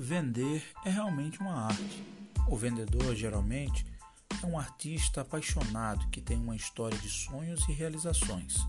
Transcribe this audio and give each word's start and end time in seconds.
Vender 0.00 0.62
é 0.84 0.90
realmente 0.90 1.40
uma 1.40 1.66
arte. 1.66 2.06
O 2.46 2.56
vendedor, 2.56 3.16
geralmente, 3.16 3.84
é 4.40 4.46
um 4.46 4.56
artista 4.56 5.22
apaixonado 5.22 6.08
que 6.10 6.20
tem 6.20 6.36
uma 6.38 6.54
história 6.54 6.96
de 6.96 7.08
sonhos 7.08 7.68
e 7.68 7.72
realizações. 7.72 8.64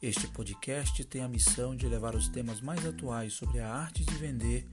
Este 0.00 0.28
podcast 0.28 1.02
tem 1.06 1.20
a 1.20 1.28
missão 1.28 1.74
de 1.74 1.88
levar 1.88 2.14
os 2.14 2.28
temas 2.28 2.60
mais 2.60 2.86
atuais 2.86 3.32
sobre 3.32 3.58
a 3.58 3.74
arte 3.74 4.04
de 4.04 4.14
vender 4.14 4.64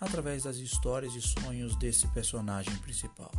através 0.00 0.42
das 0.42 0.56
histórias 0.56 1.14
e 1.14 1.22
sonhos 1.22 1.76
desse 1.76 2.08
personagem 2.08 2.74
principal. 2.78 3.30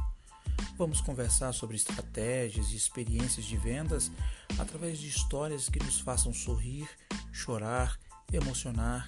Vamos 0.78 1.02
conversar 1.02 1.52
sobre 1.52 1.76
estratégias 1.76 2.72
e 2.72 2.78
experiências 2.78 3.46
de 3.46 3.58
vendas 3.58 4.10
através 4.58 4.98
de 4.98 5.10
histórias 5.10 5.68
que 5.68 5.84
nos 5.84 6.00
façam 6.00 6.34
sorrir, 6.34 6.88
chorar, 7.34 8.00
emocionar 8.32 9.06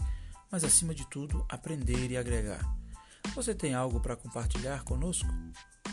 mas 0.54 0.64
acima 0.64 0.94
de 0.94 1.10
tudo, 1.10 1.44
aprender 1.50 2.12
e 2.12 2.16
agregar. 2.16 2.61
Você 3.34 3.56
tem 3.56 3.74
algo 3.74 4.00
para 4.00 4.16
compartilhar 4.16 4.84
conosco? 4.84 5.28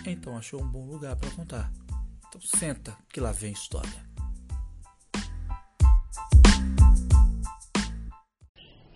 Então 0.06 0.37
achou 0.37 0.60
um 0.60 0.70
bom 0.70 0.84
lugar 0.84 1.16
para 1.16 1.30
contar. 1.30 1.73
Então 2.28 2.38
senta 2.42 2.95
que 3.10 3.20
lá 3.20 3.32
vem 3.32 3.52
história. 3.52 4.04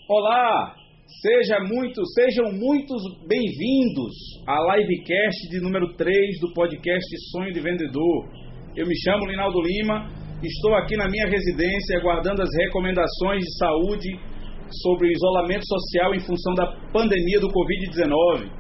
Olá, 0.07 0.77
seja 1.23 1.59
muito, 1.61 2.05
sejam 2.09 2.53
muitos 2.53 3.01
bem-vindos 3.27 4.13
à 4.47 4.77
livecast 4.77 5.49
de 5.49 5.63
número 5.63 5.97
3 5.97 6.41
do 6.41 6.53
podcast 6.53 7.09
Sonho 7.31 7.55
de 7.55 7.61
Vendedor. 7.63 8.29
Eu 8.77 8.87
me 8.87 8.95
chamo 9.01 9.25
Linaldo 9.25 9.63
Lima, 9.63 10.13
estou 10.43 10.75
aqui 10.75 10.95
na 10.99 11.09
minha 11.09 11.27
residência 11.27 11.99
aguardando 12.01 12.43
as 12.43 12.51
recomendações 12.55 13.41
de 13.41 13.57
saúde 13.57 14.34
sobre 14.71 15.13
isolamento 15.13 15.65
social 15.67 16.15
em 16.15 16.21
função 16.21 16.55
da 16.55 16.67
pandemia 16.93 17.41
do 17.41 17.49
Covid-19. 17.49 18.51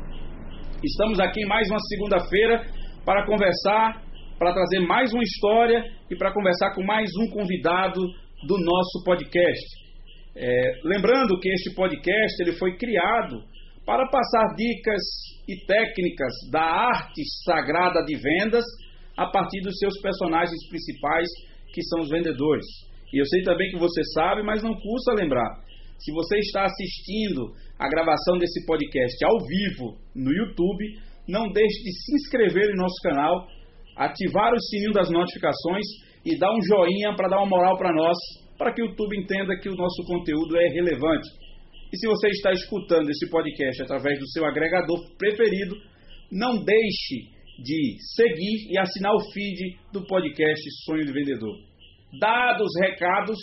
Estamos 0.82 1.18
aqui 1.18 1.40
em 1.40 1.48
mais 1.48 1.68
uma 1.70 1.80
segunda-feira 1.80 2.66
para 3.04 3.26
conversar, 3.26 4.02
para 4.38 4.52
trazer 4.52 4.80
mais 4.80 5.12
uma 5.12 5.22
história 5.22 5.84
e 6.10 6.16
para 6.16 6.32
conversar 6.32 6.74
com 6.74 6.84
mais 6.84 7.08
um 7.20 7.30
convidado 7.30 8.00
do 8.46 8.58
nosso 8.58 9.04
podcast. 9.04 9.84
É, 10.36 10.80
lembrando 10.84 11.38
que 11.40 11.48
este 11.48 11.74
podcast 11.74 12.42
ele 12.42 12.58
foi 12.58 12.76
criado 12.76 13.42
para 13.86 14.08
passar 14.08 14.54
dicas 14.56 15.02
e 15.48 15.64
técnicas 15.66 16.32
da 16.50 16.62
arte 16.62 17.22
sagrada 17.44 18.02
de 18.04 18.16
vendas 18.16 18.64
a 19.16 19.26
partir 19.26 19.60
dos 19.60 19.78
seus 19.78 20.00
personagens 20.00 20.68
principais, 20.68 21.28
que 21.72 21.82
são 21.84 22.00
os 22.00 22.10
vendedores. 22.10 22.66
E 23.12 23.20
eu 23.20 23.26
sei 23.26 23.42
também 23.42 23.70
que 23.70 23.78
você 23.78 24.02
sabe, 24.12 24.42
mas 24.42 24.62
não 24.62 24.74
custa 24.74 25.14
lembrar. 25.14 25.63
Se 25.98 26.12
você 26.12 26.38
está 26.38 26.64
assistindo 26.64 27.52
a 27.78 27.88
gravação 27.88 28.38
desse 28.38 28.64
podcast 28.66 29.24
ao 29.24 29.38
vivo 29.46 29.98
no 30.14 30.32
YouTube, 30.32 30.84
não 31.28 31.50
deixe 31.50 31.82
de 31.82 31.92
se 31.92 32.14
inscrever 32.16 32.70
em 32.70 32.76
nosso 32.76 33.00
canal, 33.02 33.46
ativar 33.96 34.52
o 34.52 34.60
sininho 34.60 34.92
das 34.92 35.10
notificações 35.10 35.86
e 36.24 36.38
dar 36.38 36.52
um 36.52 36.62
joinha 36.62 37.14
para 37.16 37.28
dar 37.28 37.38
uma 37.38 37.48
moral 37.48 37.78
para 37.78 37.92
nós, 37.94 38.16
para 38.58 38.72
que 38.72 38.82
o 38.82 38.86
YouTube 38.86 39.18
entenda 39.18 39.58
que 39.60 39.68
o 39.68 39.76
nosso 39.76 40.04
conteúdo 40.06 40.56
é 40.58 40.68
relevante. 40.68 41.28
E 41.92 41.96
se 41.96 42.06
você 42.06 42.28
está 42.28 42.50
escutando 42.52 43.08
esse 43.08 43.30
podcast 43.30 43.82
através 43.82 44.18
do 44.18 44.28
seu 44.30 44.44
agregador 44.44 45.16
preferido, 45.16 45.76
não 46.30 46.64
deixe 46.64 47.34
de 47.62 47.96
seguir 48.16 48.72
e 48.72 48.78
assinar 48.78 49.14
o 49.14 49.32
feed 49.32 49.78
do 49.92 50.04
podcast 50.06 50.60
Sonho 50.84 51.04
de 51.04 51.12
Vendedor. 51.12 51.56
Dados 52.18 52.70
recados, 52.80 53.38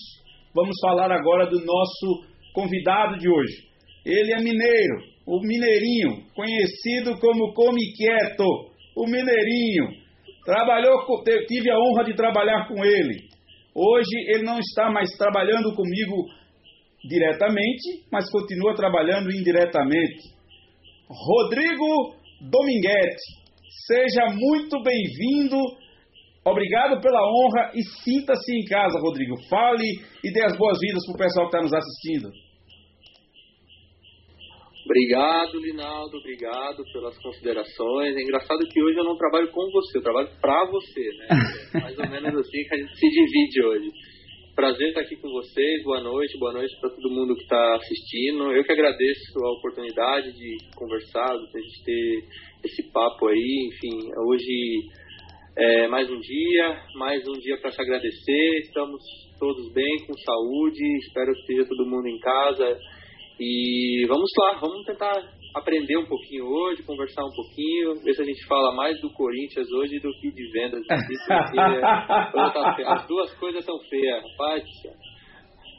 vamos 0.54 0.76
falar 0.82 1.12
agora 1.12 1.50
do 1.50 1.64
nosso 1.64 2.31
convidado 2.54 3.18
de 3.18 3.30
hoje. 3.30 3.70
Ele 4.06 4.34
é 4.34 4.42
mineiro, 4.42 5.12
o 5.28 5.40
Mineirinho, 5.42 6.24
conhecido 6.36 7.20
como 7.20 7.54
Come 7.54 7.82
Quieto, 7.94 8.46
o 8.96 9.06
Mineirinho. 9.06 10.02
Trabalhou, 10.44 11.06
tive 11.48 11.70
a 11.70 11.78
honra 11.78 12.04
de 12.04 12.16
trabalhar 12.16 12.68
com 12.68 12.84
ele. 12.84 13.30
Hoje 13.76 14.16
ele 14.28 14.44
não 14.44 14.60
está 14.60 14.90
mais 14.92 15.10
trabalhando 15.18 15.74
comigo 15.76 16.16
diretamente, 17.04 18.06
mas 18.12 18.30
continua 18.30 18.76
trabalhando 18.76 19.32
indiretamente. 19.32 20.34
Rodrigo 21.08 22.16
Dominguete, 22.42 23.42
seja 23.88 24.26
muito 24.34 24.82
bem-vindo. 24.82 25.58
Obrigado 26.44 27.00
pela 27.02 27.22
honra 27.22 27.72
e 27.76 27.84
sinta-se 28.04 28.52
em 28.52 28.66
casa, 28.66 29.00
Rodrigo. 29.00 29.36
Fale 29.48 29.86
e 30.24 30.34
dê 30.34 30.44
as 30.44 30.58
boas-vindas 30.58 31.06
para 31.06 31.16
o 31.16 31.18
pessoal 31.18 31.50
que 31.50 31.56
está 31.56 31.62
nos 31.62 31.74
assistindo. 31.74 32.32
Obrigado, 34.84 35.60
Linaldo, 35.60 36.18
obrigado 36.18 36.84
pelas 36.92 37.16
considerações. 37.22 38.18
É 38.18 38.22
engraçado 38.22 38.68
que 38.68 38.82
hoje 38.82 38.98
eu 38.98 39.04
não 39.04 39.16
trabalho 39.16 39.52
com 39.52 39.70
você, 39.72 40.00
eu 40.00 40.04
trabalho 40.04 40.30
para 40.42 40.66
você, 40.66 41.02
né? 41.18 41.28
É 41.76 41.80
mais 41.80 41.98
ou 42.00 42.10
menos 42.10 42.36
assim 42.36 42.64
que 42.64 42.74
a 42.74 42.78
gente 42.78 42.98
se 42.98 43.08
divide 43.08 43.64
hoje. 43.64 43.92
Prazer 44.56 44.90
estar 44.90 45.02
aqui 45.02 45.16
com 45.16 45.30
vocês, 45.30 45.84
boa 45.84 46.02
noite, 46.02 46.38
boa 46.40 46.54
noite 46.54 46.76
para 46.82 46.90
todo 46.90 47.10
mundo 47.10 47.36
que 47.36 47.44
está 47.44 47.76
assistindo. 47.76 48.52
Eu 48.52 48.64
que 48.64 48.72
agradeço 48.72 49.40
a 49.46 49.52
oportunidade 49.60 50.34
de 50.34 50.58
conversar, 50.76 51.38
de 51.38 51.58
a 51.58 51.62
gente 51.62 51.84
ter 51.86 52.26
esse 52.66 52.92
papo 52.92 53.28
aí. 53.28 53.70
Enfim, 53.70 54.12
hoje 54.28 54.90
é 55.58 55.88
mais 55.88 56.10
um 56.10 56.20
dia, 56.20 56.82
mais 56.96 57.28
um 57.28 57.34
dia 57.34 57.60
para 57.60 57.72
te 57.72 57.82
agradecer. 57.82 58.60
Estamos 58.64 59.02
todos 59.38 59.72
bem, 59.74 60.06
com 60.08 60.14
saúde, 60.14 60.98
espero 61.00 61.34
que 61.34 61.40
esteja 61.42 61.68
todo 61.68 61.90
mundo 61.90 62.08
em 62.08 62.18
casa 62.20 62.80
e 63.40 64.06
vamos 64.08 64.30
lá, 64.38 64.60
vamos 64.60 64.86
tentar 64.86 65.22
aprender 65.56 65.98
um 65.98 66.06
pouquinho 66.06 66.46
hoje, 66.46 66.84
conversar 66.84 67.26
um 67.26 67.36
pouquinho, 67.36 67.96
ver 68.04 68.14
se 68.14 68.22
a 68.22 68.26
gente 68.26 68.46
fala 68.48 68.74
mais 68.74 69.00
do 69.02 69.12
Corinthians 69.12 69.70
hoje 69.72 70.00
do 70.00 70.12
que 70.20 70.32
de 70.32 70.52
vendas. 70.52 70.84
As 72.88 73.08
duas 73.08 73.34
coisas 73.38 73.66
são 73.66 73.78
feias, 73.90 74.24
rapaz. 74.24 74.64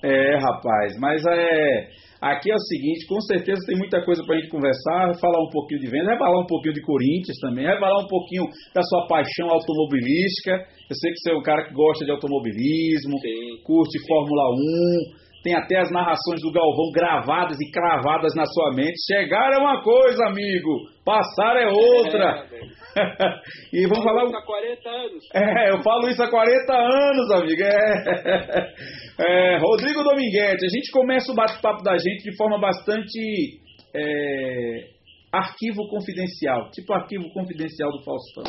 É, 0.03 0.37
rapaz, 0.37 0.93
mas 1.01 1.23
é. 1.27 2.03
Aqui 2.23 2.53
é 2.53 2.55
o 2.55 2.69
seguinte, 2.71 3.05
com 3.09 3.21
certeza 3.21 3.59
tem 3.67 3.77
muita 3.77 4.01
coisa 4.05 4.23
para 4.25 4.37
a 4.37 4.39
gente 4.39 4.49
conversar, 4.49 5.11
falar 5.21 5.43
um 5.43 5.51
pouquinho 5.51 5.81
de 5.81 5.91
venda, 5.91 6.15
vai 6.15 6.19
falar 6.19 6.39
um 6.39 6.47
pouquinho 6.47 6.75
de 6.75 6.81
Corinthians 6.81 7.37
também, 7.41 7.67
vai 7.67 7.81
falar 7.81 7.99
um 7.99 8.07
pouquinho 8.07 8.45
da 8.73 8.81
sua 8.81 9.09
paixão 9.09 9.51
automobilística. 9.51 10.55
Eu 10.87 10.95
sei 10.95 11.11
que 11.11 11.19
você 11.19 11.33
é 11.33 11.37
um 11.37 11.43
cara 11.43 11.67
que 11.67 11.75
gosta 11.75 12.05
de 12.05 12.13
automobilismo, 12.13 13.19
Sim. 13.19 13.59
curte 13.67 13.99
Fórmula 14.07 14.55
1, 14.55 15.23
tem 15.43 15.57
até 15.57 15.81
as 15.81 15.91
narrações 15.91 16.41
do 16.41 16.53
Galvão 16.53 16.93
gravadas 16.95 17.57
e 17.61 17.71
cravadas 17.71 18.33
na 18.37 18.47
sua 18.47 18.71
mente. 18.75 18.95
Chegar 19.11 19.51
é 19.53 19.59
uma 19.59 19.83
coisa, 19.83 20.27
amigo, 20.27 20.71
passar 21.05 21.57
é 21.57 21.67
outra. 21.67 22.47
É, 22.47 23.75
e 23.77 23.87
vamos 23.89 24.05
falar. 24.05 24.25
Isso 24.25 24.37
há 24.37 24.43
40 24.43 24.89
anos. 24.89 25.25
É, 25.35 25.71
eu 25.73 25.83
falo 25.83 26.09
isso 26.09 26.23
há 26.23 26.31
40 26.31 26.73
anos, 26.73 27.31
amigo. 27.33 27.63
É. 27.63 28.73
é 29.23 29.59
Rodrigo 29.59 30.03
Dominguete, 30.03 30.65
a 30.65 30.69
gente 30.69 30.91
começa 30.93 31.33
o 31.33 31.35
bate-papo 31.35 31.83
da 31.83 31.97
gente 31.97 32.23
de 32.23 32.37
forma 32.37 32.59
bastante. 32.61 33.61
É, 33.95 34.93
arquivo 35.31 35.89
confidencial, 35.89 36.71
tipo 36.71 36.93
arquivo 36.93 37.31
confidencial 37.33 37.91
do 37.91 38.03
Faustão 38.05 38.45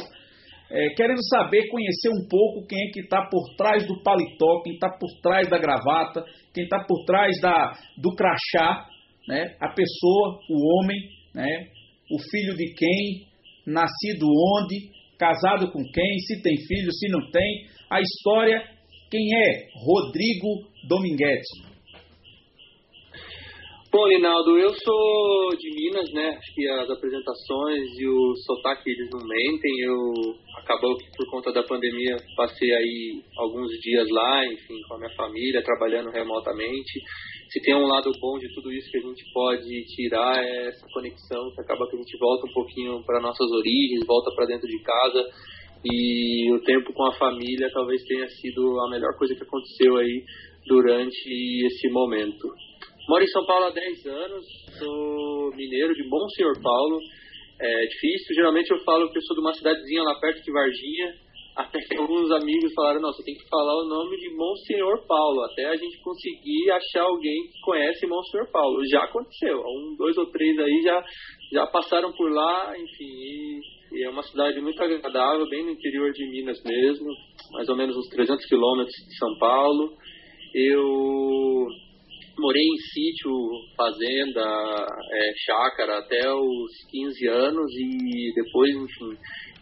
é, 0.73 0.89
querendo 0.95 1.23
saber, 1.29 1.69
conhecer 1.69 2.09
um 2.09 2.27
pouco 2.27 2.65
quem 2.65 2.87
é 2.87 2.91
que 2.91 3.01
está 3.01 3.29
por 3.29 3.55
trás 3.55 3.85
do 3.85 4.01
paletó, 4.01 4.63
quem 4.63 4.73
está 4.73 4.89
por 4.89 5.09
trás 5.21 5.47
da 5.47 5.59
gravata, 5.59 6.25
quem 6.51 6.63
está 6.63 6.83
por 6.87 7.05
trás 7.05 7.39
da, 7.39 7.73
do 7.95 8.15
crachá, 8.15 8.87
né? 9.27 9.55
a 9.61 9.69
pessoa, 9.69 10.39
o 10.49 10.81
homem, 10.81 10.97
né? 11.35 11.67
o 12.11 12.17
filho 12.31 12.55
de 12.57 12.73
quem, 12.73 13.27
nascido 13.67 14.25
onde, 14.25 14.89
casado 15.19 15.71
com 15.71 15.83
quem, 15.93 16.19
se 16.19 16.41
tem 16.41 16.55
filho, 16.67 16.91
se 16.91 17.07
não 17.09 17.29
tem, 17.29 17.67
a 17.91 18.01
história, 18.01 18.63
quem 19.13 19.29
é 19.31 19.69
Rodrigo 19.75 20.65
Dominguete. 20.89 21.69
Bom, 23.91 24.07
Linaldo, 24.07 24.57
eu 24.57 24.73
sou 24.73 25.49
de 25.55 25.69
Minas, 25.69 26.11
né? 26.13 26.29
Acho 26.29 26.55
que 26.55 26.67
as 26.67 26.89
apresentações 26.89 27.93
e 27.99 28.07
o 28.07 28.35
sotaque 28.37 28.89
eles 28.89 29.07
não 29.11 29.19
mentem. 29.19 29.71
Eu 29.81 30.01
acabou 30.57 30.97
que 30.97 31.05
por 31.15 31.29
conta 31.29 31.53
da 31.53 31.61
pandemia 31.61 32.17
passei 32.35 32.73
aí 32.73 33.21
alguns 33.37 33.69
dias 33.81 34.09
lá, 34.09 34.43
enfim, 34.47 34.81
com 34.87 34.95
a 34.95 34.97
minha 34.97 35.15
família, 35.15 35.61
trabalhando 35.61 36.09
remotamente. 36.09 36.99
Se 37.51 37.61
tem 37.61 37.75
um 37.75 37.85
lado 37.85 38.11
bom 38.19 38.39
de 38.39 38.51
tudo 38.55 38.73
isso 38.73 38.89
que 38.89 38.97
a 38.97 39.01
gente 39.01 39.23
pode 39.31 39.85
tirar 39.93 40.43
é 40.43 40.69
essa 40.69 40.87
conexão, 40.91 41.53
que 41.53 41.61
acaba 41.61 41.87
que 41.87 41.95
a 41.95 41.99
gente 41.99 42.17
volta 42.17 42.47
um 42.49 42.53
pouquinho 42.53 43.03
para 43.05 43.21
nossas 43.21 43.47
origens, 43.51 44.07
volta 44.07 44.31
para 44.35 44.47
dentro 44.47 44.67
de 44.67 44.81
casa 44.81 45.23
e 45.85 46.51
o 46.53 46.61
tempo 46.61 46.93
com 46.93 47.05
a 47.05 47.13
família 47.13 47.69
talvez 47.73 48.01
tenha 48.03 48.27
sido 48.27 48.79
a 48.81 48.89
melhor 48.89 49.17
coisa 49.17 49.35
que 49.35 49.43
aconteceu 49.43 49.97
aí 49.97 50.23
durante 50.65 51.65
esse 51.65 51.89
momento. 51.89 52.47
Moro 53.07 53.23
em 53.23 53.27
São 53.27 53.45
Paulo 53.45 53.65
há 53.65 53.69
10 53.71 54.05
anos, 54.05 54.45
sou 54.79 55.51
mineiro 55.55 55.93
de 55.93 56.07
Bom 56.07 56.27
Senhor 56.29 56.53
Paulo. 56.61 56.99
É 57.59 57.85
difícil, 57.85 58.35
geralmente 58.35 58.71
eu 58.71 58.79
falo 58.79 59.11
que 59.11 59.17
eu 59.17 59.21
sou 59.23 59.35
de 59.35 59.41
uma 59.41 59.53
cidadezinha 59.53 60.03
lá 60.03 60.15
perto 60.19 60.41
de 60.41 60.51
Varginha, 60.51 61.13
até 61.55 61.79
que 61.79 61.95
alguns 61.97 62.31
amigos 62.31 62.73
falaram, 62.73 63.01
você 63.01 63.23
tem 63.23 63.35
que 63.35 63.47
falar 63.47 63.75
o 63.75 63.87
nome 63.87 64.17
de 64.17 64.33
Monsenhor 64.35 65.05
Paulo, 65.05 65.41
até 65.43 65.65
a 65.65 65.75
gente 65.75 66.01
conseguir 66.01 66.71
achar 66.71 67.03
alguém 67.03 67.43
que 67.51 67.61
conhece 67.61 68.07
Monsenhor 68.07 68.49
Paulo. 68.51 68.79
Já 68.89 69.03
aconteceu, 69.03 69.59
um, 69.59 69.95
dois 69.97 70.17
ou 70.17 70.25
três 70.27 70.57
aí 70.57 70.81
já, 70.81 71.03
já 71.51 71.67
passaram 71.67 72.11
por 72.13 72.31
lá, 72.31 72.73
enfim, 72.75 73.03
e, 73.03 73.59
e 73.93 74.03
é 74.03 74.09
uma 74.09 74.23
cidade 74.23 74.59
muito 74.59 74.81
agradável, 74.81 75.47
bem 75.49 75.63
no 75.65 75.71
interior 75.71 76.11
de 76.11 76.25
Minas 76.29 76.57
mesmo, 76.63 77.07
mais 77.51 77.69
ou 77.69 77.75
menos 77.75 77.95
uns 77.95 78.09
300 78.09 78.43
quilômetros 78.47 78.95
de 79.07 79.17
São 79.17 79.37
Paulo. 79.37 79.95
Eu 80.55 81.67
morei 82.39 82.63
em 82.63 82.77
sítio, 82.91 83.31
fazenda, 83.77 84.41
é, 85.11 85.31
chácara 85.45 85.99
até 85.99 86.33
os 86.33 86.71
15 86.89 87.27
anos 87.27 87.71
e 87.77 88.33
depois, 88.33 88.71
enfim, 88.75 89.17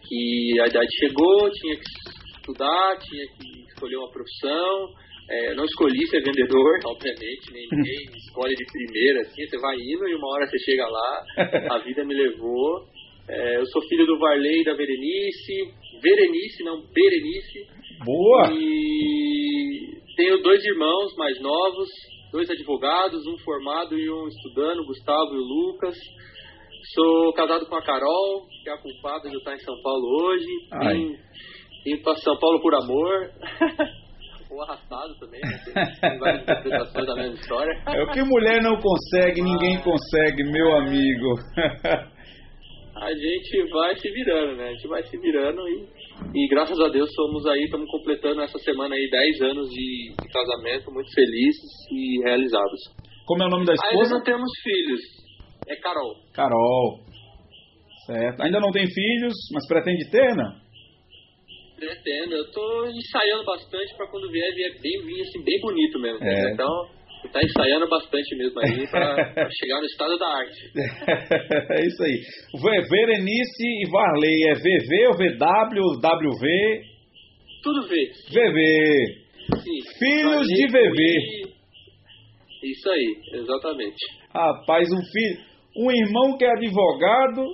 que 0.07 0.61
a 0.61 0.67
idade 0.67 0.89
chegou, 0.97 1.51
tinha 1.51 1.75
que 1.75 2.37
estudar, 2.37 2.97
tinha 2.99 3.25
que 3.37 3.65
escolher 3.67 3.97
uma 3.97 4.11
profissão. 4.11 4.93
É, 5.29 5.55
não 5.55 5.65
escolhi 5.65 6.07
ser 6.07 6.21
vendedor, 6.23 6.79
obviamente, 6.87 7.51
nem 7.51 7.67
ninguém 7.71 8.17
escolhe 8.17 8.55
de 8.55 8.65
primeira, 8.65 9.21
assim, 9.21 9.45
você 9.45 9.57
vai 9.59 9.75
indo 9.75 10.07
e 10.07 10.15
uma 10.15 10.27
hora 10.33 10.47
você 10.47 10.57
chega 10.59 10.85
lá, 10.87 11.25
a 11.71 11.77
vida 11.79 12.03
me 12.05 12.13
levou. 12.13 12.87
É, 13.29 13.57
eu 13.57 13.65
sou 13.67 13.81
filho 13.83 14.05
do 14.05 14.17
Varley 14.19 14.61
e 14.61 14.65
da 14.65 14.75
Berenice, 14.75 15.73
Berenice, 16.01 16.63
não 16.63 16.81
Berenice. 16.93 17.67
Boa! 18.03 18.51
E 18.53 20.01
tenho 20.15 20.41
dois 20.41 20.63
irmãos 20.65 21.15
mais 21.17 21.39
novos, 21.39 21.87
dois 22.31 22.49
advogados, 22.49 23.25
um 23.27 23.37
formado 23.39 23.97
e 23.97 24.09
um 24.09 24.27
estudando, 24.27 24.85
Gustavo 24.85 25.33
e 25.33 25.37
o 25.37 25.41
Lucas. 25.41 25.95
Sou 26.93 27.31
casado 27.33 27.67
com 27.67 27.75
a 27.75 27.83
Carol, 27.83 28.47
que 28.63 28.69
é 28.69 28.73
a 28.73 28.77
culpada 28.77 29.29
de 29.29 29.35
eu 29.35 29.39
estar 29.39 29.53
em 29.53 29.59
São 29.59 29.79
Paulo 29.81 30.23
hoje. 30.23 30.47
Vim, 30.89 31.15
vim 31.85 32.01
para 32.01 32.15
São 32.15 32.37
Paulo 32.39 32.59
por 32.61 32.73
amor. 32.75 33.29
Ou 34.51 34.61
arrastado 34.63 35.15
também, 35.17 35.39
né? 35.39 35.95
tem 36.01 36.19
várias 36.19 36.41
interpretações 36.41 37.07
da 37.07 37.15
mesma 37.15 37.35
história. 37.35 37.71
É 37.87 38.03
o 38.03 38.11
que 38.11 38.21
mulher 38.21 38.61
não 38.61 38.75
consegue, 38.81 39.41
ninguém 39.41 39.77
ah. 39.77 39.83
consegue, 39.83 40.43
meu 40.43 40.75
amigo. 40.75 41.35
a 43.01 43.11
gente 43.11 43.69
vai 43.71 43.95
se 43.95 44.11
virando, 44.11 44.57
né? 44.57 44.69
A 44.69 44.73
gente 44.73 44.87
vai 44.87 45.03
se 45.03 45.17
virando 45.17 45.67
e, 45.67 45.89
e 46.35 46.47
graças 46.47 46.79
a 46.79 46.87
Deus 46.87 47.09
somos 47.15 47.45
aí, 47.47 47.63
estamos 47.63 47.89
completando 47.89 48.41
essa 48.41 48.59
semana 48.59 48.93
aí 48.93 49.09
10 49.09 49.41
anos 49.41 49.69
de, 49.69 50.15
de 50.21 50.27
casamento, 50.29 50.91
muito 50.91 51.11
felizes 51.11 51.71
e 51.91 52.21
realizados. 52.23 52.79
Como 53.25 53.41
é 53.41 53.47
o 53.47 53.49
nome 53.49 53.65
da 53.65 53.73
esposa? 53.73 54.03
Ainda 54.03 54.15
não 54.17 54.23
temos 54.23 54.51
filhos. 54.63 55.01
É 55.67 55.75
Carol. 55.77 56.15
Carol. 56.31 56.99
Certo. 58.05 58.41
Ainda 58.43 58.59
não 58.59 58.71
tem 58.71 58.85
filhos, 58.85 59.33
mas 59.51 59.67
pretende 59.67 60.09
ter, 60.11 60.35
né? 60.35 60.61
Pretendo. 61.77 62.35
Eu 62.35 62.51
tô 62.51 62.85
ensaiando 62.85 63.43
bastante 63.45 63.95
para 63.97 64.07
quando 64.11 64.29
vier, 64.29 64.53
vier 64.53 64.79
bem, 64.79 65.01
vir 65.07 65.21
assim, 65.21 65.43
bem 65.43 65.59
bonito 65.59 65.99
mesmo. 65.99 66.23
É. 66.23 66.53
Então, 66.53 66.69
tá 67.29 67.39
ensaiando 67.43 67.87
bastante 67.87 68.35
mesmo 68.35 68.59
aí 68.59 68.87
para 68.87 69.49
chegar 69.51 69.79
no 69.79 69.85
estado 69.85 70.17
da 70.17 70.27
arte. 70.27 70.71
é 70.75 71.85
isso 71.85 72.03
aí. 72.03 72.21
Verenice 72.89 73.63
e 73.63 73.89
Varley, 73.89 74.49
é 74.49 74.53
VV 74.55 75.07
ou 75.07 75.13
VW, 75.13 75.99
WV? 75.99 76.83
Tudo 77.63 77.87
V. 77.87 77.95
VV. 78.31 79.21
Sim. 79.61 79.99
Filhos 79.99 80.33
Varley, 80.33 80.55
de 80.55 80.67
VV. 80.67 81.51
Isso 82.63 82.89
aí, 82.89 83.15
exatamente. 83.33 83.97
Rapaz, 84.33 84.87
um 84.91 85.03
filho, 85.11 85.51
um 85.77 85.91
irmão 85.91 86.37
que 86.37 86.45
é 86.45 86.51
advogado 86.51 87.45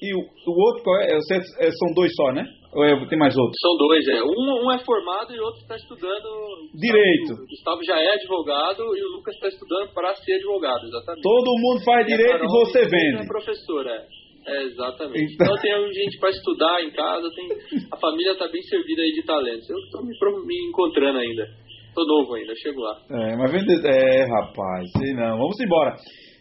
e 0.00 0.14
o, 0.14 0.18
o 0.18 0.60
outro 0.60 0.92
é? 1.00 1.16
é? 1.16 1.70
São 1.70 1.94
dois 1.94 2.12
só, 2.14 2.32
né? 2.32 2.44
Ou 2.72 2.84
é, 2.84 3.06
tem 3.06 3.18
mais 3.18 3.36
outros? 3.36 3.60
São 3.60 3.76
dois, 3.76 4.06
é. 4.08 4.22
Um, 4.24 4.64
um 4.64 4.72
é 4.72 4.78
formado 4.78 5.34
e 5.34 5.38
o 5.38 5.44
outro 5.44 5.60
está 5.60 5.76
estudando. 5.76 6.28
Direito. 6.72 7.34
O 7.34 7.46
Gustavo 7.46 7.84
já 7.84 8.00
é 8.00 8.08
advogado 8.14 8.96
e 8.96 9.04
o 9.04 9.16
Lucas 9.16 9.34
está 9.34 9.48
estudando 9.48 9.92
para 9.92 10.14
ser 10.16 10.34
advogado, 10.34 10.86
exatamente. 10.86 11.22
Todo 11.22 11.60
mundo 11.60 11.84
faz 11.84 12.06
direito 12.06 12.44
e 12.44 12.48
você 12.48 12.80
vende. 12.88 13.24
É 13.24 13.26
professora, 13.26 14.06
é. 14.46 14.62
exatamente. 14.64 15.34
Então, 15.34 15.52
então 15.52 15.60
tem 15.60 15.92
gente 15.92 16.18
para 16.18 16.30
estudar 16.30 16.82
em 16.82 16.90
casa, 16.92 17.28
tem 17.36 17.48
a 17.92 17.96
família 17.98 18.32
está 18.32 18.48
bem 18.48 18.62
servida 18.62 19.02
aí 19.02 19.12
de 19.12 19.22
talentos. 19.22 19.68
Eu 19.68 19.76
estou 19.76 20.02
me, 20.02 20.16
me 20.46 20.68
encontrando 20.68 21.18
ainda. 21.18 21.46
Tô 21.94 22.06
novo 22.06 22.34
ainda, 22.34 22.54
chego 22.56 22.80
lá. 22.80 22.96
É, 23.10 23.36
mas 23.36 23.52
vende... 23.52 23.86
é, 23.86 24.24
rapaz, 24.24 24.90
sei 24.96 25.12
não. 25.12 25.36
Vamos 25.36 25.60
embora. 25.60 25.94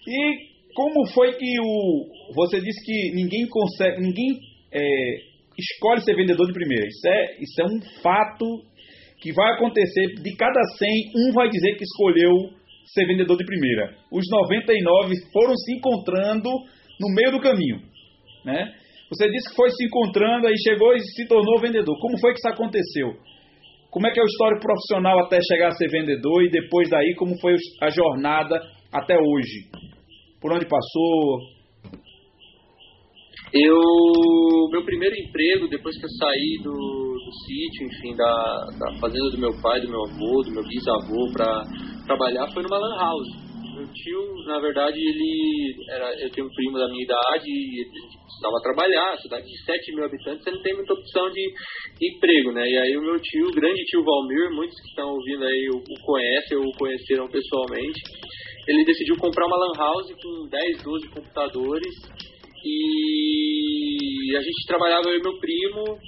E 0.08 0.52
como 0.74 1.06
foi 1.14 1.34
que 1.34 1.60
o 1.60 2.34
você 2.34 2.62
disse 2.62 2.86
que 2.86 3.16
ninguém 3.16 3.46
consegue, 3.50 4.00
ninguém 4.00 4.40
é, 4.74 5.31
escolhe 5.58 6.02
ser 6.02 6.16
vendedor 6.16 6.48
de 6.48 6.54
primeira. 6.54 6.86
Isso 6.86 7.08
é, 7.08 7.38
isso 7.40 7.62
é 7.62 7.66
um 7.66 8.02
fato 8.02 8.46
que 9.22 9.32
vai 9.34 9.54
acontecer. 9.54 10.16
De 10.16 10.36
cada 10.36 10.62
100, 10.78 10.90
um 11.16 11.34
vai 11.34 11.50
dizer 11.50 11.76
que 11.76 11.84
escolheu 11.84 12.34
ser 12.94 13.06
vendedor 13.06 13.38
de 13.38 13.46
primeira. 13.46 13.96
Os 14.12 14.26
99 14.30 15.14
foram 15.32 15.56
se 15.56 15.76
encontrando 15.76 16.50
no 17.00 17.14
meio 17.16 17.32
do 17.32 17.40
caminho, 17.40 17.82
né? 18.46 18.74
Você 19.10 19.30
disse 19.30 19.50
que 19.50 19.56
foi 19.56 19.70
se 19.70 19.86
encontrando, 19.86 20.48
aí 20.48 20.56
chegou 20.58 20.96
e 20.96 21.00
se 21.00 21.28
tornou 21.28 21.60
vendedor. 21.60 22.00
Como 22.00 22.18
foi 22.18 22.32
que 22.32 22.40
isso 22.40 22.48
aconteceu? 22.48 23.14
Como 23.90 24.08
é 24.08 24.12
que 24.12 24.20
é 24.20 24.24
o 24.24 24.26
histórico 24.26 24.62
profissional 24.62 25.20
até 25.20 25.38
chegar 25.42 25.68
a 25.68 25.72
ser 25.72 25.90
vendedor 25.90 26.44
e 26.44 26.50
depois 26.50 26.90
daí 26.90 27.14
como 27.16 27.38
foi 27.40 27.56
a 27.82 27.90
jornada 27.90 28.62
até 28.92 29.16
hoje? 29.18 29.68
Por 30.40 30.54
onde 30.54 30.66
passou? 30.66 31.40
Eu, 33.54 33.76
meu 34.72 34.86
primeiro 34.86 35.14
emprego, 35.14 35.68
depois 35.68 35.98
que 36.00 36.06
eu 36.06 36.10
saí 36.10 36.58
do, 36.64 36.72
do 36.72 37.32
sítio, 37.46 37.86
enfim, 37.86 38.16
da, 38.16 38.66
da 38.80 39.00
fazenda 39.02 39.30
do 39.30 39.38
meu 39.38 39.52
pai, 39.62 39.82
do 39.82 39.90
meu 39.90 40.04
avô, 40.08 40.42
do 40.42 40.52
meu 40.52 40.64
bisavô, 40.64 41.30
para 41.34 41.62
trabalhar, 42.08 42.48
foi 42.54 42.64
numa 42.64 42.78
lan 42.78 42.96
house. 42.96 43.28
Meu 43.76 43.86
tio, 43.92 44.46
na 44.48 44.58
verdade, 44.60 44.96
ele 44.96 45.76
era, 45.90 46.16
eu 46.24 46.32
tenho 46.32 46.48
um 46.48 46.54
primo 46.54 46.78
da 46.78 46.88
minha 46.88 47.04
idade 47.04 47.44
e 47.46 47.82
ele 47.82 47.92
precisava 47.92 48.56
trabalhar. 48.64 49.18
Cidade 49.18 49.46
de 49.46 49.66
7 49.66 49.96
mil 49.96 50.06
habitantes, 50.06 50.44
você 50.46 50.52
não 50.52 50.62
tem 50.62 50.74
muita 50.74 50.94
opção 50.94 51.30
de 51.32 51.52
emprego, 52.02 52.54
né? 52.54 52.64
E 52.70 52.78
aí 52.78 52.96
o 52.96 53.02
meu 53.02 53.20
tio, 53.20 53.48
o 53.48 53.52
grande 53.52 53.84
tio 53.84 54.02
Valmir, 54.02 54.50
muitos 54.52 54.80
que 54.80 54.88
estão 54.88 55.10
ouvindo 55.10 55.44
aí 55.44 55.68
o, 55.74 55.78
o 55.78 56.06
conhecem 56.06 56.58
ou 56.58 56.64
o 56.64 56.78
conheceram 56.78 57.28
pessoalmente, 57.28 58.00
ele 58.66 58.86
decidiu 58.86 59.18
comprar 59.18 59.46
uma 59.46 59.58
lan 59.58 59.74
house 59.76 60.08
com 60.24 60.48
10, 60.48 60.84
12 60.84 61.10
computadores 61.10 62.31
e 62.64 64.36
a 64.38 64.42
gente 64.42 64.68
trabalhava 64.68 65.10
eu 65.10 65.18
e 65.18 65.22
meu 65.22 65.40
primo, 65.40 66.00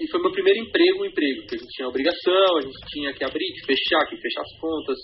e 0.00 0.10
foi 0.10 0.20
meu 0.20 0.32
primeiro 0.32 0.60
emprego, 0.60 1.02
um 1.02 1.04
emprego, 1.04 1.46
que 1.46 1.54
a 1.54 1.58
gente 1.58 1.70
tinha 1.70 1.88
obrigação, 1.88 2.56
a 2.56 2.62
gente 2.62 2.78
tinha 2.88 3.12
que 3.12 3.22
abrir, 3.22 3.52
que 3.52 3.66
fechar, 3.66 4.06
que 4.08 4.16
fechar 4.16 4.40
as 4.40 4.58
contas, 4.58 4.96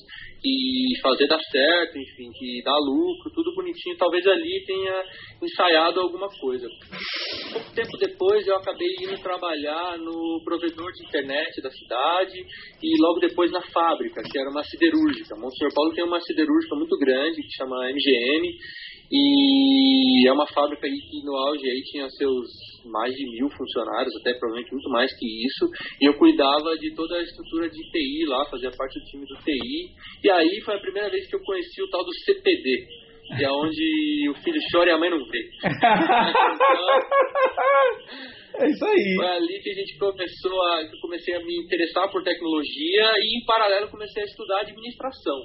e 0.43 0.98
fazer 1.02 1.26
dar 1.26 1.40
certo, 1.40 1.98
enfim, 1.98 2.31
que 2.32 2.62
dar 2.62 2.78
lucro, 2.78 3.31
tudo 3.34 3.54
bonitinho. 3.54 3.96
Talvez 3.96 4.26
ali 4.26 4.64
tenha 4.64 5.02
ensaiado 5.42 6.00
alguma 6.00 6.28
coisa. 6.28 6.66
Pouco 7.52 7.75
tempo 7.75 7.97
depois 7.99 8.47
eu 8.47 8.56
acabei 8.56 8.88
indo 9.02 9.20
trabalhar 9.20 9.99
no 9.99 10.40
provedor 10.44 10.92
de 10.92 11.04
internet 11.04 11.61
da 11.61 11.70
cidade 11.70 12.38
e 12.82 13.02
logo 13.02 13.20
depois 13.20 13.50
na 13.50 13.61
fábrica, 13.61 14.23
que 14.23 14.38
era 14.38 14.50
uma 14.50 14.62
siderúrgica. 14.64 15.37
Monsenhor 15.37 15.75
Paulo 15.75 15.92
tem 15.94 16.04
uma 16.04 16.20
siderúrgica 16.20 16.76
muito 16.76 16.97
grande 16.99 17.42
que 17.42 17.56
chama 17.56 17.90
MGM 17.90 18.49
e 19.11 20.28
é 20.28 20.32
uma 20.32 20.47
fábrica 20.47 20.87
aí 20.87 20.92
que 20.92 21.25
no 21.25 21.35
auge 21.35 21.68
aí 21.68 21.80
tinha 21.82 22.09
seus 22.11 22.75
mais 22.90 23.14
de 23.14 23.31
mil 23.31 23.49
funcionários, 23.50 24.12
até 24.21 24.35
provavelmente 24.38 24.73
muito 24.73 24.88
mais 24.90 25.11
que 25.19 25.26
isso. 25.47 25.71
E 26.00 26.09
eu 26.09 26.14
cuidava 26.14 26.76
de 26.78 26.95
toda 26.95 27.16
a 27.16 27.23
estrutura 27.23 27.69
de 27.69 27.83
TI 27.90 28.25
lá, 28.26 28.45
fazia 28.50 28.71
parte 28.71 28.99
do 28.99 29.05
time 29.07 29.26
do 29.26 29.37
TI. 29.37 29.93
E 30.25 30.31
aí 30.31 30.61
foi 30.64 30.75
a 30.75 30.81
primeira 30.81 31.11
vez 31.11 31.28
que 31.28 31.37
eu 31.37 31.40
conheci 31.40 31.83
o 31.83 31.90
tal 31.90 32.02
do 32.05 32.14
CPD, 32.25 32.87
que 33.37 33.45
é 33.45 33.50
onde 33.50 34.31
o 34.31 34.35
filho 34.43 34.61
chora 34.71 34.90
e 34.90 34.93
a 34.93 34.99
mãe 34.99 35.11
não 35.11 35.25
vê. 35.26 35.50
é 38.61 38.71
isso 38.71 38.85
aí. 38.85 39.14
Foi 39.16 39.26
ali 39.26 39.61
que 39.62 39.71
a 39.71 39.75
gente 39.75 39.99
começou 39.99 40.62
a. 40.62 40.87
que 40.87 40.95
eu 40.95 41.00
comecei 41.00 41.35
a 41.35 41.40
me 41.40 41.57
interessar 41.64 42.09
por 42.11 42.23
tecnologia 42.23 43.11
e, 43.19 43.38
em 43.38 43.45
paralelo, 43.45 43.90
comecei 43.90 44.23
a 44.23 44.26
estudar 44.26 44.61
administração. 44.61 45.43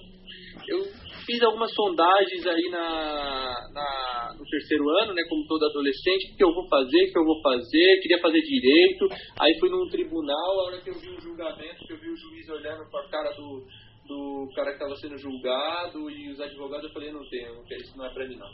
Eu 0.68 0.80
fiz 1.26 1.42
algumas 1.44 1.74
sondagens 1.74 2.46
aí 2.46 2.70
na, 2.70 3.70
na, 3.74 4.36
no 4.38 4.46
terceiro 4.46 4.88
ano, 5.02 5.14
né, 5.14 5.24
como 5.30 5.46
todo 5.48 5.66
adolescente, 5.66 6.34
o 6.34 6.38
que 6.38 6.44
eu 6.44 6.54
vou 6.54 6.68
fazer, 6.68 7.04
o 7.04 7.12
que 7.12 7.20
eu 7.20 7.26
vou 7.26 7.42
fazer, 7.42 8.00
queria 8.02 8.20
fazer 8.20 8.42
direito, 8.42 9.08
aí 9.40 9.60
fui 9.60 9.70
num 9.70 9.88
tribunal, 9.90 10.60
a 10.60 10.64
hora 10.66 10.82
que 10.82 10.90
eu 10.90 11.00
vi 11.00 11.10
o 11.10 11.22
julgamento, 11.22 11.86
que 11.86 11.94
eu 11.94 12.00
vi 12.00 12.10
o 12.10 12.18
juiz 12.18 12.50
olhando 12.50 12.90
para 12.90 13.02
a 13.02 13.10
cara 13.10 13.32
do, 13.34 13.66
do 14.08 14.50
cara 14.56 14.72
que 14.72 14.78
estava 14.78 14.96
sendo 14.96 15.18
julgado 15.18 16.10
e 16.10 16.32
os 16.32 16.40
advogados, 16.40 16.86
eu 16.86 16.94
falei, 16.94 17.12
não 17.12 17.28
tenho, 17.30 17.64
isso 17.72 17.98
não 17.98 18.06
é 18.06 18.14
para 18.14 18.28
mim 18.28 18.38
não. 18.38 18.50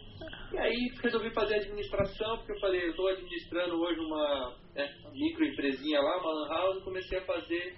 E 0.54 0.58
aí 0.58 0.92
resolvi 1.02 1.32
fazer 1.32 1.56
administração, 1.56 2.38
porque 2.38 2.52
eu 2.52 2.60
falei, 2.60 2.84
eu 2.84 2.92
estou 2.92 3.08
administrando 3.08 3.76
hoje 3.76 4.00
uma 4.00 4.56
né, 4.76 4.94
microempresinha 5.14 6.00
lá, 6.00 6.18
uma 6.20 6.32
lan 6.34 6.48
house, 6.50 6.78
e 6.78 6.84
comecei 6.84 7.18
a 7.18 7.26
fazer 7.26 7.76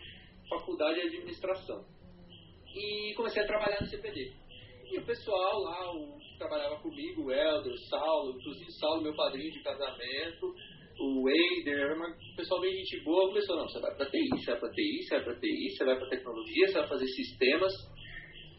faculdade 0.50 0.96
de 0.96 1.08
administração. 1.08 1.86
E 2.76 3.14
comecei 3.16 3.44
a 3.44 3.48
trabalhar 3.48 3.82
no 3.82 3.88
CPD. 3.88 4.32
E 4.92 4.98
o 4.98 5.06
pessoal 5.06 5.60
lá, 5.60 5.92
o 5.94 6.18
que 6.18 6.38
trabalhava 6.38 6.76
comigo, 6.78 7.26
o 7.26 7.32
Helder, 7.32 7.72
o 7.72 7.78
Saulo, 7.90 8.36
inclusive 8.38 8.72
Saulo, 8.72 9.04
meu 9.04 9.16
padrinho 9.16 9.52
de 9.52 9.62
casamento, 9.62 10.54
o 11.00 11.24
Wader, 11.24 11.96
o 11.96 12.36
pessoal 12.36 12.60
bem 12.60 12.76
gente 12.76 13.04
boa, 13.04 13.28
começou, 13.28 13.56
não, 13.56 13.68
você 13.68 13.80
vai 13.80 13.96
para 13.96 14.10
TI, 14.10 14.30
você 14.30 14.52
vai 14.52 14.60
para 14.60 14.72
TI, 14.72 15.04
você 15.04 15.16
vai 15.16 15.24
para 15.24 15.40
TI, 15.40 15.70
você 15.70 15.86
vai 15.86 15.96
para 15.96 16.10
tecnologia, 16.10 16.68
você 16.68 16.80
vai 16.80 16.88
fazer 16.88 17.08
sistemas. 17.08 17.74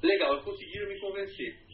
Legal, 0.02 0.42
conseguiram 0.42 0.88
me 0.88 0.98
convencer. 1.00 1.70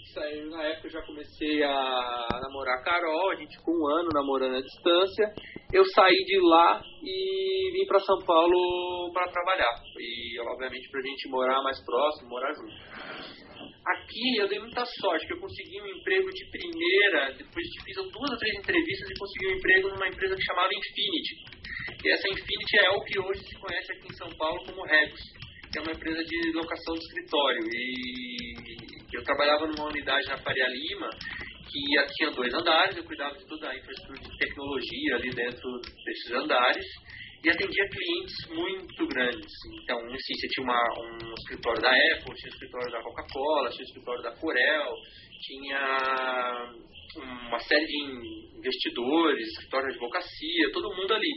Na 0.51 0.65
época 0.65 0.87
eu 0.87 0.93
já 0.93 1.03
comecei 1.03 1.63
a 1.63 2.29
namorar 2.43 2.79
a 2.79 2.83
Carol, 2.83 3.31
a 3.31 3.37
gente 3.37 3.57
ficou 3.59 3.75
um 3.75 3.87
ano 3.87 4.09
namorando 4.15 4.57
à 4.57 4.61
distância. 4.61 5.35
Eu 5.73 5.85
saí 5.85 6.25
de 6.25 6.41
lá 6.41 6.83
e 7.03 7.71
vim 7.73 7.87
para 7.87 8.01
São 8.01 8.19
Paulo 8.25 9.13
para 9.13 9.31
trabalhar. 9.31 9.75
E, 9.99 10.41
obviamente, 10.41 10.89
para 10.91 11.01
a 11.01 11.03
gente 11.03 11.29
morar 11.29 11.63
mais 11.63 11.85
próximo, 11.85 12.31
morar 12.31 12.53
junto. 12.55 13.46
Aqui 13.87 14.37
eu 14.37 14.49
dei 14.49 14.59
muita 14.59 14.85
sorte, 14.85 15.27
que 15.29 15.35
eu 15.35 15.39
consegui 15.39 15.81
um 15.81 15.87
emprego 15.87 16.29
de 16.29 16.51
primeira, 16.51 17.31
depois 17.39 17.65
de 17.67 17.85
fiz 17.85 17.95
duas 17.95 18.31
ou 18.33 18.37
três 18.37 18.59
entrevistas 18.59 19.09
e 19.09 19.15
consegui 19.15 19.47
um 19.47 19.57
emprego 19.57 19.89
numa 19.91 20.09
empresa 20.09 20.35
que 20.35 20.43
chamava 20.43 20.71
Infinity. 20.75 21.35
E 22.03 22.11
essa 22.11 22.29
Infinity 22.29 22.77
é 22.83 22.91
o 22.91 23.05
que 23.05 23.21
hoje 23.21 23.41
se 23.47 23.55
conhece 23.61 23.93
aqui 23.93 24.09
em 24.11 24.17
São 24.17 24.29
Paulo 24.37 24.59
como 24.67 24.85
Regus, 24.87 25.21
que 25.71 25.79
é 25.79 25.83
uma 25.83 25.93
empresa 25.93 26.25
de 26.25 26.53
locação 26.53 26.95
de 26.95 27.05
escritório. 27.07 27.61
E 27.71 29.17
eu 29.17 29.23
trabalhava 29.23 29.69
numa 29.69 29.87
unidade 29.87 30.27
na 30.27 30.39
Faria 30.39 30.67
Lima, 30.67 31.09
que 31.71 32.15
tinha 32.17 32.31
dois 32.33 32.53
andares, 32.55 32.97
eu 32.97 33.05
cuidava 33.05 33.39
de 33.39 33.47
toda 33.47 33.71
a 33.71 33.77
infraestrutura 33.77 34.19
de 34.19 34.39
tecnologia 34.39 35.15
ali 35.15 35.31
dentro 35.31 35.81
desses 36.05 36.33
andares 36.33 36.87
e 37.47 37.51
atendia 37.51 37.89
clientes 37.89 38.35
muito 38.51 39.07
grandes. 39.07 39.53
Então, 39.81 39.99
assim, 39.99 40.35
você 40.35 40.49
tinha 40.49 40.65
uma, 40.65 40.83
um 40.99 41.35
escritório 41.35 41.81
da 41.81 41.91
Apple, 41.91 42.35
tinha 42.35 42.51
um 42.51 42.55
escritório 42.55 42.91
da 42.91 43.03
Coca-Cola, 43.03 43.71
tinha 43.71 43.83
um 43.83 43.87
escritório 43.87 44.23
da 44.23 44.33
Corel, 44.33 44.95
tinha 45.47 46.75
uma 47.23 47.59
série 47.61 47.87
de 47.87 48.59
investidores, 48.59 49.47
escritório 49.47 49.87
de 49.87 49.95
advocacia, 49.95 50.73
todo 50.73 50.97
mundo 50.97 51.15
ali. 51.15 51.31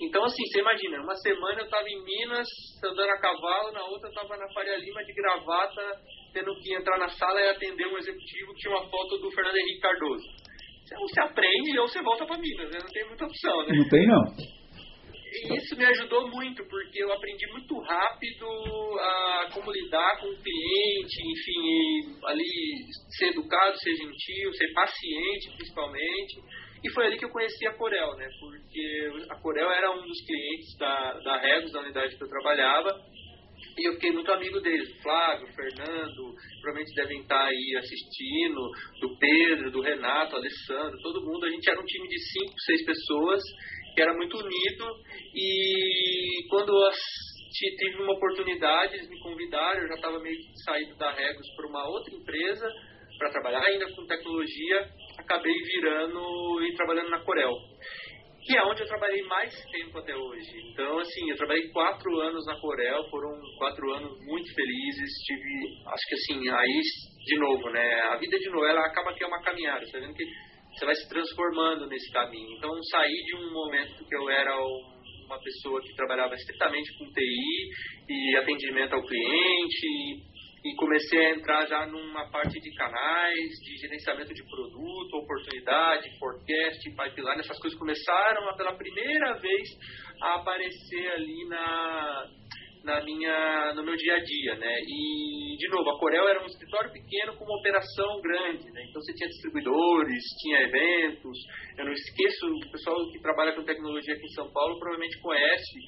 Então, 0.00 0.24
assim, 0.24 0.42
você 0.46 0.60
imagina, 0.60 1.02
uma 1.02 1.14
semana 1.16 1.60
eu 1.60 1.66
estava 1.66 1.86
em 1.86 2.04
Minas, 2.04 2.48
andando 2.82 3.10
a 3.10 3.20
cavalo, 3.20 3.72
na 3.72 3.84
outra 3.84 4.08
eu 4.08 4.12
estava 4.14 4.34
na 4.38 4.50
Faria 4.54 4.78
Lima 4.78 5.04
de 5.04 5.12
gravata, 5.12 6.00
tendo 6.32 6.58
que 6.58 6.74
entrar 6.74 6.98
na 6.98 7.08
sala 7.08 7.38
e 7.38 7.50
atender 7.50 7.86
um 7.86 7.98
executivo 7.98 8.54
que 8.54 8.60
tinha 8.60 8.74
uma 8.74 8.88
foto 8.88 9.18
do 9.18 9.30
Fernando 9.30 9.56
Henrique 9.56 9.80
Cardoso. 9.80 10.24
Ou 10.96 11.06
você 11.06 11.20
aprende 11.20 11.78
ou 11.78 11.86
você 11.86 12.00
volta 12.00 12.24
para 12.24 12.38
Minas, 12.38 12.70
né? 12.70 12.78
Não 12.80 12.88
tem 12.88 13.06
muita 13.06 13.26
opção, 13.26 13.66
né? 13.66 13.76
Não 13.76 13.88
tem, 13.90 14.06
não. 14.06 14.59
E 15.32 15.56
isso 15.56 15.76
me 15.76 15.84
ajudou 15.84 16.28
muito, 16.28 16.64
porque 16.66 17.02
eu 17.02 17.12
aprendi 17.12 17.46
muito 17.52 17.78
rápido 17.78 18.46
a 18.98 19.48
como 19.54 19.70
lidar 19.70 20.18
com 20.20 20.26
o 20.26 20.36
cliente, 20.42 21.22
enfim, 21.22 22.18
ali 22.24 22.44
ser 23.16 23.28
educado, 23.28 23.78
ser 23.78 23.94
gentil, 23.94 24.52
ser 24.54 24.72
paciente 24.72 25.54
principalmente. 25.56 26.40
E 26.82 26.90
foi 26.92 27.06
ali 27.06 27.18
que 27.18 27.24
eu 27.24 27.30
conheci 27.30 27.66
a 27.66 27.74
Corel, 27.74 28.16
né? 28.16 28.28
Porque 28.40 29.10
a 29.30 29.36
Corel 29.36 29.70
era 29.70 29.92
um 29.92 30.02
dos 30.02 30.26
clientes 30.26 30.76
da, 30.78 31.12
da 31.20 31.36
Regos, 31.38 31.72
da 31.72 31.80
unidade 31.80 32.16
que 32.16 32.24
eu 32.24 32.28
trabalhava. 32.28 32.90
E 33.78 33.88
eu 33.88 33.92
fiquei 33.94 34.10
muito 34.10 34.32
amigo 34.32 34.60
deles, 34.60 34.90
Flávio, 35.02 35.46
Fernando, 35.54 36.34
provavelmente 36.60 36.94
devem 36.94 37.20
estar 37.20 37.44
aí 37.44 37.76
assistindo, 37.78 38.60
do 39.00 39.16
Pedro, 39.18 39.70
do 39.70 39.80
Renato, 39.80 40.36
Alessandro, 40.36 40.98
todo 41.02 41.24
mundo. 41.24 41.44
A 41.44 41.50
gente 41.50 41.70
era 41.70 41.80
um 41.80 41.84
time 41.84 42.08
de 42.08 42.18
cinco, 42.18 42.60
seis 42.60 42.84
pessoas 42.84 43.40
era 44.00 44.14
muito 44.14 44.36
unido 44.36 44.84
e 45.34 46.48
quando 46.48 46.70
eu 46.70 46.90
tive 47.52 48.02
uma 48.02 48.14
oportunidade, 48.14 48.94
eles 48.94 49.08
me 49.08 49.18
convidaram, 49.20 49.82
eu 49.82 49.88
já 49.88 49.94
estava 49.94 50.18
meio 50.20 50.38
saído 50.64 50.96
da 50.96 51.10
Regos 51.12 51.46
para 51.56 51.68
uma 51.68 51.88
outra 51.88 52.14
empresa 52.14 52.68
para 53.18 53.30
trabalhar 53.30 53.62
ainda 53.62 53.86
com 53.94 54.06
tecnologia, 54.06 54.88
acabei 55.18 55.52
virando 55.52 56.62
e 56.62 56.74
trabalhando 56.74 57.10
na 57.10 57.20
Corel, 57.20 57.54
que 58.42 58.56
é 58.56 58.64
onde 58.64 58.80
eu 58.80 58.86
trabalhei 58.86 59.22
mais 59.24 59.54
tempo 59.70 59.98
até 59.98 60.16
hoje. 60.16 60.50
Então, 60.72 60.98
assim, 60.98 61.28
eu 61.28 61.36
trabalhei 61.36 61.68
quatro 61.68 62.18
anos 62.20 62.46
na 62.46 62.58
Corel, 62.58 63.04
foram 63.10 63.38
quatro 63.58 63.92
anos 63.92 64.18
muito 64.24 64.54
felizes, 64.54 65.10
tive, 65.26 65.82
acho 65.86 66.08
que 66.08 66.14
assim, 66.14 66.48
aí, 66.48 66.80
de 67.26 67.38
novo, 67.38 67.68
né, 67.70 68.00
a 68.10 68.16
vida 68.16 68.38
de 68.38 68.48
novo, 68.48 68.64
ela 68.64 68.86
acaba 68.86 69.12
que 69.12 69.22
é 69.22 69.26
uma 69.26 69.42
caminhada, 69.42 69.84
tá 69.92 69.98
vendo 69.98 70.14
que 70.14 70.24
você 70.72 70.84
vai 70.84 70.94
se 70.94 71.08
transformando 71.08 71.86
nesse 71.86 72.10
caminho. 72.12 72.56
Então, 72.56 72.70
saí 72.84 73.24
de 73.24 73.36
um 73.36 73.52
momento 73.52 74.04
que 74.04 74.14
eu 74.14 74.28
era 74.30 74.56
uma 75.26 75.38
pessoa 75.40 75.80
que 75.80 75.94
trabalhava 75.94 76.34
estritamente 76.34 76.98
com 76.98 77.10
TI 77.12 77.70
e 78.08 78.36
atendimento 78.36 78.94
ao 78.94 79.06
cliente 79.06 80.30
e 80.64 80.74
comecei 80.76 81.26
a 81.26 81.30
entrar 81.30 81.66
já 81.66 81.86
numa 81.86 82.28
parte 82.30 82.60
de 82.60 82.74
canais, 82.74 83.48
de 83.62 83.76
gerenciamento 83.78 84.34
de 84.34 84.42
produto, 84.44 85.16
oportunidade, 85.16 86.18
forecast, 86.18 86.90
pipeline, 86.90 87.40
essas 87.40 87.58
coisas 87.58 87.78
começaram 87.78 88.54
pela 88.56 88.76
primeira 88.76 89.38
vez 89.38 89.68
a 90.20 90.34
aparecer 90.34 91.08
ali 91.12 91.48
na, 91.48 92.26
na 92.84 93.02
minha, 93.04 93.72
no 93.74 93.84
meu 93.84 93.94
dia 93.94 94.14
a 94.14 94.22
dia, 94.22 94.54
né? 94.56 94.78
E, 94.86 95.56
de 95.56 95.68
novo, 95.68 95.90
a 95.90 95.98
Corel 95.98 96.28
era 96.28 96.42
um 96.42 96.46
escritório 96.46 96.92
pequeno 96.92 97.36
com 97.36 97.44
uma 97.44 97.58
operação 97.58 98.20
grande, 98.20 98.70
né? 98.70 98.82
Então 98.88 99.02
você 99.02 99.12
tinha 99.14 99.28
distribuidores, 99.28 100.22
tinha 100.40 100.60
eventos. 100.62 101.38
Eu 101.76 101.84
não 101.84 101.92
esqueço, 101.92 102.46
o 102.46 102.70
pessoal 102.70 102.96
que 103.12 103.20
trabalha 103.20 103.52
com 103.52 103.64
tecnologia 103.64 104.14
aqui 104.14 104.24
em 104.24 104.34
São 104.34 104.50
Paulo 104.52 104.78
provavelmente 104.78 105.20
conhece. 105.20 105.78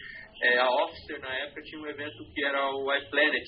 É, 0.42 0.58
a 0.58 0.68
Officer, 0.68 1.20
na 1.20 1.32
época, 1.38 1.62
tinha 1.62 1.80
um 1.80 1.86
evento 1.86 2.24
que 2.34 2.44
era 2.44 2.70
o 2.70 2.94
iPlanet. 2.94 3.46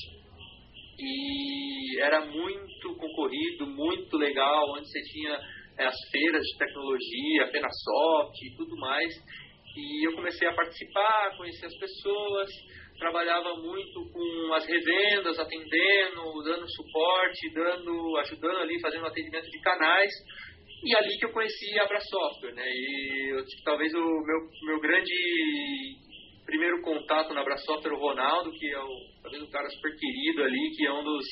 E 0.98 2.00
era 2.00 2.24
muito 2.24 2.96
concorrido, 2.96 3.66
muito 3.66 4.16
legal, 4.16 4.64
onde 4.76 4.88
você 4.88 5.00
tinha 5.02 5.40
é, 5.78 5.84
as 5.86 5.96
feiras 6.10 6.42
de 6.42 6.58
tecnologia, 6.58 7.44
a 7.44 7.48
Fenasoft 7.48 8.46
e 8.46 8.56
tudo 8.56 8.76
mais. 8.76 9.12
E 9.76 10.06
eu 10.06 10.14
comecei 10.14 10.46
a 10.46 10.54
participar, 10.54 11.36
conhecer 11.36 11.66
as 11.66 11.76
pessoas 11.76 12.48
trabalhava 13.04 13.54
muito 13.56 14.10
com 14.10 14.54
as 14.54 14.64
revendas, 14.64 15.38
atendendo, 15.38 16.42
dando 16.42 16.66
suporte, 16.72 17.52
dando, 17.52 18.16
ajudando 18.16 18.56
ali, 18.60 18.80
fazendo 18.80 19.04
atendimento 19.04 19.50
de 19.50 19.60
canais. 19.60 20.10
E 20.82 20.96
ali 20.96 21.18
que 21.18 21.26
eu 21.26 21.32
conheci 21.32 21.78
a 21.78 21.84
Abra 21.84 22.00
Software, 22.00 22.54
né? 22.54 22.64
E 22.66 23.30
eu, 23.30 23.44
talvez 23.62 23.92
o 23.92 23.98
meu, 23.98 24.48
meu 24.62 24.80
grande 24.80 25.12
primeiro 26.46 26.80
contato 26.80 27.34
na 27.34 27.42
Abra 27.42 27.58
Software, 27.58 27.92
o 27.92 28.00
Ronaldo, 28.00 28.50
que 28.52 28.70
é 28.70 28.78
o, 28.78 28.90
talvez 29.22 29.42
um 29.42 29.50
cara 29.50 29.68
super 29.68 29.94
querido 29.98 30.42
ali, 30.42 30.70
que 30.74 30.86
é 30.86 30.92
um 30.92 31.04
dos, 31.04 31.26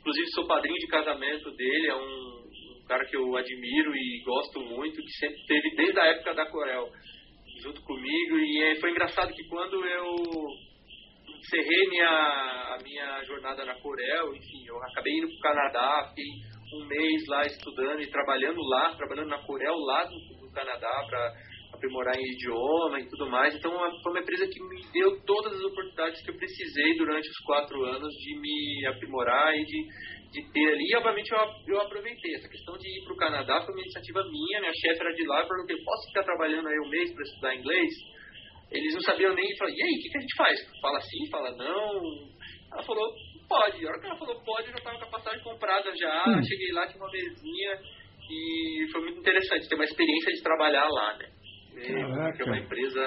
inclusive 0.00 0.26
sou 0.34 0.46
padrinho 0.46 0.78
de 0.78 0.86
casamento 0.86 1.50
dele, 1.52 1.86
é 1.88 1.96
um, 1.96 2.80
um 2.82 2.86
cara 2.86 3.06
que 3.06 3.16
eu 3.16 3.36
admiro 3.36 3.96
e 3.96 4.22
gosto 4.22 4.60
muito, 4.60 5.00
que 5.00 5.12
sempre 5.12 5.46
teve 5.46 5.76
desde 5.76 5.98
a 5.98 6.06
época 6.08 6.34
da 6.34 6.46
Corel 6.50 6.90
junto 7.62 7.82
comigo. 7.82 8.38
E 8.38 8.76
foi 8.80 8.90
engraçado 8.90 9.32
que 9.32 9.48
quando 9.48 9.82
eu 9.82 10.14
encerrei 11.46 11.88
minha, 11.88 12.08
a 12.08 12.78
minha 12.82 13.24
jornada 13.24 13.64
na 13.64 13.74
Corel, 13.76 14.34
enfim, 14.34 14.66
eu 14.66 14.76
acabei 14.82 15.12
indo 15.14 15.28
para 15.28 15.36
o 15.36 15.54
Canadá, 15.54 16.08
fiquei 16.08 16.24
um 16.74 16.86
mês 16.86 17.26
lá 17.28 17.42
estudando 17.42 18.02
e 18.02 18.10
trabalhando 18.10 18.60
lá, 18.62 18.94
trabalhando 18.96 19.28
na 19.28 19.38
Corel 19.46 19.76
lá 19.76 20.04
do, 20.04 20.18
do 20.40 20.50
Canadá 20.52 21.06
para 21.08 21.32
aprimorar 21.72 22.16
em 22.18 22.32
idioma 22.32 23.00
e 23.00 23.08
tudo 23.08 23.30
mais. 23.30 23.54
Então 23.54 23.72
foi 24.02 24.12
uma 24.12 24.20
empresa 24.20 24.48
que 24.48 24.60
me 24.60 24.82
deu 24.92 25.22
todas 25.24 25.52
as 25.52 25.62
oportunidades 25.62 26.20
que 26.22 26.30
eu 26.30 26.36
precisei 26.36 26.96
durante 26.96 27.28
os 27.28 27.38
quatro 27.44 27.84
anos 27.84 28.12
de 28.12 28.40
me 28.40 28.86
aprimorar 28.86 29.54
e 29.54 29.64
de, 29.64 29.86
de 30.32 30.52
ter 30.52 30.72
ali. 30.72 30.90
E 30.90 30.96
obviamente 30.96 31.30
eu, 31.32 31.74
eu 31.74 31.80
aproveitei. 31.80 32.34
Essa 32.34 32.48
questão 32.48 32.76
de 32.76 32.88
ir 32.88 33.04
para 33.04 33.14
o 33.14 33.16
Canadá 33.16 33.62
foi 33.62 33.72
uma 33.72 33.82
iniciativa 33.82 34.24
minha, 34.24 34.60
minha 34.60 34.72
chefe 34.74 35.00
era 35.00 35.14
de 35.14 35.26
lá, 35.26 35.42
eu 35.42 35.48
perguntei, 35.48 35.76
posso 35.84 36.08
ficar 36.08 36.24
trabalhando 36.24 36.66
aí 36.66 36.78
um 36.84 36.88
mês 36.88 37.14
para 37.14 37.22
estudar 37.22 37.54
inglês? 37.54 37.90
Eles 38.76 38.94
não 38.94 39.00
sabiam 39.02 39.34
nem, 39.34 39.56
falaram, 39.56 39.76
e 39.76 39.82
aí, 39.82 39.90
o 39.90 40.02
que, 40.02 40.08
que 40.10 40.18
a 40.18 40.20
gente 40.20 40.36
faz? 40.36 40.80
Fala 40.80 41.00
sim, 41.00 41.30
fala 41.30 41.50
não. 41.52 42.02
Ela 42.72 42.82
falou, 42.82 43.14
pode. 43.48 43.86
A 43.86 43.88
hora 43.88 44.00
que 44.00 44.06
ela 44.06 44.18
falou 44.18 44.40
pode, 44.44 44.66
eu 44.66 44.72
já 44.72 44.78
estava 44.78 44.98
com 44.98 45.04
a 45.04 45.10
passagem 45.10 45.42
comprada 45.42 45.90
já. 45.96 46.24
Hum. 46.28 46.42
Cheguei 46.42 46.72
lá, 46.72 46.86
tinha 46.86 47.02
uma 47.02 47.10
mesinha 47.10 47.80
e 48.28 48.86
foi 48.90 49.00
muito 49.02 49.20
interessante 49.20 49.68
ter 49.68 49.74
uma 49.74 49.84
experiência 49.84 50.32
de 50.32 50.42
trabalhar 50.42 50.88
lá, 50.88 51.16
né? 51.18 51.30
Porque 51.74 52.42
é 52.42 52.46
uma 52.46 52.58
empresa, 52.58 53.02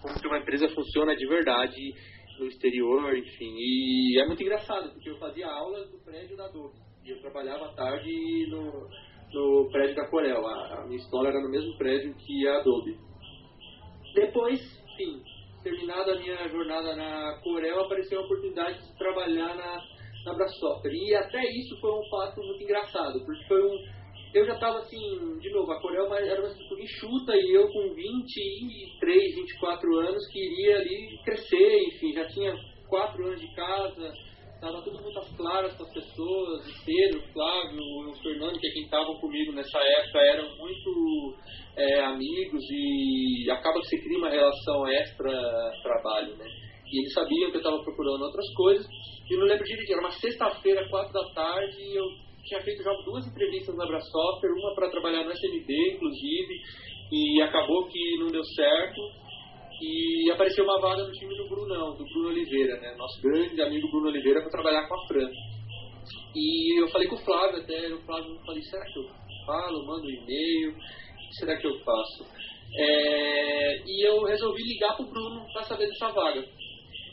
como 0.00 0.20
que 0.20 0.26
uma 0.26 0.38
empresa 0.38 0.68
funciona 0.70 1.14
de 1.14 1.26
verdade 1.26 1.94
no 2.38 2.46
exterior, 2.46 3.16
enfim. 3.16 3.54
E 3.58 4.20
é 4.20 4.26
muito 4.26 4.42
engraçado, 4.42 4.92
porque 4.92 5.10
eu 5.10 5.18
fazia 5.18 5.46
aulas 5.46 5.90
no 5.90 6.02
prédio 6.04 6.36
da 6.36 6.46
Adobe. 6.46 6.78
E 7.04 7.10
eu 7.10 7.20
trabalhava 7.20 7.66
à 7.66 7.74
tarde 7.74 8.46
no, 8.48 8.88
no 9.32 9.70
prédio 9.70 9.94
da 9.94 10.08
Corel. 10.08 10.44
A, 10.46 10.80
a 10.80 10.86
minha 10.86 10.98
escola 10.98 11.28
era 11.28 11.40
no 11.40 11.50
mesmo 11.50 11.76
prédio 11.76 12.14
que 12.16 12.48
a 12.48 12.58
Adobe. 12.58 12.96
Depois, 14.16 14.58
enfim, 14.94 15.22
terminada 15.62 16.14
a 16.14 16.18
minha 16.18 16.48
jornada 16.48 16.96
na 16.96 17.38
Corel, 17.44 17.84
apareceu 17.84 18.18
a 18.18 18.24
oportunidade 18.24 18.82
de 18.82 18.96
trabalhar 18.96 19.54
na, 19.54 19.76
na. 20.24 20.82
E 20.90 21.14
até 21.14 21.44
isso 21.50 21.78
foi 21.82 21.90
um 21.92 22.08
fato 22.08 22.40
muito 22.42 22.64
engraçado, 22.64 23.22
porque 23.26 23.44
foi 23.44 23.62
um. 23.62 23.76
Eu 24.32 24.46
já 24.46 24.54
estava 24.54 24.78
assim, 24.78 25.38
de 25.38 25.50
novo, 25.50 25.70
a 25.70 25.80
Corel 25.82 26.12
era 26.14 26.40
uma 26.40 26.48
estrutura 26.48 26.80
enxuta 26.82 27.36
e 27.36 27.54
eu 27.54 27.68
com 27.68 27.94
23, 27.94 29.34
24 29.34 29.98
anos 29.98 30.26
queria 30.32 30.78
ali 30.78 31.18
crescer, 31.22 31.82
enfim, 31.88 32.12
já 32.14 32.26
tinha 32.28 32.54
quatro 32.88 33.26
anos 33.26 33.40
de 33.40 33.54
casa, 33.54 34.14
Tava 34.60 34.80
tudo 34.82 35.02
muito 35.02 35.18
às 35.18 35.36
claras 35.36 35.76
com 35.76 35.82
as 35.84 35.92
pessoas, 35.92 36.66
o 36.66 36.84
Pedro, 36.84 37.20
o 37.20 37.32
Flávio, 37.32 37.78
o 37.78 38.14
Fernando, 38.22 38.58
que 38.58 38.66
é 38.66 38.72
quem 38.72 38.84
estavam 38.84 39.14
comigo 39.20 39.52
nessa 39.52 39.78
época, 39.78 40.18
eram 40.18 40.56
muito 40.56 41.36
é, 41.76 42.00
amigos 42.00 42.62
e 42.70 43.50
acaba 43.50 43.80
que 43.80 43.86
você 43.86 44.02
cria 44.02 44.18
uma 44.18 44.30
relação 44.30 44.88
extra-trabalho, 44.88 46.36
né? 46.36 46.46
E 46.86 47.00
eles 47.00 47.12
sabiam 47.12 47.50
que 47.50 47.56
eu 47.56 47.60
estava 47.60 47.82
procurando 47.82 48.22
outras 48.22 48.54
coisas. 48.54 48.86
E 49.28 49.34
eu 49.34 49.40
não 49.40 49.46
lembro 49.46 49.64
direitinho, 49.64 49.98
era 49.98 50.06
uma 50.06 50.12
sexta-feira, 50.12 50.88
quatro 50.88 51.12
da 51.12 51.24
tarde, 51.34 51.76
e 51.78 51.94
eu 51.94 52.04
tinha 52.44 52.62
feito 52.62 52.82
já 52.82 52.92
duas 53.04 53.26
entrevistas 53.26 53.76
na 53.76 53.86
Brasoftware, 53.86 54.52
uma 54.52 54.74
para 54.74 54.90
trabalhar 54.90 55.24
no 55.24 55.32
SMB, 55.32 55.68
inclusive, 55.96 56.54
e 57.12 57.42
acabou 57.42 57.86
que 57.88 58.18
não 58.18 58.28
deu 58.28 58.44
certo. 58.44 59.00
E 59.80 60.30
apareceu 60.32 60.64
uma 60.64 60.80
vaga 60.80 61.04
no 61.04 61.12
time 61.12 61.36
do 61.36 61.48
Brunão, 61.48 61.96
do 61.96 62.04
Bruno 62.04 62.28
Oliveira, 62.28 62.80
né? 62.80 62.94
Nosso 62.96 63.20
grande 63.20 63.60
amigo 63.60 63.90
Bruno 63.90 64.08
Oliveira, 64.08 64.40
para 64.40 64.50
trabalhar 64.50 64.88
com 64.88 64.94
a 64.94 65.06
Fran. 65.06 65.30
E 66.34 66.80
eu 66.80 66.88
falei 66.88 67.08
com 67.08 67.16
o 67.16 67.24
Flávio 67.24 67.60
até, 67.60 67.88
o 67.92 68.00
Flávio 68.02 68.38
falei, 68.44 68.62
será 68.62 68.84
que 68.84 68.98
eu 68.98 69.08
falo, 69.44 69.86
mando 69.86 70.06
um 70.06 70.10
e-mail, 70.10 70.70
o 70.70 70.74
que 70.74 71.34
será 71.38 71.56
que 71.56 71.66
eu 71.66 71.78
faço? 71.80 72.26
É, 72.74 73.82
e 73.86 74.06
eu 74.06 74.22
resolvi 74.24 74.62
ligar 74.62 74.96
pro 74.96 75.06
Bruno 75.06 75.46
para 75.52 75.62
saber 75.62 75.86
dessa 75.86 76.08
vaga. 76.12 76.44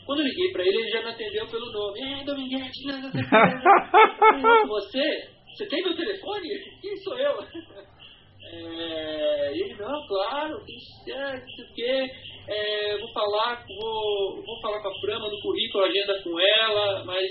Quando 0.04 0.20
eu 0.20 0.26
liguei 0.26 0.52
para 0.52 0.66
ele, 0.66 0.76
ele 0.76 0.90
já 0.90 1.02
me 1.02 1.10
atendeu 1.10 1.46
pelo 1.48 1.72
nome. 1.72 2.00
É, 2.02 2.24
Dominguete, 2.24 2.86
não, 2.86 3.00
não, 3.00 4.42
não, 4.42 4.66
você? 4.68 5.28
Você 5.54 5.66
tem 5.66 5.82
meu 5.82 5.96
telefone? 5.96 6.48
Quem 6.82 6.96
sou 6.98 7.18
eu? 7.18 7.38
É, 8.46 9.52
ele, 9.54 9.74
não, 9.76 10.06
claro, 10.06 10.62
tem 10.66 10.78
certo, 11.04 11.46
sei 11.50 11.64
o 11.64 11.74
quê. 11.74 12.10
É, 12.46 12.98
vou 12.98 13.10
falar, 13.12 13.64
vou, 13.66 14.42
vou 14.44 14.60
falar 14.60 14.82
com 14.82 14.88
a 14.88 15.00
Frama 15.00 15.30
no 15.30 15.40
currículo, 15.40 15.84
agenda 15.84 16.22
com 16.22 16.38
ela, 16.38 17.04
mas 17.04 17.30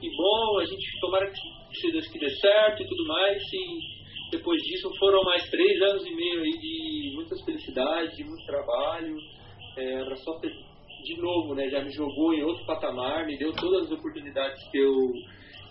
que 0.00 0.10
bom, 0.16 0.58
a 0.58 0.64
gente 0.64 1.00
tomara 1.00 1.30
que, 1.30 1.90
que 1.90 2.18
dê 2.18 2.30
certo 2.30 2.82
e 2.82 2.86
tudo 2.86 3.06
mais. 3.06 3.42
E 3.52 4.30
depois 4.30 4.62
disso 4.62 4.90
foram 4.98 5.22
mais 5.24 5.48
três 5.50 5.80
anos 5.82 6.06
e 6.06 6.14
meio 6.14 6.42
aí 6.42 6.52
de 6.52 7.12
muitas 7.14 7.42
felicidades, 7.44 8.16
de 8.16 8.24
muito 8.24 8.44
trabalho. 8.44 9.16
É, 9.76 9.96
a 10.02 10.16
Software 10.16 10.70
de 11.02 11.16
novo, 11.20 11.54
né, 11.54 11.68
já 11.70 11.82
me 11.82 11.90
jogou 11.90 12.34
em 12.34 12.42
outro 12.42 12.64
patamar, 12.66 13.26
me 13.26 13.38
deu 13.38 13.52
todas 13.54 13.86
as 13.86 13.92
oportunidades 13.92 14.62
que 14.70 14.78
eu 14.78 14.94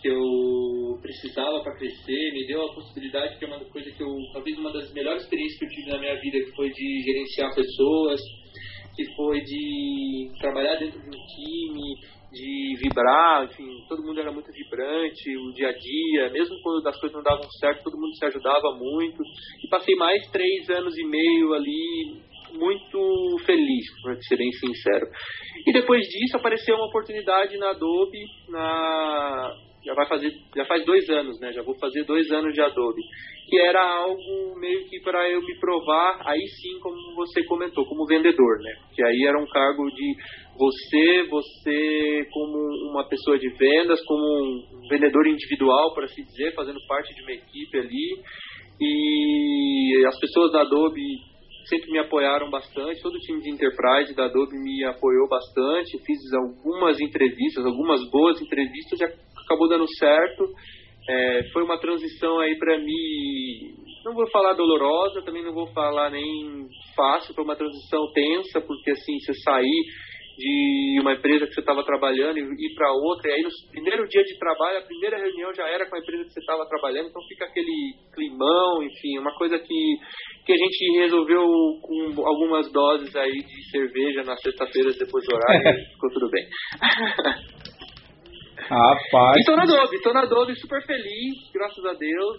que 0.01 0.07
eu 0.07 0.97
precisava 1.01 1.61
para 1.61 1.75
crescer, 1.75 2.31
me 2.31 2.47
deu 2.47 2.63
a 2.63 2.73
possibilidade 2.73 3.37
que 3.37 3.43
é 3.43 3.47
uma 3.49 3.59
coisa 3.65 3.91
que 3.91 4.01
eu 4.01 4.15
talvez 4.31 4.57
uma 4.57 4.71
das 4.71 4.93
melhores 4.93 5.23
experiências 5.23 5.59
que 5.59 5.65
eu 5.65 5.69
tive 5.69 5.91
na 5.91 5.99
minha 5.99 6.15
vida 6.21 6.39
que 6.39 6.55
foi 6.55 6.69
de 6.69 7.03
gerenciar 7.03 7.53
pessoas, 7.53 8.21
que 8.99 9.15
foi 9.15 9.39
de 9.39 10.29
trabalhar 10.41 10.75
dentro 10.75 10.99
de 10.99 11.07
um 11.07 11.25
time, 11.25 11.95
de 12.33 12.75
vibrar, 12.81 13.45
enfim, 13.45 13.65
todo 13.87 14.03
mundo 14.03 14.19
era 14.19 14.29
muito 14.29 14.51
vibrante, 14.51 15.37
o 15.37 15.53
dia 15.53 15.69
a 15.69 15.71
dia, 15.71 16.29
mesmo 16.31 16.61
quando 16.61 16.85
as 16.85 16.99
coisas 16.99 17.15
não 17.15 17.23
davam 17.23 17.49
certo, 17.61 17.85
todo 17.85 17.97
mundo 17.97 18.13
se 18.13 18.25
ajudava 18.25 18.75
muito. 18.77 19.23
E 19.63 19.69
passei 19.69 19.95
mais 19.95 20.29
três 20.31 20.69
anos 20.69 20.97
e 20.97 21.05
meio 21.05 21.53
ali 21.53 22.17
muito 22.51 23.37
feliz, 23.45 23.85
para 24.03 24.21
ser 24.21 24.35
bem 24.35 24.51
sincero. 24.51 25.07
E 25.65 25.71
depois 25.71 26.05
disso 26.05 26.35
apareceu 26.35 26.75
uma 26.75 26.87
oportunidade 26.87 27.57
na 27.57 27.69
Adobe, 27.69 28.19
na 28.49 29.55
já 29.83 29.93
vai 29.93 30.07
fazer 30.07 30.31
já 30.55 30.65
faz 30.65 30.85
dois 30.85 31.09
anos, 31.09 31.39
né? 31.39 31.51
Já 31.53 31.61
vou 31.61 31.75
fazer 31.79 32.03
dois 32.03 32.29
anos 32.31 32.53
de 32.53 32.61
Adobe, 32.61 33.01
que 33.49 33.57
era 33.57 33.81
algo 33.81 34.59
meio 34.59 34.87
que 34.89 34.99
para 35.01 35.29
eu 35.29 35.41
me 35.41 35.59
provar, 35.59 36.21
aí 36.25 36.45
sim, 36.47 36.79
como 36.79 37.15
você 37.15 37.43
comentou, 37.45 37.85
como 37.85 38.05
vendedor, 38.05 38.59
né? 38.59 38.75
Que 38.93 39.03
aí 39.03 39.23
era 39.25 39.39
um 39.39 39.47
cargo 39.47 39.89
de 39.89 40.15
você, 40.57 41.23
você 41.29 42.27
como 42.31 42.57
uma 42.91 43.07
pessoa 43.07 43.39
de 43.39 43.49
vendas, 43.57 44.03
como 44.05 44.23
um 44.23 44.87
vendedor 44.89 45.27
individual, 45.27 45.93
por 45.93 46.03
assim 46.03 46.23
dizer, 46.23 46.53
fazendo 46.53 46.79
parte 46.87 47.13
de 47.15 47.21
uma 47.21 47.31
equipe 47.31 47.77
ali. 47.77 48.21
E 48.81 50.05
as 50.07 50.19
pessoas 50.19 50.51
da 50.51 50.61
Adobe 50.61 51.01
sempre 51.69 51.91
me 51.91 51.99
apoiaram 51.99 52.49
bastante, 52.49 53.01
todo 53.01 53.15
o 53.15 53.19
time 53.19 53.41
de 53.41 53.51
Enterprise 53.51 54.15
da 54.15 54.25
Adobe 54.25 54.57
me 54.57 54.83
apoiou 54.85 55.27
bastante, 55.27 55.99
fiz 56.03 56.33
algumas 56.33 56.99
entrevistas, 56.99 57.65
algumas 57.65 58.01
boas 58.09 58.41
entrevistas, 58.41 58.99
e 58.99 59.03
acabou 59.49 59.67
dando 59.67 59.87
certo. 59.97 60.45
É, 61.09 61.41
foi 61.51 61.63
uma 61.63 61.79
transição 61.79 62.39
aí 62.39 62.55
para 62.59 62.77
mim, 62.77 63.73
não 64.05 64.13
vou 64.13 64.29
falar 64.29 64.53
dolorosa, 64.53 65.23
também 65.23 65.43
não 65.43 65.53
vou 65.53 65.65
falar 65.73 66.11
nem 66.11 66.67
fácil, 66.95 67.33
foi 67.33 67.43
uma 67.43 67.55
transição 67.55 68.11
tensa, 68.13 68.61
porque 68.61 68.91
assim, 68.91 69.17
você 69.19 69.33
sair 69.43 69.83
de 70.37 70.97
uma 71.01 71.13
empresa 71.13 71.47
que 71.47 71.53
você 71.53 71.59
estava 71.59 71.83
trabalhando 71.83 72.37
e 72.37 72.41
ir 72.41 72.75
para 72.75 72.93
outra, 72.93 73.29
e 73.29 73.33
aí 73.33 73.41
no 73.41 73.49
primeiro 73.71 74.07
dia 74.07 74.23
de 74.23 74.37
trabalho, 74.37 74.77
a 74.77 74.85
primeira 74.85 75.17
reunião 75.17 75.53
já 75.53 75.67
era 75.67 75.89
com 75.89 75.95
a 75.95 75.99
empresa 75.99 76.23
que 76.25 76.33
você 76.33 76.39
estava 76.39 76.65
trabalhando, 76.67 77.09
então 77.09 77.21
fica 77.27 77.45
aquele 77.45 77.95
climão, 78.13 78.83
enfim, 78.83 79.17
uma 79.17 79.35
coisa 79.35 79.57
que, 79.57 79.97
que 80.45 80.53
a 80.53 80.57
gente 80.57 80.99
resolveu 80.99 81.43
com 81.81 82.25
algumas 82.25 82.71
doses 82.71 83.13
aí 83.15 83.43
de 83.43 83.71
cerveja 83.71 84.23
na 84.23 84.37
sexta-feira 84.37 84.91
depois 84.93 85.25
do 85.25 85.35
horário, 85.35 85.85
ficou 85.91 86.09
tudo 86.11 86.29
bem. 86.29 86.47
Rapaz. 88.69 89.41
E 89.41 89.45
tô 89.45 89.55
na 89.55 89.63
Adobe, 89.63 90.01
tô 90.03 90.13
na 90.13 90.21
Adobe 90.21 90.55
super 90.59 90.85
feliz, 90.85 91.51
graças 91.51 91.83
a 91.85 91.93
Deus, 91.93 92.37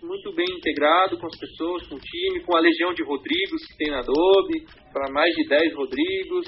muito 0.00 0.32
bem 0.32 0.46
integrado 0.48 1.18
com 1.18 1.26
as 1.26 1.36
pessoas, 1.36 1.84
com 1.88 1.96
o 1.96 1.98
time, 1.98 2.40
com 2.44 2.56
a 2.56 2.60
legião 2.60 2.94
de 2.94 3.02
Rodrigos 3.02 3.66
que 3.66 3.78
tem 3.78 3.90
na 3.90 3.98
Adobe, 3.98 4.64
para 4.92 5.12
mais 5.12 5.34
de 5.34 5.48
10 5.48 5.74
Rodrigos, 5.74 6.46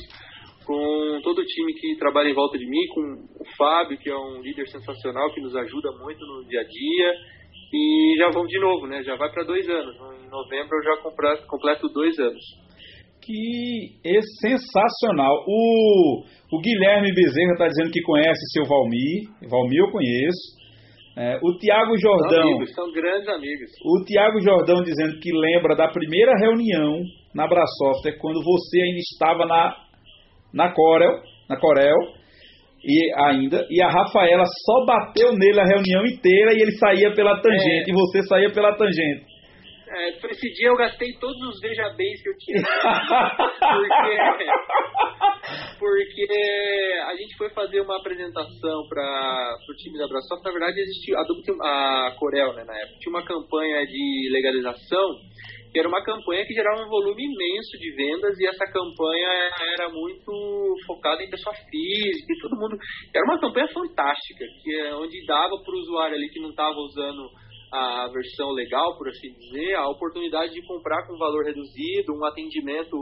com 0.64 1.20
todo 1.24 1.40
o 1.40 1.44
time 1.44 1.74
que 1.74 1.96
trabalha 1.96 2.28
em 2.28 2.34
volta 2.34 2.56
de 2.56 2.64
mim, 2.64 2.86
com 2.94 3.00
o 3.40 3.56
Fábio, 3.56 3.98
que 3.98 4.08
é 4.08 4.16
um 4.16 4.40
líder 4.40 4.68
sensacional, 4.68 5.34
que 5.34 5.40
nos 5.40 5.56
ajuda 5.56 5.90
muito 5.98 6.24
no 6.24 6.44
dia 6.44 6.60
a 6.60 6.64
dia. 6.64 7.12
E 7.72 8.14
já 8.16 8.30
vamos 8.30 8.48
de 8.48 8.60
novo, 8.60 8.86
né? 8.86 9.02
Já 9.02 9.16
vai 9.16 9.32
para 9.32 9.42
dois 9.42 9.68
anos. 9.68 9.96
Em 9.96 10.30
novembro 10.30 10.78
eu 10.78 10.82
já 10.84 10.96
completo, 11.48 11.88
dois 11.88 12.16
anos. 12.20 12.42
Que 13.24 13.96
é 14.04 14.20
sensacional. 14.40 15.34
O, 15.46 16.24
o 16.52 16.60
Guilherme 16.60 17.14
Bezerra 17.14 17.52
está 17.52 17.68
dizendo 17.68 17.90
que 17.90 18.02
conhece 18.02 18.40
seu 18.52 18.64
Valmir. 18.64 19.48
Valmir 19.48 19.80
eu 19.80 19.90
conheço. 19.90 20.64
É, 21.16 21.38
o 21.42 21.56
Tiago 21.58 21.96
Jordão. 21.96 22.42
São, 22.42 22.50
amigos, 22.50 22.74
são 22.74 22.92
grandes 22.92 23.28
amigos. 23.28 23.70
O 23.84 24.04
Tiago 24.04 24.40
Jordão 24.40 24.82
dizendo 24.82 25.18
que 25.20 25.30
lembra 25.32 25.76
da 25.76 25.88
primeira 25.88 26.32
reunião 26.38 27.00
na 27.34 27.46
Brasoftware, 27.46 28.18
quando 28.20 28.42
você 28.42 28.82
ainda 28.82 28.98
estava 28.98 29.46
na 29.46 29.84
na 30.54 30.72
Corel, 30.72 31.18
na 31.48 31.58
Corel, 31.58 31.98
e 32.84 33.12
ainda, 33.26 33.66
e 33.68 33.82
a 33.82 33.88
Rafaela 33.88 34.44
só 34.64 34.86
bateu 34.86 35.32
nele 35.32 35.58
a 35.58 35.64
reunião 35.64 36.06
inteira 36.06 36.52
e 36.52 36.62
ele 36.62 36.72
saía 36.78 37.12
pela 37.12 37.40
tangente, 37.40 37.90
é. 37.90 37.90
e 37.90 37.92
você 37.92 38.22
saía 38.28 38.52
pela 38.52 38.76
tangente. 38.76 39.33
É, 39.94 40.08
esse 40.08 40.52
dia 40.54 40.68
eu 40.68 40.76
gastei 40.76 41.12
todos 41.20 41.40
os 41.48 41.60
veja 41.60 41.88
bens 41.90 42.20
que 42.20 42.28
eu 42.28 42.36
tinha. 42.36 42.60
porque, 45.78 46.26
porque 46.26 46.26
a 47.06 47.14
gente 47.14 47.36
foi 47.36 47.48
fazer 47.50 47.80
uma 47.80 47.98
apresentação 47.98 48.88
para 48.88 49.56
o 49.70 49.74
time 49.76 49.96
da 49.96 50.08
Brasoft. 50.08 50.44
Na 50.44 50.50
verdade, 50.50 50.80
existia 50.80 51.16
a, 51.16 51.22
a 52.08 52.16
Corel, 52.18 52.54
né, 52.54 52.64
na 52.64 52.76
época. 52.76 52.98
Tinha 52.98 53.14
uma 53.14 53.24
campanha 53.24 53.86
de 53.86 54.30
legalização 54.32 55.20
que 55.74 55.80
era 55.80 55.88
uma 55.88 56.04
campanha 56.04 56.46
que 56.46 56.54
gerava 56.54 56.86
um 56.86 56.88
volume 56.88 57.24
imenso 57.24 57.76
de 57.78 57.90
vendas 57.96 58.38
e 58.38 58.46
essa 58.46 58.64
campanha 58.64 59.50
era 59.76 59.88
muito 59.88 60.76
focada 60.86 61.20
em 61.20 61.28
pessoa 61.28 61.52
física 61.52 62.32
e 62.32 62.40
todo 62.40 62.56
mundo. 62.56 62.78
Era 63.12 63.24
uma 63.24 63.40
campanha 63.40 63.66
fantástica, 63.74 64.44
que 64.62 64.72
é 64.72 64.94
onde 64.94 65.26
dava 65.26 65.50
para 65.64 65.74
o 65.74 65.78
usuário 65.80 66.14
ali 66.14 66.28
que 66.28 66.38
não 66.38 66.50
estava 66.50 66.76
usando 66.76 67.28
a 67.72 68.08
versão 68.12 68.50
legal, 68.50 68.96
por 68.96 69.08
assim 69.08 69.32
dizer, 69.32 69.74
a 69.74 69.88
oportunidade 69.88 70.52
de 70.52 70.66
comprar 70.66 71.06
com 71.06 71.18
valor 71.18 71.44
reduzido, 71.44 72.14
um 72.14 72.24
atendimento 72.24 72.96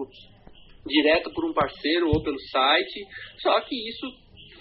direto 0.87 1.33
por 1.33 1.45
um 1.45 1.53
parceiro 1.53 2.09
ou 2.09 2.23
pelo 2.23 2.39
site. 2.51 3.07
Só 3.41 3.61
que 3.63 3.75
isso 3.89 4.07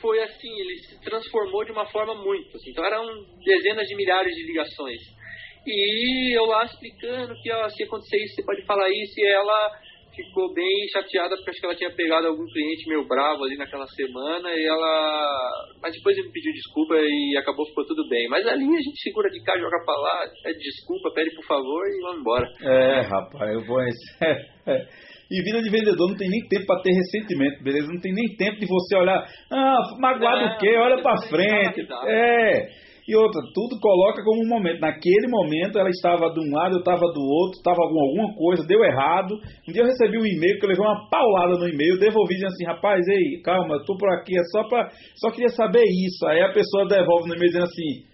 foi 0.01 0.21
assim, 0.21 0.49
ele 0.59 0.77
se 0.79 1.01
transformou 1.01 1.63
de 1.63 1.71
uma 1.71 1.85
forma 1.85 2.15
muito. 2.15 2.55
Assim, 2.57 2.71
então 2.71 2.85
eram 2.85 3.05
dezenas 3.43 3.87
de 3.87 3.95
milhares 3.95 4.33
de 4.35 4.47
ligações 4.47 5.21
e 5.65 6.35
eu 6.35 6.45
lá 6.45 6.65
explicando 6.65 7.35
que 7.41 7.51
ó, 7.51 7.69
se 7.69 7.83
acontecer 7.83 8.17
isso, 8.17 8.35
você 8.35 8.43
pode 8.43 8.65
falar 8.65 8.89
isso. 8.89 9.13
E 9.19 9.25
ela 9.25 9.79
ficou 10.15 10.53
bem 10.53 10.87
chateada 10.91 11.35
porque 11.35 11.51
acho 11.51 11.59
que 11.59 11.65
ela 11.65 11.75
tinha 11.75 11.91
pegado 11.95 12.27
algum 12.27 12.45
cliente 12.45 12.87
meio 12.87 13.07
bravo 13.07 13.43
ali 13.43 13.57
naquela 13.57 13.87
semana. 13.87 14.49
E 14.53 14.65
ela. 14.65 15.51
Mas 15.81 15.93
depois 15.93 16.17
ele 16.17 16.27
me 16.27 16.33
pediu 16.33 16.53
desculpa 16.53 16.95
e 16.97 17.37
acabou 17.37 17.65
ficou 17.67 17.85
tudo 17.85 18.07
bem. 18.09 18.27
Mas 18.29 18.45
ali 18.47 18.63
a 18.63 18.81
gente 18.81 19.01
segura 19.01 19.29
de 19.29 19.41
cá, 19.43 19.57
joga 19.57 19.83
pra 19.85 19.95
lá, 19.95 20.23
pede 20.43 20.59
desculpa, 20.59 21.13
pede 21.13 21.35
por 21.35 21.45
favor 21.45 21.83
e 21.87 22.01
vamos 22.01 22.19
embora. 22.21 22.47
É, 22.61 23.01
rapaz, 23.01 23.53
eu 23.53 23.65
vou. 23.65 23.79
E 25.31 25.41
vida 25.43 25.61
de 25.61 25.69
vendedor 25.69 26.09
não 26.09 26.17
tem 26.17 26.29
nem 26.29 26.45
tempo 26.49 26.65
para 26.65 26.81
ter 26.81 26.91
ressentimento, 26.91 27.63
beleza? 27.63 27.87
Não 27.87 28.01
tem 28.01 28.13
nem 28.13 28.35
tempo 28.35 28.59
de 28.59 28.65
você 28.65 28.97
olhar, 28.97 29.25
ah, 29.49 29.77
magoado 29.97 30.43
o 30.43 30.57
quê? 30.57 30.75
Olha 30.75 31.01
para 31.01 31.21
frente. 31.29 31.87
É. 32.05 32.90
E 33.11 33.15
outra, 33.17 33.41
tudo 33.53 33.75
coloca 33.75 34.23
como 34.23 34.39
um 34.39 34.47
momento. 34.47 34.79
Naquele 34.79 35.27
momento 35.27 35.77
ela 35.77 35.89
estava 35.89 36.31
de 36.31 36.39
um 36.39 36.47
lado, 36.47 36.75
eu 36.75 36.79
estava 36.79 37.11
do 37.11 37.19
outro, 37.19 37.59
estava 37.59 37.83
alguma, 37.83 38.07
alguma 38.07 38.33
coisa, 38.39 38.63
deu 38.65 38.79
errado. 38.85 39.35
Um 39.67 39.73
dia 39.73 39.83
eu 39.83 39.91
recebi 39.91 40.15
um 40.15 40.23
e-mail 40.23 40.55
que 40.57 40.63
eu 40.63 40.69
levei 40.69 40.85
uma 40.85 41.09
paulada 41.11 41.59
no 41.59 41.67
e-mail, 41.67 41.99
devolvi 41.99 42.35
dizendo 42.35 42.55
assim, 42.55 42.63
rapaz, 42.63 43.03
ei, 43.09 43.41
calma, 43.43 43.75
eu 43.75 43.83
tô 43.83 43.97
por 43.97 44.07
aqui, 44.15 44.31
é 44.31 44.43
só 44.55 44.63
para 44.63 44.87
Só 45.19 45.29
queria 45.29 45.49
saber 45.49 45.83
isso. 45.83 46.25
Aí 46.25 46.39
a 46.39 46.53
pessoa 46.53 46.87
devolve 46.87 47.27
no 47.27 47.35
e-mail 47.35 47.51
dizendo 47.51 47.67
assim, 47.67 48.07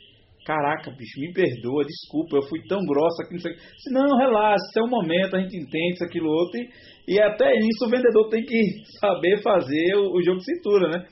caraca, 0.48 0.90
bicho, 0.98 1.22
me 1.22 1.32
perdoa, 1.32 1.86
desculpa, 1.86 2.38
eu 2.38 2.50
fui 2.50 2.66
tão 2.66 2.80
grossa 2.82 3.22
aqui, 3.22 3.34
não 3.38 3.42
sei. 3.46 3.54
Se 3.54 3.94
não, 3.94 4.18
relaxa, 4.18 4.66
isso 4.66 4.80
é 4.80 4.84
um 4.84 4.90
momento, 4.90 5.36
a 5.36 5.42
gente 5.42 5.62
entende 5.62 5.94
isso, 5.94 6.06
aquilo, 6.06 6.26
outro. 6.26 6.58
E, 6.58 7.14
e 7.14 7.22
até 7.22 7.54
isso 7.54 7.86
o 7.86 7.90
vendedor 7.90 8.30
tem 8.30 8.42
que 8.42 8.58
saber 8.98 9.44
fazer 9.44 9.94
o, 9.94 10.18
o 10.18 10.24
jogo 10.26 10.40
de 10.40 10.46
cintura, 10.46 10.90
né? 10.90 11.06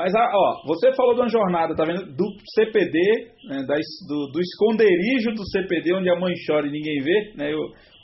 Mas, 0.00 0.14
ah, 0.14 0.30
ó, 0.32 0.66
você 0.66 0.90
falou 0.96 1.12
de 1.12 1.20
uma 1.20 1.28
jornada, 1.28 1.76
tá 1.76 1.84
vendo? 1.84 2.06
Do 2.16 2.24
CPD, 2.54 2.98
né, 3.44 3.66
da, 3.68 3.74
do, 4.08 4.32
do, 4.32 4.40
esconderijo 4.40 5.34
do 5.34 5.44
CPD, 5.44 5.94
onde 5.94 6.08
a 6.08 6.18
mãe 6.18 6.32
chora 6.46 6.66
e 6.66 6.70
ninguém 6.70 7.02
vê, 7.02 7.34
né, 7.36 7.52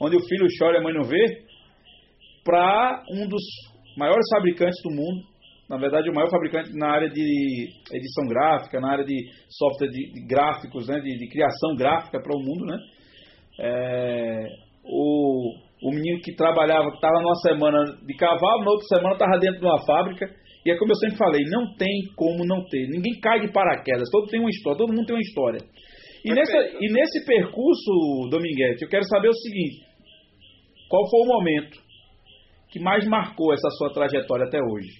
onde 0.02 0.14
o 0.14 0.28
filho 0.28 0.46
chora 0.58 0.76
e 0.76 0.80
a 0.80 0.82
mãe 0.82 0.92
não 0.92 1.04
vê, 1.08 1.24
para 2.44 3.02
um 3.10 3.26
dos 3.26 3.42
maiores 3.96 4.26
fabricantes 4.30 4.78
do 4.82 4.94
mundo, 4.94 5.24
na 5.70 5.78
verdade, 5.78 6.10
o 6.10 6.14
maior 6.14 6.28
fabricante 6.28 6.70
na 6.76 6.86
área 6.86 7.08
de 7.08 7.66
edição 7.90 8.26
gráfica, 8.28 8.78
na 8.78 8.92
área 8.92 9.04
de 9.04 9.16
software 9.48 9.88
de, 9.88 10.12
de 10.12 10.26
gráficos, 10.26 10.86
né, 10.88 11.00
de, 11.00 11.16
de, 11.16 11.28
criação 11.30 11.74
gráfica 11.78 12.20
para 12.20 12.36
o 12.36 12.42
mundo, 12.42 12.66
né? 12.66 12.78
É, 13.58 14.44
o, 14.84 15.50
o 15.82 15.90
menino 15.94 16.20
que 16.20 16.36
trabalhava, 16.36 16.90
estava 16.90 17.22
numa 17.22 17.36
semana 17.36 17.78
de 18.06 18.14
cavalo, 18.16 18.64
na 18.64 18.70
outra 18.70 18.86
semana 18.86 19.14
estava 19.14 19.38
dentro 19.38 19.60
de 19.60 19.64
uma 19.64 19.82
fábrica 19.86 20.26
e 20.66 20.70
é 20.72 20.76
como 20.76 20.90
eu 20.90 20.96
sempre 20.96 21.16
falei, 21.16 21.42
não 21.46 21.76
tem 21.76 22.10
como 22.16 22.44
não 22.44 22.66
ter. 22.66 22.88
Ninguém 22.88 23.20
cai 23.20 23.38
de 23.38 23.52
paraquedas, 23.52 24.10
todo 24.10 24.26
tem 24.26 24.40
uma 24.40 24.50
história, 24.50 24.78
todo 24.78 24.92
mundo 24.92 25.06
tem 25.06 25.14
uma 25.14 25.22
história. 25.22 25.60
E, 26.24 26.34
nessa, 26.34 26.58
e 26.58 26.92
nesse 26.92 27.24
percurso, 27.24 28.28
Dominguete, 28.28 28.82
eu 28.82 28.88
quero 28.88 29.04
saber 29.04 29.28
o 29.28 29.32
seguinte: 29.32 29.86
qual 30.88 31.08
foi 31.08 31.20
o 31.20 31.28
momento 31.28 31.78
que 32.68 32.80
mais 32.80 33.06
marcou 33.06 33.54
essa 33.54 33.70
sua 33.78 33.92
trajetória 33.92 34.46
até 34.46 34.58
hoje? 34.58 34.90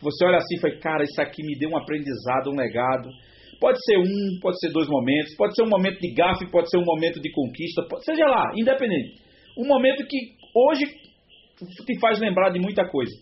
Você 0.00 0.24
olha 0.24 0.38
assim 0.38 0.56
e 0.56 0.60
fala, 0.60 0.78
cara, 0.78 1.04
isso 1.04 1.20
aqui 1.20 1.42
me 1.42 1.58
deu 1.58 1.68
um 1.68 1.76
aprendizado, 1.76 2.50
um 2.50 2.56
legado. 2.56 3.10
Pode 3.60 3.78
ser 3.84 3.98
um, 3.98 4.40
pode 4.40 4.58
ser 4.60 4.70
dois 4.72 4.88
momentos, 4.88 5.36
pode 5.36 5.54
ser 5.54 5.62
um 5.62 5.68
momento 5.68 5.98
de 6.00 6.12
gafe, 6.14 6.50
pode 6.50 6.70
ser 6.70 6.78
um 6.78 6.84
momento 6.84 7.20
de 7.20 7.30
conquista, 7.32 7.82
pode, 7.88 8.04
seja 8.04 8.24
lá, 8.24 8.50
independente. 8.56 9.20
Um 9.58 9.66
momento 9.66 10.06
que 10.06 10.16
hoje 10.54 10.86
te 10.86 12.00
faz 12.00 12.18
lembrar 12.18 12.50
de 12.50 12.58
muita 12.58 12.88
coisa. 12.88 13.12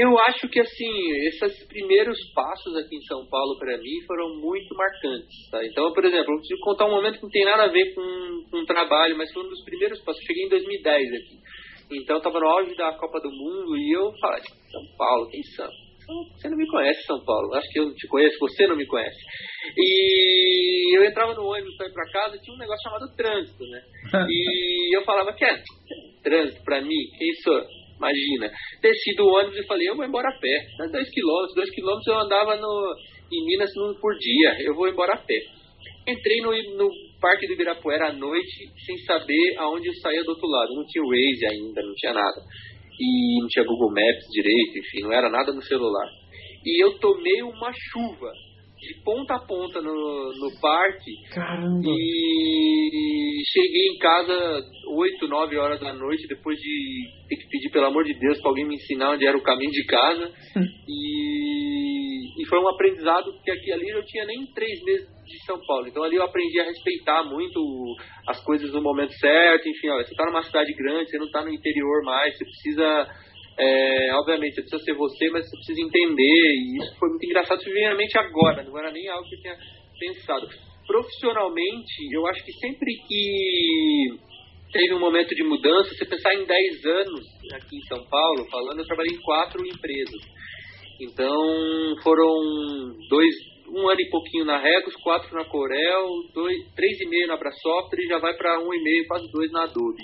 Eu 0.00 0.18
acho 0.18 0.48
que 0.48 0.58
assim, 0.58 0.92
esses 1.28 1.66
primeiros 1.68 2.16
passos 2.32 2.74
aqui 2.76 2.96
em 2.96 3.02
São 3.02 3.26
Paulo 3.28 3.58
para 3.58 3.76
mim 3.76 4.00
foram 4.06 4.40
muito 4.40 4.74
marcantes. 4.74 5.50
Tá? 5.50 5.62
Então, 5.66 5.92
por 5.92 6.04
exemplo, 6.04 6.32
eu 6.32 6.38
preciso 6.38 6.60
contar 6.60 6.86
um 6.86 6.92
momento 6.92 7.16
que 7.16 7.22
não 7.22 7.30
tem 7.30 7.44
nada 7.44 7.64
a 7.64 7.72
ver 7.72 7.94
com, 7.94 8.50
com 8.50 8.64
trabalho, 8.64 9.18
mas 9.18 9.30
foi 9.30 9.44
um 9.44 9.48
dos 9.48 9.62
primeiros 9.62 10.00
passos. 10.00 10.22
Eu 10.22 10.26
cheguei 10.26 10.44
em 10.46 10.48
2010 10.48 11.08
aqui. 11.12 11.36
Então, 11.92 12.16
estava 12.16 12.40
no 12.40 12.46
auge 12.46 12.74
da 12.76 12.96
Copa 12.96 13.20
do 13.20 13.30
Mundo 13.30 13.76
e 13.76 13.94
eu 13.94 14.10
falei, 14.20 14.42
São 14.70 14.96
Paulo, 14.96 15.28
quem 15.28 15.42
são? 15.42 15.68
Você 16.34 16.48
não 16.48 16.56
me 16.56 16.66
conhece, 16.66 17.02
São 17.02 17.22
Paulo. 17.24 17.54
Acho 17.54 17.68
que 17.70 17.80
eu 17.80 17.86
não 17.86 17.94
te 17.94 18.08
conheço, 18.08 18.38
você 18.40 18.66
não 18.66 18.76
me 18.76 18.86
conhece. 18.86 19.18
E 19.76 20.96
eu 20.96 21.04
entrava 21.04 21.34
no 21.34 21.44
ônibus 21.44 21.76
para 21.76 21.88
ir 21.88 21.92
para 21.92 22.10
casa 22.10 22.36
e 22.36 22.40
tinha 22.40 22.54
um 22.54 22.58
negócio 22.58 22.82
chamado 22.82 23.14
trânsito, 23.16 23.64
né? 23.64 23.82
e 24.28 24.96
eu 24.96 25.04
falava, 25.04 25.32
que 25.34 25.44
é 25.44 25.62
trânsito 26.22 26.62
para 26.64 26.80
mim? 26.80 26.96
Quem 27.18 27.34
sou? 27.44 27.79
Imagina. 28.00 28.50
Desci 28.80 29.14
do 29.14 29.28
ônibus 29.28 29.58
e 29.58 29.66
falei, 29.66 29.88
eu 29.88 29.96
vou 29.96 30.06
embora 30.06 30.28
a 30.28 30.38
pé. 30.40 30.88
Dois 30.90 31.10
quilômetros, 31.10 31.54
dois 31.54 31.70
quilômetros 31.70 32.06
eu 32.06 32.18
andava 32.18 32.56
no, 32.56 32.94
em 33.30 33.44
Minas 33.44 33.70
por 34.00 34.16
dia. 34.16 34.56
Eu 34.64 34.74
vou 34.74 34.88
embora 34.88 35.12
a 35.12 35.18
pé. 35.18 35.36
Entrei 36.08 36.40
no, 36.40 36.50
no 36.78 36.88
Parque 37.20 37.46
do 37.46 37.52
Ibirapuera 37.52 38.08
à 38.08 38.12
noite 38.12 38.72
sem 38.86 38.96
saber 39.04 39.54
aonde 39.58 39.88
eu 39.88 39.94
saía 40.00 40.24
do 40.24 40.30
outro 40.30 40.48
lado. 40.48 40.74
Não 40.74 40.86
tinha 40.86 41.04
Waze 41.04 41.46
ainda, 41.46 41.82
não 41.82 41.94
tinha 41.94 42.14
nada. 42.14 42.40
E 42.98 43.40
não 43.40 43.48
tinha 43.48 43.64
Google 43.64 43.90
Maps 43.90 44.26
direito, 44.32 44.78
enfim, 44.78 45.02
não 45.02 45.12
era 45.12 45.28
nada 45.28 45.52
no 45.52 45.62
celular. 45.62 46.08
E 46.64 46.82
eu 46.82 46.98
tomei 46.98 47.42
uma 47.42 47.70
chuva 47.72 48.32
de 48.80 49.02
ponta 49.04 49.34
a 49.34 49.40
ponta 49.40 49.80
no, 49.82 50.32
no 50.32 50.60
parque. 50.60 51.12
Caramba! 51.32 51.82
E 51.86 53.42
cheguei 53.52 53.88
em 53.88 53.98
casa 53.98 54.62
8, 54.88 55.28
9 55.28 55.56
horas 55.58 55.80
da 55.80 55.92
noite, 55.92 56.26
depois 56.26 56.58
de 56.58 57.04
ter 57.28 57.36
que 57.36 57.48
pedir, 57.48 57.70
pelo 57.70 57.86
amor 57.86 58.04
de 58.04 58.18
Deus, 58.18 58.40
para 58.40 58.50
alguém 58.50 58.66
me 58.66 58.76
ensinar 58.76 59.12
onde 59.12 59.26
era 59.26 59.36
o 59.36 59.42
caminho 59.42 59.70
de 59.70 59.84
casa. 59.84 60.32
e, 60.88 62.42
e 62.42 62.46
foi 62.48 62.58
um 62.58 62.68
aprendizado, 62.68 63.32
porque 63.34 63.50
aqui 63.50 63.70
ali 63.72 63.88
eu 63.88 64.04
tinha 64.04 64.24
nem 64.24 64.46
três 64.54 64.82
meses 64.82 65.06
de 65.26 65.44
São 65.44 65.60
Paulo. 65.66 65.86
Então 65.86 66.02
ali 66.02 66.16
eu 66.16 66.22
aprendi 66.22 66.58
a 66.58 66.64
respeitar 66.64 67.22
muito 67.24 67.60
as 68.26 68.42
coisas 68.42 68.72
no 68.72 68.82
momento 68.82 69.12
certo. 69.12 69.68
Enfim, 69.68 69.88
olha, 69.88 70.04
você 70.04 70.10
está 70.10 70.24
numa 70.24 70.42
cidade 70.42 70.72
grande, 70.74 71.10
você 71.10 71.18
não 71.18 71.26
está 71.26 71.42
no 71.44 71.52
interior 71.52 72.02
mais, 72.02 72.36
você 72.36 72.44
precisa 72.44 73.08
é, 73.60 74.14
obviamente, 74.14 74.54
precisa 74.54 74.82
ser 74.82 74.94
você, 74.94 75.28
mas 75.30 75.44
você 75.44 75.56
precisa 75.56 75.80
entender. 75.80 76.54
E 76.54 76.78
isso 76.78 76.98
foi 76.98 77.08
muito 77.10 77.26
engraçado. 77.26 77.60
Isso 77.60 77.96
mente 77.96 78.18
agora, 78.18 78.62
não 78.62 78.78
era 78.78 78.90
nem 78.90 79.06
algo 79.08 79.28
que 79.28 79.34
eu 79.34 79.40
tinha 79.40 79.56
pensado. 79.98 80.48
Profissionalmente, 80.86 82.08
eu 82.10 82.26
acho 82.26 82.42
que 82.44 82.52
sempre 82.52 82.90
que 83.06 84.30
teve 84.72 84.94
um 84.94 85.00
momento 85.00 85.34
de 85.34 85.44
mudança, 85.44 85.94
você 85.94 86.06
pensar 86.06 86.34
em 86.34 86.46
10 86.46 86.84
anos 86.86 87.20
aqui 87.54 87.76
em 87.76 87.86
São 87.86 88.02
Paulo, 88.08 88.48
falando, 88.50 88.78
eu 88.78 88.86
trabalhei 88.86 89.14
em 89.14 89.20
quatro 89.20 89.60
empresas. 89.66 90.20
Então, 91.00 91.96
foram 92.02 92.96
dois, 93.08 93.34
um 93.68 93.88
ano 93.88 94.00
e 94.00 94.10
pouquinho 94.10 94.44
na 94.44 94.58
Regos, 94.58 94.94
quatro 95.02 95.34
na 95.34 95.44
Corel, 95.44 96.08
dois, 96.32 96.56
três 96.74 96.98
e 97.00 97.08
meio 97.08 97.26
na 97.26 97.34
Abrasoftware 97.34 98.04
e 98.04 98.08
já 98.08 98.18
vai 98.18 98.34
para 98.36 98.58
um 98.60 98.72
e 98.72 98.82
meio, 98.82 99.06
quase 99.06 99.30
dois 99.32 99.50
na 99.50 99.64
Adobe. 99.64 100.02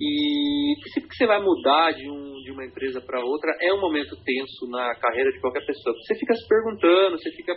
E 0.00 0.74
sempre 0.94 1.10
que 1.10 1.16
você 1.16 1.26
vai 1.26 1.42
mudar 1.42 1.92
de, 1.92 2.08
um, 2.08 2.40
de 2.42 2.50
uma 2.50 2.64
empresa 2.64 3.02
para 3.02 3.22
outra, 3.22 3.54
é 3.60 3.72
um 3.74 3.80
momento 3.80 4.16
tenso 4.24 4.66
na 4.70 4.94
carreira 4.94 5.30
de 5.30 5.40
qualquer 5.40 5.64
pessoa. 5.66 5.94
Você 5.94 6.18
fica 6.18 6.34
se 6.34 6.48
perguntando, 6.48 7.18
você 7.18 7.30
fica 7.32 7.54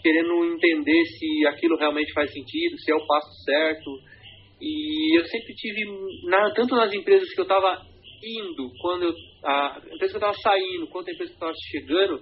querendo 0.00 0.44
entender 0.44 1.04
se 1.04 1.46
aquilo 1.48 1.76
realmente 1.76 2.12
faz 2.12 2.32
sentido, 2.32 2.78
se 2.78 2.92
é 2.92 2.94
o 2.94 3.06
passo 3.06 3.30
certo. 3.44 3.90
E 4.60 5.18
eu 5.18 5.24
sempre 5.24 5.54
tive, 5.54 5.84
na, 6.28 6.52
tanto 6.54 6.76
nas 6.76 6.92
empresas 6.92 7.28
que 7.34 7.40
eu 7.40 7.44
estava 7.44 7.84
indo, 8.22 8.70
quando 8.80 9.02
eu, 9.02 9.14
a 9.44 9.82
empresa 9.92 10.12
que 10.12 10.24
eu 10.24 10.28
estava 10.28 10.34
saindo, 10.34 10.86
quanto 10.86 11.08
a 11.08 11.12
empresa 11.12 11.32
que 11.32 11.42
eu 11.42 11.48
estava 11.48 11.54
chegando, 11.72 12.20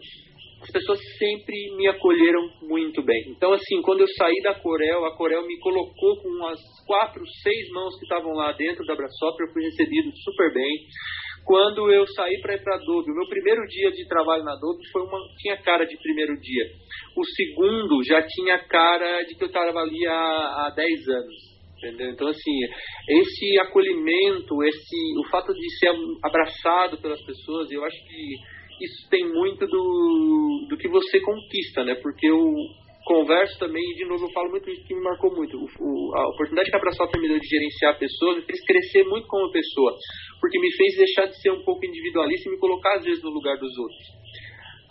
as 0.63 0.71
pessoas 0.71 1.01
sempre 1.19 1.57
me 1.77 1.89
acolheram 1.89 2.43
muito 2.63 3.03
bem. 3.03 3.19
Então, 3.29 3.53
assim, 3.53 3.81
quando 3.83 4.01
eu 4.01 4.09
saí 4.09 4.43
da 4.43 4.55
Corel, 4.55 5.07
a 5.07 5.17
Corel 5.17 5.47
me 5.47 5.59
colocou 5.59 6.21
com 6.21 6.29
umas 6.29 6.61
quatro, 6.87 7.23
seis 7.43 7.69
mãos 7.71 7.97
que 7.99 8.05
estavam 8.05 8.35
lá 8.35 8.53
dentro 8.53 8.85
da 8.85 8.95
Brasop, 8.95 9.41
eu 9.41 9.53
fui 9.53 9.65
recebido 9.65 10.11
super 10.23 10.53
bem. 10.53 10.87
Quando 11.47 11.91
eu 11.91 12.07
saí 12.09 12.39
para 12.43 12.55
ir 12.55 12.63
para 12.63 12.75
a 12.75 12.77
Adobe, 12.77 13.11
o 13.11 13.15
meu 13.15 13.27
primeiro 13.27 13.63
dia 13.67 13.91
de 13.91 14.07
trabalho 14.07 14.45
na 14.45 14.53
Adobe 14.53 14.87
foi 14.93 15.03
uma, 15.03 15.19
tinha 15.39 15.57
cara 15.57 15.87
de 15.87 15.97
primeiro 15.97 16.39
dia. 16.39 16.65
O 17.17 17.25
segundo 17.25 18.05
já 18.05 18.23
tinha 18.23 18.59
cara 18.59 19.23
de 19.23 19.35
que 19.35 19.45
eu 19.45 19.49
estava 19.49 19.81
ali 19.81 20.07
há, 20.07 20.67
há 20.67 20.73
10 20.77 21.09
anos. 21.09 21.51
Entendeu? 21.79 22.11
Então, 22.11 22.29
assim, 22.29 22.61
esse 23.09 23.59
acolhimento, 23.59 24.63
esse, 24.65 25.19
o 25.19 25.31
fato 25.31 25.55
de 25.55 25.79
ser 25.79 25.91
abraçado 26.23 26.99
pelas 26.99 27.25
pessoas, 27.25 27.71
eu 27.71 27.83
acho 27.83 27.97
que 28.07 28.60
isso 28.81 29.09
tem 29.11 29.29
muito 29.29 29.67
do, 29.67 30.67
do 30.69 30.77
que 30.77 30.89
você 30.89 31.21
conquista, 31.21 31.85
né? 31.85 31.95
Porque 31.97 32.27
eu 32.27 32.41
converso 33.05 33.59
também, 33.59 33.83
e 33.83 33.97
de 33.97 34.05
novo 34.05 34.25
eu 34.25 34.33
falo 34.33 34.51
muito 34.51 34.71
isso 34.71 34.87
que 34.87 34.95
me 34.95 35.03
marcou 35.03 35.35
muito. 35.35 35.57
O, 35.57 35.65
o, 35.65 36.15
a 36.17 36.29
oportunidade 36.29 36.71
que 36.71 36.77
a 36.77 36.79
Abraçoft 36.79 37.19
me 37.19 37.29
deu 37.29 37.39
de 37.39 37.49
gerenciar 37.49 37.99
pessoas 37.99 38.37
me 38.37 38.43
fez 38.43 38.65
crescer 38.65 39.05
muito 39.05 39.27
como 39.27 39.51
pessoa, 39.51 39.97
porque 40.41 40.59
me 40.59 40.71
fez 40.77 40.97
deixar 40.97 41.27
de 41.27 41.41
ser 41.41 41.51
um 41.51 41.65
pouco 41.65 41.85
individualista 41.85 42.49
e 42.49 42.53
me 42.53 42.59
colocar 42.59 42.97
às 42.97 43.05
vezes 43.05 43.23
no 43.23 43.31
lugar 43.31 43.57
dos 43.59 43.77
outros. 43.79 44.21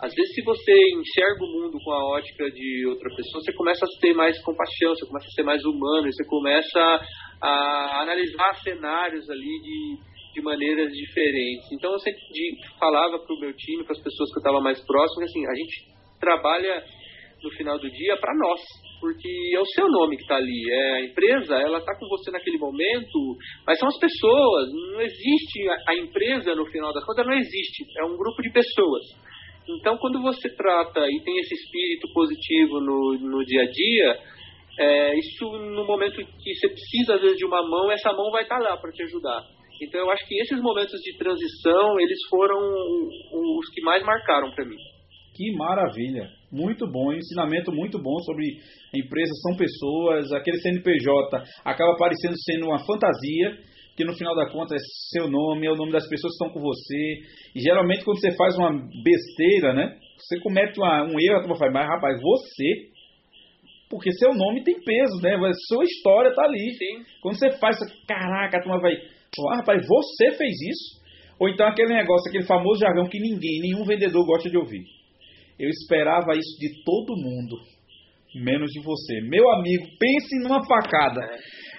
Às 0.00 0.14
vezes, 0.14 0.34
se 0.34 0.42
você 0.42 0.72
enxerga 0.96 1.44
o 1.44 1.52
mundo 1.60 1.78
com 1.84 1.92
a 1.92 2.16
ótica 2.16 2.50
de 2.50 2.86
outra 2.86 3.14
pessoa, 3.14 3.42
você 3.44 3.52
começa 3.52 3.84
a 3.84 4.00
ter 4.00 4.14
mais 4.14 4.40
compaixão, 4.42 4.94
você 4.94 5.06
começa 5.06 5.26
a 5.26 5.30
ser 5.30 5.42
mais 5.42 5.62
humano, 5.62 6.10
você 6.10 6.24
começa 6.24 6.80
a 7.42 8.00
analisar 8.00 8.54
cenários 8.62 9.28
ali 9.28 9.60
de, 9.60 9.98
de 10.32 10.42
maneiras 10.42 10.90
diferentes. 10.92 11.70
Então 11.72 11.92
eu 11.92 11.98
sempre 11.98 12.20
falava 12.78 13.18
para 13.18 13.34
o 13.34 13.40
meu 13.40 13.52
time, 13.54 13.84
para 13.84 13.92
as 13.92 14.02
pessoas 14.02 14.30
que 14.30 14.38
eu 14.38 14.40
estava 14.40 14.60
mais 14.60 14.80
próximo, 14.84 15.24
assim, 15.24 15.46
a 15.46 15.54
gente 15.54 15.90
trabalha 16.20 16.84
no 17.42 17.50
final 17.52 17.78
do 17.78 17.90
dia 17.90 18.16
para 18.18 18.34
nós, 18.36 18.60
porque 19.00 19.28
é 19.54 19.60
o 19.60 19.66
seu 19.66 19.88
nome 19.88 20.16
que 20.16 20.22
está 20.22 20.36
ali, 20.36 20.70
é 20.70 20.92
a 20.92 21.04
empresa, 21.04 21.54
ela 21.56 21.78
está 21.78 21.96
com 21.98 22.06
você 22.08 22.30
naquele 22.30 22.58
momento, 22.58 23.36
mas 23.66 23.78
são 23.78 23.88
as 23.88 23.98
pessoas, 23.98 24.68
não 24.92 25.00
existe 25.00 25.68
a, 25.68 25.92
a 25.92 25.96
empresa 25.96 26.54
no 26.54 26.66
final 26.66 26.92
das 26.92 27.04
contas, 27.04 27.26
não 27.26 27.34
existe, 27.34 27.86
é 27.98 28.04
um 28.04 28.16
grupo 28.16 28.42
de 28.42 28.52
pessoas. 28.52 29.02
Então, 29.78 29.96
quando 29.98 30.20
você 30.20 30.48
trata 30.54 31.00
e 31.00 31.22
tem 31.24 31.38
esse 31.38 31.54
espírito 31.54 32.12
positivo 32.12 32.80
no, 32.80 33.18
no 33.20 33.44
dia 33.44 33.62
a 33.62 33.70
dia, 33.70 34.18
é, 34.78 35.18
isso 35.18 35.44
no 35.44 35.86
momento 35.86 36.16
que 36.16 36.54
você 36.54 36.68
precisa 36.68 37.14
às 37.14 37.20
vezes 37.20 37.36
de 37.36 37.46
uma 37.46 37.62
mão, 37.62 37.90
essa 37.90 38.12
mão 38.12 38.30
vai 38.30 38.42
estar 38.42 38.58
tá 38.58 38.70
lá 38.70 38.76
para 38.76 38.90
te 38.92 39.02
ajudar. 39.04 39.42
Então 39.80 40.00
eu 40.00 40.10
acho 40.10 40.26
que 40.26 40.40
esses 40.40 40.60
momentos 40.60 41.00
de 41.00 41.16
transição, 41.16 42.00
eles 42.00 42.18
foram 42.28 42.58
os 42.58 43.68
que 43.74 43.82
mais 43.82 44.04
marcaram 44.04 44.50
para 44.54 44.64
mim. 44.64 44.76
Que 45.34 45.52
maravilha. 45.56 46.28
muito 46.52 46.86
bom, 46.86 47.12
ensinamento 47.12 47.72
muito 47.72 47.98
bom 48.02 48.18
sobre 48.18 48.44
empresas 48.92 49.40
são 49.40 49.56
pessoas, 49.56 50.32
aquele 50.32 50.58
CNPJ 50.58 51.44
acaba 51.64 51.96
parecendo 51.96 52.34
sendo 52.44 52.66
uma 52.66 52.84
fantasia, 52.84 53.56
que 53.96 54.04
no 54.04 54.14
final 54.16 54.34
da 54.34 54.50
conta 54.50 54.74
é 54.74 54.78
seu 55.12 55.28
nome, 55.28 55.66
é 55.66 55.70
o 55.70 55.76
nome 55.76 55.92
das 55.92 56.08
pessoas 56.08 56.36
que 56.36 56.44
estão 56.44 56.52
com 56.52 56.60
você. 56.60 57.20
E 57.54 57.60
geralmente 57.60 58.04
quando 58.04 58.20
você 58.20 58.36
faz 58.36 58.56
uma 58.56 58.70
besteira, 59.02 59.72
né? 59.72 59.96
Você 60.16 60.40
comete 60.40 60.78
uma, 60.78 61.04
um 61.04 61.18
erro, 61.18 61.36
a 61.36 61.40
turma 61.40 61.56
fala, 61.56 61.72
mas 61.72 61.88
rapaz, 61.88 62.20
você. 62.20 62.90
Porque 63.88 64.12
seu 64.12 64.32
nome 64.34 64.62
tem 64.62 64.80
peso, 64.82 65.20
né? 65.22 65.36
Sua 65.68 65.84
história 65.84 66.34
tá 66.34 66.44
ali. 66.44 66.70
Sim. 66.74 67.04
Quando 67.20 67.38
você 67.38 67.50
faz, 67.58 67.76
caraca, 68.06 68.58
a 68.58 68.62
turma 68.62 68.80
vai. 68.80 68.94
Ah, 69.52 69.56
rapaz, 69.58 69.86
você 69.86 70.36
fez 70.36 70.52
isso? 70.52 71.00
Ou 71.38 71.48
então 71.48 71.66
aquele 71.66 71.94
negócio, 71.94 72.28
aquele 72.28 72.44
famoso 72.44 72.80
jargão 72.80 73.08
que 73.08 73.18
ninguém, 73.18 73.60
nenhum 73.62 73.84
vendedor 73.84 74.26
gosta 74.26 74.50
de 74.50 74.58
ouvir. 74.58 74.84
Eu 75.58 75.68
esperava 75.68 76.32
isso 76.32 76.58
de 76.58 76.82
todo 76.84 77.16
mundo, 77.16 77.56
menos 78.34 78.70
de 78.72 78.80
você. 78.80 79.20
Meu 79.22 79.48
amigo, 79.50 79.84
pense 79.98 80.38
numa 80.42 80.64
facada. 80.66 81.20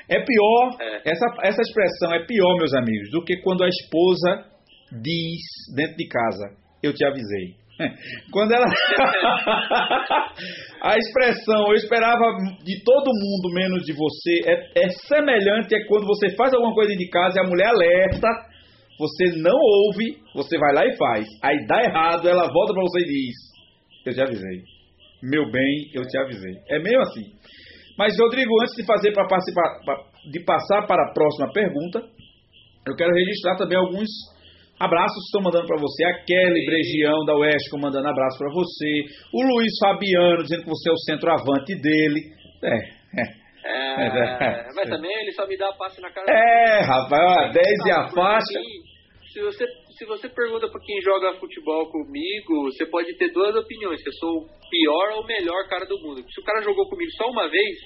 É 0.10 0.20
pior, 0.20 0.78
É. 0.80 1.12
Essa, 1.12 1.26
essa 1.44 1.62
expressão 1.62 2.14
é 2.14 2.26
pior, 2.26 2.56
meus 2.58 2.74
amigos, 2.74 3.12
do 3.12 3.24
que 3.24 3.38
quando 3.42 3.64
a 3.64 3.68
esposa 3.68 4.46
diz 5.02 5.42
dentro 5.76 5.96
de 5.96 6.08
casa: 6.08 6.58
Eu 6.84 6.94
te 6.94 7.06
avisei. 7.06 7.61
Quando 8.32 8.52
ela. 8.54 8.66
a 10.84 10.98
expressão 10.98 11.68
eu 11.68 11.76
esperava 11.76 12.24
de 12.64 12.84
todo 12.84 13.12
mundo 13.14 13.54
menos 13.54 13.84
de 13.84 13.94
você 13.94 14.42
é, 14.46 14.86
é 14.86 14.90
semelhante 15.08 15.76
a 15.76 15.88
quando 15.88 16.06
você 16.06 16.36
faz 16.36 16.54
alguma 16.54 16.74
coisa 16.74 16.96
de 16.96 17.10
casa 17.10 17.40
e 17.40 17.46
a 17.46 17.48
mulher 17.48 17.68
alerta, 17.68 18.28
você 19.00 19.38
não 19.38 19.58
ouve, 19.58 20.22
você 20.36 20.58
vai 20.58 20.74
lá 20.74 20.86
e 20.86 20.96
faz. 20.96 21.26
Aí 21.44 21.66
dá 21.66 21.84
errado, 21.84 22.28
ela 22.28 22.52
volta 22.52 22.74
pra 22.74 22.84
você 22.84 23.00
e 23.02 23.06
diz: 23.06 23.36
Eu 24.06 24.14
te 24.14 24.22
avisei. 24.22 24.64
Meu 25.24 25.52
bem, 25.52 25.90
eu 25.94 26.04
te 26.04 26.18
avisei. 26.18 26.56
É 26.70 26.80
meio 26.80 27.00
assim. 27.00 27.34
Mas, 27.98 28.18
Rodrigo, 28.20 28.52
antes 28.62 28.76
de 28.76 28.86
fazer 28.86 29.12
para 29.12 29.28
participar, 29.28 29.64
de 30.32 30.40
passar 30.44 30.88
para 30.88 31.04
a 31.04 31.14
próxima 31.14 31.52
pergunta, 31.52 32.02
eu 32.88 32.96
quero 32.96 33.14
registrar 33.14 33.56
também 33.58 33.78
alguns 33.78 34.10
abraços 34.84 35.16
que 35.16 35.30
estão 35.30 35.44
mandando 35.44 35.68
para 35.68 35.80
você. 35.80 36.04
A 36.06 36.24
Kelly 36.26 36.66
Bregião 36.66 37.26
da 37.26 37.36
Oeste 37.36 37.70
mandando 37.80 38.08
abraço 38.08 38.38
para 38.38 38.52
você. 38.54 39.06
O 39.34 39.42
Luiz 39.44 39.72
Fabiano 39.80 40.44
dizendo 40.44 40.64
que 40.64 40.70
você 40.70 40.90
é 40.90 40.94
o 40.94 40.98
centroavante 40.98 41.76
dele. 41.76 42.22
É, 42.64 42.76
é. 43.22 43.42
É, 43.64 44.08
É, 44.08 44.68
mas 44.76 44.90
também 44.90 45.12
ele 45.22 45.32
só 45.34 45.46
me 45.48 45.58
dá 45.58 45.72
passe 45.74 46.02
na 46.02 46.12
cara. 46.12 46.26
É, 46.30 46.82
rapaz, 46.82 47.50
ó, 47.50 47.52
10 47.52 47.66
e 47.86 47.92
a 47.92 48.10
faixa. 48.10 48.60
Se 49.32 49.42
você, 49.42 49.66
se 50.02 50.06
você 50.08 50.28
pergunta 50.30 50.68
pra 50.68 50.82
quem 50.82 51.00
joga 51.02 51.38
futebol 51.38 51.86
comigo, 51.92 52.64
você 52.74 52.88
pode 52.88 53.16
ter 53.18 53.32
duas 53.32 53.56
opiniões, 53.56 54.02
que 54.02 54.10
eu 54.10 54.14
sou 54.14 54.34
o 54.42 54.50
pior 54.68 55.12
ou 55.14 55.22
o 55.22 55.28
melhor 55.28 55.62
cara 55.70 55.86
do 55.86 56.00
mundo. 56.02 56.26
Se 56.28 56.42
o 56.42 56.44
cara 56.44 56.60
jogou 56.64 56.90
comigo 56.90 57.12
só 57.12 57.30
uma 57.30 57.48
vez, 57.48 57.78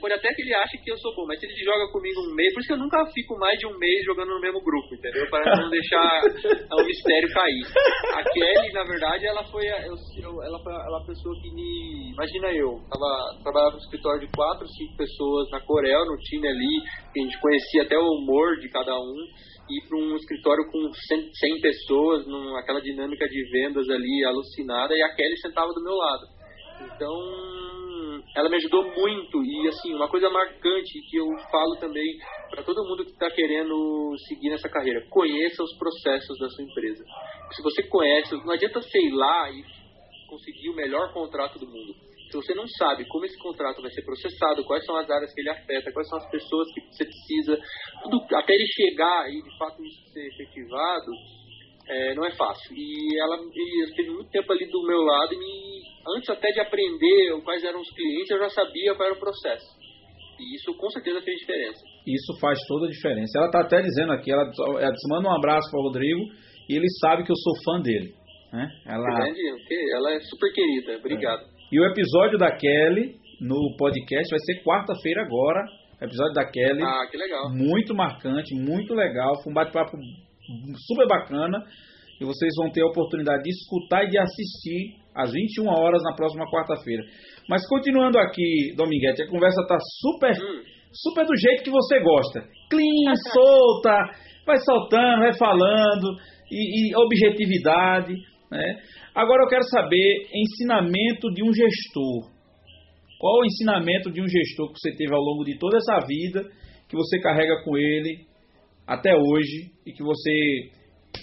pode 0.00 0.14
até 0.14 0.28
que 0.32 0.42
ele 0.42 0.54
ache 0.54 0.76
que 0.84 0.90
eu 0.90 0.96
sou 0.96 1.14
bom, 1.16 1.24
mas 1.26 1.40
se 1.40 1.46
ele 1.46 1.64
joga 1.64 1.92
comigo 1.92 2.20
um 2.20 2.34
mês, 2.34 2.52
por 2.52 2.60
isso 2.60 2.68
que 2.68 2.74
eu 2.74 2.84
nunca 2.84 3.04
fico 3.12 3.36
mais 3.38 3.56
de 3.58 3.66
um 3.66 3.76
mês 3.78 4.04
jogando 4.04 4.32
no 4.32 4.40
mesmo 4.40 4.60
grupo, 4.60 4.94
entendeu? 4.94 5.28
Para 5.30 5.44
não 5.60 5.68
deixar 5.68 6.20
o 6.72 6.84
mistério 6.88 7.28
cair. 7.32 7.64
A 8.16 8.22
Kelly, 8.24 8.72
na 8.72 8.84
verdade, 8.84 9.26
ela 9.26 9.44
foi 9.44 9.66
a, 9.68 9.86
eu, 9.86 9.94
eu- 10.24 10.42
ela 10.42 10.58
foi 10.64 10.72
a 10.72 11.04
pessoa 11.06 11.34
que 11.40 11.52
me. 11.52 12.12
Imagina 12.12 12.48
eu, 12.52 12.80
tava, 12.88 13.40
trabalhava 13.44 13.72
no 13.76 13.80
escritório 13.84 14.20
de 14.20 14.28
quatro, 14.32 14.66
cinco 14.68 14.96
pessoas 14.96 15.48
na 15.52 15.60
Coreia, 15.60 15.96
no 16.04 16.16
time 16.16 16.48
ali, 16.48 16.74
que 17.12 17.20
a 17.20 17.24
gente 17.24 17.40
conhecia 17.40 17.82
até 17.84 17.96
o 17.96 18.08
humor 18.20 18.56
de 18.60 18.68
cada 18.68 18.92
um, 18.96 19.16
ir 19.70 19.88
para 19.88 19.98
um 19.98 20.16
escritório 20.16 20.64
com 20.70 20.92
100, 20.92 21.30
100 21.32 21.60
pessoas, 21.60 22.26
numa, 22.26 22.60
aquela 22.60 22.80
dinâmica 22.80 23.26
de 23.28 23.50
vendas 23.50 23.88
ali 23.88 24.24
alucinada, 24.24 24.94
e 24.94 25.02
a 25.02 25.14
Kelly 25.14 25.36
sentava 25.38 25.72
do 25.72 25.82
meu 25.82 25.94
lado. 25.94 26.26
Então, 26.80 28.22
ela 28.36 28.48
me 28.48 28.56
ajudou 28.56 28.84
muito 28.84 29.42
e 29.44 29.68
assim, 29.68 29.94
uma 29.94 30.08
coisa 30.08 30.30
marcante 30.30 31.00
que 31.10 31.16
eu 31.16 31.26
falo 31.50 31.76
também 31.76 32.06
para 32.50 32.62
todo 32.62 32.84
mundo 32.84 33.04
que 33.04 33.10
está 33.10 33.30
querendo 33.30 34.14
seguir 34.28 34.50
nessa 34.50 34.68
carreira, 34.68 35.04
conheça 35.10 35.62
os 35.62 35.76
processos 35.76 36.38
da 36.38 36.48
sua 36.48 36.64
empresa. 36.64 37.04
Se 37.52 37.62
você 37.62 37.82
conhece, 37.82 38.34
não 38.36 38.52
adianta 38.52 38.80
ir 38.94 39.10
lá 39.10 39.50
e 39.50 39.64
conseguir 40.28 40.70
o 40.70 40.76
melhor 40.76 41.12
contrato 41.12 41.58
do 41.58 41.66
mundo. 41.66 42.07
Se 42.30 42.36
você 42.36 42.54
não 42.54 42.66
sabe 42.78 43.06
como 43.08 43.24
esse 43.24 43.38
contrato 43.38 43.80
vai 43.80 43.90
ser 43.90 44.02
processado, 44.02 44.64
quais 44.64 44.84
são 44.84 44.96
as 44.96 45.08
áreas 45.10 45.32
que 45.32 45.40
ele 45.40 45.50
afeta, 45.50 45.92
quais 45.92 46.08
são 46.08 46.18
as 46.18 46.30
pessoas 46.30 46.68
que 46.74 46.80
você 46.92 47.04
precisa, 47.04 47.58
tudo, 48.02 48.22
até 48.36 48.52
ele 48.52 48.66
chegar 48.66 49.28
e 49.30 49.42
de 49.42 49.58
fato 49.58 49.82
isso 49.82 50.12
ser 50.12 50.26
efetivado, 50.26 51.10
é, 51.88 52.14
não 52.14 52.26
é 52.26 52.30
fácil. 52.32 52.76
E 52.76 53.18
ela 53.18 53.36
e 53.42 53.94
teve 53.94 54.10
muito 54.10 54.30
tempo 54.30 54.52
ali 54.52 54.66
do 54.70 54.86
meu 54.86 55.00
lado 55.00 55.32
e 55.32 55.38
me, 55.38 55.82
antes 56.16 56.28
até 56.28 56.52
de 56.52 56.60
aprender 56.60 57.40
quais 57.42 57.64
eram 57.64 57.80
os 57.80 57.90
clientes, 57.90 58.30
eu 58.30 58.38
já 58.38 58.50
sabia 58.50 58.94
qual 58.94 59.08
era 59.08 59.16
o 59.16 59.20
processo. 59.20 59.66
E 60.38 60.54
isso 60.54 60.72
com 60.74 60.90
certeza 60.90 61.22
fez 61.22 61.38
diferença. 61.38 61.82
Isso 62.06 62.38
faz 62.40 62.58
toda 62.68 62.86
a 62.86 62.90
diferença. 62.90 63.38
Ela 63.38 63.46
está 63.46 63.60
até 63.60 63.80
dizendo 63.80 64.12
aqui, 64.12 64.30
ela, 64.30 64.44
ela 64.80 64.92
manda 65.08 65.28
um 65.28 65.36
abraço 65.36 65.68
para 65.70 65.80
o 65.80 65.84
Rodrigo 65.84 66.20
e 66.68 66.76
ele 66.76 66.86
sabe 67.00 67.24
que 67.24 67.32
eu 67.32 67.36
sou 67.36 67.54
fã 67.64 67.80
dele. 67.80 68.14
Né? 68.52 68.68
Ela, 68.86 69.08
ela 69.94 70.12
é 70.12 70.20
super 70.20 70.52
querida. 70.52 70.96
Obrigado. 70.98 71.57
E 71.70 71.78
o 71.78 71.84
episódio 71.84 72.38
da 72.38 72.50
Kelly 72.56 73.16
no 73.40 73.76
podcast 73.76 74.30
vai 74.30 74.38
ser 74.40 74.62
quarta-feira 74.64 75.22
agora. 75.22 75.62
Episódio 76.00 76.32
da 76.32 76.46
Kelly. 76.50 76.82
Ah, 76.82 77.06
que 77.10 77.16
legal. 77.16 77.50
Muito 77.52 77.94
marcante, 77.94 78.54
muito 78.54 78.94
legal. 78.94 79.34
Foi 79.42 79.50
um 79.52 79.54
bate-papo 79.54 79.90
super 80.86 81.06
bacana. 81.06 81.58
E 82.20 82.24
vocês 82.24 82.50
vão 82.56 82.70
ter 82.70 82.82
a 82.82 82.86
oportunidade 82.86 83.42
de 83.42 83.50
escutar 83.50 84.04
e 84.04 84.08
de 84.08 84.18
assistir 84.18 84.96
às 85.14 85.30
21 85.32 85.68
horas 85.68 86.02
na 86.02 86.14
próxima 86.16 86.46
quarta-feira. 86.50 87.02
Mas 87.48 87.66
continuando 87.68 88.18
aqui, 88.18 88.74
Dominguete, 88.76 89.22
a 89.22 89.28
conversa 89.30 89.64
tá 89.68 89.76
super, 90.00 90.32
Hum. 90.32 90.62
super 90.92 91.26
do 91.26 91.36
jeito 91.36 91.62
que 91.62 91.70
você 91.70 92.00
gosta. 92.00 92.40
Clean, 92.70 93.14
solta, 93.32 93.96
vai 94.46 94.56
soltando, 94.58 95.18
vai 95.20 95.32
falando, 95.36 96.16
e, 96.50 96.90
e 96.90 96.96
objetividade. 96.96 98.14
Né? 98.50 98.80
Agora 99.14 99.42
eu 99.42 99.48
quero 99.48 99.64
saber 99.64 100.28
ensinamento 100.32 101.30
de 101.32 101.42
um 101.42 101.52
gestor. 101.52 102.30
Qual 103.18 103.40
o 103.40 103.44
ensinamento 103.44 104.10
de 104.10 104.22
um 104.22 104.28
gestor 104.28 104.72
que 104.72 104.78
você 104.78 104.96
teve 104.96 105.12
ao 105.12 105.20
longo 105.20 105.44
de 105.44 105.58
toda 105.58 105.76
essa 105.78 106.06
vida, 106.06 106.44
que 106.88 106.96
você 106.96 107.20
carrega 107.20 107.62
com 107.64 107.76
ele 107.76 108.26
até 108.86 109.14
hoje 109.14 109.70
e 109.84 109.92
que 109.92 110.02
você 110.02 110.70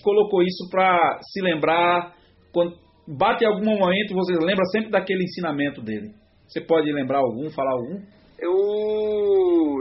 colocou 0.03 0.43
isso 0.43 0.69
para 0.69 1.19
se 1.21 1.41
lembrar 1.41 2.13
quando 2.53 2.75
bate 3.07 3.45
algum 3.45 3.77
momento 3.77 4.13
você 4.13 4.33
lembra 4.33 4.65
sempre 4.71 4.91
daquele 4.91 5.23
ensinamento 5.23 5.81
dele. 5.81 6.11
Você 6.47 6.61
pode 6.61 6.91
lembrar 6.91 7.19
algum, 7.19 7.49
falar 7.49 7.71
algum? 7.71 8.01
Eu, 8.37 8.51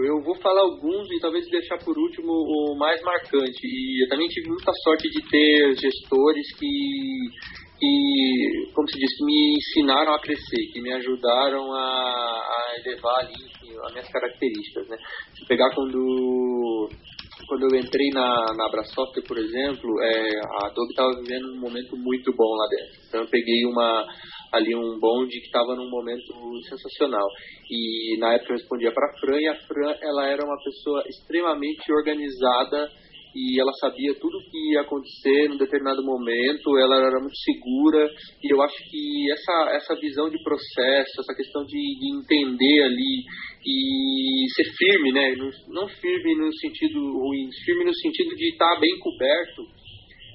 eu 0.06 0.22
vou 0.22 0.36
falar 0.36 0.60
alguns 0.60 1.10
e 1.10 1.20
talvez 1.20 1.48
deixar 1.50 1.76
por 1.78 1.98
último 1.98 2.32
o 2.32 2.76
mais 2.78 3.02
marcante. 3.02 3.66
E 3.66 4.04
eu 4.04 4.08
também 4.08 4.28
tive 4.28 4.48
muita 4.48 4.72
sorte 4.84 5.08
de 5.10 5.28
ter 5.28 5.74
gestores 5.74 6.56
que, 6.56 7.18
que 7.78 8.72
como 8.72 8.88
se 8.88 8.98
diz, 8.98 9.10
me 9.22 9.56
ensinaram 9.56 10.14
a 10.14 10.20
crescer, 10.20 10.72
que 10.72 10.80
me 10.80 10.92
ajudaram 10.92 11.72
a, 11.72 11.80
a 11.80 12.74
elevar 12.78 13.20
ali, 13.20 13.34
enfim, 13.34 13.76
as 13.84 13.92
minhas 13.92 14.08
características. 14.08 14.88
Né? 14.88 14.98
Se 15.34 15.44
pegar 15.46 15.74
quando, 15.74 16.88
quando 17.46 17.62
eu 17.62 17.80
entrei 17.80 18.08
na, 18.10 18.46
na 18.56 18.66
Abrasoft, 18.66 19.20
por 19.26 19.38
exemplo, 19.38 19.90
é, 20.02 20.28
a 20.62 20.66
Adobe 20.66 20.90
estava 20.90 21.10
vivendo 21.20 21.52
um 21.52 21.60
momento 21.60 21.96
muito 21.96 22.32
bom 22.36 22.50
lá 22.56 22.66
dentro. 22.68 23.00
Então 23.08 23.20
eu 23.22 23.28
peguei 23.28 23.64
uma 23.66 24.06
ali 24.52 24.74
um 24.74 24.98
bonde 25.00 25.40
que 25.40 25.46
estava 25.46 25.74
num 25.74 25.90
momento 25.90 26.32
sensacional. 26.68 27.26
E 27.68 28.16
na 28.18 28.34
época 28.34 28.52
eu 28.52 28.56
respondia 28.56 28.92
para 28.92 29.10
a 29.10 29.18
Fran, 29.18 29.40
e 29.40 29.48
a 29.48 29.56
Fran 29.66 29.94
ela 30.00 30.26
era 30.26 30.44
uma 30.44 30.56
pessoa 30.62 31.02
extremamente 31.08 31.92
organizada 31.92 32.88
e 33.34 33.60
ela 33.60 33.72
sabia 33.80 34.14
tudo 34.14 34.38
o 34.38 34.50
que 34.50 34.72
ia 34.72 34.82
acontecer 34.82 35.48
num 35.48 35.58
determinado 35.58 36.04
momento, 36.04 36.78
ela 36.78 36.96
era 36.96 37.18
muito 37.20 37.36
segura, 37.36 38.08
e 38.42 38.52
eu 38.52 38.62
acho 38.62 38.76
que 38.90 39.32
essa, 39.32 39.70
essa 39.74 40.00
visão 40.00 40.30
de 40.30 40.42
processo, 40.42 41.20
essa 41.20 41.34
questão 41.34 41.64
de, 41.64 41.72
de 41.72 42.16
entender 42.16 42.82
ali 42.84 43.24
e 43.66 44.44
ser 44.54 44.64
firme, 44.76 45.12
né? 45.12 45.34
Não, 45.36 45.50
não 45.82 45.88
firme 45.88 46.36
no 46.36 46.52
sentido 46.54 46.98
ruim, 46.98 47.48
firme 47.64 47.84
no 47.84 47.94
sentido 47.94 48.36
de 48.36 48.50
estar 48.50 48.78
bem 48.78 48.98
coberto, 49.00 49.62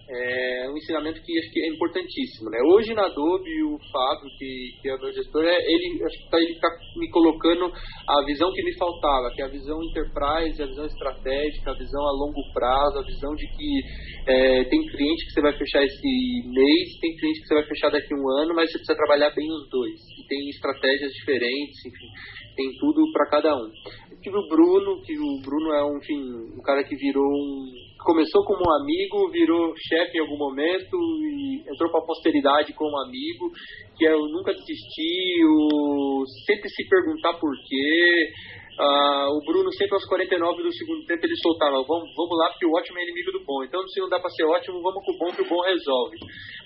é 0.10 0.70
um 0.70 0.76
ensinamento 0.76 1.22
que 1.22 1.38
acho 1.38 1.52
que 1.52 1.62
é 1.62 1.68
importantíssimo, 1.68 2.50
né? 2.50 2.58
Hoje 2.66 2.94
na 2.96 3.06
Adobe 3.06 3.64
o 3.64 3.78
Fábio, 3.92 4.30
que, 4.40 4.82
que 4.82 4.90
é 4.90 4.96
o 4.96 5.00
meu 5.00 5.14
gestor, 5.14 5.44
é, 5.46 5.56
ele 5.56 6.00
que 6.00 6.30
tá, 6.30 6.40
está 6.42 6.68
me 6.98 7.10
colocando 7.12 7.66
a 7.66 8.26
visão 8.26 8.52
que 8.52 8.64
me 8.64 8.76
faltava, 8.76 9.30
que 9.36 9.42
é 9.42 9.46
a 9.46 9.50
visão 9.50 9.78
enterprise, 9.84 10.64
a 10.64 10.66
visão 10.66 10.86
estratégica, 10.86 11.72
a 11.72 11.78
visão 11.78 12.02
a 12.02 12.12
longo 12.12 12.42
prazo, 12.54 12.98
a 12.98 13.04
visão 13.04 13.36
de 13.36 13.46
que 13.56 13.82
é, 14.26 14.64
tem 14.64 14.82
cliente 14.88 15.26
que 15.26 15.32
você 15.32 15.42
vai 15.42 15.56
fechar 15.56 15.84
esse 15.84 16.42
mês, 16.48 17.00
tem 17.00 17.16
cliente 17.16 17.42
que 17.42 17.48
você 17.48 17.54
vai 17.54 17.68
fechar 17.68 17.90
daqui 17.92 18.14
a 18.14 18.18
um 18.18 18.30
ano, 18.42 18.56
mas 18.56 18.72
você 18.72 18.80
precisa 18.80 18.98
trabalhar 18.98 19.30
bem 19.36 19.48
os 19.52 19.70
dois. 19.70 20.00
E 20.18 20.28
tem 20.28 20.50
estratégias 20.50 21.12
diferentes, 21.12 21.86
enfim, 21.86 22.08
tem 22.56 22.72
tudo 22.80 23.12
para 23.14 23.30
cada 23.30 23.56
um. 23.56 23.70
Eu 24.12 24.20
tive 24.22 24.38
o 24.38 24.48
Bruno, 24.48 25.02
que 25.04 25.14
o 25.14 25.42
Bruno 25.42 25.72
é 25.74 25.84
um, 25.84 25.98
enfim, 25.98 26.20
um 26.58 26.62
cara 26.64 26.84
que 26.84 26.96
virou 26.96 27.24
um 27.24 27.89
começou 28.00 28.44
como 28.44 28.64
um 28.66 28.82
amigo, 28.82 29.30
virou 29.32 29.74
chefe 29.76 30.18
em 30.18 30.22
algum 30.22 30.38
momento 30.38 30.96
e 30.96 31.64
entrou 31.70 31.92
para 31.92 32.00
a 32.00 32.06
posteridade 32.06 32.74
como 32.74 32.98
amigo, 33.02 33.52
que 33.98 34.06
é 34.08 34.16
o 34.16 34.28
nunca 34.28 34.54
desistir, 34.54 35.46
o 35.46 36.24
sempre 36.46 36.70
se 36.70 36.88
perguntar 36.88 37.34
por 37.40 37.52
quê, 37.68 38.32
Uh, 38.80 39.28
o 39.36 39.44
Bruno 39.44 39.68
sempre 39.74 39.96
aos 39.96 40.06
49 40.08 40.64
do 40.64 40.72
segundo 40.72 41.04
tempo 41.04 41.26
ele 41.26 41.36
soltava, 41.44 41.84
vamos, 41.84 42.16
vamos 42.16 42.38
lá 42.40 42.48
porque 42.48 42.66
o 42.66 42.72
ótimo 42.72 42.98
é 42.98 43.04
inimigo 43.04 43.34
do 43.34 43.44
bom. 43.44 43.62
Então 43.62 43.86
se 43.90 44.00
não 44.00 44.08
dá 44.08 44.18
para 44.18 44.30
ser 44.30 44.46
ótimo, 44.46 44.82
vamos 44.82 45.04
com 45.04 45.12
o 45.12 45.18
bom 45.18 45.36
que 45.36 45.42
o 45.42 45.50
bom 45.50 45.60
resolve. 45.68 46.16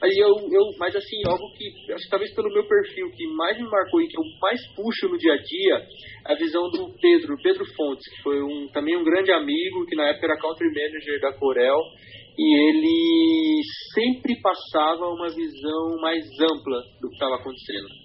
Aí 0.03 0.13
eu, 0.21 0.29
eu, 0.29 0.63
mas 0.77 0.95
assim, 0.95 1.25
algo 1.25 1.49
que 1.57 1.91
acho 1.91 2.03
que 2.03 2.11
talvez 2.11 2.31
pelo 2.35 2.53
meu 2.53 2.67
perfil 2.67 3.09
que 3.17 3.25
mais 3.33 3.57
me 3.57 3.67
marcou 3.67 3.99
e 3.99 4.07
que 4.07 4.19
eu 4.19 4.23
mais 4.39 4.61
puxo 4.75 5.09
no 5.09 5.17
dia 5.17 5.33
a 5.33 5.37
dia, 5.41 5.87
a 6.25 6.35
visão 6.35 6.69
do 6.69 6.93
Pedro, 7.01 7.35
Pedro 7.41 7.65
Fontes, 7.75 8.05
que 8.07 8.21
foi 8.21 8.43
um, 8.43 8.67
também 8.71 8.95
um 8.95 9.03
grande 9.03 9.31
amigo, 9.31 9.85
que 9.87 9.95
na 9.95 10.09
época 10.09 10.27
era 10.27 10.39
country 10.39 10.67
manager 10.67 11.19
da 11.19 11.33
Corel, 11.33 11.79
e 12.37 12.69
ele 12.69 13.61
sempre 13.95 14.39
passava 14.39 15.09
uma 15.09 15.29
visão 15.29 15.97
mais 15.99 16.23
ampla 16.39 16.77
do 17.01 17.09
que 17.09 17.15
estava 17.15 17.35
acontecendo. 17.37 18.02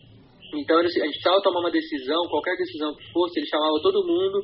Então 0.55 0.79
a 0.79 0.83
gente 0.83 1.01
precisava 1.01 1.43
tomar 1.43 1.61
uma 1.61 1.71
decisão, 1.71 2.27
qualquer 2.29 2.57
decisão 2.57 2.95
que 2.95 3.13
fosse, 3.13 3.41
ele 3.41 3.47
chamava 3.47 3.83
todo 3.83 4.07
mundo, 4.07 4.41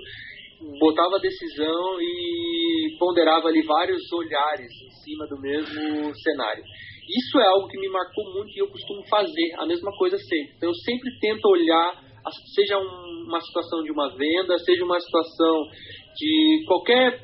botava 0.79 1.17
a 1.17 1.21
decisão 1.21 2.01
e 2.01 2.97
ponderava 2.99 3.49
ali 3.49 3.62
vários 3.62 4.01
olhares 4.12 4.71
em 4.71 4.90
cima 5.03 5.27
do 5.27 5.40
mesmo 5.40 6.14
cenário. 6.17 6.62
Isso 7.09 7.38
é 7.38 7.47
algo 7.49 7.69
que 7.69 7.79
me 7.79 7.88
marcou 7.88 8.25
muito 8.33 8.51
e 8.51 8.61
eu 8.61 8.69
costumo 8.69 9.03
fazer 9.09 9.55
a 9.59 9.67
mesma 9.67 9.90
coisa 9.97 10.17
sempre. 10.17 10.55
Então 10.57 10.69
eu 10.71 10.75
sempre 10.75 11.11
tento 11.21 11.45
olhar, 11.47 12.03
seja 12.55 12.79
uma 12.79 13.40
situação 13.40 13.83
de 13.83 13.93
uma 13.93 14.14
venda, 14.17 14.59
seja 14.59 14.85
uma 14.85 14.99
situação 14.99 15.64
de 16.17 16.64
qualquer 16.67 17.21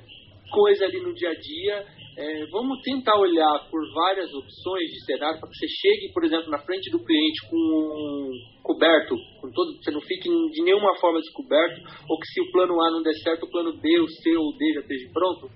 coisa 0.50 0.84
ali 0.84 1.00
no 1.00 1.14
dia 1.14 1.30
a 1.30 1.34
dia, 1.34 1.86
é, 2.16 2.46
vamos 2.46 2.80
tentar 2.82 3.16
olhar 3.18 3.68
por 3.70 3.80
várias 3.94 4.32
opções 4.34 4.90
de 4.90 5.04
cenário 5.04 5.40
para 5.40 5.48
que 5.48 5.56
você 5.56 5.66
chegue, 5.68 6.12
por 6.12 6.24
exemplo, 6.24 6.50
na 6.50 6.58
frente 6.58 6.90
do 6.90 7.02
cliente 7.02 7.48
com 7.48 7.56
um 7.56 8.62
coberto, 8.62 9.16
com 9.40 9.50
todo, 9.50 9.76
você 9.76 9.90
não 9.90 10.00
fique 10.00 10.28
de 10.28 10.62
nenhuma 10.62 10.94
forma 10.96 11.20
descoberto, 11.20 11.80
ou 12.08 12.18
que 12.18 12.26
se 12.26 12.40
o 12.40 12.50
plano 12.52 12.80
A 12.80 12.90
não 12.90 13.02
der 13.02 13.14
certo, 13.22 13.44
o 13.44 13.50
plano 13.50 13.72
B, 13.80 14.00
o 14.00 14.08
C 14.08 14.36
ou 14.36 14.48
o 14.48 14.56
D 14.58 14.72
já 14.74 14.80
esteja 14.80 15.10
pronto, 15.12 15.50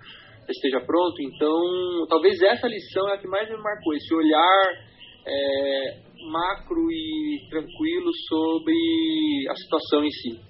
esteja 0.49 0.81
pronto. 0.81 1.23
Então, 1.23 2.07
talvez 2.09 2.41
essa 2.41 2.69
lição 2.69 3.09
é 3.09 3.15
a 3.15 3.19
que 3.19 3.27
mais 3.27 3.49
me 3.49 3.57
marcou, 3.57 3.95
esse 3.95 4.15
olhar 4.15 4.85
é, 5.27 5.99
macro 6.31 6.91
e 6.91 7.47
tranquilo 7.51 8.11
sobre 8.29 8.75
a 9.51 9.55
situação 9.57 10.05
em 10.05 10.11
si. 10.11 10.41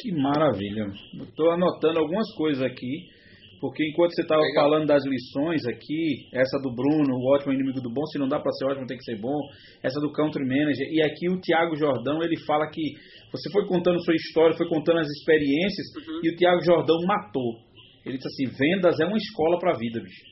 Que 0.00 0.12
maravilha! 0.12 0.86
Estou 1.22 1.50
anotando 1.50 1.98
algumas 1.98 2.32
coisas 2.36 2.62
aqui 2.62 3.17
porque 3.60 3.82
enquanto 3.88 4.14
você 4.14 4.22
estava 4.22 4.42
falando 4.54 4.86
das 4.86 5.04
lições 5.04 5.66
aqui, 5.66 6.28
essa 6.32 6.58
do 6.62 6.74
Bruno, 6.74 7.14
o 7.14 7.34
ótimo 7.34 7.52
inimigo 7.52 7.80
do 7.80 7.90
bom, 7.90 8.04
se 8.06 8.18
não 8.18 8.28
dá 8.28 8.38
para 8.38 8.52
ser 8.52 8.66
ótimo 8.66 8.86
tem 8.86 8.96
que 8.96 9.04
ser 9.04 9.20
bom, 9.20 9.38
essa 9.82 10.00
do 10.00 10.12
country 10.12 10.44
manager, 10.44 10.86
e 10.90 11.02
aqui 11.02 11.28
o 11.28 11.40
Tiago 11.40 11.76
Jordão, 11.76 12.22
ele 12.22 12.38
fala 12.46 12.68
que 12.70 12.82
você 13.32 13.50
foi 13.50 13.66
contando 13.66 14.02
sua 14.04 14.14
história, 14.14 14.56
foi 14.56 14.68
contando 14.68 14.98
as 14.98 15.08
experiências, 15.08 15.86
uhum. 15.96 16.20
e 16.22 16.30
o 16.30 16.36
Tiago 16.36 16.62
Jordão 16.64 16.96
matou. 17.06 17.58
Ele 18.06 18.16
disse 18.16 18.28
assim, 18.28 18.56
vendas 18.56 18.98
é 19.00 19.06
uma 19.06 19.18
escola 19.18 19.58
para 19.58 19.72
a 19.74 19.78
vida, 19.78 20.00
bicho. 20.00 20.24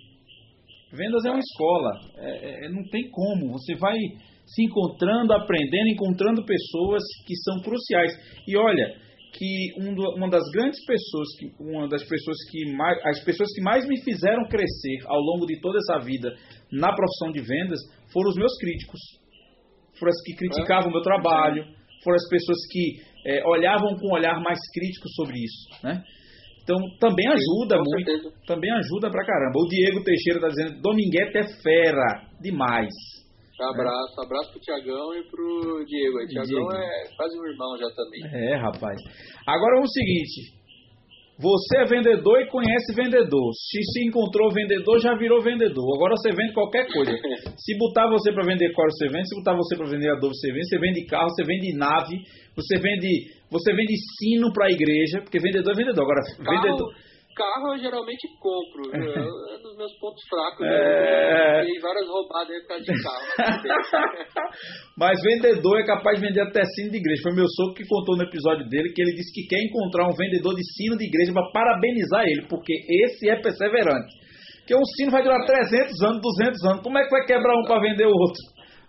Vendas 0.93 1.25
é 1.25 1.31
uma 1.31 1.41
escola, 1.41 2.01
é, 2.17 2.67
é, 2.67 2.69
não 2.71 2.83
tem 2.89 3.11
como, 3.11 3.53
você 3.53 3.75
vai 3.75 3.99
se 4.47 4.65
encontrando, 4.65 5.33
aprendendo, 5.33 5.89
encontrando 5.89 6.45
pessoas 6.45 7.03
que 7.27 7.35
são 7.43 7.61
cruciais. 7.61 8.13
E 8.47 8.57
olha, 8.57 8.95
que 9.37 9.73
um 9.81 9.95
do, 9.95 10.03
uma 10.17 10.29
das 10.29 10.43
grandes 10.53 10.85
pessoas, 10.85 11.29
que, 11.39 11.53
uma 11.61 11.89
das 11.89 12.03
pessoas 12.03 12.37
que 12.51 12.73
mais, 12.73 12.99
as 13.05 13.25
pessoas 13.25 13.49
que 13.55 13.63
mais 13.63 13.87
me 13.87 14.01
fizeram 14.03 14.49
crescer 14.49 14.99
ao 15.07 15.21
longo 15.21 15.47
de 15.47 15.61
toda 15.61 15.79
essa 15.79 16.05
vida 16.05 16.35
na 16.73 16.95
profissão 16.95 17.33
de 17.33 17.41
vendas 17.41 17.79
foram 18.13 18.31
os 18.31 18.37
meus 18.37 18.57
críticos. 18.59 19.01
Foram 19.99 20.11
as 20.11 20.23
que 20.23 20.37
criticavam 20.37 20.89
o 20.89 20.93
meu 20.93 21.03
trabalho, 21.03 21.65
foram 22.03 22.17
as 22.17 22.29
pessoas 22.29 22.59
que 22.71 23.01
é, 23.27 23.47
olhavam 23.47 23.97
com 23.97 24.09
um 24.09 24.15
olhar 24.15 24.41
mais 24.41 24.59
crítico 24.73 25.09
sobre 25.11 25.37
isso, 25.39 25.85
né? 25.85 26.03
Então 26.63 26.77
também 26.99 27.27
ajuda 27.29 27.77
Sim, 27.77 27.83
muito, 27.85 28.11
certeza. 28.11 28.35
também 28.47 28.71
ajuda 28.73 29.11
pra 29.11 29.25
caramba. 29.25 29.55
O 29.57 29.69
Diego 29.69 30.03
Teixeira 30.03 30.39
está 30.39 30.49
dizendo, 30.49 30.83
Dominguete 30.83 31.39
é 31.39 31.47
fera 31.63 32.27
demais. 32.41 32.93
Abraço, 33.61 34.21
abraço 34.21 34.53
pro 34.53 34.61
Tiagão 34.61 35.15
e 35.15 35.23
pro 35.31 35.85
Diego. 35.87 36.19
O 36.19 36.27
Tiagão 36.27 36.71
é 36.73 37.09
quase 37.17 37.41
um 37.41 37.47
irmão 37.47 37.77
já 37.79 37.89
também. 37.91 38.51
É, 38.51 38.57
rapaz. 38.57 39.01
Agora 39.47 39.79
é 39.79 39.81
o 39.81 39.87
seguinte. 39.87 40.57
Você 41.39 41.79
é 41.79 41.85
vendedor 41.85 42.41
e 42.41 42.49
conhece 42.49 42.95
vendedor. 42.95 43.53
Se 43.53 43.83
se 43.93 44.09
encontrou 44.09 44.51
vendedor, 44.53 44.99
já 45.01 45.15
virou 45.17 45.43
vendedor. 45.43 45.85
Agora 45.97 46.15
você 46.17 46.31
vende 46.33 46.55
qualquer 46.55 46.87
coisa. 46.91 47.13
se 47.57 47.77
botar 47.79 48.09
você 48.09 48.33
para 48.33 48.45
vender 48.45 48.73
cor, 48.73 48.89
você 48.91 49.09
vende. 49.09 49.29
Se 49.29 49.37
botar 49.37 49.55
você 49.55 49.77
para 49.77 49.87
vender 49.87 50.11
adobo, 50.11 50.35
você 50.35 50.51
vende. 50.53 50.67
Você 50.67 50.79
vende 50.79 51.07
carro, 51.07 51.29
você 51.29 51.45
vende 51.45 51.77
nave. 51.77 52.17
Você 52.57 52.79
vende, 52.81 53.09
você 53.51 53.73
vende 53.73 53.95
sino 54.19 54.51
para 54.53 54.67
a 54.67 54.71
igreja, 54.71 55.21
porque 55.21 55.39
vendedor 55.39 55.73
é 55.73 55.77
vendedor. 55.77 56.05
Agora, 56.05 56.23
carro, 56.43 56.63
vendedor 56.63 57.06
carro 57.37 57.77
eu 57.77 57.79
geralmente 57.79 58.27
compro. 58.41 58.89
É, 58.97 59.55
é 59.55 59.59
dos 59.61 59.77
meus 59.77 59.93
pontos 60.01 60.25
fracos. 60.29 60.65
É... 60.65 61.65
Tem 61.65 61.79
várias 61.81 62.09
roubadas 62.09 62.51
aí 62.51 62.61
por 62.63 62.69
causa 62.69 62.85
de 62.85 63.03
carro. 63.05 63.27
Mas 64.97 65.21
vendedor 65.23 65.79
é 65.79 65.85
capaz 65.85 66.19
de 66.19 66.27
vender 66.27 66.41
até 66.41 66.65
sino 66.65 66.91
de 66.91 66.97
igreja. 66.97 67.23
Foi 67.23 67.37
meu 67.37 67.47
sogro 67.47 67.75
que 67.75 67.87
contou 67.87 68.17
no 68.17 68.25
episódio 68.25 68.67
dele 68.69 68.93
que 68.97 69.03
ele 69.03 69.13
disse 69.13 69.31
que 69.33 69.47
quer 69.47 69.61
encontrar 69.61 70.09
um 70.09 70.17
vendedor 70.17 70.57
de 70.57 70.65
sino 70.75 70.97
de 70.97 71.05
igreja 71.05 71.33
para 71.33 71.53
parabenizar 71.53 72.25
ele, 72.25 72.49
porque 72.49 72.73
esse 73.05 73.29
é 73.29 73.37
perseverante. 73.37 74.17
Porque 74.61 74.75
um 74.75 74.85
sino 74.97 75.13
vai 75.13 75.23
durar 75.23 75.45
300 75.47 76.03
anos, 76.03 76.21
200 76.21 76.65
anos. 76.65 76.83
Como 76.83 76.99
é 76.99 77.05
que 77.05 77.11
vai 77.11 77.25
quebrar 77.25 77.55
um 77.55 77.63
para 77.63 77.81
vender 77.81 78.07
o 78.07 78.17
outro? 78.17 78.43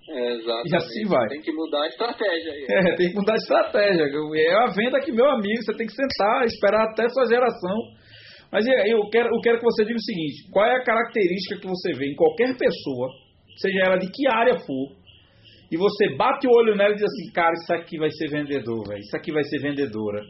É, 0.09 0.33
exatamente. 0.39 0.71
E 0.71 0.75
assim 0.75 1.05
vai. 1.05 1.27
Tem 1.27 1.41
que 1.41 1.51
mudar 1.51 1.83
a 1.83 1.87
estratégia 1.87 2.51
aí. 2.53 2.65
É, 2.69 2.95
tem 2.95 3.09
que 3.09 3.15
mudar 3.15 3.33
a 3.33 3.35
estratégia. 3.35 4.03
É 4.07 4.53
a 4.55 4.71
venda 4.73 4.99
que, 5.01 5.11
meu 5.11 5.29
amigo, 5.29 5.61
você 5.61 5.75
tem 5.77 5.85
que 5.85 5.93
sentar, 5.93 6.45
esperar 6.45 6.87
até 6.89 7.07
sua 7.09 7.27
geração 7.27 7.75
mas 8.51 8.65
eu 8.65 9.09
quero, 9.09 9.29
eu 9.33 9.41
quero 9.41 9.59
que 9.59 9.65
você 9.65 9.83
diga 9.83 9.97
o 9.97 10.01
seguinte: 10.01 10.49
qual 10.51 10.65
é 10.65 10.75
a 10.75 10.83
característica 10.83 11.59
que 11.59 11.67
você 11.67 11.93
vê 11.93 12.11
em 12.11 12.15
qualquer 12.15 12.57
pessoa, 12.57 13.09
seja 13.57 13.79
ela 13.85 13.97
de 13.97 14.09
que 14.11 14.27
área 14.27 14.57
for, 14.59 14.95
e 15.69 15.75
você 15.75 16.15
bate 16.15 16.47
o 16.47 16.51
olho 16.51 16.75
nela 16.75 16.91
e 16.91 16.95
diz 16.95 17.03
assim, 17.03 17.31
cara, 17.33 17.53
isso 17.53 17.73
aqui 17.73 17.97
vai 17.97 18.09
ser 18.09 18.29
vendedor, 18.29 18.87
velho, 18.87 18.99
isso 18.99 19.17
aqui 19.17 19.31
vai 19.31 19.43
ser 19.43 19.59
vendedora. 19.59 20.23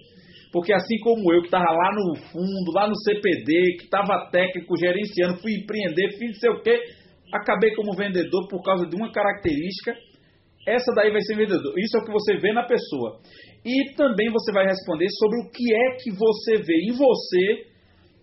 Porque 0.51 0.73
assim 0.73 0.97
como 1.01 1.31
eu, 1.33 1.41
que 1.41 1.47
estava 1.47 1.69
lá 1.69 1.93
no 1.93 2.15
fundo, 2.31 2.71
lá 2.73 2.87
no 2.87 2.95
CPD, 2.95 3.77
que 3.77 3.83
estava 3.83 4.29
técnico, 4.31 4.77
gerenciando, 4.77 5.39
fui 5.39 5.53
empreender, 5.53 6.17
fiz 6.17 6.29
não 6.29 6.39
sei 6.39 6.49
o 6.49 6.61
quê, 6.61 6.79
acabei 7.33 7.75
como 7.75 7.95
vendedor 7.95 8.47
por 8.47 8.63
causa 8.63 8.87
de 8.87 8.95
uma 8.95 9.11
característica, 9.11 9.93
essa 10.65 10.91
daí 10.95 11.11
vai 11.11 11.21
ser 11.21 11.35
vendedor. 11.35 11.73
Isso 11.77 11.97
é 11.97 12.01
o 12.01 12.05
que 12.05 12.11
você 12.11 12.37
vê 12.37 12.51
na 12.53 12.65
pessoa. 12.65 13.19
E 13.63 13.93
também 13.95 14.31
você 14.31 14.51
vai 14.51 14.65
responder 14.65 15.07
sobre 15.19 15.39
o 15.41 15.51
que 15.51 15.73
é 15.73 15.95
que 16.01 16.11
você 16.11 16.63
vê 16.63 16.77
em 16.89 16.93
você 16.93 17.76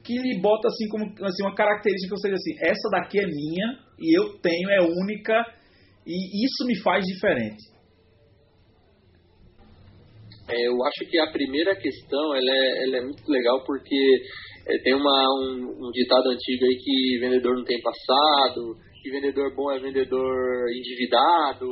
que 0.05 0.13
lhe 0.13 0.39
bota 0.41 0.69
assim 0.69 0.87
como 0.89 1.05
assim, 1.25 1.43
uma 1.43 1.55
característica 1.55 2.15
que 2.15 2.21
você 2.21 2.29
diz 2.29 2.39
assim, 2.39 2.57
essa 2.61 2.89
daqui 2.91 3.19
é 3.19 3.27
minha 3.27 3.79
e 3.99 4.19
eu 4.19 4.39
tenho, 4.39 4.71
é 4.71 4.81
única 4.81 5.35
e 6.07 6.45
isso 6.45 6.67
me 6.67 6.79
faz 6.83 7.05
diferente. 7.05 7.75
É, 10.47 10.69
eu 10.69 10.77
acho 10.85 11.11
que 11.11 11.19
a 11.19 11.33
primeira 11.33 11.75
questão 11.75 12.35
ela 12.35 12.51
é, 12.51 12.85
ela 12.85 12.97
é 12.99 13.01
muito 13.01 13.27
legal 13.27 13.65
porque 13.65 14.23
é, 14.69 14.79
tem 14.83 14.95
uma, 14.95 15.25
um, 15.41 15.89
um, 15.89 15.91
ditado 15.91 16.29
antigo 16.29 16.65
aí 16.67 16.77
que 16.77 17.19
vendedor 17.19 17.57
não 17.57 17.65
tem 17.65 17.81
passado, 17.81 18.77
que 19.03 19.11
vendedor 19.11 19.55
bom 19.57 19.73
é 19.73 19.79
vendedor 19.79 20.67
endividado, 20.71 21.67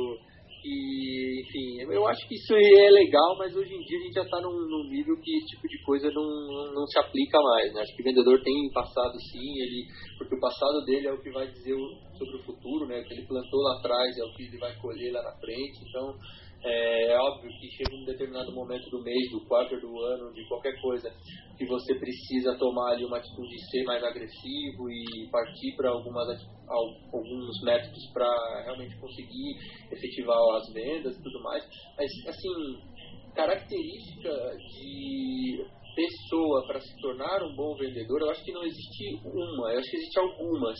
e, 0.65 1.41
enfim, 1.41 1.91
eu 1.91 2.07
acho 2.07 2.25
que 2.27 2.35
isso 2.35 2.53
é 2.55 2.89
legal, 2.89 3.37
mas 3.37 3.53
hoje 3.53 3.73
em 3.73 3.81
dia 3.81 3.99
a 3.99 4.01
gente 4.01 4.13
já 4.13 4.23
está 4.23 4.39
num, 4.39 4.53
num, 4.53 4.89
nível 4.89 5.19
que 5.21 5.35
esse 5.35 5.47
tipo 5.47 5.67
de 5.67 5.77
coisa 5.83 6.09
não, 6.11 6.71
não 6.73 6.87
se 6.87 6.97
aplica 6.99 7.37
mais. 7.41 7.73
Né? 7.73 7.81
Acho 7.81 7.95
que 7.95 8.01
o 8.01 8.05
vendedor 8.05 8.41
tem 8.41 8.71
passado 8.73 9.13
sim, 9.19 9.59
ele, 9.59 9.85
porque 10.17 10.35
o 10.35 10.39
passado 10.39 10.85
dele 10.85 11.07
é 11.07 11.11
o 11.11 11.21
que 11.21 11.31
vai 11.31 11.47
dizer 11.51 11.75
sobre 12.17 12.37
o 12.37 12.43
futuro, 12.45 12.87
né? 12.87 13.01
o 13.01 13.03
que 13.03 13.13
ele 13.13 13.27
plantou 13.27 13.59
lá 13.61 13.77
atrás 13.77 14.17
é 14.17 14.23
o 14.23 14.33
que 14.33 14.43
ele 14.43 14.57
vai 14.57 14.73
colher 14.79 15.11
lá 15.11 15.21
na 15.21 15.35
frente. 15.39 15.83
Então, 15.89 16.15
é, 16.63 17.11
é 17.11 17.17
óbvio 17.19 17.51
que 17.59 17.67
chega 17.71 17.95
um 17.95 18.05
determinado 18.05 18.53
momento 18.53 18.89
do 18.89 19.03
mês, 19.03 19.29
do 19.31 19.45
quarto 19.45 19.75
do 19.79 19.99
ano, 19.99 20.33
de 20.33 20.47
qualquer 20.47 20.79
coisa, 20.81 21.09
que 21.57 21.65
você 21.65 21.95
precisa 21.95 22.57
tomar 22.57 22.93
ali 22.93 23.05
uma 23.05 23.17
atitude 23.17 23.49
de 23.49 23.69
ser 23.69 23.83
mais 23.83 24.03
agressivo 24.03 24.89
e 24.89 25.29
partir 25.29 25.75
para 25.75 25.89
alguns 25.89 27.61
métodos 27.63 28.11
para 28.13 28.63
realmente 28.63 28.97
conseguir 28.97 29.55
efetivar 29.91 30.37
as 30.55 30.73
vendas 30.73 31.17
e 31.17 31.23
tudo 31.23 31.41
mais. 31.43 31.63
Mas, 31.97 32.09
assim, 32.27 33.33
característica 33.35 34.31
de 34.57 35.65
pessoa 35.95 36.65
para 36.67 36.79
se 36.79 36.95
tornar 37.01 37.43
um 37.43 37.55
bom 37.55 37.75
vendedor, 37.75 38.21
eu 38.21 38.29
acho 38.29 38.43
que 38.43 38.51
não 38.51 38.63
existe 38.63 39.19
uma, 39.23 39.71
eu 39.71 39.79
acho 39.79 39.89
que 39.89 39.97
existe 39.97 40.19
algumas. 40.19 40.77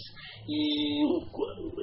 E 0.48 1.06
o, 1.06 1.24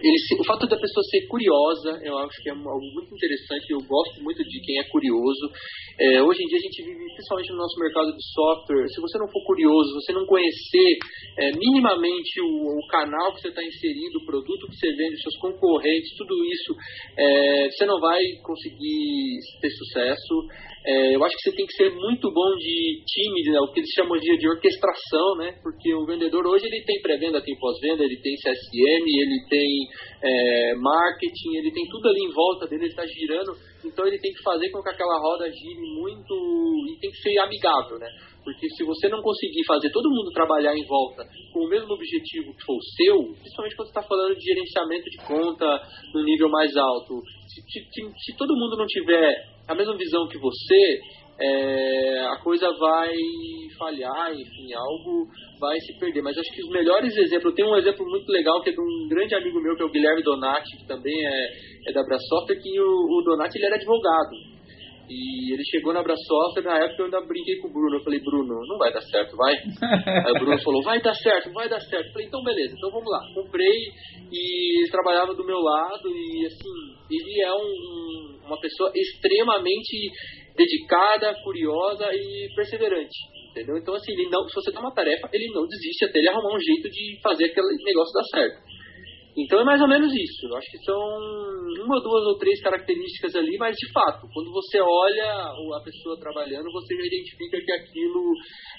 ele, 0.02 0.16
o 0.38 0.44
fato 0.44 0.66
da 0.66 0.76
pessoa 0.76 1.02
ser 1.10 1.26
curiosa, 1.28 2.00
eu 2.04 2.18
acho 2.18 2.36
que 2.42 2.50
é 2.50 2.52
algo 2.52 2.86
muito 2.92 3.14
interessante. 3.14 3.70
Eu 3.70 3.80
gosto 3.80 4.22
muito 4.22 4.42
de 4.44 4.60
quem 4.60 4.78
é 4.78 4.84
curioso. 4.84 5.50
É, 5.98 6.22
hoje 6.22 6.42
em 6.42 6.46
dia 6.46 6.58
a 6.58 6.62
gente 6.62 6.82
vive, 6.84 7.04
principalmente 7.14 7.50
no 7.52 7.56
nosso 7.56 7.78
mercado 7.80 8.12
de 8.12 8.24
software, 8.32 8.88
se 8.88 9.00
você 9.00 9.18
não 9.18 9.28
for 9.28 9.44
curioso, 9.44 9.94
você 9.94 10.12
não 10.12 10.26
conhecer 10.26 10.98
é, 11.38 11.52
minimamente 11.56 12.40
o, 12.40 12.78
o, 12.78 12.86
canal 12.88 13.32
que 13.34 13.40
você 13.40 13.48
está 13.48 13.62
inserido, 13.64 14.18
o 14.18 14.26
produto 14.26 14.66
que 14.68 14.76
você 14.76 14.92
vende, 14.94 15.22
seus 15.22 15.36
concorrentes, 15.38 16.16
tudo 16.16 16.34
isso, 16.44 16.74
é, 17.18 17.70
você 17.70 17.86
não 17.86 18.00
vai 18.00 18.20
conseguir 18.42 19.38
ter 19.60 19.70
sucesso. 19.70 20.34
É, 20.82 21.14
eu 21.14 21.22
acho 21.22 21.36
que 21.36 21.50
você 21.50 21.56
tem 21.56 21.66
que 21.66 21.76
ser 21.76 21.90
muito 21.92 22.32
bom 22.32 22.56
de 22.56 23.04
time, 23.04 23.52
né, 23.52 23.60
o 23.60 23.70
que 23.70 23.80
eles 23.80 23.90
chamam 23.94 24.18
de, 24.18 24.38
de 24.38 24.48
orquestração, 24.48 25.36
né? 25.36 25.52
Porque 25.62 25.94
o 25.94 26.06
vendedor 26.06 26.46
hoje 26.46 26.64
ele 26.64 26.82
tem 26.84 27.02
pré-venda, 27.02 27.42
tem 27.42 27.54
pós-venda, 27.58 28.02
ele 28.02 28.16
tem 28.16 28.34
CSM, 28.36 29.04
ele 29.04 29.44
tem 29.50 29.68
é, 30.22 30.74
marketing, 30.76 31.56
ele 31.58 31.70
tem 31.70 31.84
tudo 31.84 32.08
ali 32.08 32.24
em 32.24 32.32
volta 32.32 32.66
dele, 32.66 32.84
ele 32.84 32.90
está 32.90 33.04
girando. 33.04 33.52
Então 33.84 34.06
ele 34.06 34.18
tem 34.18 34.32
que 34.32 34.42
fazer 34.42 34.70
com 34.70 34.82
que 34.82 34.88
aquela 34.88 35.18
roda 35.18 35.52
gire 35.52 35.86
muito 36.00 36.34
e 36.88 36.98
tem 36.98 37.10
que 37.10 37.18
ser 37.18 37.38
amigável, 37.38 37.98
né? 37.98 38.08
Porque 38.42 38.66
se 38.70 38.82
você 38.84 39.08
não 39.08 39.20
conseguir 39.20 39.64
fazer 39.66 39.90
todo 39.90 40.08
mundo 40.08 40.32
trabalhar 40.32 40.74
em 40.74 40.86
volta 40.86 41.24
com 41.52 41.60
o 41.60 41.68
mesmo 41.68 41.92
objetivo 41.92 42.56
que 42.56 42.64
for 42.64 42.76
o 42.76 42.82
seu, 42.96 43.16
principalmente 43.36 43.76
quando 43.76 43.88
você 43.88 43.98
está 43.98 44.02
falando 44.02 44.34
de 44.34 44.44
gerenciamento 44.44 45.10
de 45.10 45.18
conta 45.26 45.66
no 46.14 46.24
nível 46.24 46.48
mais 46.48 46.74
alto, 46.74 47.20
se, 47.46 47.60
se, 47.68 48.00
se 48.16 48.36
todo 48.38 48.56
mundo 48.56 48.76
não 48.76 48.86
tiver 48.86 49.59
a 49.70 49.74
mesma 49.74 49.96
visão 49.96 50.26
que 50.26 50.36
você, 50.38 51.00
é, 51.40 52.26
a 52.26 52.36
coisa 52.42 52.66
vai 52.78 53.12
falhar, 53.78 54.32
enfim, 54.32 54.74
algo 54.74 55.26
vai 55.60 55.78
se 55.80 55.98
perder. 55.98 56.22
Mas 56.22 56.36
acho 56.36 56.52
que 56.52 56.62
os 56.62 56.70
melhores 56.70 57.16
exemplos, 57.16 57.44
eu 57.46 57.54
tenho 57.54 57.70
um 57.70 57.76
exemplo 57.76 58.04
muito 58.04 58.28
legal 58.30 58.60
que 58.62 58.70
é 58.70 58.72
de 58.72 58.80
um 58.80 59.08
grande 59.08 59.34
amigo 59.34 59.60
meu, 59.60 59.76
que 59.76 59.82
é 59.82 59.86
o 59.86 59.90
Guilherme 59.90 60.22
Donati, 60.22 60.76
que 60.76 60.86
também 60.86 61.14
é, 61.24 61.88
é 61.88 61.92
da 61.92 62.02
Brasoftware, 62.02 62.60
que 62.60 62.80
o, 62.80 62.84
o 62.84 63.22
Donati 63.24 63.56
ele 63.56 63.66
era 63.66 63.76
advogado. 63.76 64.49
E 65.10 65.52
ele 65.52 65.64
chegou 65.64 65.92
na 65.92 66.04
Brasoftware, 66.04 66.62
na 66.62 66.78
época 66.78 67.02
eu 67.02 67.04
ainda 67.06 67.20
brinquei 67.26 67.56
com 67.56 67.66
o 67.66 67.72
Bruno. 67.72 67.96
Eu 67.96 68.04
falei, 68.04 68.20
Bruno, 68.20 68.60
não 68.64 68.78
vai 68.78 68.92
dar 68.92 69.00
certo, 69.02 69.36
vai? 69.36 69.54
Aí 70.24 70.30
o 70.30 70.38
Bruno 70.38 70.62
falou, 70.62 70.82
vai 70.84 71.02
dar 71.02 71.14
certo, 71.14 71.52
vai 71.52 71.68
dar 71.68 71.80
certo. 71.80 72.06
Eu 72.06 72.12
falei, 72.12 72.28
então 72.28 72.44
beleza, 72.44 72.74
então 72.78 72.92
vamos 72.92 73.10
lá. 73.10 73.18
Comprei 73.34 73.74
e 74.30 74.78
ele 74.78 74.90
trabalhava 74.90 75.34
do 75.34 75.44
meu 75.44 75.58
lado 75.58 76.08
e 76.08 76.46
assim, 76.46 76.70
ele 77.10 77.42
é 77.42 77.52
um, 77.52 78.38
uma 78.46 78.60
pessoa 78.60 78.92
extremamente 78.94 80.12
dedicada, 80.56 81.34
curiosa 81.42 82.06
e 82.12 82.48
perseverante. 82.54 83.18
Entendeu? 83.50 83.76
Então, 83.78 83.94
assim, 83.94 84.12
ele 84.12 84.30
não, 84.30 84.46
se 84.46 84.54
você 84.54 84.70
dá 84.70 84.78
uma 84.78 84.94
tarefa, 84.94 85.28
ele 85.32 85.50
não 85.52 85.66
desiste 85.66 86.04
até 86.04 86.20
ele 86.20 86.28
arrumar 86.28 86.54
um 86.54 86.60
jeito 86.60 86.88
de 86.88 87.18
fazer 87.20 87.46
aquele 87.46 87.82
negócio 87.84 88.14
dar 88.14 88.38
certo. 88.38 88.62
Então 89.36 89.60
é 89.60 89.64
mais 89.64 89.80
ou 89.80 89.88
menos 89.88 90.12
isso. 90.12 90.46
Eu 90.46 90.56
acho 90.56 90.70
que 90.70 90.84
são 90.84 90.98
uma, 91.84 92.00
duas 92.00 92.24
ou 92.26 92.38
três 92.38 92.60
características 92.60 93.34
ali, 93.36 93.56
mas 93.58 93.76
de 93.76 93.92
fato, 93.92 94.26
quando 94.32 94.50
você 94.50 94.80
olha 94.80 95.24
a 95.24 95.82
pessoa 95.84 96.18
trabalhando, 96.18 96.72
você 96.72 96.96
já 96.96 97.04
identifica 97.06 97.60
que 97.64 97.72
aquilo 97.72 98.32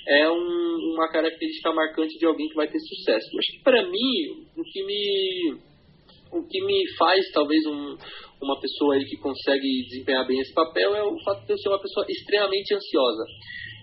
é 0.08 0.30
um, 0.30 0.94
uma 0.94 1.10
característica 1.10 1.74
marcante 1.74 2.18
de 2.18 2.26
alguém 2.26 2.50
que 2.50 2.56
vai 2.56 2.68
ter 2.68 2.80
sucesso. 2.80 3.28
Eu 3.32 3.40
acho 3.40 3.58
que 3.58 3.64
para 3.64 3.84
mim, 3.84 4.46
o 4.58 4.64
que 4.64 4.84
me, 4.84 5.56
o 6.34 6.48
que 6.48 6.66
me 6.66 6.84
faz 6.98 7.32
talvez 7.32 7.66
um, 7.66 7.96
uma 8.42 8.60
pessoa 8.60 8.96
aí 8.96 9.06
que 9.06 9.18
consegue 9.18 9.86
desempenhar 9.88 10.28
bem 10.28 10.40
esse 10.40 10.54
papel 10.54 10.96
é 10.96 11.04
o 11.04 11.18
fato 11.24 11.46
de 11.46 11.54
eu 11.54 11.58
ser 11.58 11.70
uma 11.70 11.82
pessoa 11.82 12.06
extremamente 12.10 12.76
ansiosa. 12.76 13.24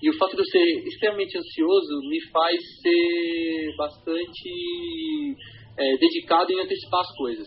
E 0.02 0.10
o 0.10 0.16
fato 0.16 0.36
de 0.36 0.42
eu 0.42 0.46
ser 0.46 0.86
extremamente 0.86 1.36
ansioso 1.38 1.98
me 2.08 2.20
faz 2.30 2.60
ser 2.82 3.76
bastante 3.76 5.34
é, 5.78 5.96
dedicado 5.96 6.52
em 6.52 6.60
antecipar 6.60 7.00
as 7.00 7.16
coisas. 7.16 7.46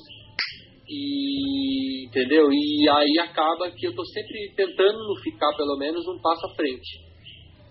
E, 0.87 2.07
entendeu? 2.07 2.51
E 2.51 2.89
aí 2.89 3.19
acaba 3.19 3.71
que 3.71 3.85
eu 3.85 3.91
estou 3.91 4.05
sempre 4.05 4.53
tentando 4.55 5.15
ficar 5.23 5.55
pelo 5.55 5.77
menos 5.77 6.05
um 6.07 6.19
passo 6.21 6.45
à 6.47 6.55
frente. 6.55 7.11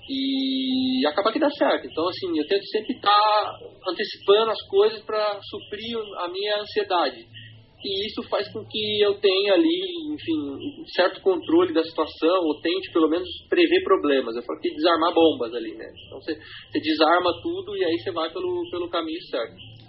E 0.09 1.07
acaba 1.07 1.33
que 1.33 1.39
dá 1.39 1.51
certo. 1.51 1.87
Então, 1.87 2.09
assim, 2.09 2.37
eu 2.37 2.47
tento 2.47 2.65
sempre 2.67 2.95
estar 2.95 3.11
tá 3.11 3.59
antecipando 3.89 4.51
as 4.51 4.63
coisas 4.69 5.03
para 5.05 5.41
suprir 5.43 5.97
a 6.19 6.29
minha 6.29 6.61
ansiedade. 6.61 7.27
E 7.83 8.07
isso 8.07 8.23
faz 8.29 8.51
com 8.53 8.63
que 8.65 9.01
eu 9.01 9.19
tenha 9.21 9.55
ali, 9.55 10.13
enfim, 10.13 10.83
um 10.83 10.87
certo 10.95 11.23
controle 11.23 11.73
da 11.73 11.83
situação, 11.83 12.43
ou 12.45 12.61
tente 12.61 12.93
pelo 12.93 13.09
menos 13.09 13.29
prever 13.49 13.83
problemas. 13.85 14.37
Eu 14.37 14.43
falo 14.43 14.61
que 14.61 14.75
desarmar 14.75 15.15
bombas 15.15 15.55
ali, 15.55 15.75
né? 15.75 15.87
Então 16.07 16.21
você, 16.21 16.35
você 16.35 16.81
desarma 16.81 17.33
tudo 17.43 17.75
e 17.77 17.85
aí 17.85 17.99
você 17.99 18.11
vai 18.13 18.31
pelo, 18.33 18.69
pelo 18.71 18.91
caminho 18.91 19.23
certo. 19.31 19.80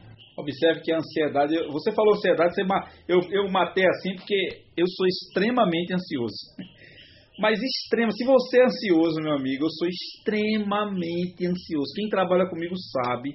Observe 0.42 0.82
que 0.82 0.92
a 0.92 0.98
ansiedade, 0.98 1.54
você 1.72 1.92
falou 1.92 2.16
ansiedade, 2.16 2.54
você, 2.54 2.64
eu, 3.08 3.20
eu 3.32 3.50
matei 3.50 3.86
assim 3.88 4.16
porque 4.16 4.36
eu 4.76 4.86
sou 4.88 5.08
extremamente 5.08 5.94
ansioso. 5.94 6.36
Mas 7.40 7.60
extremo, 7.62 8.12
se 8.12 8.24
você 8.26 8.60
é 8.60 8.66
ansioso, 8.66 9.22
meu 9.22 9.34
amigo, 9.34 9.66
eu 9.66 9.70
sou 9.70 9.88
extremamente 9.88 11.46
ansioso. 11.46 11.94
Quem 11.96 12.10
trabalha 12.10 12.50
comigo 12.50 12.76
sabe 12.78 13.34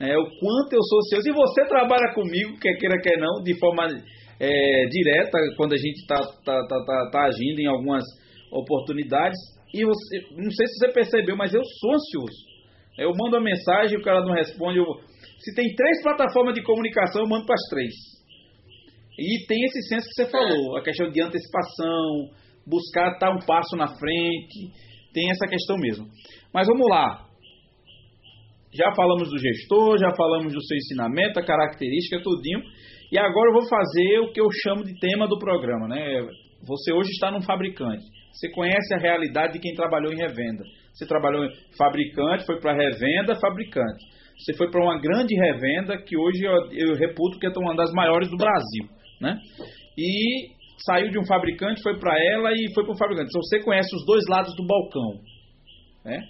né, 0.00 0.16
o 0.16 0.24
quanto 0.40 0.72
eu 0.72 0.82
sou 0.82 0.98
ansioso. 0.98 1.28
E 1.28 1.32
você 1.32 1.66
trabalha 1.66 2.14
comigo, 2.14 2.58
quer 2.58 2.76
queira, 2.78 3.00
quer 3.00 3.18
não, 3.18 3.42
de 3.42 3.58
forma 3.58 3.86
é, 4.40 4.86
direta, 4.86 5.38
quando 5.56 5.74
a 5.74 5.76
gente 5.76 6.00
está 6.00 6.16
tá, 6.44 6.66
tá, 6.66 6.84
tá, 6.84 7.10
tá 7.12 7.24
agindo 7.26 7.60
em 7.60 7.66
algumas 7.66 8.04
oportunidades. 8.50 9.38
E 9.74 9.84
você, 9.84 10.20
não 10.36 10.50
sei 10.50 10.66
se 10.66 10.78
você 10.78 10.92
percebeu, 10.92 11.36
mas 11.36 11.52
eu 11.52 11.62
sou 11.64 11.94
ansioso. 11.94 12.48
Eu 12.96 13.12
mando 13.14 13.36
uma 13.36 13.44
mensagem, 13.44 13.98
o 13.98 14.02
cara 14.02 14.24
não 14.24 14.32
responde. 14.32 14.78
Eu, 14.78 14.86
se 15.38 15.54
tem 15.54 15.74
três 15.74 16.02
plataformas 16.02 16.54
de 16.54 16.62
comunicação, 16.62 17.22
eu 17.22 17.28
mando 17.28 17.46
para 17.46 17.54
as 17.54 17.68
três. 17.70 17.94
E 19.18 19.46
tem 19.46 19.58
esse 19.64 19.88
senso 19.88 20.06
que 20.08 20.14
você 20.14 20.30
falou, 20.30 20.76
a 20.76 20.82
questão 20.82 21.10
de 21.10 21.20
antecipação, 21.20 22.30
buscar 22.66 23.12
estar 23.12 23.30
um 23.30 23.40
passo 23.46 23.76
na 23.76 23.88
frente, 23.88 24.70
tem 25.12 25.30
essa 25.30 25.46
questão 25.48 25.76
mesmo. 25.76 26.06
Mas 26.52 26.66
vamos 26.66 26.86
lá. 26.88 27.26
Já 28.72 28.94
falamos 28.94 29.30
do 29.30 29.38
gestor, 29.38 29.98
já 29.98 30.10
falamos 30.14 30.52
do 30.52 30.62
seu 30.62 30.76
ensinamento, 30.76 31.40
a 31.40 31.44
característica, 31.44 32.22
tudinho. 32.22 32.60
E 33.10 33.18
agora 33.18 33.50
eu 33.50 33.54
vou 33.54 33.68
fazer 33.68 34.18
o 34.20 34.32
que 34.32 34.40
eu 34.40 34.48
chamo 34.62 34.84
de 34.84 34.94
tema 35.00 35.26
do 35.26 35.38
programa, 35.38 35.88
né? 35.88 36.20
Você 36.66 36.92
hoje 36.92 37.10
está 37.10 37.30
num 37.30 37.40
fabricante. 37.40 38.04
Você 38.32 38.50
conhece 38.52 38.94
a 38.94 38.98
realidade 38.98 39.54
de 39.54 39.58
quem 39.58 39.74
trabalhou 39.74 40.12
em 40.12 40.16
revenda. 40.16 40.62
Você 40.92 41.06
trabalhou 41.06 41.44
em 41.44 41.50
fabricante, 41.76 42.44
foi 42.44 42.60
para 42.60 42.76
revenda, 42.76 43.34
fabricante. 43.40 44.04
Você 44.38 44.54
foi 44.56 44.70
para 44.70 44.82
uma 44.82 45.00
grande 45.00 45.34
revenda 45.34 45.98
que 45.98 46.16
hoje 46.16 46.44
eu, 46.44 46.52
eu 46.72 46.94
reputo 46.94 47.38
que 47.38 47.46
é 47.46 47.50
uma 47.56 47.74
das 47.74 47.90
maiores 47.92 48.30
do 48.30 48.36
Brasil, 48.36 48.84
né? 49.20 49.36
E 49.96 50.56
saiu 50.86 51.10
de 51.10 51.18
um 51.18 51.26
fabricante, 51.26 51.82
foi 51.82 51.98
para 51.98 52.14
ela 52.16 52.50
e 52.52 52.72
foi 52.72 52.84
para 52.84 52.94
o 52.94 52.98
fabricante. 52.98 53.28
Então 53.30 53.42
você 53.42 53.60
conhece 53.60 53.94
os 53.96 54.06
dois 54.06 54.24
lados 54.28 54.54
do 54.54 54.64
balcão, 54.64 55.20
né? 56.04 56.22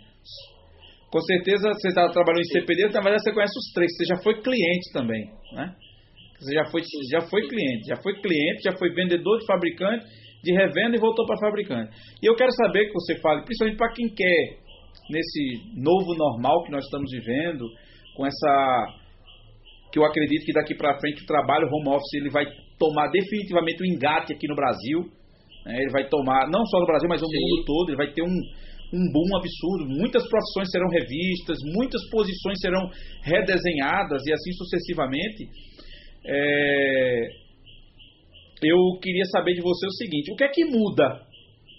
Com 1.11 1.21
certeza 1.21 1.73
você 1.73 1.89
está 1.89 2.09
trabalhando 2.11 2.41
em 2.41 2.61
CPD, 2.61 2.89
na 2.89 3.01
verdade 3.01 3.23
você 3.23 3.33
conhece 3.33 3.59
os 3.59 3.73
três. 3.75 3.91
Você 3.97 4.05
já 4.05 4.17
foi 4.23 4.41
cliente 4.41 4.93
também, 4.93 5.25
né? 5.53 5.75
Você 6.39 6.55
já 6.55 6.65
foi, 6.71 6.83
já 7.11 7.21
foi 7.29 7.43
cliente, 7.49 7.89
já 7.89 7.97
foi 7.97 8.15
cliente, 8.21 8.63
já 8.63 8.73
foi 8.79 8.93
vendedor 8.95 9.39
de 9.39 9.47
fabricante, 9.47 10.07
de 10.43 10.53
revenda 10.53 10.97
e 10.97 11.01
voltou 11.01 11.27
para 11.27 11.37
fabricante. 11.41 11.91
E 12.23 12.27
eu 12.27 12.35
quero 12.37 12.53
saber 12.53 12.87
que 12.87 12.93
você 12.93 13.19
fale, 13.21 13.43
principalmente 13.45 13.77
para 13.77 13.93
quem 13.93 14.09
quer 14.15 14.69
nesse 15.11 15.75
novo 15.77 16.15
normal 16.15 16.63
que 16.65 16.71
nós 16.71 16.85
estamos 16.85 17.11
vivendo, 17.11 17.65
com 18.19 18.27
essa 18.27 18.99
que 19.93 19.99
eu 19.99 20.05
acredito 20.05 20.45
que 20.45 20.53
daqui 20.53 20.75
para 20.75 20.99
frente 20.99 21.23
o 21.23 21.27
trabalho 21.27 21.71
home 21.71 21.95
office 21.95 22.15
ele 22.15 22.31
vai 22.31 22.45
tomar 22.77 23.09
definitivamente 23.09 23.81
o 23.81 23.87
um 23.87 23.95
engate 23.95 24.33
aqui 24.35 24.49
no 24.49 24.57
Brasil. 24.57 25.07
Né? 25.65 25.79
Ele 25.79 25.93
vai 25.93 26.09
tomar, 26.09 26.51
não 26.51 26.67
só 26.67 26.81
no 26.81 26.87
Brasil, 26.87 27.09
mas 27.09 27.23
no 27.23 27.29
mundo 27.29 27.65
todo. 27.65 27.91
Ele 27.91 27.97
vai 27.97 28.13
ter 28.13 28.23
um, 28.23 28.27
um 28.27 29.13
boom 29.13 29.37
absurdo. 29.39 29.87
Muitas 29.87 30.29
profissões 30.29 30.69
serão 30.69 30.89
revistas, 30.91 31.59
muitas 31.73 32.03
posições 32.11 32.59
serão 32.61 32.91
redesenhadas 33.23 34.27
e 34.27 34.33
assim 34.33 34.53
sucessivamente. 34.53 35.49
É... 36.27 37.29
Eu 38.65 38.99
queria 39.01 39.25
saber 39.27 39.55
de 39.55 39.63
você 39.63 39.87
o 39.87 39.93
seguinte: 39.93 40.33
o 40.33 40.37
que 40.37 40.43
é 40.43 40.49
que 40.49 40.65
muda 40.65 41.23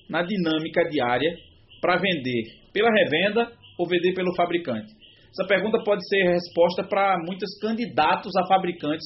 na 0.09 0.23
dinâmica 0.23 0.87
diária 0.89 1.35
para 1.81 1.97
vender 1.97 2.43
pela 2.71 2.89
revenda 2.89 3.51
ou 3.77 3.85
vender 3.85 4.13
pelo 4.13 4.33
fabricante? 4.35 4.98
Essa 5.29 5.47
pergunta 5.47 5.81
pode 5.83 6.07
ser 6.07 6.23
resposta 6.33 6.83
para 6.83 7.17
muitos 7.25 7.49
candidatos 7.61 8.31
a 8.35 8.47
fabricantes 8.47 9.05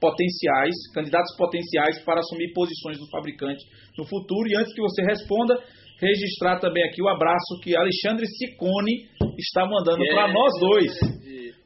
potenciais, 0.00 0.74
candidatos 0.94 1.36
potenciais 1.36 2.02
para 2.04 2.20
assumir 2.20 2.52
posições 2.54 2.98
do 2.98 3.08
fabricante 3.10 3.62
no 3.98 4.04
futuro. 4.06 4.48
E 4.48 4.56
antes 4.56 4.72
que 4.72 4.80
você 4.80 5.02
responda, 5.02 5.58
registrar 6.00 6.58
também 6.58 6.82
aqui 6.84 7.02
o 7.02 7.08
abraço 7.08 7.60
que 7.62 7.76
Alexandre 7.76 8.26
Sicone 8.26 9.08
está 9.38 9.66
mandando 9.66 10.02
é, 10.02 10.10
para 10.10 10.32
nós 10.32 10.52
dois. 10.58 10.92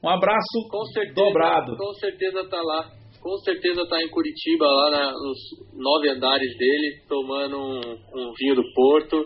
Um 0.02 0.08
abraço 0.08 0.68
com 0.68 0.84
certeza, 0.86 1.14
dobrado. 1.14 1.76
Com 1.76 1.94
certeza 1.94 2.40
está 2.40 2.60
lá. 2.60 2.90
Com 3.22 3.36
certeza 3.38 3.82
está 3.82 4.02
em 4.02 4.10
Curitiba, 4.10 4.66
lá 4.66 4.90
na, 4.90 5.12
nos 5.12 5.38
nove 5.72 6.10
andares 6.10 6.58
dele, 6.58 7.00
tomando 7.08 7.56
um, 7.56 7.80
um 7.80 8.32
vinho 8.38 8.56
do 8.56 8.64
Porto 8.74 9.24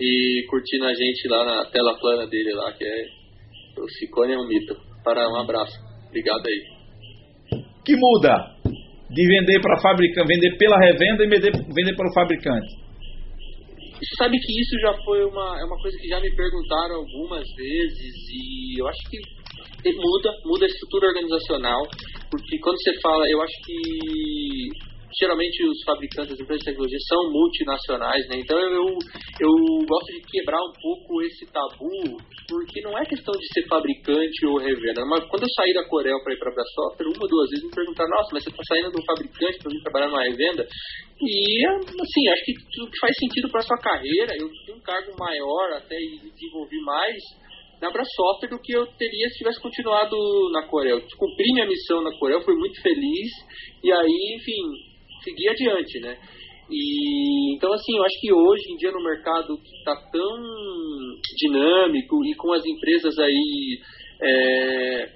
e 0.00 0.46
curtindo 0.48 0.86
a 0.86 0.94
gente 0.94 1.28
lá 1.28 1.44
na 1.44 1.70
tela 1.70 1.98
plana 1.98 2.26
dele 2.26 2.54
lá, 2.54 2.72
que 2.72 2.84
é 2.84 3.23
o 3.80 3.88
Cicone 3.88 4.32
é 4.32 4.38
um 4.38 4.46
mito. 4.46 4.74
Para 5.04 5.28
um 5.28 5.36
abraço. 5.36 5.76
Obrigado 6.08 6.46
aí. 6.46 7.62
Que 7.84 7.94
muda 7.96 8.54
de 9.10 9.28
vender 9.28 9.60
para 9.60 9.80
fabricante, 9.80 10.28
vender 10.28 10.56
pela 10.56 10.78
revenda 10.78 11.24
e 11.24 11.28
vender, 11.28 11.52
vender 11.52 11.94
para 11.96 12.08
o 12.08 12.14
fabricante? 12.14 12.84
Você 13.94 14.14
sabe 14.18 14.36
que 14.38 14.60
isso 14.60 14.78
já 14.80 14.92
foi 15.04 15.24
uma, 15.24 15.60
é 15.60 15.64
uma 15.64 15.80
coisa 15.80 15.96
que 15.98 16.08
já 16.08 16.20
me 16.20 16.34
perguntaram 16.34 16.96
algumas 16.96 17.44
vezes 17.56 18.14
e 18.30 18.80
eu 18.80 18.88
acho 18.88 19.00
que 19.08 19.18
muda, 19.92 20.30
muda 20.44 20.64
a 20.64 20.68
estrutura 20.68 21.08
organizacional, 21.08 21.82
porque 22.30 22.58
quando 22.58 22.76
você 22.82 23.00
fala, 23.00 23.24
eu 23.30 23.40
acho 23.42 23.54
que 23.64 24.93
geralmente 25.18 25.64
os 25.66 25.82
fabricantes, 25.84 26.32
as 26.32 26.40
empresas 26.40 26.64
de 26.64 26.70
tecnologia 26.70 26.98
são 27.08 27.30
multinacionais, 27.30 28.28
né? 28.28 28.36
Então 28.38 28.58
eu, 28.58 28.86
eu 29.40 29.52
gosto 29.86 30.10
de 30.12 30.20
quebrar 30.26 30.60
um 30.62 30.72
pouco 30.80 31.22
esse 31.22 31.46
tabu, 31.52 32.18
porque 32.48 32.80
não 32.82 32.96
é 32.98 33.04
questão 33.04 33.32
de 33.34 33.46
ser 33.52 33.66
fabricante 33.68 34.46
ou 34.46 34.58
revenda. 34.58 35.04
Mas 35.06 35.24
quando 35.28 35.42
eu 35.42 35.52
saí 35.56 35.72
da 35.74 35.86
Corel 35.88 36.22
para 36.22 36.34
ir 36.34 36.38
para 36.38 36.50
a 36.50 36.66
Software, 36.74 37.06
uma 37.06 37.22
ou 37.22 37.28
duas 37.28 37.50
vezes 37.50 37.64
me 37.64 37.70
perguntaram, 37.70 38.10
nossa, 38.10 38.30
mas 38.32 38.44
você 38.44 38.50
está 38.50 38.62
saindo 38.68 38.90
de 38.90 39.00
um 39.00 39.04
fabricante 39.04 39.58
para 39.58 39.70
vir 39.70 39.82
trabalhar 39.82 40.08
numa 40.08 40.24
revenda? 40.24 40.66
E, 41.20 41.66
assim, 41.66 42.28
acho 42.28 42.44
que 42.44 42.54
tudo 42.74 42.90
que 42.90 43.00
faz 43.00 43.14
sentido 43.16 43.48
para 43.50 43.62
sua 43.62 43.78
carreira, 43.78 44.32
eu 44.38 44.48
tenho 44.66 44.78
um 44.78 44.82
cargo 44.82 45.12
maior 45.18 45.78
até 45.78 45.96
e 45.96 46.18
desenvolvi 46.18 46.80
mais 46.84 47.16
na 47.80 47.90
Software 47.90 48.48
do 48.48 48.60
que 48.60 48.72
eu 48.72 48.86
teria 48.96 49.28
se 49.28 49.38
tivesse 49.38 49.60
continuado 49.60 50.16
na 50.52 50.66
Corel. 50.66 51.00
Cumpri 51.18 51.52
minha 51.52 51.66
missão 51.66 52.02
na 52.02 52.16
Corel, 52.18 52.40
fui 52.42 52.54
muito 52.54 52.80
feliz, 52.80 53.30
e 53.82 53.92
aí, 53.92 54.36
enfim, 54.36 54.93
seguir 55.24 55.48
adiante, 55.48 56.00
né? 56.00 56.18
E 56.70 57.56
então 57.56 57.72
assim, 57.72 57.96
eu 57.96 58.04
acho 58.04 58.20
que 58.20 58.32
hoje 58.32 58.72
em 58.72 58.76
dia 58.76 58.90
no 58.90 59.02
mercado 59.02 59.58
que 59.58 59.76
está 59.76 59.94
tão 60.10 60.36
dinâmico 61.36 62.24
e 62.24 62.34
com 62.34 62.52
as 62.52 62.64
empresas 62.64 63.18
aí 63.18 63.78
é, 64.22 65.08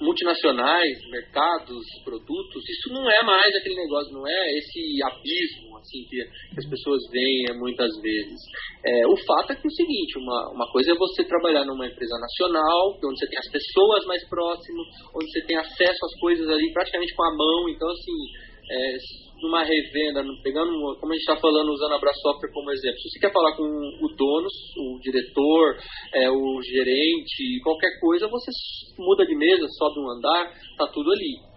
multinacionais, 0.00 0.96
mercados, 1.10 1.84
produtos, 2.04 2.62
isso 2.68 2.92
não 2.92 3.08
é 3.10 3.22
mais 3.22 3.54
aquele 3.54 3.76
negócio, 3.76 4.12
não 4.12 4.26
é 4.26 4.58
esse 4.58 4.80
abismo 5.04 5.76
assim 5.76 6.04
que, 6.08 6.20
as 6.56 6.68
pessoas 6.68 7.00
veem 7.12 7.58
muitas 7.58 7.90
vezes. 8.00 8.40
É, 8.84 9.06
o 9.06 9.16
fato 9.16 9.52
é 9.52 9.56
que 9.56 9.66
é 9.66 9.68
o 9.68 9.74
seguinte, 9.74 10.18
uma, 10.18 10.50
uma 10.54 10.72
coisa 10.72 10.92
é 10.92 10.94
você 10.94 11.24
trabalhar 11.24 11.64
numa 11.64 11.86
empresa 11.86 12.16
nacional, 12.18 12.98
onde 13.04 13.18
você 13.18 13.28
tem 13.28 13.38
as 13.38 13.50
pessoas 13.50 14.04
mais 14.06 14.26
próximas, 14.28 14.86
onde 15.14 15.30
você 15.30 15.46
tem 15.46 15.56
acesso 15.56 16.00
às 16.04 16.20
coisas 16.20 16.48
ali 16.48 16.72
praticamente 16.72 17.14
com 17.14 17.24
a 17.24 17.36
mão, 17.36 17.68
então 17.68 17.88
assim 17.88 18.49
é, 18.70 18.96
numa 19.42 19.64
revenda, 19.64 20.22
pegando, 20.42 20.70
como 21.00 21.12
a 21.12 21.16
gente 21.16 21.28
está 21.28 21.36
falando, 21.36 21.72
usando 21.72 21.94
a 21.94 21.98
Brasoftware 21.98 22.52
como 22.52 22.70
exemplo, 22.70 22.98
se 23.00 23.10
você 23.10 23.18
quer 23.20 23.32
falar 23.32 23.56
com 23.56 23.64
o 23.64 24.08
dono, 24.16 24.46
o 24.46 25.00
diretor, 25.00 25.76
é, 26.14 26.30
o 26.30 26.62
gerente, 26.62 27.60
qualquer 27.64 27.98
coisa, 28.00 28.28
você 28.28 28.50
muda 28.98 29.26
de 29.26 29.34
mesa, 29.34 29.66
sobe 29.78 30.00
um 30.00 30.10
andar, 30.10 30.52
tá 30.76 30.86
tudo 30.92 31.10
ali. 31.10 31.50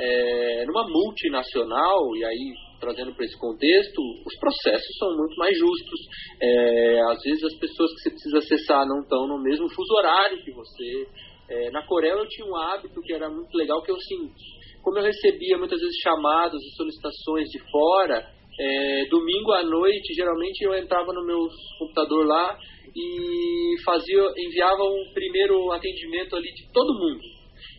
É, 0.00 0.64
numa 0.66 0.88
multinacional, 0.88 2.16
e 2.16 2.24
aí 2.24 2.54
trazendo 2.80 3.14
para 3.14 3.24
esse 3.24 3.38
contexto, 3.38 4.00
os 4.26 4.38
processos 4.38 4.96
são 4.98 5.16
muito 5.16 5.36
mais 5.36 5.56
justos. 5.56 6.00
É, 6.40 7.00
às 7.10 7.22
vezes 7.22 7.44
as 7.44 7.54
pessoas 7.58 7.90
que 7.94 8.00
você 8.00 8.10
precisa 8.10 8.38
acessar 8.38 8.86
não 8.86 9.00
estão 9.00 9.26
no 9.26 9.42
mesmo 9.42 9.68
fuso 9.70 9.94
horário 9.94 10.42
que 10.44 10.52
você. 10.52 11.08
É, 11.48 11.70
na 11.70 11.86
Coreia 11.86 12.12
eu 12.12 12.28
tinha 12.28 12.46
um 12.46 12.56
hábito 12.56 13.00
que 13.02 13.12
era 13.12 13.28
muito 13.28 13.54
legal, 13.54 13.82
que 13.82 13.90
é 13.90 13.94
o 13.94 14.00
seguinte, 14.00 14.42
como 14.84 14.98
eu 14.98 15.02
recebia 15.02 15.56
muitas 15.56 15.80
vezes 15.80 15.96
chamados 16.02 16.62
e 16.62 16.76
solicitações 16.76 17.48
de 17.48 17.58
fora, 17.70 18.28
é, 18.60 19.06
domingo 19.06 19.52
à 19.52 19.64
noite, 19.64 20.14
geralmente 20.14 20.62
eu 20.62 20.74
entrava 20.74 21.12
no 21.12 21.24
meu 21.24 21.48
computador 21.78 22.26
lá 22.26 22.56
e 22.94 23.74
fazia, 23.84 24.22
enviava 24.36 24.84
um 24.84 25.10
primeiro 25.12 25.72
atendimento 25.72 26.36
ali 26.36 26.52
de 26.52 26.70
todo 26.70 26.94
mundo. 26.94 27.22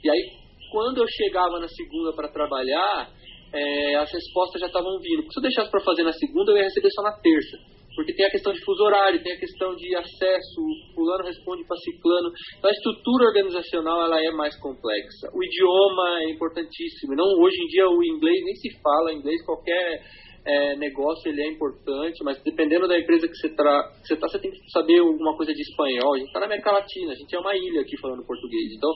E 0.04 0.10
aí, 0.10 0.32
quando 0.72 0.98
eu 0.98 1.08
chegava 1.08 1.60
na 1.60 1.68
segunda 1.68 2.12
para 2.14 2.28
trabalhar, 2.28 3.10
é, 3.54 3.96
as 3.96 4.12
respostas 4.12 4.60
já 4.60 4.68
estavam 4.68 5.00
vindo. 5.00 5.32
Se 5.32 5.40
eu 5.40 5.44
deixasse 5.44 5.72
para 5.72 5.84
fazer 5.84 6.04
na 6.04 6.12
segunda, 6.12 6.52
eu 6.52 6.58
ia 6.58 6.64
receber 6.64 6.90
só 6.90 7.04
na 7.04 7.14
terça 7.22 7.75
porque 7.96 8.14
tem 8.14 8.26
a 8.26 8.32
questão 8.32 8.54
de 8.54 8.64
fuso 8.64 8.84
horário, 8.84 9.24
tem 9.24 9.34
a 9.34 9.40
questão 9.40 9.76
de 9.76 9.96
acesso, 9.96 10.62
fulano 10.94 11.24
responde 11.24 11.66
para 11.66 11.78
ciclano. 11.78 12.32
Então 12.58 12.70
a 12.70 12.74
estrutura 12.74 13.28
organizacional 13.28 14.06
ela 14.06 14.24
é 14.24 14.32
mais 14.32 14.60
complexa. 14.60 15.32
O 15.34 15.44
idioma 15.44 16.24
é 16.24 16.30
importantíssimo. 16.30 17.16
Não, 17.16 17.26
hoje 17.42 17.58
em 17.64 17.68
dia 17.68 17.88
o 17.88 18.04
inglês 18.04 18.44
nem 18.44 18.56
se 18.56 18.70
fala 18.82 19.14
inglês, 19.14 19.44
qualquer 19.46 20.02
é, 20.46 20.76
negócio 20.76 21.28
ele 21.30 21.42
é 21.42 21.48
importante, 21.48 22.24
mas 22.24 22.42
dependendo 22.44 22.88
da 22.88 23.00
empresa 23.00 23.28
que 23.28 23.36
você 23.36 23.48
está, 23.48 23.92
você, 24.04 24.16
tá, 24.16 24.28
você 24.28 24.40
tem 24.40 24.52
que 24.52 24.72
saber 24.72 25.00
alguma 25.00 25.36
coisa 25.36 25.52
de 25.52 25.62
espanhol. 25.62 26.14
A 26.14 26.18
gente 26.18 26.28
está 26.28 26.40
na 26.40 26.46
América 26.46 26.72
Latina, 26.72 27.12
a 27.12 27.16
gente 27.16 27.36
é 27.36 27.40
uma 27.40 27.56
ilha 27.56 27.82
aqui 27.82 27.98
falando 28.00 28.26
português. 28.26 28.72
Então, 28.78 28.92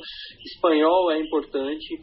espanhol 0.46 1.12
é 1.12 1.20
importante 1.20 2.00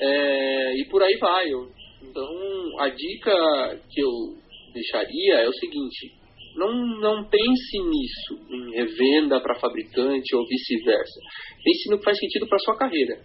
é, 0.00 0.80
e 0.80 0.88
por 0.88 1.02
aí 1.02 1.16
vai. 1.18 1.46
Eu, 1.46 1.70
então, 2.02 2.80
a 2.80 2.88
dica 2.88 3.80
que 3.90 4.00
eu 4.00 4.10
deixaria 4.72 5.34
é 5.42 5.48
o 5.48 5.52
seguinte: 5.52 6.25
não, 6.56 6.72
não 7.00 7.28
pense 7.28 7.78
nisso, 7.78 8.46
em 8.50 8.70
revenda 8.72 9.40
para 9.40 9.58
fabricante 9.60 10.34
ou 10.34 10.46
vice-versa. 10.46 11.20
Pense 11.62 11.90
no 11.90 11.98
que 11.98 12.04
faz 12.04 12.18
sentido 12.18 12.48
para 12.48 12.58
sua 12.58 12.76
carreira. 12.76 13.20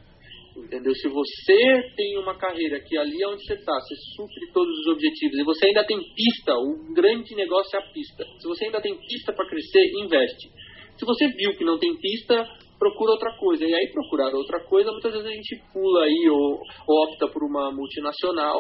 Entendeu? 0.58 0.94
Se 0.94 1.08
você 1.08 1.94
tem 1.96 2.18
uma 2.18 2.38
carreira 2.38 2.80
que 2.82 2.98
ali 2.98 3.24
é 3.24 3.28
onde 3.28 3.46
você 3.46 3.54
está, 3.54 3.74
você 3.74 3.96
supre 4.16 4.52
todos 4.54 4.78
os 4.80 4.88
objetivos 4.88 5.40
e 5.40 5.44
você 5.44 5.68
ainda 5.68 5.86
tem 5.86 5.98
pista, 5.98 6.54
o 6.56 6.94
grande 6.94 7.34
negócio 7.36 7.78
é 7.78 7.80
a 7.80 7.92
pista. 7.94 8.26
Se 8.38 8.48
você 8.48 8.66
ainda 8.66 8.82
tem 8.82 8.98
pista 8.98 9.32
para 9.32 9.48
crescer, 9.48 9.92
investe. 10.04 10.50
Se 10.98 11.06
você 11.06 11.28
viu 11.30 11.56
que 11.58 11.64
não 11.64 11.80
tem 11.80 11.96
pista, 11.98 12.46
procura 12.78 13.12
outra 13.12 13.38
coisa. 13.38 13.64
E 13.64 13.74
aí 13.74 13.92
procurar 13.94 14.36
outra 14.36 14.60
coisa, 14.66 14.92
muitas 14.92 15.14
vezes 15.14 15.28
a 15.28 15.32
gente 15.32 15.56
pula 15.72 16.04
aí 16.04 16.30
ou, 16.30 16.60
ou 16.88 17.04
opta 17.06 17.28
por 17.30 17.44
uma 17.44 17.72
multinacional 17.72 18.60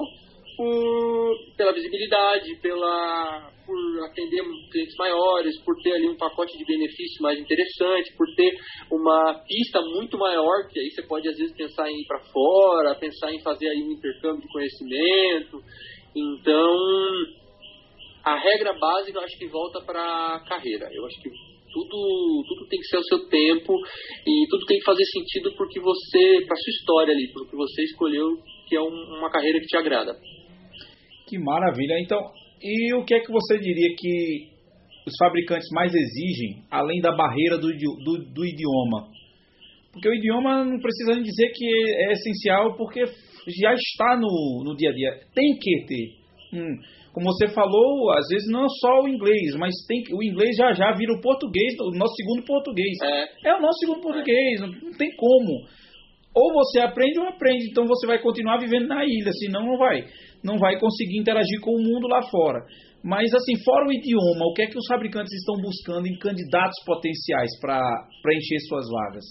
por, 0.61 1.55
pela 1.57 1.73
visibilidade, 1.73 2.55
pela, 2.61 3.51
por 3.65 4.05
atender 4.05 4.43
clientes 4.71 4.95
maiores, 4.95 5.59
por 5.63 5.75
ter 5.81 5.93
ali 5.93 6.07
um 6.07 6.17
pacote 6.17 6.55
de 6.55 6.63
benefício 6.63 7.23
mais 7.23 7.39
interessante, 7.39 8.15
por 8.15 8.27
ter 8.35 8.53
uma 8.91 9.41
pista 9.47 9.81
muito 9.81 10.19
maior, 10.19 10.67
que 10.69 10.79
aí 10.79 10.91
você 10.91 11.01
pode 11.07 11.27
às 11.27 11.35
vezes 11.35 11.55
pensar 11.55 11.89
em 11.89 11.99
ir 11.99 12.05
para 12.05 12.19
fora, 12.19 12.99
pensar 12.99 13.33
em 13.33 13.41
fazer 13.41 13.69
aí 13.69 13.81
um 13.81 13.93
intercâmbio 13.93 14.41
de 14.41 14.53
conhecimento. 14.53 15.63
Então, 16.15 16.77
a 18.23 18.35
regra 18.35 18.73
básica 18.73 19.17
eu 19.17 19.23
acho 19.23 19.39
que 19.39 19.47
volta 19.47 19.81
para 19.81 20.35
a 20.35 20.45
carreira. 20.47 20.87
Eu 20.93 21.07
acho 21.07 21.19
que 21.23 21.29
tudo, 21.73 22.43
tudo 22.47 22.67
tem 22.67 22.79
que 22.79 22.87
ser 22.87 22.97
ao 22.97 23.03
seu 23.03 23.29
tempo 23.29 23.73
e 24.27 24.47
tudo 24.47 24.65
tem 24.67 24.77
que 24.77 24.85
fazer 24.85 25.05
sentido 25.05 25.55
porque 25.57 25.79
você, 25.79 26.45
para 26.45 26.55
sua 26.55 26.69
história 26.69 27.13
ali, 27.13 27.31
porque 27.33 27.55
você 27.55 27.81
escolheu 27.83 28.37
que 28.67 28.75
é 28.75 28.81
um, 28.81 29.17
uma 29.17 29.31
carreira 29.31 29.59
que 29.59 29.65
te 29.65 29.77
agrada. 29.77 30.13
Que 31.31 31.39
maravilha. 31.39 31.97
Então, 32.03 32.19
e 32.61 32.93
o 32.93 33.05
que 33.05 33.15
é 33.15 33.21
que 33.21 33.31
você 33.31 33.57
diria 33.57 33.95
que 33.97 34.49
os 35.07 35.13
fabricantes 35.17 35.69
mais 35.71 35.89
exigem, 35.95 36.65
além 36.69 36.99
da 36.99 37.15
barreira 37.15 37.57
do, 37.57 37.69
do, 37.69 38.33
do 38.33 38.45
idioma? 38.45 39.07
Porque 39.93 40.09
o 40.09 40.13
idioma 40.13 40.65
não 40.65 40.77
precisa 40.77 41.13
nem 41.13 41.23
dizer 41.23 41.49
que 41.55 41.65
é 41.65 42.11
essencial, 42.11 42.75
porque 42.75 43.05
já 43.47 43.73
está 43.73 44.17
no, 44.17 44.61
no 44.65 44.75
dia 44.75 44.89
a 44.89 44.93
dia. 44.93 45.19
Tem 45.33 45.57
que 45.57 45.85
ter. 45.85 46.19
Hum, 46.53 46.75
como 47.13 47.27
você 47.27 47.47
falou, 47.47 48.11
às 48.11 48.27
vezes 48.27 48.51
não 48.51 48.65
é 48.65 48.69
só 48.81 49.01
o 49.01 49.07
inglês, 49.07 49.55
mas 49.57 49.73
tem 49.87 50.03
o 50.11 50.21
inglês 50.21 50.57
já 50.57 50.73
já 50.73 50.91
vira 50.91 51.13
o 51.13 51.21
português, 51.21 51.79
o 51.79 51.97
nosso 51.97 52.13
segundo 52.15 52.43
português. 52.43 52.97
É, 53.01 53.51
é 53.51 53.55
o 53.55 53.61
nosso 53.61 53.79
segundo 53.79 54.01
português, 54.01 54.59
não, 54.59 54.67
não 54.67 54.91
tem 54.97 55.15
como. 55.15 55.63
Ou 56.35 56.53
você 56.53 56.81
aprende 56.81 57.19
ou 57.19 57.27
aprende, 57.27 57.69
então 57.69 57.85
você 57.85 58.05
vai 58.05 58.21
continuar 58.21 58.57
vivendo 58.57 58.87
na 58.87 59.05
ilha, 59.05 59.31
senão 59.31 59.65
não 59.65 59.77
vai 59.77 60.05
não 60.43 60.57
vai 60.57 60.79
conseguir 60.79 61.19
interagir 61.19 61.59
com 61.61 61.71
o 61.71 61.81
mundo 61.81 62.07
lá 62.07 62.21
fora. 62.29 62.65
Mas, 63.03 63.33
assim, 63.33 63.53
fora 63.63 63.87
o 63.87 63.93
idioma, 63.93 64.45
o 64.45 64.53
que 64.53 64.61
é 64.61 64.67
que 64.67 64.77
os 64.77 64.85
fabricantes 64.87 65.33
estão 65.33 65.55
buscando 65.61 66.07
em 66.07 66.17
candidatos 66.19 66.77
potenciais 66.85 67.49
para 67.59 67.81
preencher 68.21 68.59
suas 68.67 68.85
vagas? 68.89 69.25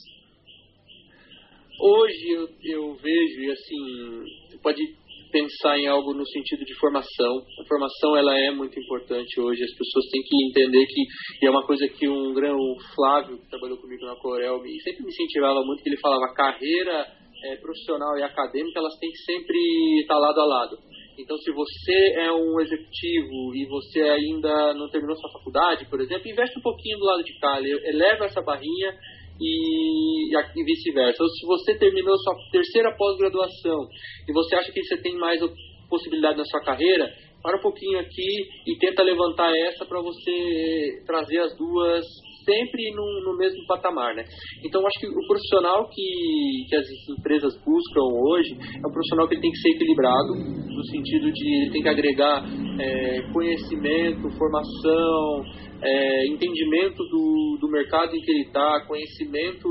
Hoje 1.80 2.28
eu, 2.28 2.48
eu 2.62 2.94
vejo, 2.96 3.40
e 3.40 3.50
assim, 3.50 4.58
pode 4.62 4.82
pensar 5.30 5.78
em 5.78 5.86
algo 5.86 6.12
no 6.12 6.26
sentido 6.26 6.64
de 6.64 6.74
formação. 6.78 7.46
A 7.60 7.64
formação 7.66 8.16
ela 8.16 8.38
é 8.38 8.50
muito 8.50 8.78
importante 8.78 9.40
hoje. 9.40 9.62
As 9.62 9.72
pessoas 9.72 10.06
têm 10.10 10.22
que 10.22 10.44
entender 10.46 10.84
que 10.86 11.00
e 11.42 11.46
é 11.46 11.50
uma 11.50 11.64
coisa 11.64 11.88
que 11.88 12.08
um 12.08 12.34
grão 12.34 12.58
Flávio 12.94 13.38
que 13.38 13.48
trabalhou 13.48 13.78
comigo 13.78 14.04
na 14.04 14.16
Corel 14.16 14.60
me 14.60 14.80
sempre 14.82 15.04
me 15.04 15.08
incentivava 15.08 15.62
muito 15.64 15.82
que 15.82 15.88
ele 15.88 16.00
falava 16.00 16.34
carreira 16.34 17.06
é, 17.44 17.56
profissional 17.56 18.18
e 18.18 18.22
acadêmica 18.22 18.78
elas 18.78 18.98
têm 18.98 19.10
que 19.10 19.18
sempre 19.18 20.00
estar 20.02 20.18
lado 20.18 20.40
a 20.40 20.44
lado. 20.44 20.78
Então, 21.20 21.36
se 21.38 21.52
você 21.52 22.14
é 22.16 22.32
um 22.32 22.60
executivo 22.60 23.54
e 23.54 23.66
você 23.66 24.00
ainda 24.02 24.74
não 24.74 24.88
terminou 24.88 25.16
sua 25.16 25.30
faculdade, 25.32 25.86
por 25.90 26.00
exemplo, 26.00 26.28
investe 26.28 26.58
um 26.58 26.62
pouquinho 26.62 26.98
do 26.98 27.04
lado 27.04 27.22
de 27.22 27.38
cá, 27.38 27.60
eleva 27.60 28.24
essa 28.24 28.40
barrinha 28.40 28.94
e, 29.40 30.34
e 30.34 30.64
vice-versa. 30.64 31.22
Ou 31.22 31.28
se 31.28 31.46
você 31.46 31.78
terminou 31.78 32.16
sua 32.18 32.34
terceira 32.50 32.96
pós-graduação 32.96 33.88
e 34.28 34.32
você 34.32 34.56
acha 34.56 34.72
que 34.72 34.82
você 34.82 34.96
tem 34.96 35.14
mais 35.16 35.40
possibilidade 35.88 36.38
na 36.38 36.44
sua 36.44 36.62
carreira, 36.62 37.12
para 37.42 37.56
um 37.56 37.60
pouquinho 37.60 37.98
aqui 37.98 38.48
e 38.66 38.76
tenta 38.78 39.02
levantar 39.02 39.50
essa 39.56 39.84
para 39.84 40.00
você 40.00 41.02
trazer 41.06 41.38
as 41.38 41.56
duas 41.56 42.04
sempre 42.50 42.90
no, 42.90 43.22
no, 43.24 43.36
mesmo 43.36 43.64
patamar, 43.66 44.14
né? 44.14 44.24
Então, 44.64 44.84
acho 44.86 44.98
que 44.98 45.06
o 45.06 45.26
profissional 45.26 45.88
que, 45.88 46.66
que 46.68 46.76
as 46.76 46.86
empresas 47.16 47.54
buscam 47.64 48.02
hoje 48.02 48.56
é 48.58 48.86
um 48.86 48.92
profissional 48.92 49.28
que 49.28 49.40
tem 49.40 49.50
que 49.50 49.58
ser 49.58 49.70
equilibrado, 49.76 50.34
no 50.34 50.84
sentido 50.86 51.30
de 51.30 51.62
ele 51.62 51.70
tem 51.70 51.82
que 51.82 51.88
agregar 51.88 52.44
é, 52.80 53.22
conhecimento, 53.32 54.30
formação, 54.36 55.44
é, 55.82 56.26
entendimento 56.26 57.02
do, 57.04 57.58
do 57.60 57.68
mercado 57.70 58.14
em 58.14 58.20
que 58.20 58.30
ele 58.30 58.46
está, 58.46 58.84
conhecimento 58.86 59.68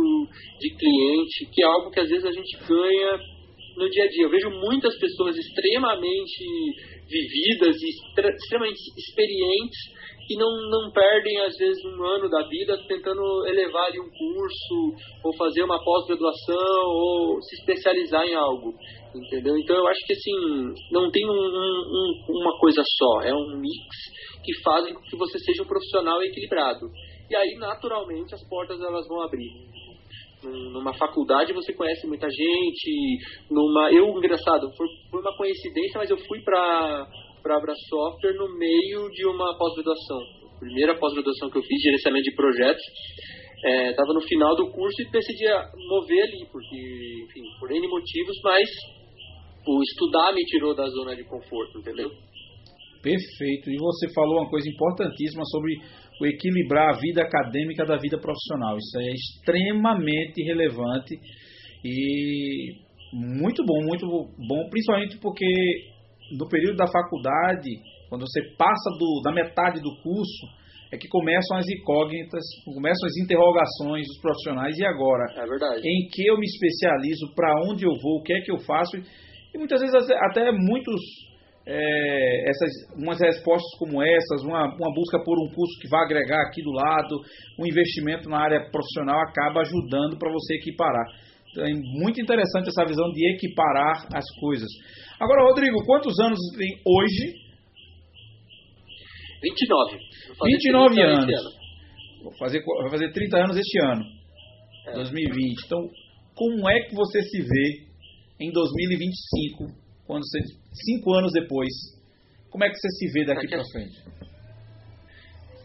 de 0.59 0.75
cliente, 0.75 1.49
que 1.53 1.61
é 1.61 1.65
algo 1.65 1.91
que 1.91 1.99
às 1.99 2.09
vezes 2.09 2.25
a 2.25 2.31
gente 2.31 2.57
ganha 2.67 3.19
no 3.75 3.89
dia 3.89 4.03
a 4.03 4.07
dia. 4.07 4.23
Eu 4.23 4.29
vejo 4.29 4.49
muitas 4.49 4.97
pessoas 4.99 5.35
extremamente 5.37 6.45
vividas 7.07 7.75
e 7.81 7.89
extremamente 7.89 8.79
experientes 8.97 9.98
que 10.29 10.37
não, 10.37 10.69
não 10.69 10.91
perdem, 10.91 11.41
às 11.41 11.57
vezes, 11.57 11.83
um 11.83 12.03
ano 12.05 12.29
da 12.29 12.47
vida 12.47 12.77
tentando 12.87 13.47
elevar 13.47 13.87
ali, 13.87 13.99
um 13.99 14.11
curso, 14.11 14.93
ou 15.23 15.35
fazer 15.35 15.63
uma 15.63 15.83
pós-graduação, 15.83 16.85
ou 16.85 17.41
se 17.41 17.55
especializar 17.55 18.23
em 18.27 18.35
algo. 18.35 18.75
Entendeu? 19.15 19.57
Então, 19.57 19.75
eu 19.75 19.87
acho 19.87 20.05
que, 20.05 20.13
assim, 20.13 20.91
não 20.91 21.09
tem 21.09 21.25
um, 21.25 21.31
um, 21.31 22.25
uma 22.29 22.59
coisa 22.59 22.83
só, 22.85 23.21
é 23.23 23.33
um 23.33 23.57
mix 23.57 23.87
que 24.45 24.53
faz 24.61 24.93
com 24.93 25.01
que 25.01 25.17
você 25.17 25.39
seja 25.39 25.63
um 25.63 25.67
profissional 25.67 26.21
equilibrado. 26.21 26.91
E 27.27 27.35
aí, 27.35 27.55
naturalmente, 27.55 28.35
as 28.35 28.47
portas 28.47 28.79
elas 28.79 29.07
vão 29.07 29.21
abrir 29.21 29.49
numa 30.41 30.93
faculdade 30.93 31.51
você 31.51 31.73
conhece 31.73 32.07
muita 32.07 32.25
gente 32.29 33.17
numa 33.51 33.91
eu 33.91 34.07
engraçado 34.17 34.71
foi, 34.77 34.87
foi 35.11 35.19
uma 35.19 35.35
coincidência 35.35 35.97
mas 35.97 36.09
eu 36.09 36.17
fui 36.17 36.39
para 36.43 37.09
para 37.41 37.57
Abra 37.57 37.73
Software 37.87 38.35
no 38.35 38.57
meio 38.57 39.09
de 39.09 39.25
uma 39.27 39.57
pós-graduação. 39.57 40.19
Primeira 40.59 40.97
pós-graduação 40.97 41.49
que 41.49 41.57
eu 41.57 41.63
fiz, 41.63 41.81
gerenciamento 41.81 42.23
de 42.23 42.35
projetos. 42.35 42.83
Estava 43.89 44.11
é, 44.11 44.13
no 44.13 44.21
final 44.21 44.55
do 44.55 44.71
curso 44.71 45.01
e 45.01 45.11
decidi 45.11 45.45
mover 45.89 46.23
ali, 46.23 46.45
porque, 46.51 47.25
enfim, 47.25 47.43
por 47.59 47.71
N 47.71 47.87
motivos, 47.87 48.37
mas 48.43 48.69
o 49.67 49.83
estudar 49.83 50.33
me 50.33 50.43
tirou 50.45 50.73
da 50.73 50.87
zona 50.87 51.15
de 51.15 51.23
conforto, 51.23 51.79
entendeu? 51.79 52.09
Perfeito. 53.01 53.69
E 53.69 53.77
você 53.77 54.13
falou 54.13 54.39
uma 54.39 54.49
coisa 54.49 54.69
importantíssima 54.69 55.43
sobre 55.45 55.73
o 56.21 56.25
equilibrar 56.25 56.95
a 56.95 56.99
vida 56.99 57.21
acadêmica 57.21 57.85
da 57.85 57.97
vida 57.97 58.17
profissional. 58.19 58.77
Isso 58.77 58.99
é 58.99 59.11
extremamente 59.11 60.43
relevante 60.43 61.15
e 61.83 62.75
muito 63.13 63.63
bom, 63.65 63.81
muito 63.83 64.05
bom, 64.07 64.69
principalmente 64.69 65.17
porque 65.19 65.45
no 66.31 66.47
período 66.47 66.77
da 66.77 66.87
faculdade, 66.87 67.69
quando 68.09 68.21
você 68.21 68.41
passa 68.57 68.89
do, 68.97 69.21
da 69.23 69.31
metade 69.31 69.81
do 69.81 69.95
curso, 70.01 70.47
é 70.91 70.97
que 70.97 71.07
começam 71.07 71.57
as 71.57 71.67
incógnitas, 71.69 72.43
começam 72.65 73.07
as 73.07 73.17
interrogações 73.17 74.07
dos 74.07 74.19
profissionais. 74.21 74.77
E 74.77 74.85
agora? 74.85 75.25
É 75.35 75.45
verdade. 75.45 75.81
Em 75.85 76.07
que 76.09 76.25
eu 76.25 76.37
me 76.37 76.45
especializo? 76.45 77.33
Para 77.35 77.53
onde 77.63 77.85
eu 77.85 77.93
vou? 78.01 78.19
O 78.19 78.23
que 78.23 78.33
é 78.33 78.41
que 78.41 78.51
eu 78.51 78.57
faço? 78.59 78.97
E 78.97 79.57
muitas 79.57 79.81
vezes 79.81 79.95
até 80.29 80.51
muitos 80.51 80.99
é, 81.69 82.49
essas 82.49 82.71
umas 82.97 83.19
respostas 83.19 83.69
como 83.77 84.01
essas, 84.01 84.43
uma, 84.43 84.65
uma 84.65 84.93
busca 84.93 85.23
por 85.23 85.37
um 85.37 85.53
curso 85.53 85.79
que 85.79 85.87
vai 85.87 86.03
agregar 86.03 86.41
aqui 86.47 86.63
do 86.63 86.71
lado, 86.71 87.21
um 87.59 87.67
investimento 87.67 88.27
na 88.27 88.39
área 88.39 88.69
profissional 88.71 89.19
acaba 89.21 89.61
ajudando 89.61 90.17
para 90.17 90.31
você 90.31 90.55
equiparar. 90.55 91.05
É 91.57 91.73
muito 91.73 92.21
interessante 92.21 92.69
essa 92.69 92.85
visão 92.85 93.11
de 93.11 93.35
equiparar 93.35 94.07
as 94.13 94.25
coisas. 94.39 94.69
Agora, 95.19 95.43
Rodrigo, 95.43 95.83
quantos 95.85 96.17
anos 96.19 96.39
tem 96.57 96.79
hoje? 96.85 97.49
29. 99.41 99.97
29 100.43 101.01
anos. 101.01 101.59
Vou 102.23 102.33
fazer, 102.37 102.61
vou 102.63 102.89
fazer 102.89 103.11
30 103.11 103.37
anos 103.37 103.57
este 103.57 103.79
ano. 103.85 104.03
É. 104.87 104.93
2020. 104.93 105.65
Então, 105.65 105.79
como 106.35 106.69
é 106.69 106.81
que 106.81 106.95
você 106.95 107.21
se 107.21 107.41
vê 107.41 107.89
em 108.39 108.51
2025, 108.51 109.65
quando 110.05 110.23
você, 110.23 110.39
cinco 110.85 111.13
anos 111.15 111.31
depois? 111.33 111.69
Como 112.49 112.63
é 112.63 112.69
que 112.69 112.75
você 112.75 112.89
se 112.89 113.11
vê 113.11 113.25
daqui 113.25 113.47
para 113.47 113.63
frente? 113.71 113.97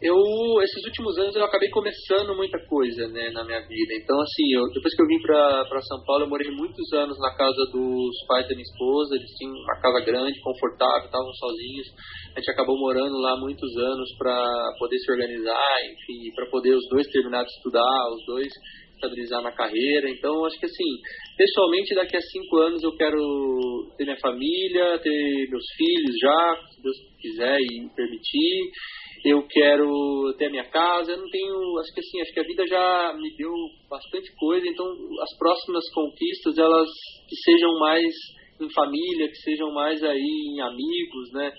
Eu 0.02 0.16
esses 0.62 0.84
últimos 0.84 1.16
anos 1.18 1.34
eu 1.36 1.44
acabei 1.44 1.70
começando 1.70 2.34
muita 2.34 2.58
coisa 2.66 3.06
né 3.08 3.30
na 3.30 3.44
minha 3.44 3.60
vida. 3.60 3.94
Então 3.94 4.20
assim 4.20 4.52
eu, 4.52 4.62
depois 4.72 4.94
que 4.94 5.02
eu 5.02 5.06
vim 5.06 5.20
para 5.22 5.80
São 5.82 6.02
Paulo 6.04 6.24
eu 6.24 6.28
morei 6.28 6.50
muitos 6.50 6.92
anos 6.92 7.18
na 7.18 7.34
casa 7.36 7.64
dos 7.72 8.14
pais 8.26 8.48
da 8.48 8.54
minha 8.54 8.62
esposa. 8.62 9.14
Eles 9.14 9.30
tinham 9.38 9.54
uma 9.54 9.80
casa 9.80 10.04
grande 10.04 10.40
confortável 10.40 11.06
estavam 11.06 11.32
sozinhos. 11.32 11.86
A 12.34 12.40
gente 12.40 12.50
acabou 12.50 12.78
morando 12.78 13.16
lá 13.18 13.36
muitos 13.38 13.70
anos 13.76 14.08
para 14.18 14.74
poder 14.78 14.98
se 14.98 15.12
organizar 15.12 15.78
enfim 15.86 16.34
para 16.34 16.46
poder 16.50 16.74
os 16.74 16.88
dois 16.90 17.06
terminar 17.08 17.44
de 17.44 17.50
estudar 17.50 18.10
os 18.12 18.26
dois 18.26 18.52
estabilizar 18.94 19.42
na 19.42 19.52
carreira. 19.52 20.10
Então 20.10 20.44
acho 20.44 20.58
que 20.58 20.66
assim 20.66 20.90
pessoalmente 21.36 21.94
daqui 21.94 22.16
a 22.16 22.20
cinco 22.20 22.56
anos 22.58 22.82
eu 22.82 22.96
quero 22.96 23.18
ter 23.96 24.04
minha 24.04 24.20
família 24.20 24.98
ter 24.98 25.48
meus 25.50 25.64
filhos 25.76 26.16
já 26.20 26.56
se 26.74 26.82
Deus 26.82 26.96
quiser 27.20 27.58
e 27.60 27.82
me 27.82 27.94
permitir 27.94 28.70
eu 29.24 29.42
quero 29.48 30.34
ter 30.36 30.46
a 30.46 30.50
minha 30.50 30.68
casa, 30.68 31.12
eu 31.12 31.18
não 31.18 31.30
tenho, 31.30 31.78
acho 31.78 31.94
que 31.94 32.00
assim, 32.00 32.20
acho 32.20 32.32
que 32.34 32.40
a 32.40 32.46
vida 32.46 32.66
já 32.66 33.16
me 33.18 33.34
deu 33.36 33.52
bastante 33.88 34.30
coisa, 34.36 34.68
então 34.68 34.86
as 35.22 35.38
próximas 35.38 35.84
conquistas, 35.94 36.58
elas 36.58 36.88
que 37.26 37.36
sejam 37.36 37.78
mais 37.78 38.14
em 38.60 38.70
família, 38.70 39.28
que 39.28 39.36
sejam 39.36 39.72
mais 39.72 40.02
aí 40.04 40.52
em 40.52 40.60
amigos, 40.60 41.32
né, 41.32 41.52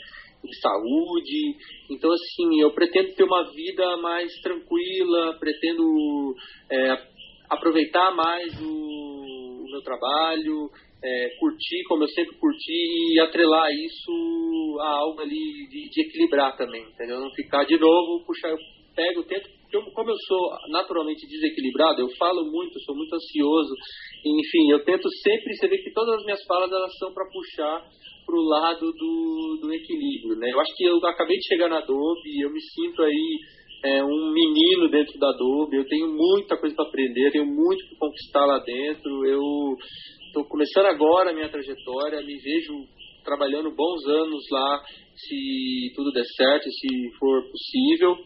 em 0.44 0.54
saúde, 0.62 1.56
então 1.90 2.12
assim, 2.12 2.62
eu 2.62 2.72
pretendo 2.72 3.16
ter 3.16 3.24
uma 3.24 3.52
vida 3.52 3.98
mais 3.98 4.32
tranquila, 4.42 5.36
pretendo 5.40 6.36
é, 6.72 7.08
aproveitar 7.50 8.16
mais 8.16 8.62
o, 8.62 9.64
o 9.64 9.66
meu 9.72 9.82
trabalho, 9.82 10.70
é, 11.06 11.30
curtir 11.40 11.84
como 11.88 12.04
eu 12.04 12.08
sempre 12.08 12.36
curti 12.38 13.14
e 13.14 13.20
atrelar 13.20 13.70
isso 13.72 14.78
a 14.82 14.90
algo 14.98 15.22
ali 15.22 15.68
de, 15.70 15.90
de, 15.90 16.02
equilibrar 16.02 16.58
também, 16.58 16.82
entendeu? 16.82 17.20
Não 17.20 17.30
ficar 17.32 17.64
de 17.66 17.78
novo, 17.78 18.26
puxar, 18.26 18.50
eu 18.50 18.58
pego, 18.96 19.24
tento, 19.24 19.48
eu, 19.72 19.84
como 19.92 20.10
eu 20.10 20.16
sou 20.28 20.58
naturalmente 20.70 21.28
desequilibrado, 21.28 22.02
eu 22.02 22.10
falo 22.18 22.50
muito, 22.50 22.80
sou 22.82 22.96
muito 22.96 23.14
ansioso, 23.14 23.74
enfim, 24.26 24.72
eu 24.72 24.84
tento 24.84 25.08
sempre, 25.22 25.54
você 25.54 25.68
vê 25.68 25.78
que 25.78 25.94
todas 25.94 26.16
as 26.16 26.24
minhas 26.24 26.44
falas 26.46 26.72
elas 26.72 26.98
são 26.98 27.14
para 27.14 27.30
puxar 27.30 27.86
para 28.26 28.36
o 28.36 28.44
lado 28.44 28.92
do, 28.92 29.60
do 29.62 29.74
equilíbrio, 29.74 30.36
né? 30.38 30.50
Eu 30.52 30.60
acho 30.60 30.76
que 30.76 30.86
eu 30.86 30.98
acabei 31.06 31.38
de 31.38 31.48
chegar 31.48 31.70
na 31.70 31.78
Adobe, 31.78 32.42
eu 32.42 32.52
me 32.52 32.60
sinto 32.60 33.04
aí 33.04 33.40
é, 33.84 34.04
um 34.04 34.32
menino 34.34 34.90
dentro 34.90 35.20
da 35.20 35.30
Adobe, 35.30 35.78
eu 35.78 35.88
tenho 35.88 36.08
muita 36.08 36.58
coisa 36.58 36.76
para 36.76 36.88
aprender, 36.88 37.32
tenho 37.32 37.46
muito 37.46 37.88
para 37.90 38.00
conquistar 38.00 38.46
lá 38.46 38.58
dentro, 38.60 39.26
eu 39.28 39.76
estou 40.36 40.44
começando 40.50 40.88
agora 40.88 41.32
a 41.32 41.34
minha 41.34 41.48
trajetória, 41.48 42.20
me 42.20 42.36
vejo 42.38 42.74
trabalhando 43.24 43.74
bons 43.74 44.06
anos 44.06 44.44
lá, 44.52 44.84
se 45.16 45.94
tudo 45.96 46.12
der 46.12 46.26
certo, 46.36 46.66
se 46.70 46.88
for 47.18 47.42
possível. 47.50 48.18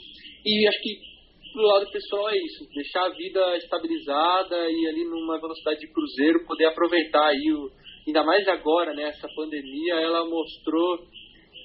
E 0.43 0.67
acho 0.67 0.81
que 0.81 1.09
do 1.53 1.61
lado 1.61 1.91
pessoal 1.91 2.29
é 2.29 2.37
isso, 2.37 2.67
deixar 2.73 3.05
a 3.05 3.15
vida 3.15 3.57
estabilizada 3.57 4.69
e 4.69 4.87
ali 4.87 5.05
numa 5.05 5.39
velocidade 5.39 5.79
de 5.79 5.93
cruzeiro 5.93 6.45
poder 6.47 6.65
aproveitar 6.65 7.27
aí, 7.27 7.53
o, 7.53 7.69
ainda 8.07 8.23
mais 8.23 8.47
agora, 8.47 8.93
né, 8.93 9.03
essa 9.03 9.27
pandemia, 9.35 9.95
ela 9.95 10.27
mostrou 10.27 10.97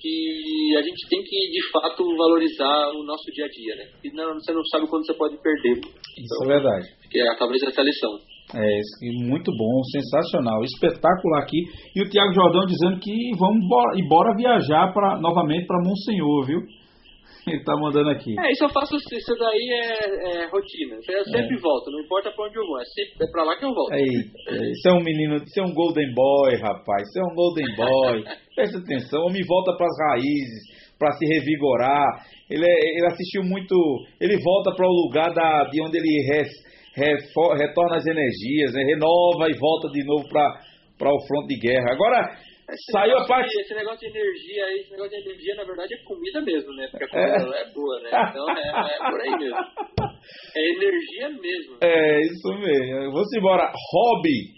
que 0.00 0.76
a 0.76 0.82
gente 0.82 1.08
tem 1.08 1.22
que 1.22 1.36
de 1.50 1.70
fato 1.70 2.04
valorizar 2.16 2.90
o 2.90 3.02
nosso 3.04 3.24
dia 3.32 3.46
a 3.46 3.48
dia, 3.48 3.76
né? 3.76 3.90
E 4.04 4.10
não, 4.12 4.34
você 4.34 4.52
não 4.52 4.64
sabe 4.66 4.86
quando 4.88 5.06
você 5.06 5.14
pode 5.14 5.38
perder. 5.42 5.78
Então, 5.78 5.92
isso 6.22 6.44
é 6.44 6.46
verdade. 6.48 6.86
Que 7.10 7.20
é 7.20 7.36
talvez 7.38 7.62
essa 7.62 7.82
lição. 7.82 8.33
É, 8.54 8.80
muito 9.26 9.50
bom, 9.56 9.82
sensacional, 9.90 10.62
espetacular 10.62 11.42
aqui. 11.42 11.58
E 11.94 12.02
o 12.02 12.08
Tiago 12.08 12.32
Jordão 12.32 12.66
dizendo 12.66 13.00
que 13.00 13.30
vamos 13.38 13.64
embora, 13.64 13.98
e 13.98 14.08
bora 14.08 14.36
viajar 14.36 14.92
pra, 14.92 15.18
novamente 15.18 15.66
para 15.66 15.82
Monsenhor, 15.82 16.46
viu? 16.46 16.60
Ele 17.46 17.62
tá 17.62 17.76
mandando 17.76 18.08
aqui. 18.10 18.34
É, 18.38 18.52
isso 18.52 18.64
eu 18.64 18.70
faço, 18.70 18.96
isso 18.96 19.34
daí 19.38 19.68
é, 19.70 20.44
é 20.44 20.46
rotina. 20.48 20.96
Eu 20.96 21.24
sempre 21.24 21.56
é. 21.56 21.60
volto, 21.60 21.90
não 21.90 22.00
importa 22.00 22.30
pra 22.30 22.46
onde 22.46 22.56
eu 22.56 22.66
vou, 22.66 22.80
é, 22.80 22.84
sempre, 22.84 23.26
é 23.26 23.30
pra 23.30 23.44
lá 23.44 23.56
que 23.58 23.64
eu 23.64 23.74
volto. 23.74 23.92
Eita, 23.92 24.64
isso 24.70 24.88
é 24.88 24.92
um 24.92 25.02
menino, 25.02 25.36
isso 25.36 25.60
é 25.60 25.62
um 25.62 25.74
Golden 25.74 26.14
Boy, 26.14 26.56
rapaz, 26.56 27.02
isso 27.08 27.20
é 27.20 27.24
um 27.24 27.34
Golden 27.34 27.76
Boy. 27.76 28.24
Presta 28.54 28.78
atenção, 28.78 29.20
o 29.20 29.26
homem 29.26 29.42
volta 29.46 29.76
pras 29.76 29.92
raízes, 30.08 30.62
para 30.98 31.12
se 31.12 31.26
revigorar. 31.26 32.24
Ele, 32.48 32.64
é, 32.64 32.98
ele 32.98 33.06
assistiu 33.06 33.42
muito, 33.42 33.74
ele 34.20 34.38
volta 34.42 34.74
para 34.74 34.86
o 34.86 34.92
lugar 35.04 35.32
da, 35.34 35.68
de 35.70 35.82
onde 35.82 35.98
ele 35.98 36.32
res, 36.32 36.48
retorna 36.96 37.96
as 37.96 38.06
energias, 38.06 38.72
né? 38.72 38.84
renova 38.84 39.48
e 39.48 39.58
volta 39.58 39.88
de 39.90 40.04
novo 40.04 40.28
para 40.28 41.12
o 41.12 41.26
fronte 41.26 41.48
de 41.48 41.60
guerra. 41.60 41.92
Agora, 41.92 42.36
esse 42.70 42.92
saiu 42.92 43.18
a 43.18 43.26
parte. 43.26 43.50
De, 43.50 43.60
esse 43.60 43.74
negócio 43.74 44.00
de 44.00 44.18
energia 44.18 44.64
aí, 44.64 44.80
esse 44.80 44.90
negócio 44.92 45.10
de 45.10 45.28
energia, 45.28 45.54
na 45.54 45.64
verdade, 45.64 45.94
é 45.94 45.98
comida 46.04 46.40
mesmo, 46.40 46.72
né? 46.74 46.88
Porque 46.90 47.04
a 47.04 47.08
comida 47.08 47.56
é, 47.56 47.60
é 47.60 47.72
boa, 47.72 48.00
né? 48.00 48.10
Então 48.30 48.50
é, 48.50 48.94
é, 48.94 49.10
por 49.10 49.20
aí 49.20 49.38
mesmo. 49.38 49.56
É 50.56 50.70
energia 50.70 51.28
mesmo. 51.28 51.76
É, 51.82 52.20
isso 52.22 52.48
mesmo. 52.58 53.12
Vamos 53.12 53.32
embora. 53.36 53.70
Hobby. 53.92 54.54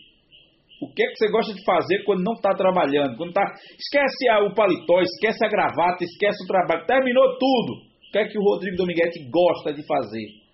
O 0.81 0.93
que 0.95 1.03
é 1.03 1.07
que 1.09 1.17
você 1.17 1.29
gosta 1.29 1.53
de 1.53 1.65
fazer 1.65 2.05
quando 2.05 2.23
não 2.23 2.35
está 2.35 2.55
trabalhando? 2.55 3.17
Quando 3.17 3.33
tá... 3.33 3.43
Esquece 3.77 4.31
o 4.47 4.55
paletó, 4.55 5.01
esquece 5.01 5.45
a 5.45 5.49
gravata, 5.49 6.05
esquece 6.05 6.45
o 6.45 6.47
trabalho. 6.47 6.87
Terminou 6.87 7.37
tudo. 7.37 7.83
O 7.83 8.13
que 8.13 8.19
é 8.19 8.29
que 8.29 8.39
o 8.39 8.43
Rodrigo 8.43 8.77
Dominguete 8.77 9.29
gosta 9.29 9.73
de 9.73 9.85
fazer? 9.85 10.46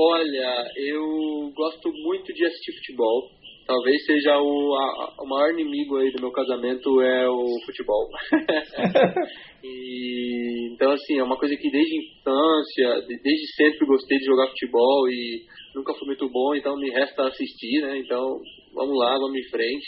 Olha, 0.00 0.64
eu 0.76 1.50
gosto 1.56 1.90
muito 1.92 2.32
de 2.32 2.46
assistir 2.46 2.72
futebol. 2.76 3.30
Talvez 3.66 4.04
seja 4.06 4.38
o, 4.38 4.76
a, 4.76 5.14
o 5.20 5.26
maior 5.26 5.50
inimigo 5.52 5.96
aí 5.96 6.12
do 6.12 6.20
meu 6.22 6.30
casamento 6.30 7.02
é 7.02 7.28
o 7.28 7.44
futebol. 7.66 8.08
e, 9.64 10.72
então, 10.72 10.92
assim, 10.92 11.18
é 11.18 11.22
uma 11.24 11.36
coisa 11.36 11.56
que 11.56 11.68
desde 11.68 11.96
infância, 11.96 13.06
desde 13.08 13.54
sempre 13.56 13.86
gostei 13.88 14.18
de 14.18 14.26
jogar 14.26 14.46
futebol 14.46 15.10
e 15.10 15.44
nunca 15.74 15.92
fui 15.94 16.06
muito 16.06 16.30
bom, 16.30 16.54
então 16.54 16.76
me 16.76 16.90
resta 16.90 17.26
assistir, 17.26 17.82
né? 17.82 17.98
Então, 17.98 18.38
vamos 18.72 18.96
lá, 18.96 19.18
vamos 19.18 19.36
em 19.36 19.50
frente. 19.50 19.86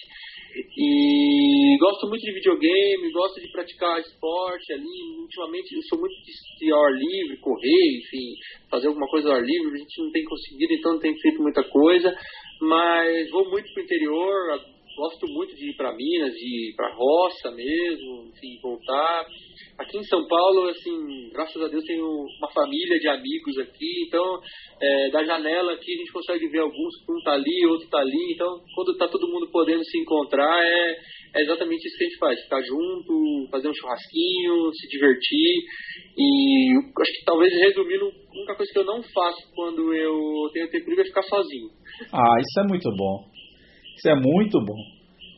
E 0.54 1.76
gosto 1.78 2.08
muito 2.08 2.22
de 2.22 2.32
videogame, 2.32 3.12
gosto 3.12 3.40
de 3.40 3.50
praticar 3.52 4.00
esporte 4.00 4.72
ali. 4.72 5.20
Ultimamente 5.20 5.74
eu 5.74 5.82
sou 5.82 5.98
muito 5.98 6.14
de, 6.14 6.72
ar 6.72 6.92
livre, 6.92 7.40
correr, 7.40 7.98
enfim, 7.98 8.34
fazer 8.70 8.88
alguma 8.88 9.06
coisa 9.08 9.28
ao 9.28 9.36
ar 9.36 9.42
livre. 9.42 9.74
A 9.74 9.78
gente 9.78 10.02
não 10.02 10.10
tem 10.10 10.24
conseguido, 10.24 10.72
então 10.74 10.92
não 10.92 11.00
tem 11.00 11.16
feito 11.18 11.42
muita 11.42 11.62
coisa. 11.64 12.14
Mas 12.60 13.30
vou 13.30 13.48
muito 13.50 13.72
pro 13.72 13.82
interior, 13.82 14.60
gosto 14.96 15.26
muito 15.28 15.54
de 15.54 15.70
ir 15.70 15.76
para 15.76 15.94
Minas, 15.94 16.32
de 16.32 16.70
ir 16.70 16.74
para 16.76 16.94
roça 16.94 17.50
mesmo, 17.52 18.28
enfim, 18.28 18.58
voltar. 18.62 19.26
Aqui 19.78 19.96
em 19.96 20.04
São 20.04 20.26
Paulo, 20.26 20.68
assim, 20.68 21.30
graças 21.32 21.60
a 21.62 21.68
Deus 21.68 21.84
tenho 21.84 22.04
uma 22.04 22.50
família 22.52 22.98
de 22.98 23.08
amigos 23.08 23.58
aqui, 23.58 24.04
então 24.06 24.38
é, 24.80 25.10
da 25.10 25.24
janela 25.24 25.72
aqui 25.72 25.94
a 25.94 25.96
gente 25.96 26.12
consegue 26.12 26.48
ver 26.48 26.60
alguns, 26.60 26.94
um 27.08 27.22
tá 27.24 27.32
ali, 27.32 27.66
outro 27.66 27.88
tá 27.88 27.98
ali, 27.98 28.34
então 28.34 28.60
quando 28.74 28.96
tá 28.96 29.08
todo 29.08 29.28
mundo 29.28 29.50
podendo 29.50 29.82
se 29.84 29.98
encontrar 29.98 30.62
é, 30.62 30.96
é 31.34 31.42
exatamente 31.42 31.86
isso 31.86 31.96
que 31.96 32.04
a 32.04 32.08
gente 32.08 32.18
faz, 32.18 32.40
ficar 32.42 32.62
junto, 32.62 33.48
fazer 33.50 33.68
um 33.68 33.74
churrasquinho, 33.74 34.70
se 34.74 34.88
divertir 34.88 35.64
e 36.16 36.72
acho 37.00 37.12
que 37.12 37.24
talvez 37.24 37.52
resumindo, 37.54 38.06
a 38.06 38.36
única 38.36 38.56
coisa 38.56 38.72
que 38.72 38.78
eu 38.78 38.84
não 38.84 39.02
faço 39.02 39.50
quando 39.54 39.94
eu 39.94 40.50
tenho 40.52 40.70
tempo 40.70 40.90
livre 40.90 41.04
é 41.04 41.06
ficar 41.06 41.22
sozinho. 41.22 41.68
Ah, 42.12 42.36
isso 42.40 42.60
é 42.60 42.68
muito 42.68 42.90
bom. 42.96 43.39
Isso 44.00 44.08
é 44.08 44.14
muito 44.14 44.58
bom. 44.64 44.80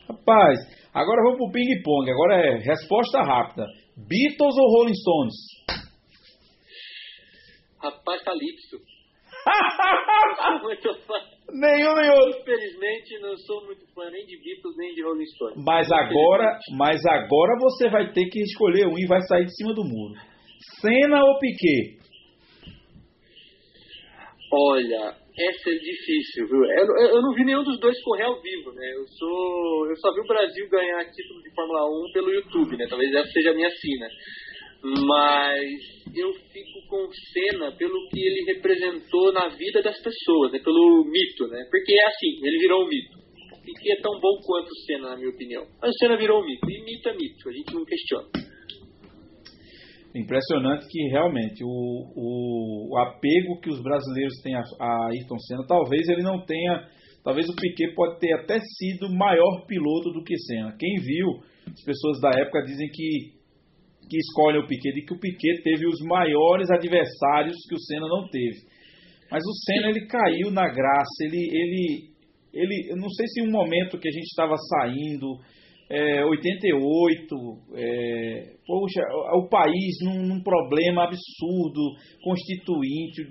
Rapaz, 0.07 0.57
agora 0.93 1.21
vamos 1.23 1.37
pro 1.37 1.51
ping-pong. 1.51 2.09
Agora 2.09 2.35
é 2.35 2.59
resposta 2.59 3.21
rápida. 3.21 3.67
Beatles 3.97 4.55
ou 4.57 4.77
Rolling 4.77 4.95
Stones? 4.95 5.33
Rapaz, 7.77 8.23
Calypso. 8.23 8.77
fã. 11.05 11.13
Nenhum 11.51 11.93
nem 11.93 12.09
outro. 12.09 12.39
Infelizmente, 12.39 13.19
não 13.19 13.35
sou 13.35 13.65
muito 13.65 13.85
fã 13.93 14.09
nem 14.09 14.25
de 14.25 14.37
Beatles 14.37 14.77
nem 14.77 14.95
de 14.95 15.03
Rolling 15.03 15.25
Stones. 15.25 15.57
Mas 15.65 15.91
agora, 15.91 16.57
mas 16.77 17.05
agora 17.05 17.59
você 17.59 17.89
vai 17.89 18.13
ter 18.13 18.29
que 18.29 18.39
escolher 18.43 18.87
um 18.87 18.97
e 18.97 19.05
vai 19.07 19.19
sair 19.23 19.43
de 19.43 19.55
cima 19.57 19.73
do 19.73 19.83
muro. 19.83 20.13
Senna 20.79 21.21
ou 21.21 21.37
Piquet? 21.37 21.97
Olha, 24.53 25.22
essa 25.37 25.69
é 25.69 25.73
difícil, 25.73 26.47
viu? 26.47 26.63
Eu, 26.63 26.85
eu, 27.15 27.21
não 27.21 27.33
vi 27.33 27.43
nenhum 27.43 27.63
dos 27.63 27.79
dois 27.79 27.99
correr 28.03 28.23
ao 28.23 28.39
vivo, 28.39 28.71
né? 28.73 28.85
Eu 28.93 29.07
sou, 29.07 29.89
eu 29.89 29.95
só 29.97 30.13
vi 30.13 30.21
o 30.21 30.27
Brasil 30.27 30.69
ganhar 30.69 31.09
título 31.11 31.41
de 31.41 31.49
Fórmula 31.55 31.85
1 32.07 32.11
pelo 32.13 32.33
YouTube, 32.33 32.77
né? 32.77 32.85
Talvez 32.87 33.11
essa 33.13 33.31
seja 33.31 33.49
a 33.49 33.55
minha 33.55 33.69
sina. 33.71 34.07
Mas 34.83 36.15
eu 36.15 36.31
fico 36.33 36.87
com 36.87 37.07
Senna 37.31 37.71
pelo 37.71 38.09
que 38.09 38.19
ele 38.19 38.53
representou 38.53 39.33
na 39.33 39.47
vida 39.47 39.81
das 39.81 39.99
pessoas, 40.03 40.51
né? 40.51 40.59
Pelo 40.59 41.03
mito, 41.05 41.47
né? 41.47 41.65
Porque 41.71 41.93
é 41.93 42.05
assim, 42.05 42.45
ele 42.45 42.59
virou 42.59 42.85
um 42.85 42.87
mito. 42.87 43.17
E 43.65 43.73
que 43.73 43.91
é 43.91 44.01
tão 44.01 44.19
bom 44.19 44.37
quanto 44.45 44.67
o 44.67 44.79
Senna, 44.85 45.09
na 45.09 45.15
minha 45.15 45.29
opinião. 45.29 45.65
Mas 45.81 45.95
o 45.95 45.97
Senna 45.97 46.17
virou 46.17 46.41
um 46.41 46.45
mito. 46.45 46.69
E 46.69 46.83
mito 46.83 47.09
é 47.09 47.13
mito, 47.13 47.49
a 47.49 47.53
gente 47.53 47.73
não 47.73 47.85
questiona. 47.85 48.27
Impressionante 50.15 50.85
que 50.87 51.09
realmente 51.09 51.63
o, 51.63 51.67
o, 51.67 52.93
o, 52.93 52.97
apego 52.99 53.59
que 53.59 53.69
os 53.69 53.81
brasileiros 53.81 54.33
têm 54.43 54.55
a, 54.55 54.61
a 54.79 55.07
Ayrton 55.07 55.39
Senna, 55.39 55.65
talvez 55.67 56.07
ele 56.07 56.21
não 56.21 56.45
tenha, 56.45 56.87
talvez 57.23 57.49
o 57.49 57.55
Piquet 57.55 57.95
pode 57.95 58.19
ter 58.19 58.31
até 58.33 58.59
sido 58.59 59.11
maior 59.11 59.65
piloto 59.65 60.11
do 60.11 60.23
que 60.23 60.37
Senna. 60.37 60.75
Quem 60.77 60.95
viu, 61.01 61.27
as 61.67 61.83
pessoas 61.83 62.21
da 62.21 62.29
época 62.29 62.63
dizem 62.63 62.87
que 62.93 63.43
que 64.09 64.17
escolhem 64.17 64.61
o 64.61 64.67
Piquet, 64.67 64.91
de 64.91 65.05
que 65.05 65.13
o 65.13 65.19
Piquet 65.19 65.63
teve 65.63 65.87
os 65.87 65.99
maiores 66.01 66.69
adversários 66.69 67.55
que 67.67 67.73
o 67.73 67.79
Senna 67.79 68.07
não 68.07 68.27
teve. 68.29 68.67
Mas 69.31 69.41
o 69.41 69.53
Senna 69.65 69.89
ele 69.89 70.05
caiu 70.05 70.51
na 70.51 70.67
graça, 70.67 71.23
ele 71.23 71.39
ele 71.39 72.13
ele, 72.53 72.91
eu 72.91 72.97
não 72.97 73.09
sei 73.09 73.25
se 73.27 73.41
um 73.41 73.49
momento 73.49 73.97
que 73.97 74.07
a 74.07 74.11
gente 74.11 74.25
estava 74.25 74.55
saindo 74.57 75.39
é, 75.89 76.25
88, 76.25 77.35
é, 77.75 78.53
poxa, 78.65 79.01
o 79.35 79.47
país 79.49 79.97
num, 80.03 80.27
num 80.27 80.41
problema 80.41 81.03
absurdo, 81.03 81.81
constituinte, 82.23 83.23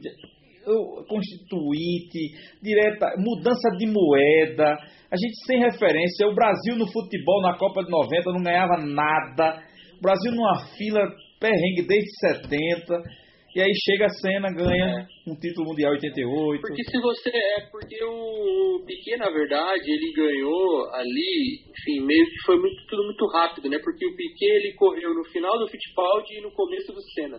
constituinte, 1.09 2.21
direta, 2.63 3.15
mudança 3.19 3.69
de 3.77 3.87
moeda, 3.87 4.77
a 5.11 5.17
gente 5.17 5.45
sem 5.47 5.59
referência, 5.59 6.29
o 6.29 6.35
Brasil 6.35 6.77
no 6.77 6.87
futebol 6.91 7.43
na 7.43 7.57
Copa 7.59 7.83
de 7.83 7.91
90 7.91 8.33
não 8.33 8.43
ganhava 8.43 8.77
nada, 8.79 9.63
o 9.99 10.01
Brasil 10.01 10.33
numa 10.33 10.65
fila 10.77 11.01
perrengue 11.41 11.87
desde 11.87 12.11
70, 12.49 13.03
e 13.55 13.61
aí 13.61 13.71
chega 13.85 14.07
a 14.07 14.09
cena, 14.09 14.49
ganha 14.49 15.07
é. 15.07 15.31
um 15.31 15.37
título 15.37 15.69
mundial 15.69 15.93
88. 15.93 16.63
Porque 16.63 16.85
se 16.85 16.99
você 16.99 17.29
é 17.29 17.61
porque 17.71 18.03
o 18.03 18.83
Piquet 18.87 19.19
na 19.19 19.31
verdade 19.31 19.91
ele 19.91 20.11
ganhou 20.15 20.89
ali, 20.95 21.61
enfim, 21.69 22.01
meio 22.01 22.25
que 22.25 22.47
foi 22.47 22.59
muito, 22.59 22.87
tudo 22.87 23.05
muito 23.05 23.27
rápido, 23.27 23.69
né? 23.69 23.79
Porque 23.79 24.07
o 24.07 24.17
Piquet 24.17 24.57
ele 24.57 24.73
correu 24.73 25.13
no 25.13 25.25
final 25.25 25.59
do 25.59 25.69
Fittipaldi 25.69 26.39
e 26.39 26.41
no 26.41 26.51
começo 26.53 26.93
do 26.93 27.03
Senna. 27.13 27.39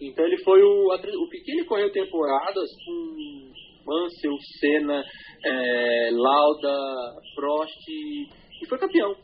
Então 0.00 0.24
ele 0.24 0.38
foi 0.38 0.62
o 0.62 0.88
o 0.88 1.28
Piquet 1.28 1.52
ele 1.52 1.64
correu 1.66 1.92
temporadas 1.92 2.70
com 2.86 3.52
Mansell, 3.86 4.36
Senna, 4.60 5.04
é, 5.44 6.10
Lauda, 6.10 7.20
Prost 7.34 7.86
e 7.86 8.66
foi 8.66 8.78
campeão. 8.78 9.14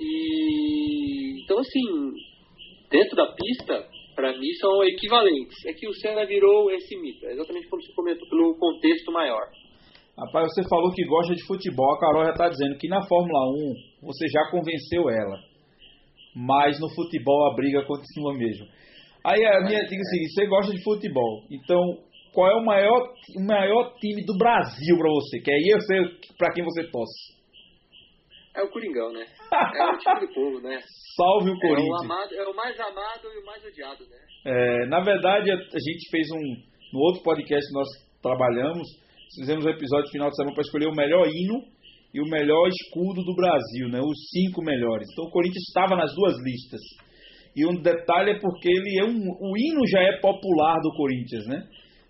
E 0.00 1.42
então 1.44 1.58
assim, 1.58 2.12
dentro 2.90 3.14
da 3.14 3.26
pista 3.26 3.92
para 4.14 4.32
mim 4.38 4.52
são 4.60 4.84
equivalentes. 4.84 5.56
É 5.66 5.72
que 5.72 5.88
o 5.88 5.94
Senna 5.94 6.26
virou 6.26 6.70
esse 6.70 6.96
mito, 7.00 7.26
é 7.26 7.32
exatamente 7.32 7.68
como 7.68 7.82
você 7.82 7.92
comentou, 7.94 8.28
pelo 8.28 8.56
contexto 8.56 9.12
maior. 9.12 9.42
Rapaz, 10.18 10.52
você 10.52 10.68
falou 10.68 10.92
que 10.92 11.04
gosta 11.04 11.34
de 11.34 11.46
futebol, 11.46 11.94
a 11.94 11.98
Carol 11.98 12.24
já 12.24 12.32
está 12.32 12.48
dizendo 12.48 12.76
que 12.78 12.88
na 12.88 13.02
Fórmula 13.06 13.50
1 14.02 14.06
você 14.06 14.26
já 14.28 14.50
convenceu 14.50 15.08
ela. 15.08 15.38
Mas 16.34 16.78
no 16.80 16.88
futebol 16.94 17.50
a 17.50 17.54
briga 17.54 17.84
continua 17.84 18.34
mesmo. 18.34 18.66
Aí 19.24 19.44
a 19.44 19.60
minha 19.60 19.80
dica 19.80 19.96
é 19.96 20.00
o 20.00 20.10
seguinte, 20.10 20.32
você 20.34 20.46
gosta 20.46 20.72
de 20.72 20.82
futebol, 20.82 21.44
então 21.50 21.98
qual 22.32 22.50
é 22.50 22.56
o 22.56 22.64
maior, 22.64 23.12
o 23.36 23.46
maior 23.46 23.94
time 24.00 24.24
do 24.24 24.36
Brasil 24.36 24.96
para 24.98 25.10
você? 25.10 25.40
Que 25.40 25.52
aí 25.52 25.68
eu 25.70 25.80
sei 25.80 25.98
para 26.36 26.52
quem 26.52 26.64
você 26.64 26.84
torce. 26.90 27.41
É 28.54 28.62
o 28.62 28.70
Coringão, 28.70 29.12
né? 29.12 29.24
É 29.52 29.84
o 29.84 29.98
time 29.98 30.26
do 30.26 30.34
povo, 30.34 30.60
né? 30.60 30.78
Salve 31.16 31.50
o 31.50 31.58
Corinthians. 31.58 31.88
É 31.88 32.06
o, 32.06 32.12
amado, 32.12 32.34
é 32.34 32.48
o 32.48 32.56
mais 32.56 32.80
amado 32.80 33.28
e 33.32 33.38
o 33.38 33.46
mais 33.46 33.64
odiado, 33.64 34.04
né? 34.04 34.16
É, 34.44 34.86
na 34.86 35.00
verdade, 35.00 35.50
a, 35.50 35.56
gente 35.56 36.10
fez 36.10 36.28
um. 36.32 36.72
No 36.92 37.00
outro 37.00 37.22
podcast 37.22 37.66
que 37.66 37.74
nós 37.74 37.88
trabalhamos, 38.22 38.86
fizemos 39.38 39.64
um 39.64 39.70
episódio 39.70 40.10
final 40.10 40.28
de 40.28 40.36
semana 40.36 40.54
para 40.54 40.62
escolher 40.62 40.88
o 40.88 40.94
melhor 40.94 41.26
hino 41.26 41.64
e 42.12 42.20
o 42.20 42.28
melhor 42.28 42.68
escudo 42.68 43.22
do 43.24 43.34
Brasil, 43.34 43.88
né? 43.88 44.00
Os 44.00 44.18
cinco 44.30 44.62
melhores. 44.62 45.08
Então 45.12 45.24
o 45.24 45.30
Corinthians 45.30 45.64
estava 45.68 45.96
nas 45.96 46.14
duas 46.14 46.34
listas. 46.44 46.80
E 47.56 47.66
um 47.66 47.80
detalhe 47.80 48.32
é 48.32 48.38
porque 48.38 48.68
ele 48.68 49.00
é 49.00 49.04
um, 49.04 49.28
o 49.40 49.56
hino 49.56 49.86
já 49.86 50.00
é 50.02 50.20
popular 50.20 50.78
do 50.80 50.92
Corinthians, 50.96 51.46
né? 51.46 51.62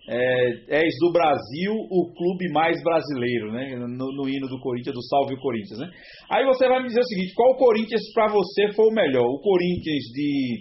É, 0.09 0.83
és 0.83 0.95
do 0.99 1.13
Brasil 1.13 1.73
o 1.73 2.13
clube 2.13 2.51
mais 2.53 2.83
brasileiro, 2.83 3.53
né? 3.53 3.77
No, 3.77 4.13
no, 4.13 4.29
hino 4.29 4.49
do 4.49 4.59
Corinthians, 4.61 4.95
do 4.95 5.03
Salve 5.03 5.35
o 5.35 5.41
Corinthians, 5.41 5.79
né? 5.79 5.91
Aí 6.29 6.45
você 6.45 6.67
vai 6.67 6.81
me 6.81 6.89
dizer 6.89 7.01
o 7.01 7.07
seguinte: 7.07 7.35
qual 7.35 7.57
Corinthians 7.57 8.03
para 8.13 8.33
você 8.33 8.73
foi 8.75 8.87
o 8.87 8.95
melhor? 8.95 9.27
O 9.27 9.41
Corinthians 9.41 10.05
de, 10.13 10.59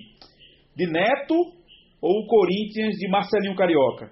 de 0.77 0.91
Neto 0.91 1.35
ou 2.01 2.21
o 2.21 2.27
Corinthians 2.27 2.95
de 2.97 3.09
Marcelinho 3.09 3.55
Carioca? 3.55 4.11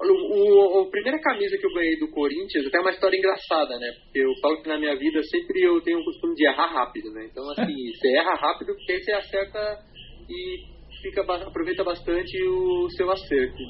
O, 0.00 0.80
o, 0.80 0.80
a 0.80 0.90
primeira 0.90 1.20
camisa 1.20 1.58
que 1.58 1.66
eu 1.66 1.74
ganhei 1.74 1.98
do 1.98 2.10
Corinthians 2.10 2.66
até 2.66 2.78
é 2.78 2.80
uma 2.80 2.90
história 2.90 3.18
engraçada, 3.18 3.78
né? 3.78 3.92
Porque 4.02 4.18
eu 4.18 4.32
falo 4.40 4.62
que 4.62 4.68
na 4.70 4.78
minha 4.78 4.96
vida 4.96 5.22
sempre 5.24 5.60
eu 5.60 5.78
tenho 5.82 5.98
o 5.98 6.04
costume 6.04 6.34
de 6.34 6.46
errar 6.46 6.72
rápido, 6.72 7.12
né? 7.12 7.28
Então, 7.30 7.44
assim, 7.50 7.68
você 7.92 8.16
erra 8.16 8.32
rápido 8.32 8.74
porque 8.74 8.92
aí 8.92 9.02
você 9.02 9.12
acerta 9.12 9.78
e 10.26 10.69
fica, 11.02 11.22
aproveita 11.22 11.84
bastante 11.84 12.42
o 12.42 12.88
seu 12.90 13.10
acerto. 13.10 13.62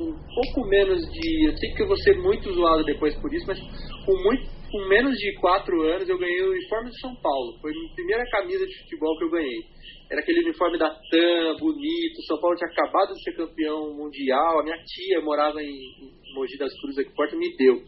Um 0.00 0.14
pouco 0.34 0.68
menos 0.68 1.00
de. 1.10 1.46
Eu 1.48 1.56
sei 1.56 1.70
que 1.72 1.82
eu 1.82 1.88
vou 1.88 1.96
ser 1.96 2.16
muito 2.18 2.52
zoado 2.52 2.84
depois 2.84 3.14
por 3.20 3.32
isso, 3.32 3.46
mas 3.46 3.58
com, 4.04 4.16
muito, 4.22 4.46
com 4.70 4.88
menos 4.88 5.16
de 5.16 5.34
quatro 5.40 5.82
anos 5.82 6.08
eu 6.08 6.18
ganhei 6.18 6.42
o 6.42 6.50
uniforme 6.50 6.90
de 6.90 7.00
São 7.00 7.14
Paulo. 7.16 7.58
Foi 7.60 7.70
a 7.70 7.94
primeira 7.94 8.24
camisa 8.30 8.66
de 8.66 8.78
futebol 8.82 9.18
que 9.18 9.24
eu 9.24 9.30
ganhei. 9.30 9.62
Era 10.10 10.20
aquele 10.20 10.40
uniforme 10.40 10.78
da 10.78 10.90
TAM, 10.90 11.56
bonito. 11.58 12.22
São 12.26 12.38
Paulo 12.40 12.56
tinha 12.56 12.70
acabado 12.70 13.12
de 13.14 13.22
ser 13.22 13.36
campeão 13.36 13.94
mundial. 13.94 14.60
A 14.60 14.62
minha 14.62 14.78
tia 14.84 15.20
morava 15.20 15.62
em, 15.62 15.70
em 15.70 16.34
Mogi 16.34 16.58
das 16.58 16.72
Cruzes 16.80 16.98
aqui 16.98 17.14
perto 17.16 17.36
me 17.36 17.56
deu. 17.56 17.82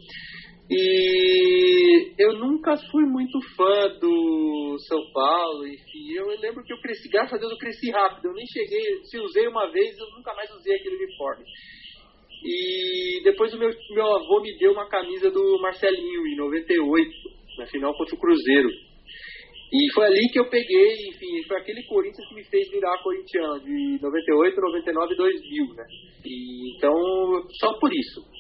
E 0.69 2.15
eu 2.19 2.39
nunca 2.39 2.77
fui 2.91 3.05
muito 3.05 3.39
fã 3.57 3.89
do 4.01 4.77
São 4.89 5.01
Paulo, 5.13 5.65
enfim, 5.67 6.13
eu 6.17 6.27
lembro 6.41 6.65
que 6.65 6.73
eu 6.73 6.81
cresci, 6.81 7.09
graças 7.09 7.35
a 7.35 7.39
Deus 7.39 7.53
eu 7.53 7.59
cresci 7.59 7.91
rápido, 7.93 8.27
eu 8.27 8.35
nem 8.35 8.45
cheguei, 8.47 9.05
se 9.05 9.17
usei 9.21 9.47
uma 9.47 9.71
vez, 9.71 9.97
eu 9.97 10.11
nunca 10.17 10.35
mais 10.35 10.51
usei 10.51 10.75
aquele 10.75 10.97
uniforme. 10.97 11.45
E 12.43 13.21
depois 13.23 13.55
o 13.55 13.59
meu, 13.59 13.71
meu 13.91 14.07
avô 14.07 14.41
me 14.41 14.59
deu 14.59 14.73
uma 14.73 14.89
camisa 14.89 15.31
do 15.31 15.61
Marcelinho, 15.61 16.27
em 16.27 16.37
98, 16.37 17.11
na 17.59 17.67
final 17.67 17.97
contra 17.97 18.15
o 18.17 18.19
Cruzeiro. 18.19 18.69
E 19.73 19.93
foi 19.95 20.07
ali 20.07 20.29
que 20.33 20.39
eu 20.39 20.49
peguei, 20.49 20.95
enfim, 21.09 21.43
foi 21.47 21.59
aquele 21.59 21.83
Corinthians 21.85 22.29
que 22.29 22.35
me 22.35 22.45
fez 22.45 22.69
virar 22.71 23.03
corintiano, 23.03 23.61
de 23.61 23.99
98, 24.01 24.61
99 24.61 25.15
e 25.15 25.17
2000, 25.17 25.75
né? 25.75 25.85
E, 26.25 26.77
então, 26.77 26.93
só 27.61 27.73
por 27.79 27.93
isso. 27.93 28.36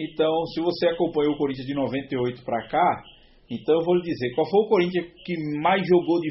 Então, 0.00 0.46
se 0.46 0.60
você 0.60 0.88
acompanhou 0.88 1.34
o 1.34 1.36
Corinthians 1.36 1.66
de 1.66 1.74
98 1.74 2.42
para 2.42 2.66
cá, 2.68 3.02
então 3.50 3.78
eu 3.78 3.84
vou 3.84 3.96
lhe 3.96 4.02
dizer, 4.02 4.34
qual 4.34 4.48
foi 4.48 4.60
o 4.60 4.68
Corinthians 4.68 5.06
que 5.24 5.34
mais 5.60 5.86
jogou 5.86 6.20
de 6.20 6.30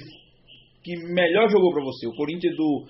que 0.83 0.95
melhor 1.13 1.49
jogou 1.49 1.71
para 1.73 1.83
você? 1.83 2.07
O 2.07 2.15
Corinthians 2.15 2.55
do 2.55 2.85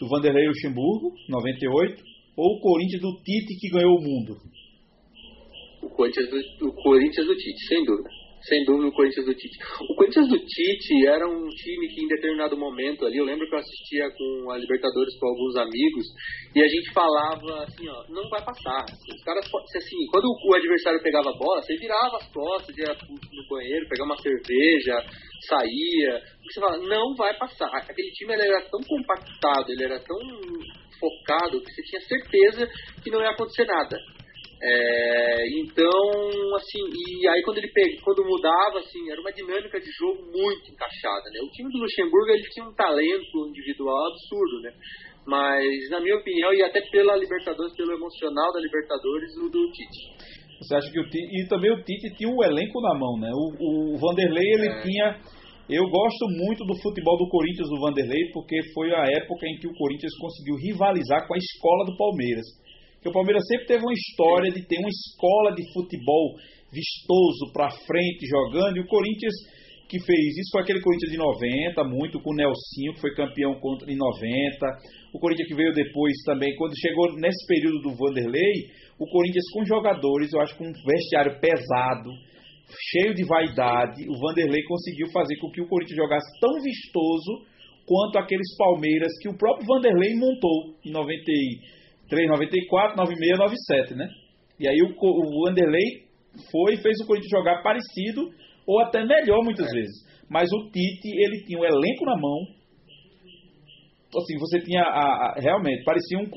do 0.00 0.08
Vanderlei 0.08 0.48
Luxemburgo, 0.48 1.14
98, 1.28 2.02
ou 2.36 2.56
o 2.56 2.60
Corinthians 2.60 3.00
do 3.00 3.14
Tite 3.22 3.56
que 3.60 3.70
ganhou 3.70 3.96
o 3.96 4.02
mundo? 4.02 4.36
O 5.82 5.88
Corinthians 5.90 6.28
do, 6.28 6.68
o 6.68 6.72
Corinthians 6.72 7.26
do 7.26 7.36
Tite, 7.36 7.66
sem 7.68 7.84
dúvida 7.84 8.23
sem 8.48 8.64
dúvida, 8.64 8.88
o 8.88 8.92
Corinthians 8.92 9.26
do 9.26 9.34
Tite. 9.34 9.58
O 9.88 9.94
Corinthians 9.94 10.28
do 10.28 10.38
Tite 10.38 11.06
era 11.06 11.26
um 11.26 11.48
time 11.48 11.88
que, 11.88 12.04
em 12.04 12.08
determinado 12.08 12.56
momento 12.56 13.06
ali, 13.06 13.16
eu 13.16 13.24
lembro 13.24 13.48
que 13.48 13.54
eu 13.54 13.58
assistia 13.58 14.10
com 14.10 14.50
a 14.50 14.58
Libertadores 14.58 15.18
com 15.18 15.28
alguns 15.28 15.56
amigos, 15.56 16.06
e 16.54 16.62
a 16.62 16.68
gente 16.68 16.92
falava 16.92 17.64
assim: 17.64 17.88
ó, 17.88 18.04
não 18.10 18.28
vai 18.28 18.44
passar. 18.44 18.84
Os 18.84 19.22
caras, 19.24 19.44
assim, 19.46 20.06
quando 20.10 20.26
o 20.26 20.54
adversário 20.54 21.02
pegava 21.02 21.30
a 21.30 21.38
bola, 21.38 21.62
você 21.62 21.76
virava 21.76 22.16
as 22.16 22.28
costas, 22.32 22.76
ia 22.76 22.94
no 23.08 23.48
banheiro, 23.48 23.88
pegar 23.88 24.04
uma 24.04 24.18
cerveja, 24.18 24.94
saía. 25.48 26.20
Você 26.44 26.60
fala: 26.60 26.78
não 26.78 27.14
vai 27.16 27.36
passar. 27.38 27.70
Aquele 27.74 28.10
time 28.10 28.34
era 28.34 28.62
tão 28.70 28.80
compactado, 28.86 29.72
ele 29.72 29.84
era 29.84 29.98
tão 30.00 30.18
focado, 31.00 31.60
que 31.60 31.72
você 31.72 31.82
tinha 31.82 32.00
certeza 32.02 32.68
que 33.02 33.10
não 33.10 33.20
ia 33.20 33.30
acontecer 33.30 33.64
nada. 33.64 33.96
É, 34.62 35.44
então, 35.60 36.56
assim, 36.56 36.80
e 36.88 37.28
aí 37.28 37.42
quando 37.42 37.58
ele 37.58 37.68
pegou, 37.68 38.00
quando 38.04 38.24
mudava, 38.24 38.78
assim, 38.78 39.10
era 39.10 39.20
uma 39.20 39.32
dinâmica 39.32 39.78
de 39.80 39.90
jogo 39.98 40.22
muito 40.30 40.70
encaixada, 40.70 41.28
né? 41.32 41.40
O 41.42 41.50
time 41.50 41.70
do 41.70 41.78
Luxemburgo, 41.78 42.30
ele 42.30 42.48
tinha 42.50 42.66
um 42.66 42.74
talento 42.74 43.48
individual 43.48 44.06
absurdo, 44.08 44.60
né? 44.62 44.72
Mas, 45.26 45.68
na 45.90 46.00
minha 46.00 46.16
opinião, 46.16 46.52
e 46.54 46.62
até 46.62 46.80
pela 46.90 47.16
Libertadores, 47.16 47.74
pelo 47.76 47.92
emocional 47.92 48.52
da 48.52 48.60
Libertadores, 48.60 49.36
o 49.36 49.48
do 49.50 49.70
Tite. 49.72 50.34
Você 50.60 50.76
acha 50.76 50.90
que 50.90 51.00
o 51.00 51.08
Tite, 51.08 51.28
e 51.32 51.48
também 51.48 51.72
o 51.72 51.82
Tite 51.82 52.14
tinha 52.16 52.30
o 52.30 52.36
um 52.36 52.44
elenco 52.44 52.80
na 52.80 52.94
mão, 52.98 53.18
né? 53.18 53.30
O, 53.32 53.94
o 53.94 53.98
Vanderlei, 53.98 54.48
ele 54.54 54.68
é. 54.68 54.80
tinha, 54.82 55.20
eu 55.68 55.84
gosto 55.88 56.24
muito 56.28 56.64
do 56.64 56.76
futebol 56.80 57.18
do 57.18 57.28
Corinthians, 57.28 57.68
do 57.68 57.80
Vanderlei, 57.80 58.30
porque 58.32 58.56
foi 58.72 58.94
a 58.94 59.04
época 59.12 59.46
em 59.48 59.58
que 59.58 59.66
o 59.66 59.74
Corinthians 59.74 60.12
conseguiu 60.20 60.56
rivalizar 60.56 61.26
com 61.26 61.34
a 61.34 61.38
escola 61.38 61.84
do 61.84 61.96
Palmeiras 61.96 62.63
que 63.04 63.10
o 63.10 63.12
Palmeiras 63.12 63.44
sempre 63.46 63.66
teve 63.66 63.84
uma 63.84 63.92
história 63.92 64.50
de 64.50 64.64
ter 64.64 64.80
uma 64.80 64.88
escola 64.88 65.54
de 65.54 65.60
futebol 65.74 66.40
vistoso 66.72 67.52
para 67.52 67.68
frente 67.68 68.24
jogando, 68.24 68.78
e 68.78 68.80
o 68.80 68.86
Corinthians 68.88 69.34
que 69.84 70.00
fez 70.00 70.38
isso 70.40 70.50
foi 70.50 70.62
aquele 70.62 70.80
Corinthians 70.80 71.12
de 71.12 71.18
90, 71.18 71.84
muito 71.84 72.18
com 72.18 72.32
o 72.32 72.34
Nelsinho, 72.34 72.94
que 72.94 73.02
foi 73.02 73.14
campeão 73.14 73.60
contra 73.60 73.92
em 73.92 73.96
90. 73.96 74.66
O 75.12 75.20
Corinthians 75.20 75.46
que 75.46 75.54
veio 75.54 75.74
depois 75.74 76.16
também, 76.24 76.56
quando 76.56 76.72
chegou 76.80 77.12
nesse 77.20 77.46
período 77.46 77.82
do 77.82 77.94
Vanderlei, 77.94 78.72
o 78.98 79.04
Corinthians 79.06 79.44
com 79.52 79.62
jogadores, 79.66 80.32
eu 80.32 80.40
acho 80.40 80.56
com 80.56 80.64
um 80.64 80.72
vestiário 80.72 81.38
pesado, 81.38 82.10
cheio 82.90 83.12
de 83.12 83.22
vaidade, 83.24 84.08
o 84.08 84.18
Vanderlei 84.18 84.64
conseguiu 84.64 85.12
fazer 85.12 85.36
com 85.36 85.50
que 85.50 85.60
o 85.60 85.68
Corinthians 85.68 85.98
jogasse 85.98 86.40
tão 86.40 86.54
vistoso 86.62 87.44
quanto 87.84 88.16
aqueles 88.16 88.56
Palmeiras 88.56 89.12
que 89.20 89.28
o 89.28 89.36
próprio 89.36 89.66
Vanderlei 89.68 90.14
montou 90.16 90.74
em 90.82 90.90
90 90.90 91.20
3,94, 92.10 92.96
96, 92.96 93.38
97, 93.38 93.94
né? 93.94 94.08
E 94.58 94.68
aí 94.68 94.78
o, 94.82 94.94
o 94.94 95.44
Wanderlei 95.44 96.04
foi 96.50 96.74
e 96.74 96.82
fez 96.82 97.00
o 97.00 97.06
Corinthians 97.06 97.30
jogar 97.30 97.62
parecido 97.62 98.30
ou 98.66 98.80
até 98.80 99.04
melhor 99.04 99.42
muitas 99.42 99.66
é. 99.66 99.72
vezes. 99.72 100.14
Mas 100.28 100.48
o 100.52 100.70
Tite, 100.70 101.08
ele 101.08 101.44
tinha 101.44 101.58
o 101.58 101.62
um 101.62 101.64
elenco 101.64 102.04
na 102.04 102.16
mão. 102.16 102.38
Assim, 104.16 104.38
você 104.38 104.60
tinha 104.60 104.80
a, 104.80 104.86
a, 104.86 105.34
realmente, 105.40 105.82
parecia 105.84 106.18
um, 106.18 106.28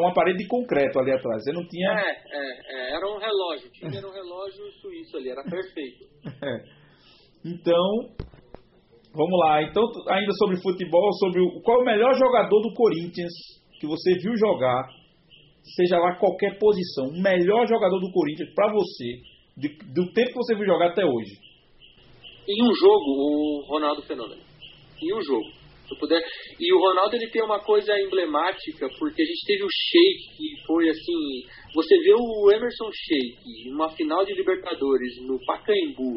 uma 0.00 0.14
parede 0.14 0.38
de 0.38 0.48
concreto 0.48 0.98
ali 0.98 1.12
atrás. 1.12 1.42
Você 1.44 1.52
não 1.52 1.66
tinha. 1.68 1.90
É, 1.92 2.10
é, 2.10 2.92
é 2.92 2.96
era 2.96 3.06
um 3.06 3.18
relógio. 3.18 3.68
O 3.68 3.72
time 3.72 3.96
era 3.96 4.08
um 4.08 4.12
relógio 4.12 4.72
suíço 4.80 5.16
ali, 5.18 5.30
era 5.30 5.42
perfeito. 5.42 6.06
É. 6.42 6.86
Então, 7.44 8.10
vamos 9.14 9.38
lá. 9.38 9.62
Então, 9.62 9.84
ainda 10.08 10.32
sobre 10.32 10.60
futebol, 10.60 11.12
sobre 11.12 11.40
o, 11.40 11.60
qual 11.62 11.78
é 11.78 11.82
o 11.82 11.84
melhor 11.84 12.12
jogador 12.14 12.60
do 12.62 12.74
Corinthians 12.74 13.32
que 13.78 13.86
você 13.86 14.14
viu 14.14 14.36
jogar 14.36 14.88
seja 15.74 15.98
lá 15.98 16.16
qualquer 16.16 16.58
posição, 16.58 17.08
o 17.08 17.22
melhor 17.22 17.66
jogador 17.66 17.98
do 18.00 18.12
Corinthians 18.12 18.52
para 18.54 18.72
você, 18.72 19.20
de, 19.56 19.68
do 19.92 20.12
tempo 20.12 20.28
que 20.28 20.36
você 20.36 20.54
viu 20.54 20.66
jogar 20.66 20.88
até 20.88 21.04
hoje? 21.04 21.32
Em 22.48 22.62
um 22.62 22.74
jogo, 22.74 23.04
o 23.06 23.64
Ronaldo 23.66 24.02
Fenômeno. 24.02 24.40
Em 25.02 25.14
um 25.14 25.20
jogo. 25.22 25.46
Se 25.88 25.98
puder. 25.98 26.20
E 26.58 26.74
o 26.74 26.78
Ronaldo 26.78 27.16
ele 27.16 27.28
tem 27.28 27.42
uma 27.42 27.60
coisa 27.60 27.92
emblemática, 28.00 28.88
porque 28.98 29.22
a 29.22 29.24
gente 29.24 29.46
teve 29.46 29.64
o 29.64 29.68
Sheik, 29.70 30.36
que 30.36 30.66
foi 30.66 30.88
assim. 30.88 31.46
Você 31.74 31.96
vê 31.98 32.12
o 32.14 32.50
Emerson 32.50 32.90
Sheik, 32.92 33.70
uma 33.70 33.88
final 33.90 34.24
de 34.24 34.34
Libertadores 34.34 35.20
no 35.22 35.38
Pacaembu, 35.46 36.14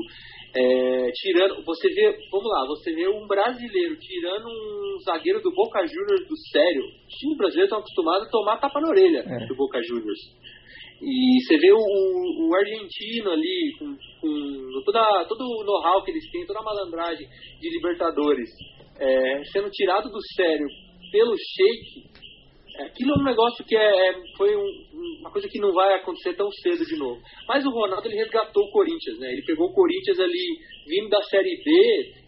é, 0.55 1.11
tirando, 1.13 1.63
você 1.63 1.89
vê, 1.89 2.17
vamos 2.31 2.47
lá, 2.47 2.65
você 2.67 2.91
vê 2.93 3.07
um 3.07 3.27
brasileiro 3.27 3.95
tirando 3.99 4.47
um 4.47 4.99
zagueiro 5.03 5.41
do 5.41 5.51
Boca 5.51 5.85
Juniors 5.85 6.27
do 6.27 6.37
sério. 6.51 6.83
Os 7.07 7.15
times 7.15 7.37
brasileiros 7.37 7.67
estão 7.67 7.79
acostumados 7.79 8.27
a 8.27 8.31
tomar 8.31 8.59
tapa 8.59 8.81
na 8.81 8.89
orelha 8.89 9.19
é. 9.19 9.45
do 9.47 9.55
Boca 9.55 9.81
Juniors. 9.81 10.19
E 11.01 11.41
você 11.41 11.57
vê 11.57 11.71
o, 11.71 11.77
o 11.77 12.55
argentino 12.55 13.31
ali, 13.31 13.73
com, 13.77 13.95
com 14.19 14.83
toda, 14.83 15.25
todo 15.25 15.41
o 15.43 15.63
know-how 15.63 16.03
que 16.03 16.11
eles 16.11 16.29
têm, 16.31 16.45
toda 16.45 16.59
a 16.59 16.63
malandragem 16.63 17.27
de 17.61 17.69
Libertadores, 17.69 18.49
é, 18.99 19.43
sendo 19.45 19.69
tirado 19.69 20.09
do 20.09 20.19
sério 20.35 20.67
pelo 21.11 21.33
Sheik, 21.37 22.09
aquilo 22.77 23.13
é 23.13 23.17
um 23.17 23.23
negócio 23.23 23.65
que 23.65 23.75
é, 23.75 24.09
é, 24.09 24.13
foi 24.37 24.55
um, 24.55 24.69
uma 25.19 25.31
coisa 25.31 25.47
que 25.49 25.59
não 25.59 25.73
vai 25.73 25.95
acontecer 25.95 26.35
tão 26.35 26.49
cedo 26.51 26.85
de 26.85 26.97
novo. 26.97 27.19
Mas 27.47 27.65
o 27.65 27.71
Ronaldo 27.71 28.07
ele 28.07 28.17
resgatou 28.17 28.63
o 28.63 28.71
Corinthians, 28.71 29.19
né? 29.19 29.27
Ele 29.31 29.43
pegou 29.45 29.67
o 29.67 29.73
Corinthians 29.73 30.19
ali 30.19 30.57
vindo 30.85 31.09
da 31.09 31.21
Série 31.23 31.55
B 31.63 31.71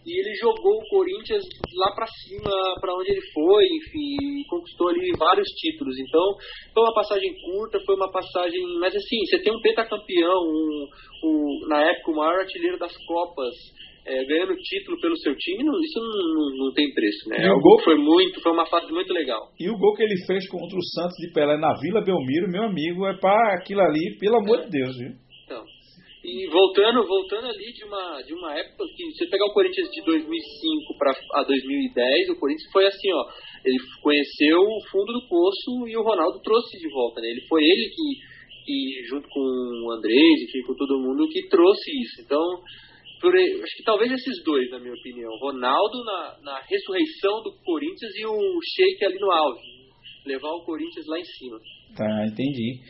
e 0.04 0.20
ele 0.20 0.34
jogou 0.34 0.78
o 0.78 0.88
Corinthians 0.88 1.42
lá 1.74 1.94
para 1.94 2.06
cima, 2.06 2.50
para 2.80 2.94
onde 2.94 3.10
ele 3.10 3.22
foi, 3.32 3.64
enfim, 3.64 4.44
conquistou 4.48 4.88
ali 4.88 5.14
vários 5.16 5.48
títulos. 5.48 5.94
Então, 5.98 6.22
foi 6.74 6.82
uma 6.82 6.94
passagem 6.94 7.32
curta, 7.40 7.80
foi 7.84 7.94
uma 7.94 8.10
passagem, 8.10 8.60
mas 8.80 8.94
assim, 8.94 9.18
você 9.26 9.38
tem 9.42 9.52
um 9.52 9.60
pentacampeão, 9.60 10.42
um, 10.42 10.86
um, 11.24 11.68
na 11.68 11.80
época 11.82 12.10
o 12.10 12.16
maior 12.16 12.40
artilheiro 12.40 12.78
das 12.78 12.92
Copas, 13.06 13.54
é, 14.06 14.24
ganhando 14.24 14.56
título 14.56 15.00
pelo 15.00 15.16
seu 15.18 15.34
time, 15.36 15.62
não, 15.64 15.78
isso 15.80 16.00
não, 16.00 16.66
não, 16.66 16.72
tem 16.72 16.92
preço, 16.92 17.28
né? 17.28 17.44
E 17.44 17.50
o 17.50 17.60
gol 17.60 17.80
foi 17.82 17.96
muito, 17.96 18.40
foi 18.40 18.52
uma 18.52 18.66
fase 18.66 18.90
muito 18.92 19.12
legal. 19.12 19.40
E 19.58 19.70
o 19.70 19.78
gol 19.78 19.94
que 19.94 20.02
ele 20.02 20.16
fez 20.26 20.48
contra 20.48 20.76
o 20.76 20.84
Santos 20.94 21.16
de 21.18 21.32
Pelé 21.32 21.56
na 21.56 21.72
Vila 21.80 22.04
Belmiro, 22.04 22.50
meu 22.50 22.64
amigo, 22.64 23.06
é 23.06 23.16
para 23.18 23.54
aquilo 23.54 23.80
ali, 23.80 24.16
pelo 24.18 24.38
amor 24.38 24.60
é. 24.60 24.64
de 24.64 24.70
Deus, 24.70 24.96
viu? 24.96 25.12
Então, 25.44 25.62
e 26.24 26.46
voltando, 26.50 27.06
voltando 27.06 27.46
ali 27.46 27.72
de 27.72 27.84
uma, 27.84 28.22
de 28.22 28.32
uma 28.32 28.54
época 28.54 28.84
que 28.96 29.10
se 29.10 29.18
você 29.18 29.26
pegar 29.26 29.46
o 29.46 29.52
Corinthians 29.52 29.88
de 29.90 30.02
2005 30.04 30.98
para 30.98 31.12
a 31.34 31.42
2010, 31.42 32.30
o 32.30 32.38
Corinthians 32.38 32.70
foi 32.72 32.86
assim, 32.86 33.12
ó, 33.12 33.24
ele 33.64 33.78
conheceu 34.00 34.58
o 34.58 34.80
fundo 34.90 35.12
do 35.12 35.28
poço 35.28 35.88
e 35.88 35.96
o 35.96 36.02
Ronaldo 36.02 36.40
trouxe 36.42 36.78
de 36.78 36.88
volta, 36.90 37.20
né? 37.20 37.28
Ele 37.28 37.42
foi 37.48 37.62
ele 37.62 37.90
que 37.90 38.32
que 38.64 39.02
junto 39.08 39.28
com 39.28 39.40
o 39.40 39.92
Andrés, 39.92 40.42
enfim, 40.42 40.62
com 40.66 40.74
todo 40.74 41.00
mundo 41.00 41.28
que 41.28 41.48
trouxe 41.48 41.90
isso. 42.00 42.22
Então, 42.24 42.40
por, 43.22 43.32
acho 43.36 43.76
que 43.76 43.84
talvez 43.84 44.10
esses 44.10 44.42
dois, 44.44 44.68
na 44.70 44.80
minha 44.80 44.92
opinião. 44.92 45.30
Ronaldo 45.40 46.04
na, 46.04 46.38
na 46.42 46.60
ressurreição 46.68 47.40
do 47.44 47.52
Corinthians 47.64 48.12
e 48.16 48.26
o 48.26 48.58
Sheik 48.74 49.04
ali 49.04 49.18
no 49.20 49.30
auge. 49.30 49.62
Levar 50.26 50.50
o 50.50 50.64
Corinthians 50.64 51.06
lá 51.06 51.18
em 51.20 51.24
cima. 51.24 51.58
Tá, 51.96 52.26
entendi. 52.26 52.80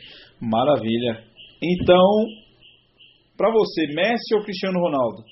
Maravilha. 0.41 1.23
Então, 1.61 2.43
para 3.37 3.51
você, 3.51 3.87
Messi 3.93 4.35
ou 4.35 4.43
Cristiano 4.43 4.79
Ronaldo? 4.79 5.23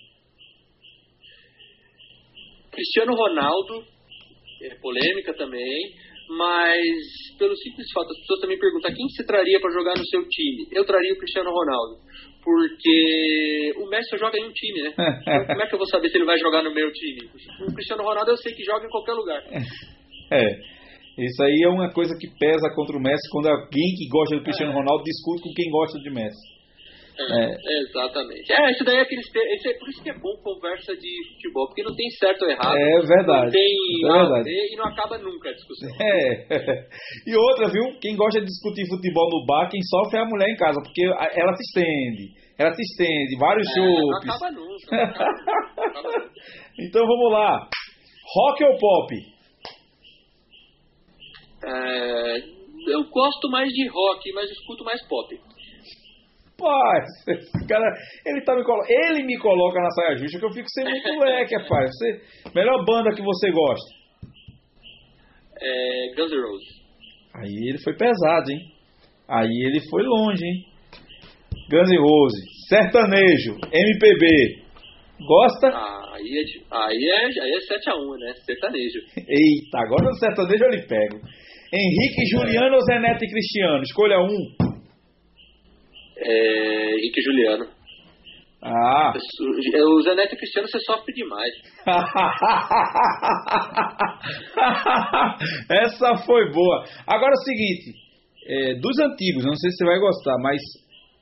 Cristiano 2.71 3.13
Ronaldo, 3.13 3.83
é 4.61 4.75
polêmica 4.75 5.33
também, 5.33 5.95
mas 6.37 7.35
pelo 7.37 7.55
simples 7.57 7.87
fato, 7.93 8.11
as 8.11 8.19
pessoas 8.19 8.39
também 8.39 8.57
perguntam 8.57 8.93
quem 8.93 9.07
você 9.09 9.25
traria 9.25 9.59
para 9.59 9.71
jogar 9.71 9.97
no 9.97 10.05
seu 10.05 10.21
time. 10.29 10.67
Eu 10.71 10.85
traria 10.85 11.13
o 11.13 11.17
Cristiano 11.17 11.51
Ronaldo, 11.51 11.99
porque 12.43 13.73
o 13.77 13.89
Messi 13.89 14.09
só 14.11 14.17
joga 14.17 14.37
em 14.37 14.45
um 14.45 14.53
time, 14.53 14.81
né? 14.83 14.93
Como 15.47 15.61
é 15.61 15.67
que 15.67 15.75
eu 15.75 15.79
vou 15.79 15.87
saber 15.87 16.09
se 16.09 16.17
ele 16.17 16.25
vai 16.25 16.37
jogar 16.37 16.63
no 16.63 16.73
meu 16.73 16.91
time? 16.91 17.29
O 17.67 17.73
Cristiano 17.73 18.03
Ronaldo 18.03 18.31
eu 18.31 18.37
sei 18.37 18.53
que 18.53 18.63
joga 18.63 18.85
em 18.85 18.89
qualquer 18.89 19.13
lugar. 19.13 19.43
É. 20.31 20.71
Isso 21.17 21.43
aí 21.43 21.61
é 21.65 21.69
uma 21.69 21.91
coisa 21.91 22.15
que 22.17 22.27
pesa 22.39 22.73
contra 22.73 22.97
o 22.97 23.01
Messi 23.01 23.29
quando 23.29 23.47
alguém 23.47 23.93
que 23.97 24.07
gosta 24.07 24.37
do 24.37 24.43
Cristiano 24.43 24.71
é. 24.71 24.75
Ronaldo 24.75 25.03
discute 25.03 25.43
com 25.43 25.53
quem 25.53 25.69
gosta 25.69 25.99
de 25.99 26.09
Messi. 26.09 26.50
É, 27.29 27.57
exatamente. 27.81 28.51
É, 28.51 28.71
isso 28.71 28.83
daí 28.83 28.97
é 28.97 29.01
aqueles. 29.01 29.25
Esse 29.25 29.69
é 29.69 29.77
por 29.77 29.89
isso 29.89 30.03
que 30.03 30.09
é 30.09 30.13
bom 30.17 30.35
conversa 30.43 30.95
de 30.95 31.09
futebol, 31.33 31.67
porque 31.67 31.83
não 31.83 31.95
tem 31.95 32.09
certo 32.11 32.43
ou 32.43 32.49
errado. 32.49 32.75
É 32.75 33.01
verdade. 33.01 33.45
Não 33.45 33.51
tem 33.51 33.71
é 34.05 34.19
verdade. 34.19 34.49
e 34.49 34.75
não 34.75 34.85
acaba 34.85 35.17
nunca 35.17 35.49
a 35.49 35.53
discussão. 35.53 35.89
É. 35.99 36.87
E 37.27 37.35
outra, 37.35 37.67
viu? 37.69 37.99
Quem 37.99 38.15
gosta 38.15 38.39
de 38.39 38.45
discutir 38.45 38.87
futebol 38.87 39.29
no 39.29 39.45
bar, 39.45 39.69
quem 39.69 39.79
sofre 39.81 40.17
é 40.17 40.21
a 40.21 40.25
mulher 40.25 40.49
em 40.49 40.55
casa, 40.55 40.81
porque 40.81 41.03
ela 41.03 41.53
se 41.55 41.63
estende. 41.63 42.33
Ela 42.57 42.73
se 42.73 42.81
estende, 42.81 43.37
vários 43.39 43.67
é, 43.67 43.73
chupes. 43.73 44.07
Não 44.07 44.17
acaba 44.17 44.51
nunca. 44.51 44.95
Não 44.95 45.03
acaba, 45.03 45.75
não 45.75 45.83
acaba 45.85 46.11
nunca. 46.19 46.31
então 46.79 47.05
vamos 47.05 47.31
lá. 47.31 47.69
Rock 48.35 48.63
ou 48.63 48.77
pop? 48.77 49.15
É, 51.63 52.37
eu 52.87 53.03
gosto 53.09 53.49
mais 53.49 53.69
de 53.69 53.87
rock, 53.87 54.31
mas 54.33 54.49
escuto 54.49 54.83
mais 54.83 55.01
pop. 55.07 55.39
Rapaz, 56.61 57.05
esse 57.27 57.67
cara, 57.67 57.91
ele, 58.25 58.41
tá 58.41 58.55
me 58.55 58.63
colo... 58.63 58.83
ele 58.87 59.23
me 59.23 59.37
coloca 59.39 59.81
na 59.81 59.89
saia 59.89 60.17
justa 60.17 60.39
que 60.39 60.45
eu 60.45 60.53
fico 60.53 60.69
sem 60.69 60.85
muito 60.85 61.19
leque, 61.19 61.55
rapaz. 61.55 61.89
Você... 61.89 62.21
Melhor 62.53 62.85
banda 62.85 63.15
que 63.15 63.21
você 63.21 63.51
gosta? 63.51 64.01
É 65.59 66.15
Guns 66.15 66.31
N' 66.31 66.41
Roses. 66.41 66.81
Aí 67.35 67.69
ele 67.69 67.77
foi 67.83 67.95
pesado, 67.95 68.51
hein? 68.51 68.59
Aí 69.27 69.65
ele 69.65 69.79
foi 69.89 70.03
longe, 70.03 70.45
hein? 70.45 70.65
Guns 71.69 71.89
N' 71.89 71.97
Roses, 71.97 72.67
sertanejo, 72.69 73.57
MPB. 73.71 74.61
Gosta? 75.25 75.67
Ah, 75.67 76.15
aí 76.15 76.25
é, 76.25 76.75
aí 76.75 77.09
é, 77.09 77.25
aí 77.25 77.51
é 77.51 77.59
7x1, 77.59 78.19
né? 78.19 78.33
Sertanejo. 78.45 78.99
Eita, 79.17 79.79
agora 79.79 80.09
no 80.09 80.15
sertanejo 80.15 80.63
eu 80.63 80.69
lhe 80.69 80.87
pego. 80.87 81.21
Henrique, 81.73 82.25
Juliano 82.31 82.75
ou 82.75 82.81
Zé 82.81 82.99
Neto 82.99 83.23
e 83.23 83.29
Cristiano? 83.29 83.81
Escolha 83.83 84.19
um 84.19 84.60
é, 86.23 86.95
Henrique 86.95 87.21
Juliano. 87.21 87.67
Ah. 88.63 89.11
O 89.11 90.01
Zanetti 90.03 90.35
Cristiano 90.35 90.67
você 90.67 90.79
sofre 90.81 91.11
demais. 91.13 91.51
Essa 95.69 96.15
foi 96.25 96.51
boa. 96.51 96.85
Agora 97.07 97.31
é 97.31 97.33
o 97.33 97.43
seguinte: 97.43 97.95
é, 98.45 98.75
dos 98.75 98.99
antigos, 98.99 99.43
não 99.43 99.55
sei 99.55 99.71
se 99.71 99.77
você 99.77 99.85
vai 99.85 99.99
gostar, 99.99 100.37
mas 100.43 100.61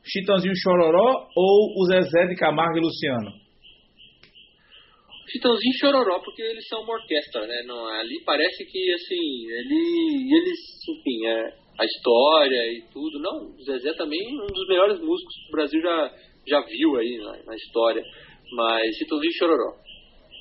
Chitãozinho 0.04 0.54
Chororó 0.58 1.30
ou 1.36 1.82
o 1.82 1.86
Zezé 1.86 2.28
de 2.28 2.36
Camargo 2.36 2.78
e 2.78 2.82
Luciano? 2.82 3.32
Chitãozinho 5.32 5.78
Chororó, 5.80 6.20
porque 6.20 6.42
eles 6.42 6.68
são 6.68 6.82
uma 6.82 6.96
orquestra, 6.96 7.46
né? 7.46 7.62
Não, 7.66 7.88
ali 7.88 8.22
parece 8.26 8.66
que, 8.66 8.94
assim, 8.94 9.46
ele, 9.48 10.28
eles, 10.34 10.60
enfim, 10.90 11.28
é, 11.28 11.54
a 11.80 11.86
história 11.86 12.62
e 12.74 12.84
tudo. 12.92 13.20
Não, 13.20 13.56
o 13.56 13.64
Zezé 13.64 13.94
também 13.94 14.20
é 14.20 14.44
um 14.44 14.48
dos 14.48 14.68
melhores 14.68 15.00
músicos 15.00 15.34
que 15.36 15.50
o 15.50 15.56
Brasil 15.56 15.82
já, 15.82 16.12
já 16.48 16.62
viu 16.62 16.98
aí 16.98 17.18
na, 17.24 17.32
na 17.46 17.56
história. 17.56 18.04
Mas 18.52 18.96
Chitãozinho 18.98 19.34
Chororó. 19.34 19.74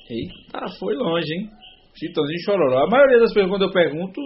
Eita, 0.09 0.67
foi 0.77 0.95
longe, 0.95 1.33
hein? 1.33 1.49
Chitãozinho 1.97 2.43
Chororó. 2.43 2.83
A 2.83 2.89
maioria 2.89 3.19
das 3.19 3.31
pessoas, 3.33 3.51
quando 3.51 3.63
eu 3.63 3.71
pergunto, 3.71 4.21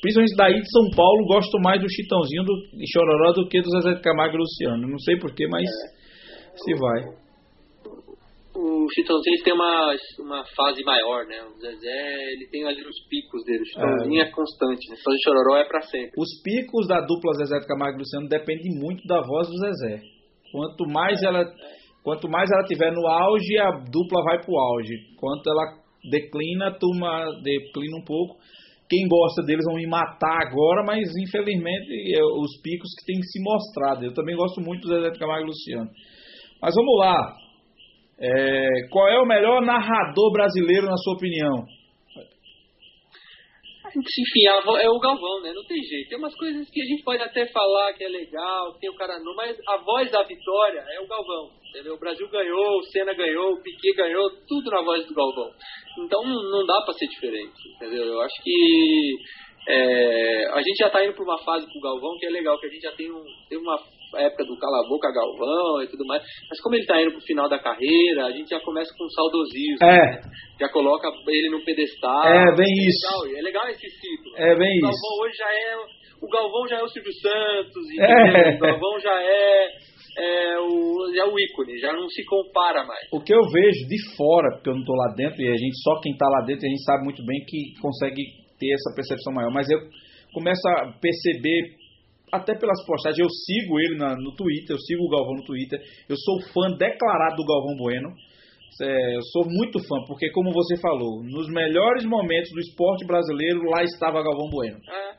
principalmente 0.00 0.36
daí 0.36 0.54
de 0.60 0.70
São 0.70 0.90
Paulo, 0.94 1.26
gosto 1.26 1.58
mais 1.60 1.80
do 1.80 1.90
Chitãozinho 1.90 2.44
do, 2.44 2.54
de 2.76 2.92
Chororó 2.92 3.32
do 3.32 3.48
que 3.48 3.60
do 3.60 3.70
Zezé 3.70 3.94
de 3.94 4.02
Camargo 4.02 4.36
e 4.36 4.38
Luciano. 4.38 4.86
Não 4.86 4.98
sei 4.98 5.18
porquê, 5.18 5.46
mas 5.48 5.64
é. 5.64 6.56
se 6.56 6.74
vai 6.78 7.27
o 8.58 8.88
Chitãozinho 8.90 9.42
tem 9.44 9.54
uma, 9.54 9.94
uma 10.18 10.44
fase 10.56 10.82
maior, 10.82 11.24
né? 11.26 11.38
O 11.44 11.54
Zezé, 11.60 12.32
ele 12.34 12.48
tem 12.50 12.66
ali 12.66 12.82
os 12.82 12.98
picos 13.08 13.44
dele. 13.44 13.62
O 13.62 13.66
Chitãozinho 13.66 14.20
é, 14.20 14.26
é 14.26 14.30
constante, 14.30 14.90
né? 14.90 14.96
Só 14.98 15.10
de 15.12 15.22
Chororó 15.22 15.56
é 15.58 15.64
para 15.64 15.80
sempre. 15.82 16.10
Os 16.18 16.42
picos 16.42 16.88
da 16.88 17.00
dupla 17.00 17.34
Zezé 17.34 17.60
de 17.60 17.66
Camargo 17.66 17.98
e 17.98 18.00
Luciano 18.00 18.28
dependem 18.28 18.74
muito 18.74 19.06
da 19.06 19.20
voz 19.22 19.46
do 19.46 19.56
Zezé. 19.58 20.02
Quanto 20.50 20.88
mais 20.90 21.22
é, 21.22 21.26
ela 21.26 21.42
é. 21.42 21.46
quanto 22.02 22.28
mais 22.28 22.50
ela 22.50 22.64
tiver 22.64 22.90
no 22.90 23.06
auge, 23.06 23.58
a 23.58 23.70
dupla 23.70 24.24
vai 24.24 24.40
pro 24.42 24.58
auge. 24.58 24.94
Quanto 25.20 25.48
ela 25.48 25.78
declina, 26.10 26.68
a 26.68 26.74
turma 26.74 27.30
declina 27.42 27.96
um 27.96 28.04
pouco. 28.04 28.36
Quem 28.90 29.06
gosta 29.06 29.42
deles 29.44 29.64
vão 29.66 29.76
me 29.76 29.86
matar 29.86 30.48
agora, 30.48 30.82
mas 30.82 31.06
infelizmente 31.14 31.92
é 32.12 32.24
os 32.24 32.60
picos 32.60 32.88
que 32.98 33.06
têm 33.06 33.22
se 33.22 33.40
mostrado. 33.40 34.04
Eu 34.04 34.14
também 34.14 34.34
gosto 34.34 34.60
muito 34.60 34.82
do 34.82 34.94
Zezé 34.94 35.10
de 35.10 35.18
Camargo 35.18 35.44
e 35.44 35.46
Luciano. 35.46 35.90
Mas 36.60 36.74
vamos 36.74 36.98
lá. 36.98 37.47
É, 38.20 38.88
qual 38.90 39.08
é 39.08 39.18
o 39.20 39.26
melhor 39.26 39.62
narrador 39.62 40.32
brasileiro, 40.32 40.86
na 40.86 40.96
sua 40.96 41.14
opinião? 41.14 41.64
Enfim, 43.96 44.46
é 44.46 44.88
o 44.88 44.98
Galvão, 44.98 45.40
né? 45.42 45.52
Não 45.54 45.64
tem 45.64 45.80
jeito. 45.82 46.10
Tem 46.10 46.18
umas 46.18 46.34
coisas 46.36 46.68
que 46.70 46.82
a 46.82 46.84
gente 46.84 47.02
pode 47.02 47.22
até 47.22 47.46
falar 47.46 47.94
que 47.94 48.04
é 48.04 48.08
legal, 48.08 48.74
tem 48.78 48.90
o 48.90 48.94
cara 48.94 49.18
não, 49.18 49.34
mas 49.34 49.56
a 49.66 49.76
voz 49.78 50.10
da 50.10 50.22
vitória 50.24 50.84
é 50.90 51.00
o 51.00 51.06
Galvão. 51.06 51.50
Entendeu? 51.70 51.94
O 51.94 51.98
Brasil 51.98 52.28
ganhou, 52.28 52.78
o 52.78 52.82
Senna 52.84 53.14
ganhou, 53.14 53.52
o 53.52 53.62
Piquet 53.62 53.94
ganhou, 53.94 54.30
tudo 54.46 54.70
na 54.70 54.82
voz 54.82 55.06
do 55.06 55.14
Galvão. 55.14 55.50
Então 56.00 56.22
não 56.22 56.66
dá 56.66 56.82
para 56.84 56.94
ser 56.94 57.06
diferente, 57.06 57.68
entendeu? 57.76 58.04
Eu 58.04 58.20
acho 58.20 58.42
que 58.42 59.16
é, 59.68 60.48
a 60.52 60.62
gente 60.62 60.76
já 60.78 60.86
está 60.86 61.04
indo 61.04 61.14
para 61.14 61.24
uma 61.24 61.38
fase 61.38 61.66
com 61.66 61.78
o 61.78 61.82
Galvão 61.82 62.16
que 62.18 62.26
é 62.26 62.30
legal, 62.30 62.58
que 62.58 62.66
a 62.66 62.70
gente 62.70 62.82
já 62.82 62.92
tem, 62.92 63.10
um, 63.10 63.24
tem 63.48 63.58
uma 63.58 63.78
época 64.16 64.44
do 64.44 64.58
Cala 64.58 64.84
a 64.84 64.88
Boca 64.88 65.12
Galvão 65.12 65.82
e 65.82 65.88
tudo 65.88 66.06
mais, 66.06 66.22
mas 66.48 66.60
como 66.60 66.74
ele 66.74 66.82
está 66.82 67.00
indo 67.00 67.10
para 67.10 67.18
o 67.18 67.26
final 67.26 67.48
da 67.48 67.58
carreira, 67.58 68.26
a 68.26 68.30
gente 68.30 68.48
já 68.48 68.60
começa 68.60 68.94
com 68.96 69.04
um 69.04 69.10
saudosismo, 69.10 69.82
é. 69.82 69.96
né? 69.96 70.20
já 70.60 70.68
coloca 70.68 71.08
ele 71.28 71.50
no 71.50 71.64
pedestal. 71.64 72.24
É, 72.24 72.54
bem 72.56 72.66
é 72.66 72.88
isso. 72.88 73.24
Legal, 73.24 73.38
é 73.38 73.42
legal 73.42 73.68
esse 73.68 73.88
ciclo. 73.88 74.36
É 74.36 74.56
bem 74.56 74.78
o 74.78 74.82
Galvão 74.82 74.90
isso. 74.90 75.22
hoje 75.22 75.36
já 75.36 75.52
é, 75.52 75.76
o 76.22 76.28
Galvão 76.28 76.68
já 76.68 76.76
é 76.78 76.82
o 76.82 76.88
Silvio 76.88 77.12
Santos, 77.12 77.84
é. 77.98 78.56
o 78.56 78.58
Galvão 78.58 79.00
já 79.00 79.22
é 79.22 79.68
é 80.18 80.58
o, 80.58 81.14
é 81.14 81.24
o 81.24 81.38
ícone, 81.38 81.78
já 81.78 81.92
não 81.92 82.08
se 82.08 82.24
compara 82.24 82.84
mais. 82.84 83.06
O 83.12 83.22
que 83.22 83.32
eu 83.32 83.40
vejo 83.52 83.86
de 83.86 84.16
fora, 84.16 84.50
porque 84.54 84.68
eu 84.68 84.74
não 84.74 84.80
estou 84.80 84.96
lá 84.96 85.14
dentro, 85.14 85.40
e 85.40 85.48
a 85.48 85.56
gente 85.56 85.80
só 85.82 86.00
quem 86.00 86.12
está 86.12 86.26
lá 86.28 86.44
dentro, 86.44 86.66
a 86.66 86.68
gente 86.68 86.82
sabe 86.82 87.04
muito 87.04 87.24
bem 87.24 87.38
que 87.46 87.80
consegue 87.80 88.22
ter 88.58 88.72
essa 88.74 88.94
percepção 88.96 89.32
maior. 89.32 89.52
Mas 89.52 89.70
eu 89.70 89.78
começo 90.34 90.60
a 90.68 90.92
perceber, 91.00 91.77
até 92.32 92.54
pelas 92.58 92.84
postagens, 92.84 93.18
eu 93.18 93.28
sigo 93.28 93.78
ele 93.80 93.96
na, 93.96 94.14
no 94.16 94.34
Twitter, 94.34 94.76
eu 94.76 94.80
sigo 94.80 95.04
o 95.04 95.08
Galvão 95.08 95.34
no 95.36 95.44
Twitter, 95.44 95.80
eu 96.08 96.16
sou 96.16 96.40
fã 96.52 96.76
declarado 96.76 97.36
do 97.36 97.46
Galvão 97.46 97.76
Bueno. 97.76 98.08
É, 98.80 99.16
eu 99.16 99.22
sou 99.32 99.44
muito 99.46 99.80
fã, 99.80 99.96
porque 100.06 100.30
como 100.30 100.52
você 100.52 100.80
falou, 100.80 101.24
nos 101.24 101.48
melhores 101.48 102.04
momentos 102.04 102.50
do 102.52 102.60
esporte 102.60 103.04
brasileiro, 103.06 103.62
lá 103.64 103.82
estava 103.82 104.22
Galvão 104.22 104.48
Bueno. 104.50 104.78
É. 104.88 105.18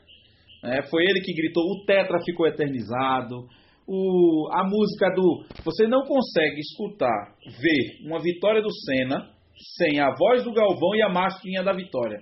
É, 0.62 0.82
foi 0.88 1.02
ele 1.04 1.20
que 1.20 1.32
gritou, 1.32 1.64
o 1.64 1.84
Tetra 1.84 2.18
ficou 2.24 2.46
eternizado. 2.46 3.46
O, 3.86 4.48
a 4.52 4.62
música 4.62 5.10
do. 5.14 5.44
Você 5.64 5.86
não 5.88 6.02
consegue 6.02 6.60
escutar, 6.60 7.34
ver 7.60 8.06
uma 8.06 8.20
vitória 8.20 8.62
do 8.62 8.70
Senna 8.70 9.30
sem 9.78 10.00
a 10.00 10.14
voz 10.14 10.44
do 10.44 10.52
Galvão 10.52 10.94
e 10.94 11.02
a 11.02 11.08
marchinha 11.08 11.62
da 11.62 11.72
vitória 11.72 12.18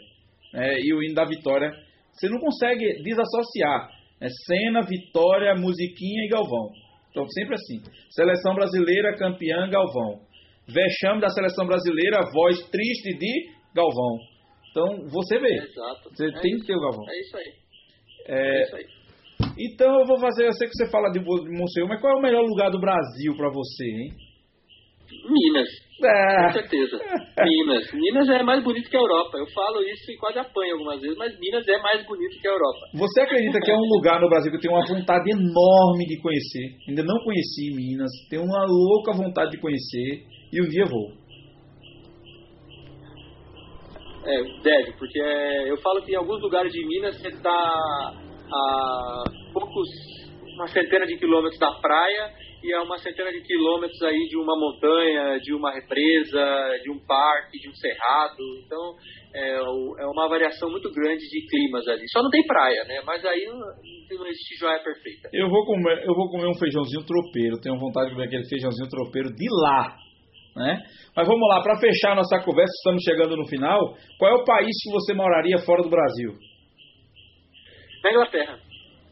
é, 0.54 0.80
e 0.80 0.94
o 0.94 1.02
hino 1.02 1.14
da 1.14 1.24
vitória. 1.24 1.70
Você 2.12 2.28
não 2.28 2.38
consegue 2.38 3.02
desassociar 3.02 3.90
é, 4.20 4.28
cena, 4.46 4.82
vitória, 4.82 5.54
musiquinha 5.54 6.24
e 6.24 6.28
Galvão. 6.28 6.70
Então, 7.10 7.26
sempre 7.28 7.54
assim. 7.54 7.78
Seleção 8.10 8.54
brasileira, 8.54 9.16
campeã, 9.16 9.68
Galvão. 9.68 10.20
Vexame 10.66 11.20
da 11.20 11.30
seleção 11.30 11.66
brasileira, 11.66 12.20
voz 12.32 12.58
triste 12.70 13.16
de 13.18 13.50
Galvão. 13.74 14.18
Então, 14.70 15.08
você 15.08 15.38
vê. 15.38 15.54
Exato. 15.54 16.10
Você 16.10 16.26
é 16.26 16.40
tem 16.40 16.52
isso. 16.52 16.60
que 16.60 16.66
ter 16.66 16.76
o 16.76 16.80
Galvão. 16.80 17.04
É 17.08 17.20
isso 17.20 17.36
aí. 17.36 17.52
É, 18.26 18.58
é 18.58 18.62
isso 18.62 18.76
aí. 18.76 18.86
Então, 19.58 20.00
eu 20.00 20.06
vou 20.06 20.20
fazer. 20.20 20.46
Eu 20.46 20.52
sei 20.52 20.68
que 20.68 20.74
você 20.74 20.90
fala 20.90 21.10
de 21.10 21.20
Monsenhor, 21.20 21.88
mas 21.88 22.00
qual 22.00 22.14
é 22.14 22.18
o 22.18 22.22
melhor 22.22 22.42
lugar 22.42 22.70
do 22.70 22.80
Brasil 22.80 23.34
para 23.36 23.50
você, 23.50 23.84
hein? 23.84 24.27
Minas. 25.24 25.68
É. 26.02 26.44
Com 26.44 26.52
certeza. 26.52 26.96
Minas. 27.42 27.92
Minas 27.92 28.28
é 28.28 28.42
mais 28.42 28.62
bonito 28.62 28.88
que 28.88 28.96
a 28.96 29.00
Europa. 29.00 29.38
Eu 29.38 29.46
falo 29.46 29.82
isso 29.82 30.10
e 30.12 30.16
quase 30.16 30.38
apanho 30.38 30.74
algumas 30.74 31.00
vezes, 31.00 31.16
mas 31.16 31.38
Minas 31.38 31.66
é 31.66 31.78
mais 31.78 32.06
bonito 32.06 32.40
que 32.40 32.48
a 32.48 32.52
Europa. 32.52 32.78
Você 32.94 33.20
acredita 33.20 33.58
que 33.60 33.70
é 33.70 33.74
um 33.74 33.88
lugar 33.96 34.20
no 34.20 34.28
Brasil 34.28 34.50
que 34.50 34.56
eu 34.56 34.60
tenho 34.60 34.74
uma 34.74 34.86
vontade 34.86 35.30
enorme 35.30 36.06
de 36.06 36.20
conhecer? 36.20 36.76
Ainda 36.88 37.02
não 37.02 37.18
conheci 37.24 37.74
Minas. 37.74 38.10
Tenho 38.30 38.42
uma 38.42 38.64
louca 38.66 39.12
vontade 39.12 39.50
de 39.50 39.60
conhecer 39.60 40.24
e 40.52 40.62
um 40.62 40.68
dia 40.68 40.84
vou. 40.84 41.12
É, 44.24 44.42
deve, 44.62 44.92
porque 44.98 45.18
é, 45.20 45.70
eu 45.70 45.78
falo 45.78 46.02
que 46.02 46.12
em 46.12 46.16
alguns 46.16 46.40
lugares 46.42 46.70
de 46.70 46.86
Minas 46.86 47.18
você 47.18 47.28
está 47.28 47.50
a 47.50 49.24
poucos 49.52 49.88
uma 50.54 50.66
centena 50.66 51.06
de 51.06 51.16
quilômetros 51.16 51.58
da 51.58 51.72
praia 51.80 52.47
e 52.62 52.72
é 52.72 52.80
uma 52.80 52.98
centena 52.98 53.30
de 53.30 53.40
quilômetros 53.42 54.00
aí 54.02 54.28
de 54.28 54.36
uma 54.36 54.58
montanha, 54.58 55.38
de 55.38 55.54
uma 55.54 55.72
represa, 55.72 56.78
de 56.82 56.90
um 56.90 56.98
parque, 57.06 57.58
de 57.58 57.68
um 57.68 57.74
cerrado. 57.74 58.42
Então 58.64 58.96
é, 59.32 59.58
é 59.58 60.06
uma 60.06 60.28
variação 60.28 60.70
muito 60.70 60.90
grande 60.90 61.22
de 61.28 61.46
climas 61.46 61.86
ali. 61.86 62.02
Só 62.08 62.22
não 62.22 62.30
tem 62.30 62.44
praia, 62.46 62.84
né? 62.84 63.00
Mas 63.04 63.24
aí 63.24 63.46
não, 63.46 63.58
não 63.58 64.26
existe 64.26 64.58
joia 64.58 64.78
perfeita. 64.82 65.30
Eu 65.32 65.48
vou 65.48 65.64
comer, 65.66 66.02
eu 66.04 66.14
vou 66.14 66.30
comer 66.30 66.48
um 66.48 66.58
feijãozinho 66.58 67.06
tropeiro. 67.06 67.60
Tenho 67.60 67.78
vontade 67.78 68.08
de 68.08 68.14
comer 68.14 68.26
aquele 68.26 68.48
feijãozinho 68.48 68.88
tropeiro 68.88 69.28
de 69.34 69.46
lá. 69.50 69.96
Né? 70.56 70.82
Mas 71.14 71.28
vamos 71.28 71.48
lá, 71.48 71.62
para 71.62 71.78
fechar 71.78 72.16
nossa 72.16 72.40
conversa, 72.40 72.72
estamos 72.78 73.02
chegando 73.04 73.36
no 73.36 73.46
final. 73.46 73.94
Qual 74.18 74.32
é 74.32 74.34
o 74.34 74.44
país 74.44 74.74
que 74.82 74.90
você 74.90 75.14
moraria 75.14 75.58
fora 75.58 75.82
do 75.82 75.88
Brasil? 75.88 76.32
Na 78.02 78.10
Inglaterra. 78.10 78.67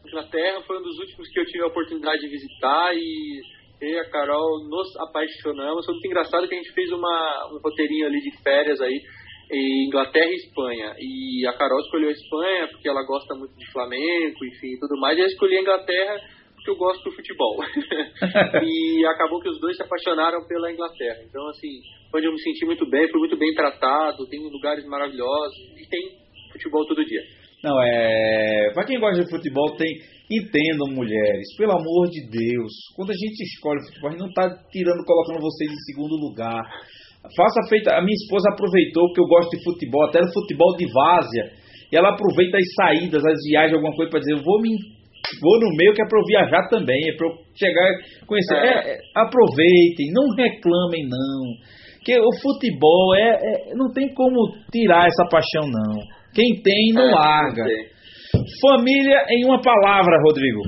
Inglaterra 0.07 0.61
foi 0.65 0.79
um 0.79 0.83
dos 0.83 0.97
últimos 0.99 1.29
que 1.29 1.39
eu 1.39 1.45
tive 1.45 1.63
a 1.63 1.67
oportunidade 1.67 2.21
de 2.21 2.27
visitar 2.27 2.95
e 2.95 3.41
eu 3.81 3.89
e 3.89 3.99
a 3.99 4.09
Carol 4.09 4.67
nos 4.67 4.95
apaixonamos. 4.97 5.85
Foi 5.85 5.93
muito 5.93 6.07
engraçado 6.07 6.47
que 6.47 6.55
a 6.55 6.57
gente 6.57 6.73
fez 6.73 6.91
uma, 6.91 7.49
um 7.53 7.59
roteirinho 7.59 8.07
ali 8.07 8.19
de 8.21 8.31
férias 8.41 8.81
aí 8.81 9.01
em 9.51 9.87
Inglaterra 9.87 10.29
e 10.29 10.35
Espanha. 10.35 10.95
E 10.99 11.47
a 11.47 11.53
Carol 11.53 11.79
escolheu 11.79 12.09
a 12.09 12.11
Espanha 12.11 12.67
porque 12.69 12.89
ela 12.89 13.03
gosta 13.05 13.35
muito 13.35 13.55
de 13.55 13.71
Flamengo, 13.71 14.45
enfim, 14.45 14.77
tudo 14.79 14.99
mais. 14.99 15.17
E 15.17 15.21
eu 15.21 15.27
escolhi 15.27 15.57
a 15.57 15.61
Inglaterra 15.61 16.19
porque 16.55 16.71
eu 16.71 16.75
gosto 16.75 17.03
do 17.03 17.15
futebol. 17.15 17.57
e 18.63 19.05
acabou 19.05 19.39
que 19.39 19.49
os 19.49 19.59
dois 19.59 19.77
se 19.77 19.83
apaixonaram 19.83 20.45
pela 20.47 20.71
Inglaterra. 20.71 21.19
Então, 21.23 21.47
assim, 21.49 21.79
onde 22.13 22.25
eu 22.25 22.31
me 22.31 22.39
senti 22.39 22.65
muito 22.65 22.89
bem, 22.89 23.07
fui 23.09 23.19
muito 23.19 23.37
bem 23.37 23.53
tratado, 23.53 24.27
tem 24.27 24.39
lugares 24.39 24.85
maravilhosos 24.85 25.57
e 25.77 25.87
tem 25.87 26.17
futebol 26.51 26.85
todo 26.87 27.05
dia. 27.05 27.21
Não, 27.63 27.81
é. 27.81 28.71
Pra 28.73 28.85
quem 28.85 28.99
gosta 28.99 29.23
de 29.23 29.29
futebol, 29.29 29.75
tem. 29.75 29.87
Entendam, 30.29 30.91
mulheres, 30.91 31.55
pelo 31.57 31.71
amor 31.71 32.09
de 32.11 32.19
Deus. 32.27 32.73
Quando 32.95 33.11
a 33.11 33.15
gente 33.15 33.43
escolhe 33.47 33.79
futebol, 33.87 34.09
a 34.09 34.11
gente 34.11 34.21
não 34.27 34.33
tá 34.33 34.43
tirando, 34.69 35.05
colocando 35.05 35.39
vocês 35.39 35.71
em 35.71 35.83
segundo 35.87 36.19
lugar. 36.19 36.61
Faça 37.35 37.69
feita. 37.69 37.95
A 37.95 38.01
minha 38.01 38.13
esposa 38.13 38.51
aproveitou 38.51 39.11
que 39.13 39.21
eu 39.21 39.25
gosto 39.25 39.55
de 39.55 39.63
futebol, 39.63 40.03
até 40.03 40.19
no 40.19 40.31
futebol 40.33 40.75
de 40.75 40.85
várzea. 40.91 41.51
E 41.91 41.95
ela 41.95 42.09
aproveita 42.11 42.57
as 42.57 42.67
saídas, 42.75 43.23
as 43.23 43.39
viagens, 43.47 43.73
alguma 43.73 43.95
coisa 43.95 44.11
para 44.11 44.19
dizer, 44.19 44.33
eu 44.33 44.43
vou 44.43 44.61
me 44.61 44.75
vou 45.41 45.59
no 45.59 45.75
meio 45.75 45.93
que 45.93 46.01
é 46.01 46.07
para 46.07 46.19
eu 46.19 46.25
viajar 46.25 46.69
também, 46.69 47.09
é 47.09 47.15
para 47.15 47.27
eu 47.27 47.33
chegar 47.55 47.87
conhecer. 48.25 48.55
É, 48.55 48.93
é, 48.93 48.97
aproveitem, 49.15 50.11
não 50.13 50.27
reclamem 50.35 51.07
não. 51.07 51.55
Que 52.03 52.17
o 52.19 52.31
futebol 52.41 53.15
é, 53.15 53.35
é, 53.35 53.75
não 53.75 53.91
tem 53.91 54.13
como 54.13 54.39
tirar 54.71 55.07
essa 55.07 55.25
paixão 55.29 55.67
não. 55.67 56.16
Quem 56.37 56.61
tem, 56.61 56.93
não 56.93 57.09
é, 57.09 57.15
larga. 57.15 57.65
Família 58.61 59.25
em 59.31 59.43
uma 59.43 59.59
palavra, 59.59 60.21
Rodrigo. 60.21 60.61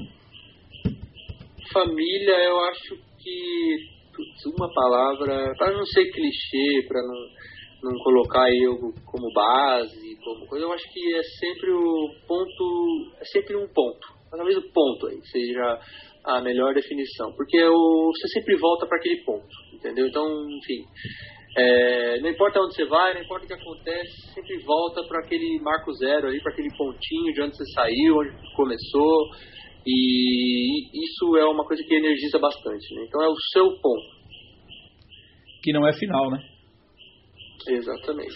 Família, 1.71 2.33
eu 2.43 2.59
acho 2.61 2.95
que 3.21 3.99
putz, 4.15 4.45
uma 4.57 4.67
palavra, 4.73 5.53
para 5.59 5.71
não 5.71 5.85
ser 5.85 6.09
clichê, 6.11 6.87
para 6.87 6.99
não, 7.03 7.91
não 7.91 8.03
colocar 8.03 8.49
eu 8.51 8.79
como 9.05 9.31
base, 9.31 10.17
como 10.23 10.47
coisa, 10.47 10.65
eu 10.65 10.73
acho 10.73 10.91
que 10.91 11.15
é 11.15 11.21
sempre 11.39 11.69
o 11.69 12.15
ponto, 12.27 13.13
é 13.21 13.25
sempre 13.25 13.55
um 13.55 13.67
ponto. 13.67 14.07
Talvez 14.31 14.57
o 14.57 14.73
ponto 14.73 15.05
aí 15.05 15.19
seja 15.21 15.79
a 16.25 16.41
melhor 16.41 16.73
definição, 16.73 17.31
porque 17.33 17.63
o, 17.63 18.11
você 18.11 18.27
sempre 18.39 18.57
volta 18.57 18.87
para 18.87 18.97
aquele 18.97 19.23
ponto, 19.23 19.47
entendeu? 19.71 20.07
Então, 20.07 20.25
enfim, 20.49 20.83
é, 21.57 22.19
não 22.19 22.29
importa 22.29 22.59
onde 22.59 22.75
você 22.75 22.85
vai, 22.85 23.13
não 23.13 23.21
importa 23.21 23.45
o 23.45 23.47
que 23.47 23.53
acontece, 23.53 24.33
sempre 24.33 24.57
volta 24.63 25.03
para 25.07 25.19
aquele 25.19 25.59
marco 25.61 25.91
zero 25.93 26.27
ali, 26.27 26.41
para 26.41 26.53
aquele 26.53 26.69
pontinho 26.77 27.33
de 27.33 27.41
onde 27.41 27.57
você 27.57 27.65
saiu, 27.73 28.17
onde 28.17 28.55
começou. 28.55 29.29
E 29.85 31.05
isso 31.05 31.37
é 31.37 31.45
uma 31.45 31.65
coisa 31.65 31.83
que 31.83 31.95
energiza 31.95 32.37
bastante. 32.37 32.93
Né? 32.93 33.05
Então 33.07 33.23
é 33.23 33.27
o 33.27 33.35
seu 33.53 33.65
ponto. 33.81 34.19
Que 35.63 35.73
não 35.73 35.87
é 35.87 35.93
final, 35.93 36.29
né? 36.29 36.39
Exatamente. 37.67 38.35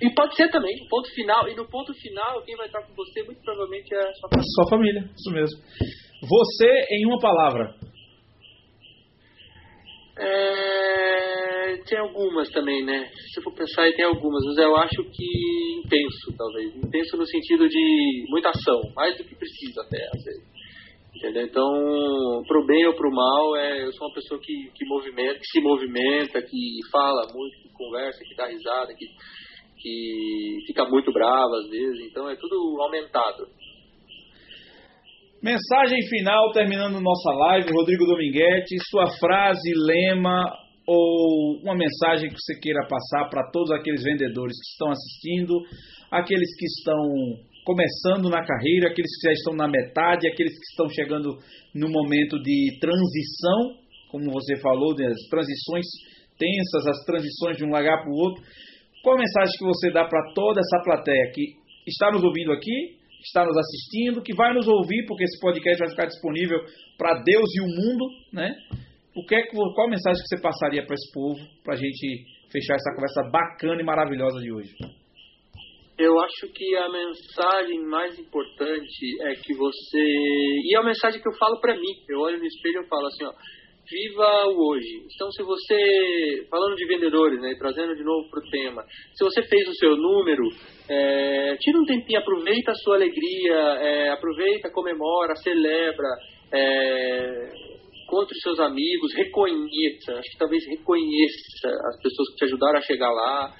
e 0.00 0.10
pode 0.14 0.36
ser 0.36 0.50
também, 0.50 0.74
ponto 0.88 1.08
final. 1.14 1.48
E 1.48 1.54
no 1.54 1.68
ponto 1.68 1.92
final, 1.94 2.42
quem 2.44 2.56
vai 2.56 2.66
estar 2.66 2.82
com 2.82 2.94
você 2.94 3.22
muito 3.22 3.40
provavelmente 3.42 3.92
é 3.94 3.98
a 3.98 4.12
sua 4.14 4.28
família. 4.28 4.50
Sua 4.54 4.68
família, 4.68 5.10
isso 5.16 5.30
mesmo. 5.32 5.60
Você 6.22 6.86
em 6.90 7.06
uma 7.06 7.18
palavra. 7.18 7.74
É, 10.20 11.76
tem 11.88 11.98
algumas 11.98 12.48
também, 12.50 12.84
né? 12.84 13.10
Se 13.32 13.42
for 13.42 13.54
pensar, 13.54 13.90
tem 13.92 14.04
algumas, 14.04 14.44
mas 14.44 14.58
eu 14.58 14.76
acho 14.76 15.02
que 15.10 15.80
intenso, 15.84 16.36
talvez. 16.36 16.76
Intenso 16.76 17.16
no 17.16 17.26
sentido 17.26 17.68
de 17.68 18.24
muita 18.28 18.50
ação, 18.50 18.80
mais 18.94 19.16
do 19.16 19.24
que 19.24 19.34
precisa 19.34 19.82
até, 19.82 20.04
às 20.04 20.22
vezes. 20.24 20.50
Entendeu? 21.16 21.44
Então, 21.44 22.42
pro 22.46 22.66
bem 22.66 22.86
ou 22.86 22.94
pro 22.94 23.10
mal, 23.10 23.56
é, 23.56 23.84
eu 23.84 23.92
sou 23.92 24.06
uma 24.06 24.14
pessoa 24.14 24.40
que, 24.40 24.70
que, 24.74 24.84
movimenta, 24.86 25.38
que 25.38 25.46
se 25.46 25.60
movimenta, 25.60 26.40
que 26.42 26.78
fala 26.90 27.26
muito, 27.34 27.56
que 27.62 27.72
conversa, 27.72 28.24
que 28.24 28.36
dá 28.36 28.46
risada, 28.46 28.94
que, 28.94 29.06
que 29.78 30.56
fica 30.66 30.84
muito 30.84 31.12
brava 31.12 31.56
às 31.56 31.68
vezes. 31.68 32.06
Então, 32.10 32.28
é 32.28 32.36
tudo 32.36 32.80
aumentado. 32.80 33.46
Mensagem 35.42 36.06
final, 36.06 36.52
terminando 36.52 37.00
nossa 37.00 37.32
live, 37.32 37.72
Rodrigo 37.72 38.04
Dominguete, 38.04 38.76
sua 38.90 39.06
frase, 39.18 39.72
lema 39.74 40.44
ou 40.86 41.62
uma 41.62 41.74
mensagem 41.74 42.28
que 42.28 42.36
você 42.36 42.60
queira 42.60 42.86
passar 42.86 43.26
para 43.30 43.50
todos 43.50 43.70
aqueles 43.70 44.02
vendedores 44.04 44.52
que 44.52 44.70
estão 44.72 44.90
assistindo, 44.90 45.56
aqueles 46.12 46.54
que 46.58 46.66
estão 46.66 47.00
começando 47.64 48.28
na 48.28 48.44
carreira, 48.44 48.90
aqueles 48.90 49.10
que 49.16 49.28
já 49.28 49.32
estão 49.32 49.54
na 49.54 49.66
metade, 49.66 50.28
aqueles 50.28 50.52
que 50.52 50.66
estão 50.72 50.90
chegando 50.90 51.38
no 51.74 51.88
momento 51.88 52.36
de 52.42 52.76
transição, 52.78 53.80
como 54.10 54.30
você 54.30 54.60
falou, 54.60 54.94
das 54.94 55.16
transições 55.30 55.86
tensas, 56.36 56.86
as 56.86 57.04
transições 57.06 57.56
de 57.56 57.64
um 57.64 57.68
lugar 57.68 58.02
para 58.02 58.12
o 58.12 58.16
outro. 58.16 58.44
Qual 59.02 59.16
a 59.16 59.18
mensagem 59.18 59.56
que 59.56 59.64
você 59.64 59.90
dá 59.90 60.04
para 60.04 60.34
toda 60.34 60.60
essa 60.60 60.84
plateia 60.84 61.32
que 61.32 61.56
está 61.86 62.10
nos 62.10 62.22
ouvindo 62.22 62.52
aqui 62.52 62.99
está 63.22 63.44
nos 63.44 63.56
assistindo, 63.56 64.22
que 64.22 64.34
vai 64.34 64.54
nos 64.54 64.66
ouvir, 64.66 65.04
porque 65.06 65.24
esse 65.24 65.40
podcast 65.40 65.78
vai 65.78 65.90
ficar 65.90 66.06
disponível 66.06 66.58
para 66.96 67.22
Deus 67.22 67.48
e 67.54 67.60
o 67.60 67.66
mundo, 67.66 68.06
né? 68.32 68.54
O 69.16 69.26
que 69.26 69.34
é 69.34 69.42
que, 69.42 69.50
qual 69.50 69.88
mensagem 69.88 70.22
que 70.22 70.28
você 70.28 70.40
passaria 70.40 70.84
para 70.86 70.94
esse 70.94 71.12
povo, 71.12 71.40
para 71.64 71.74
a 71.74 71.76
gente 71.76 72.24
fechar 72.50 72.74
essa 72.74 72.94
conversa 72.94 73.22
bacana 73.30 73.80
e 73.80 73.84
maravilhosa 73.84 74.40
de 74.40 74.52
hoje? 74.52 74.74
Eu 75.98 76.18
acho 76.20 76.48
que 76.54 76.76
a 76.76 76.88
mensagem 76.88 77.80
mais 77.84 78.18
importante 78.18 79.22
é 79.22 79.34
que 79.34 79.52
você. 79.54 80.00
E 80.00 80.74
é 80.74 80.78
a 80.78 80.82
mensagem 80.82 81.20
que 81.20 81.28
eu 81.28 81.36
falo 81.36 81.60
para 81.60 81.74
mim. 81.74 81.92
Eu 82.08 82.20
olho 82.20 82.38
no 82.38 82.46
espelho 82.46 82.82
e 82.82 82.88
falo 82.88 83.06
assim: 83.06 83.24
ó, 83.24 83.32
viva 83.90 84.46
o 84.46 84.70
hoje. 84.70 85.02
Então, 85.14 85.30
se 85.32 85.42
você, 85.42 86.46
falando 86.48 86.76
de 86.76 86.86
vendedores, 86.86 87.40
né, 87.40 87.54
trazendo 87.58 87.96
de 87.96 88.04
novo 88.04 88.30
para 88.30 88.40
o 88.40 88.50
tema, 88.50 88.84
se 89.14 89.24
você 89.24 89.42
fez 89.42 89.68
o 89.68 89.74
seu 89.74 89.96
número, 89.96 90.44
é, 90.88 91.56
tira 91.58 91.78
um 91.78 91.84
tempinho, 91.84 92.20
aproveita 92.20 92.70
a 92.70 92.76
sua 92.76 92.96
alegria, 92.96 93.56
é, 93.80 94.08
aproveita, 94.10 94.70
comemora, 94.70 95.34
celebra, 95.36 96.08
é, 96.52 97.52
encontre 98.04 98.38
seus 98.40 98.58
amigos, 98.60 99.14
reconheça, 99.14 100.12
acho 100.14 100.30
que 100.30 100.38
talvez 100.38 100.64
reconheça 100.66 101.68
as 101.68 102.02
pessoas 102.02 102.30
que 102.30 102.36
te 102.36 102.44
ajudaram 102.44 102.78
a 102.78 102.82
chegar 102.82 103.10
lá, 103.10 103.54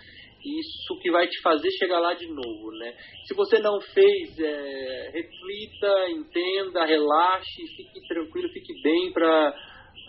isso 0.44 0.98
que 1.02 1.10
vai 1.10 1.26
te 1.28 1.40
fazer 1.42 1.70
chegar 1.72 2.00
lá 2.00 2.14
de 2.14 2.26
novo, 2.26 2.70
né? 2.78 2.94
Se 3.26 3.34
você 3.34 3.58
não 3.58 3.78
fez, 3.80 4.38
é, 4.38 5.10
reflita, 5.12 6.10
entenda, 6.10 6.84
relaxe, 6.84 7.66
fique 7.76 8.08
tranquilo, 8.08 8.48
fique 8.48 8.72
bem 8.82 9.12
para 9.12 9.54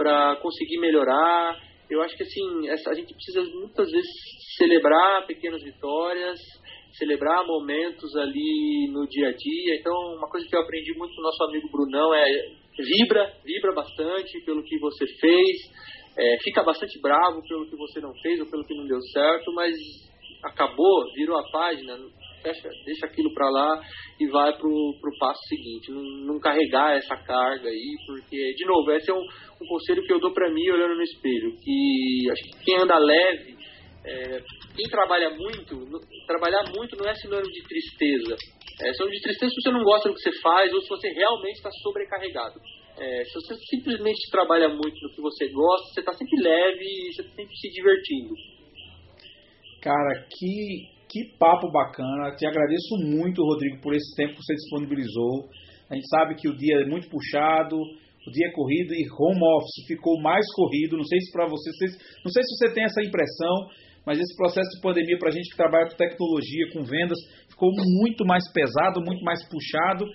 para 0.02 0.36
conseguir 0.38 0.80
melhorar. 0.80 1.56
Eu 1.88 2.02
acho 2.02 2.18
que 2.18 2.24
assim, 2.24 2.68
a 2.68 2.94
gente 2.96 3.14
precisa 3.14 3.44
muitas 3.54 3.92
vezes 3.92 4.10
celebrar 4.58 5.28
pequenas 5.28 5.62
vitórias, 5.62 6.40
celebrar 6.98 7.46
momentos 7.46 8.16
ali 8.16 8.90
no 8.92 9.08
dia 9.08 9.30
a 9.30 9.32
dia. 9.32 9.76
Então, 9.80 9.94
uma 10.18 10.28
coisa 10.28 10.48
que 10.48 10.56
eu 10.56 10.62
aprendi 10.62 10.98
muito 10.98 11.14
com 11.14 11.22
o 11.22 11.24
nosso 11.24 11.44
amigo 11.44 11.70
Brunão 11.72 12.14
é 12.16 12.26
vibra, 12.80 13.32
vibra 13.46 13.74
bastante 13.74 14.44
pelo 14.44 14.64
que 14.64 14.80
você 14.80 15.06
fez, 15.06 15.58
é, 16.18 16.38
fica 16.44 16.64
bastante 16.64 17.00
bravo 17.00 17.42
pelo 17.48 17.70
que 17.70 17.76
você 17.76 18.00
não 18.00 18.14
fez 18.24 18.40
ou 18.40 18.50
pelo 18.50 18.66
que 18.66 18.74
não 18.74 18.88
deu 18.88 19.00
certo, 19.14 19.54
mas 19.54 19.76
acabou, 20.44 21.14
virou 21.14 21.38
a 21.38 21.44
página, 21.52 21.96
fecha, 22.42 22.70
deixa 22.86 23.06
aquilo 23.06 23.34
para 23.34 23.50
lá 23.50 23.82
e 24.20 24.28
vai 24.28 24.52
pro, 24.58 24.98
pro 25.00 25.18
passo 25.20 25.40
seguinte. 25.48 25.92
Não, 25.92 26.02
não, 26.26 26.40
carregar 26.40 26.98
essa 26.98 27.16
carga 27.16 27.70
aí, 27.70 27.96
porque, 28.06 28.54
de 28.54 28.66
novo, 28.66 28.92
esse 28.92 29.10
é 29.10 29.14
um, 29.14 29.22
um 29.22 29.68
conselho 29.68 30.04
que 30.04 30.14
eu 30.14 30.20
dou 30.20 30.34
para 30.34 30.52
mim 30.52 30.70
olhando 30.70 30.96
no 30.96 31.04
espelho, 31.04 31.56
que 31.62 32.30
acho 32.32 32.44
que 32.44 32.66
quem 32.66 32.78
anda 32.80 32.98
leve, 32.98 33.56
é, 34.04 34.42
quem 34.76 34.90
trabalha 34.90 35.30
muito, 35.30 36.00
trabalhar 36.26 36.64
muito 36.76 36.98
não 36.98 37.10
é 37.10 37.14
sinônimo 37.16 37.52
de 37.52 37.64
tristeza. 37.64 38.36
É 38.82 38.94
sinônimo 38.94 39.16
de 39.16 39.22
tristeza 39.22 39.52
se 39.52 39.62
você 39.62 39.72
não 39.72 39.84
gosta 39.84 40.10
do 40.10 40.16
que 40.16 40.22
você 40.22 40.42
faz 40.42 40.74
ou 40.74 40.82
se 40.82 40.90
você 40.90 41.10
realmente 41.10 41.58
está 41.58 41.70
sobrecarregado. 41.84 42.60
É, 42.98 43.24
se 43.24 43.34
você 43.34 43.56
simplesmente 43.70 44.30
trabalha 44.32 44.70
muito 44.70 45.00
no 45.02 45.12
que 45.14 45.22
você 45.22 45.48
gosta, 45.50 45.94
você 45.94 46.00
está 46.02 46.14
sempre 46.14 46.42
leve 46.42 46.84
e 46.84 47.14
você 47.14 47.22
está 47.22 47.36
sempre 47.36 47.56
se 47.56 47.70
divertindo. 47.70 48.34
Cara, 49.82 50.28
que 50.30 51.01
que 51.12 51.38
papo 51.38 51.70
bacana. 51.70 52.34
Te 52.38 52.48
agradeço 52.48 52.96
muito, 53.04 53.44
Rodrigo, 53.44 53.82
por 53.82 53.94
esse 53.94 54.16
tempo 54.16 54.34
que 54.34 54.44
você 54.44 54.56
disponibilizou. 54.56 55.50
A 55.90 55.96
gente 55.96 56.08
sabe 56.08 56.36
que 56.36 56.48
o 56.48 56.56
dia 56.56 56.82
é 56.82 56.86
muito 56.86 57.10
puxado, 57.10 57.76
o 57.76 58.32
dia 58.32 58.48
é 58.48 58.52
corrido 58.52 58.96
e 58.96 59.04
home 59.12 59.44
office 59.60 59.86
ficou 59.88 60.22
mais 60.22 60.46
corrido. 60.56 60.96
Não 60.96 61.04
sei 61.04 61.20
se 61.20 61.32
para 61.34 61.46
você, 61.48 61.70
não 62.24 62.32
sei 62.32 62.44
se 62.44 62.56
você 62.56 62.74
tem 62.74 62.86
essa 62.86 63.04
impressão, 63.04 63.68
mas 64.06 64.20
esse 64.20 64.36
processo 64.38 64.70
de 64.72 64.82
pandemia 64.82 65.20
para 65.20 65.30
a 65.30 65.32
gente 65.32 65.50
que 65.52 65.58
trabalha 65.58 65.90
com 65.90 65.98
tecnologia, 65.98 66.72
com 66.72 66.84
vendas, 66.84 67.20
ficou 67.50 67.70
muito 67.76 68.26
mais 68.26 68.50
pesado, 68.54 69.04
muito 69.04 69.24
mais 69.24 69.44
puxado. 69.50 70.06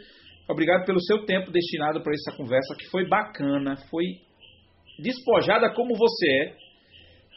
Obrigado 0.49 0.87
pelo 0.87 1.01
seu 1.03 1.27
tempo 1.27 1.53
destinado 1.53 2.03
para 2.03 2.15
essa 2.15 2.35
conversa, 2.37 2.75
que 2.79 2.87
foi 2.87 3.07
bacana, 3.07 3.77
foi 3.91 4.05
despojada 4.99 5.75
como 5.75 5.95
você 5.95 6.27
é, 6.27 6.55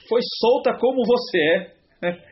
foi 0.07 0.21
solta 0.39 0.77
como 0.79 1.01
você 1.05 1.39
é, 1.39 1.73
né? 2.01 2.28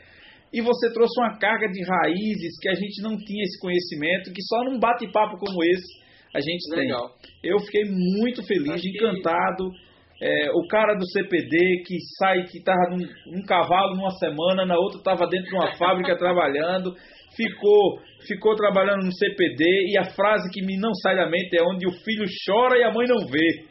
E 0.53 0.61
você 0.61 0.91
trouxe 0.94 1.19
uma 1.19 1.38
carga 1.38 1.68
de 1.68 1.84
raízes 1.84 2.60
que 2.61 2.69
a 2.69 2.74
gente 2.74 3.02
não 3.02 3.18
tinha 3.18 3.44
esse 3.44 3.60
conhecimento, 3.60 4.32
que 4.34 4.41
só 4.44 4.64
num 4.64 4.80
bate-papo 4.80 5.38
como 5.38 5.64
esse 5.64 6.07
a 6.34 6.40
gente 6.40 6.69
Legal. 6.69 7.10
tem. 7.41 7.52
Eu 7.52 7.60
fiquei 7.60 7.84
muito 7.86 8.45
feliz, 8.45 8.84
encantado. 8.86 9.72
É, 10.19 10.49
o 10.52 10.68
cara 10.68 10.95
do 10.95 11.06
CPD 11.06 11.84
que 11.86 11.98
sai, 12.18 12.44
que 12.45 12.57
estava 12.57 12.90
num, 12.90 13.06
num, 13.32 13.45
cavalo 13.45 13.95
numa 13.95 14.10
semana, 14.11 14.65
na 14.65 14.76
outra 14.76 14.98
estava 14.98 15.28
dentro 15.28 15.49
de 15.49 15.56
uma 15.56 15.76
fábrica 15.76 16.18
trabalhando, 16.18 16.95
ficou, 17.36 17.99
ficou 18.26 18.56
trabalhando 18.56 19.06
no 19.06 19.14
CPD 19.14 19.64
e 19.91 19.98
a 19.98 20.06
frase 20.15 20.49
que 20.52 20.65
me 20.65 20.76
não 20.76 20.94
sai 20.95 21.15
da 21.15 21.30
mente 21.30 21.56
é 21.56 21.61
onde 21.61 21.86
o 21.86 21.91
filho 21.91 22.26
chora 22.45 22.80
e 22.80 22.84
a 22.84 22.91
mãe 22.91 23.07
não 23.07 23.28
vê. 23.28 23.65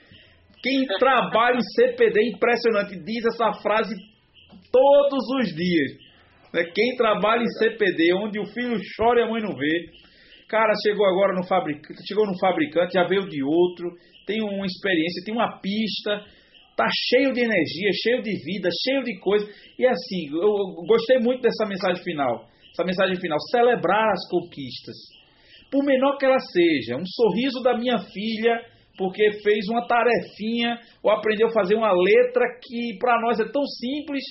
Quem 0.63 0.87
trabalha 0.99 1.57
em 1.57 1.63
CPD 1.63 2.21
é 2.21 2.29
impressionante, 2.29 3.03
diz 3.05 3.25
essa 3.27 3.53
frase 3.61 3.97
todos 4.71 5.25
os 5.41 5.55
dias. 5.55 6.06
Né? 6.53 6.65
Quem 6.75 6.97
trabalha 6.97 7.43
em 7.43 7.59
CPD, 7.59 8.15
onde 8.15 8.39
o 8.39 8.47
filho 8.47 8.79
chora 8.97 9.21
e 9.21 9.25
a 9.25 9.29
mãe 9.29 9.43
não 9.43 9.55
vê, 9.55 9.91
Cara, 10.49 10.73
chegou 10.81 11.05
agora 11.05 11.35
no 11.35 11.45
fabricante, 11.45 12.07
chegou 12.07 12.25
no 12.25 12.39
fabricante, 12.39 12.95
já 12.95 13.03
veio 13.03 13.29
de 13.29 13.43
outro, 13.43 13.91
tem 14.25 14.41
uma 14.41 14.65
experiência, 14.65 15.25
tem 15.25 15.35
uma 15.35 15.59
pista, 15.61 16.23
tá 16.77 16.87
cheio 17.11 17.33
de 17.33 17.41
energia, 17.41 17.91
cheio 18.01 18.23
de 18.23 18.31
vida, 18.45 18.69
cheio 18.85 19.03
de 19.03 19.19
coisa. 19.19 19.45
E 19.77 19.85
assim, 19.85 20.31
eu, 20.31 20.87
gostei 20.87 21.19
muito 21.19 21.43
dessa 21.43 21.67
mensagem 21.67 22.03
final. 22.05 22.47
Essa 22.71 22.85
mensagem 22.85 23.17
final, 23.21 23.39
celebrar 23.51 24.13
as 24.13 24.29
conquistas. 24.31 24.95
Por 25.69 25.83
menor 25.85 26.17
que 26.17 26.27
ela 26.27 26.39
seja, 26.39 26.97
um 26.97 27.07
sorriso 27.07 27.61
da 27.63 27.77
minha 27.77 27.99
filha, 27.99 28.61
porque 28.97 29.33
fez 29.43 29.67
uma 29.69 29.85
tarefinha 29.89 30.79
ou 31.03 31.11
aprendeu 31.11 31.49
a 31.49 31.53
fazer 31.53 31.75
uma 31.75 31.91
letra 31.91 32.45
que 32.63 32.97
para 33.01 33.21
nós 33.21 33.41
é 33.41 33.51
tão 33.51 33.65
simples 33.65 34.23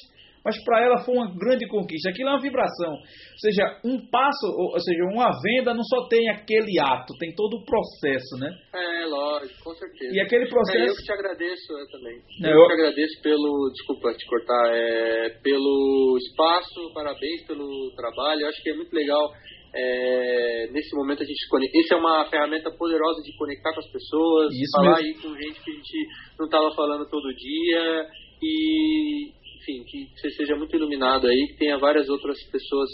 mas 0.46 0.64
para 0.64 0.86
ela 0.86 1.04
foi 1.04 1.16
uma 1.16 1.34
grande 1.36 1.68
conquista. 1.68 2.12
Aquilo 2.12 2.30
é 2.30 2.34
uma 2.34 2.42
vibração. 2.42 2.94
Ou 2.94 3.40
seja, 3.40 3.82
um 3.84 3.98
passo, 4.12 4.46
ou 4.46 4.80
seja, 4.80 5.04
uma 5.06 5.32
venda 5.42 5.74
não 5.74 5.84
só 5.84 6.08
tem 6.08 6.30
aquele 6.30 6.80
ato, 6.80 7.18
tem 7.18 7.34
todo 7.34 7.58
o 7.58 7.66
processo, 7.66 8.38
né? 8.38 8.56
É, 8.72 9.06
lógico, 9.08 9.64
com 9.64 9.74
certeza. 9.74 10.16
E 10.16 10.20
aquele 10.22 10.48
processo. 10.48 10.86
É, 10.86 10.90
eu 10.90 10.96
que 10.96 11.04
te 11.04 11.12
agradeço 11.12 11.74
eu 11.74 11.88
também. 11.90 12.22
Não, 12.40 12.50
eu, 12.52 12.60
eu 12.60 12.68
que 12.68 12.74
agradeço 12.74 13.22
pelo. 13.24 13.72
Desculpa 13.74 14.14
te 14.14 14.26
cortar, 14.28 14.72
é, 14.72 15.30
pelo 15.42 16.16
espaço, 16.18 16.94
parabéns 16.94 17.44
pelo 17.48 17.92
trabalho. 17.96 18.42
Eu 18.42 18.50
acho 18.50 18.62
que 18.62 18.70
é 18.70 18.76
muito 18.76 18.94
legal. 18.94 19.32
É, 19.78 20.70
nesse 20.72 20.96
momento 20.96 21.22
a 21.22 21.26
gente 21.26 21.36
isso 21.74 21.94
é 21.94 21.98
uma 21.98 22.30
ferramenta 22.30 22.72
poderosa 22.72 23.22
de 23.22 23.36
conectar 23.36 23.74
com 23.74 23.82
as 23.82 23.92
pessoas, 23.92 24.54
isso 24.54 24.72
falar 24.72 25.02
mesmo. 25.02 25.06
aí 25.06 25.22
com 25.22 25.42
gente 25.42 25.62
que 25.62 25.72
a 25.72 25.74
gente 25.74 26.08
não 26.40 26.46
estava 26.46 26.74
falando 26.74 27.10
todo 27.10 27.36
dia 27.36 28.08
e 28.42 29.34
enfim, 29.72 30.10
que 30.12 30.20
você 30.20 30.30
seja 30.32 30.56
muito 30.56 30.76
iluminado 30.76 31.28
aí, 31.28 31.48
que 31.48 31.58
tenha 31.58 31.78
várias 31.78 32.08
outras 32.10 32.38
pessoas 32.52 32.90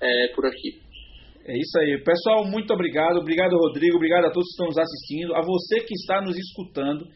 é, 0.00 0.28
por 0.34 0.46
aqui. 0.46 0.80
É 1.46 1.56
isso 1.56 1.78
aí. 1.80 2.02
Pessoal, 2.04 2.44
muito 2.44 2.72
obrigado. 2.74 3.18
Obrigado, 3.18 3.56
Rodrigo. 3.56 3.96
Obrigado 3.96 4.26
a 4.26 4.30
todos 4.30 4.48
que 4.48 4.52
estão 4.52 4.66
nos 4.66 4.78
assistindo. 4.78 5.34
A 5.34 5.40
você 5.40 5.80
que 5.80 5.94
está 5.94 6.20
nos 6.20 6.36
escutando. 6.36 7.06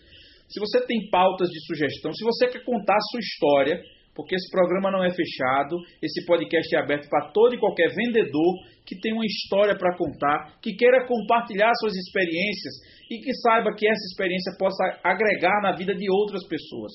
Se 0.49 0.59
você 0.59 0.87
tem 0.87 1.09
pautas 1.11 1.49
de 1.49 1.61
sugestão, 1.67 2.13
se 2.13 2.25
você 2.25 2.47
quer 2.49 2.65
contar 2.65 2.97
a 2.97 3.09
sua 3.11 3.21
história, 3.21 3.83
porque 4.15 4.35
esse 4.35 4.51
programa 4.51 4.91
não 4.91 5.03
é 5.03 5.11
fechado, 5.11 5.77
esse 6.03 6.25
podcast 6.27 6.75
é 6.77 6.79
aberto 6.79 7.09
para 7.09 7.31
todo 7.33 7.55
e 7.55 7.59
qualquer 7.59 7.89
vendedor 7.95 8.57
que 8.85 8.99
tem 9.01 9.13
uma 9.13 9.25
história 9.25 9.77
para 9.77 9.97
contar, 9.97 10.59
que 10.61 10.75
queira 10.75 11.07
compartilhar 11.07 11.71
suas 11.81 11.95
experiências 11.95 12.75
e 13.11 13.21
que 13.21 13.33
saiba 13.41 13.75
que 13.75 13.87
essa 13.87 14.05
experiência 14.13 14.53
possa 14.59 15.01
agregar 15.05 15.63
na 15.63 15.73
vida 15.73 15.95
de 15.95 16.11
outras 16.11 16.47
pessoas. 16.47 16.93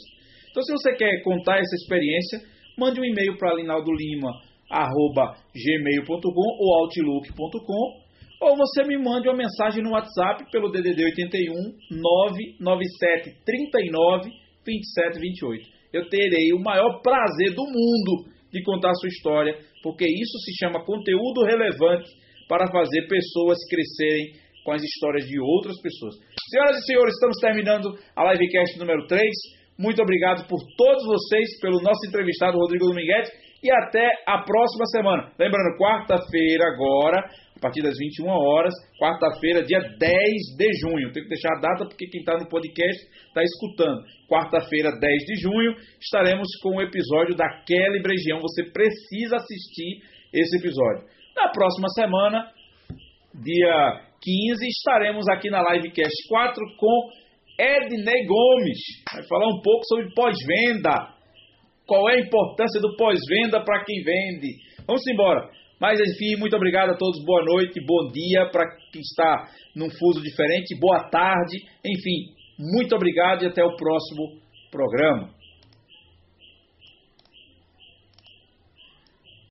Então, 0.57 0.65
se 0.65 0.73
você 0.73 0.89
quer 0.95 1.21
contar 1.21 1.59
essa 1.59 1.75
experiência, 1.75 2.41
mande 2.75 2.99
um 2.99 3.05
e-mail 3.05 3.38
para 3.38 3.53
linaldolima@gmail.com 3.53 6.47
ou 6.59 6.81
outlook.com 6.81 8.07
ou 8.41 8.57
você 8.57 8.84
me 8.88 8.97
mande 8.97 9.29
uma 9.29 9.38
mensagem 9.38 9.84
no 9.84 9.91
WhatsApp 9.91 10.49
pelo 10.51 10.71
DDD 10.71 11.05
81 11.05 11.53
997 12.01 13.35
39 13.45 14.31
27 14.65 15.19
28. 15.19 15.63
Eu 15.93 16.09
terei 16.09 16.51
o 16.53 16.59
maior 16.59 17.03
prazer 17.03 17.53
do 17.53 17.61
mundo 17.61 18.25
de 18.51 18.63
contar 18.63 18.89
a 18.89 18.95
sua 18.95 19.09
história, 19.09 19.55
porque 19.84 20.05
isso 20.05 20.39
se 20.39 20.55
chama 20.57 20.84
conteúdo 20.84 21.43
relevante 21.45 22.09
para 22.47 22.65
fazer 22.71 23.07
pessoas 23.07 23.59
crescerem 23.69 24.34
com 24.65 24.71
as 24.71 24.81
histórias 24.81 25.27
de 25.27 25.39
outras 25.39 25.79
pessoas. 25.79 26.15
Senhoras 26.49 26.77
e 26.77 26.85
senhores, 26.88 27.13
estamos 27.13 27.38
terminando 27.39 27.95
a 28.15 28.34
livecast 28.34 28.79
número 28.79 29.05
3. 29.05 29.21
Muito 29.78 30.02
obrigado 30.02 30.48
por 30.48 30.60
todos 30.76 31.06
vocês, 31.06 31.60
pelo 31.62 31.82
nosso 31.82 32.08
entrevistado 32.08 32.58
Rodrigo 32.58 32.86
Dominguete 32.86 33.32
e 33.62 33.72
até 33.72 34.10
a 34.26 34.40
próxima 34.40 34.86
semana. 34.88 35.32
Lembrando, 35.38 35.78
quarta-feira 35.78 36.66
agora, 36.74 37.20
a 37.56 37.60
partir 37.60 37.82
das 37.82 37.98
21 37.98 38.28
horas, 38.28 38.74
quarta-feira, 38.99 39.64
dia 39.64 39.80
10 39.80 40.12
de 40.58 40.74
junho. 40.82 41.12
Tenho 41.12 41.26
que 41.26 41.30
deixar 41.30 41.54
a 41.58 41.62
data 41.62 41.86
porque 41.86 42.08
quem 42.08 42.22
está 42.22 42.38
no 42.38 42.48
podcast 42.48 43.06
está 43.28 43.44
escutando. 43.44 44.04
Quarta-feira, 44.28 44.91
10 44.91 44.99
de 45.26 45.41
junho, 45.41 45.76
estaremos 45.99 46.48
com 46.62 46.78
o 46.78 46.82
episódio 46.82 47.36
da 47.36 47.48
Kelly 47.66 48.02
Bregião. 48.02 48.40
Você 48.40 48.64
precisa 48.72 49.38
assistir 49.38 50.02
esse 50.34 50.58
episódio. 50.58 51.06
Na 51.36 51.49
próxima 51.49 51.88
semana, 51.90 52.52
dia 53.34 54.02
15, 54.22 54.68
estaremos 54.68 55.28
aqui 55.30 55.49
na 55.49 55.62
Livecast 55.62 56.28
4 56.30 56.64
com 56.78 57.27
Ednei 57.59 58.25
Gomes 58.27 58.77
vai 59.11 59.23
falar 59.27 59.47
um 59.47 59.61
pouco 59.61 59.84
sobre 59.88 60.13
pós-venda. 60.13 61.15
Qual 61.88 62.07
é 62.09 62.15
a 62.15 62.19
importância 62.19 62.79
do 62.79 62.95
pós-venda 62.95 63.63
para 63.63 63.84
quem 63.84 64.03
vende? 64.03 64.57
Vamos 64.85 65.01
embora. 65.07 65.49
Mas 65.81 65.99
enfim, 65.99 66.39
muito 66.39 66.55
obrigado 66.55 66.91
a 66.91 66.97
todos. 66.97 67.23
Boa 67.25 67.43
noite, 67.43 67.79
bom 67.84 68.11
dia 68.11 68.49
para 68.51 68.67
quem 68.91 69.01
está 69.01 69.47
num 69.75 69.89
fuso 69.89 70.21
diferente, 70.21 70.77
boa 70.79 71.09
tarde. 71.09 71.57
Enfim, 71.84 72.34
muito 72.59 72.95
obrigado 72.95 73.43
e 73.43 73.47
até 73.47 73.63
o 73.63 73.75
próximo 73.75 74.39
programa. 74.69 75.36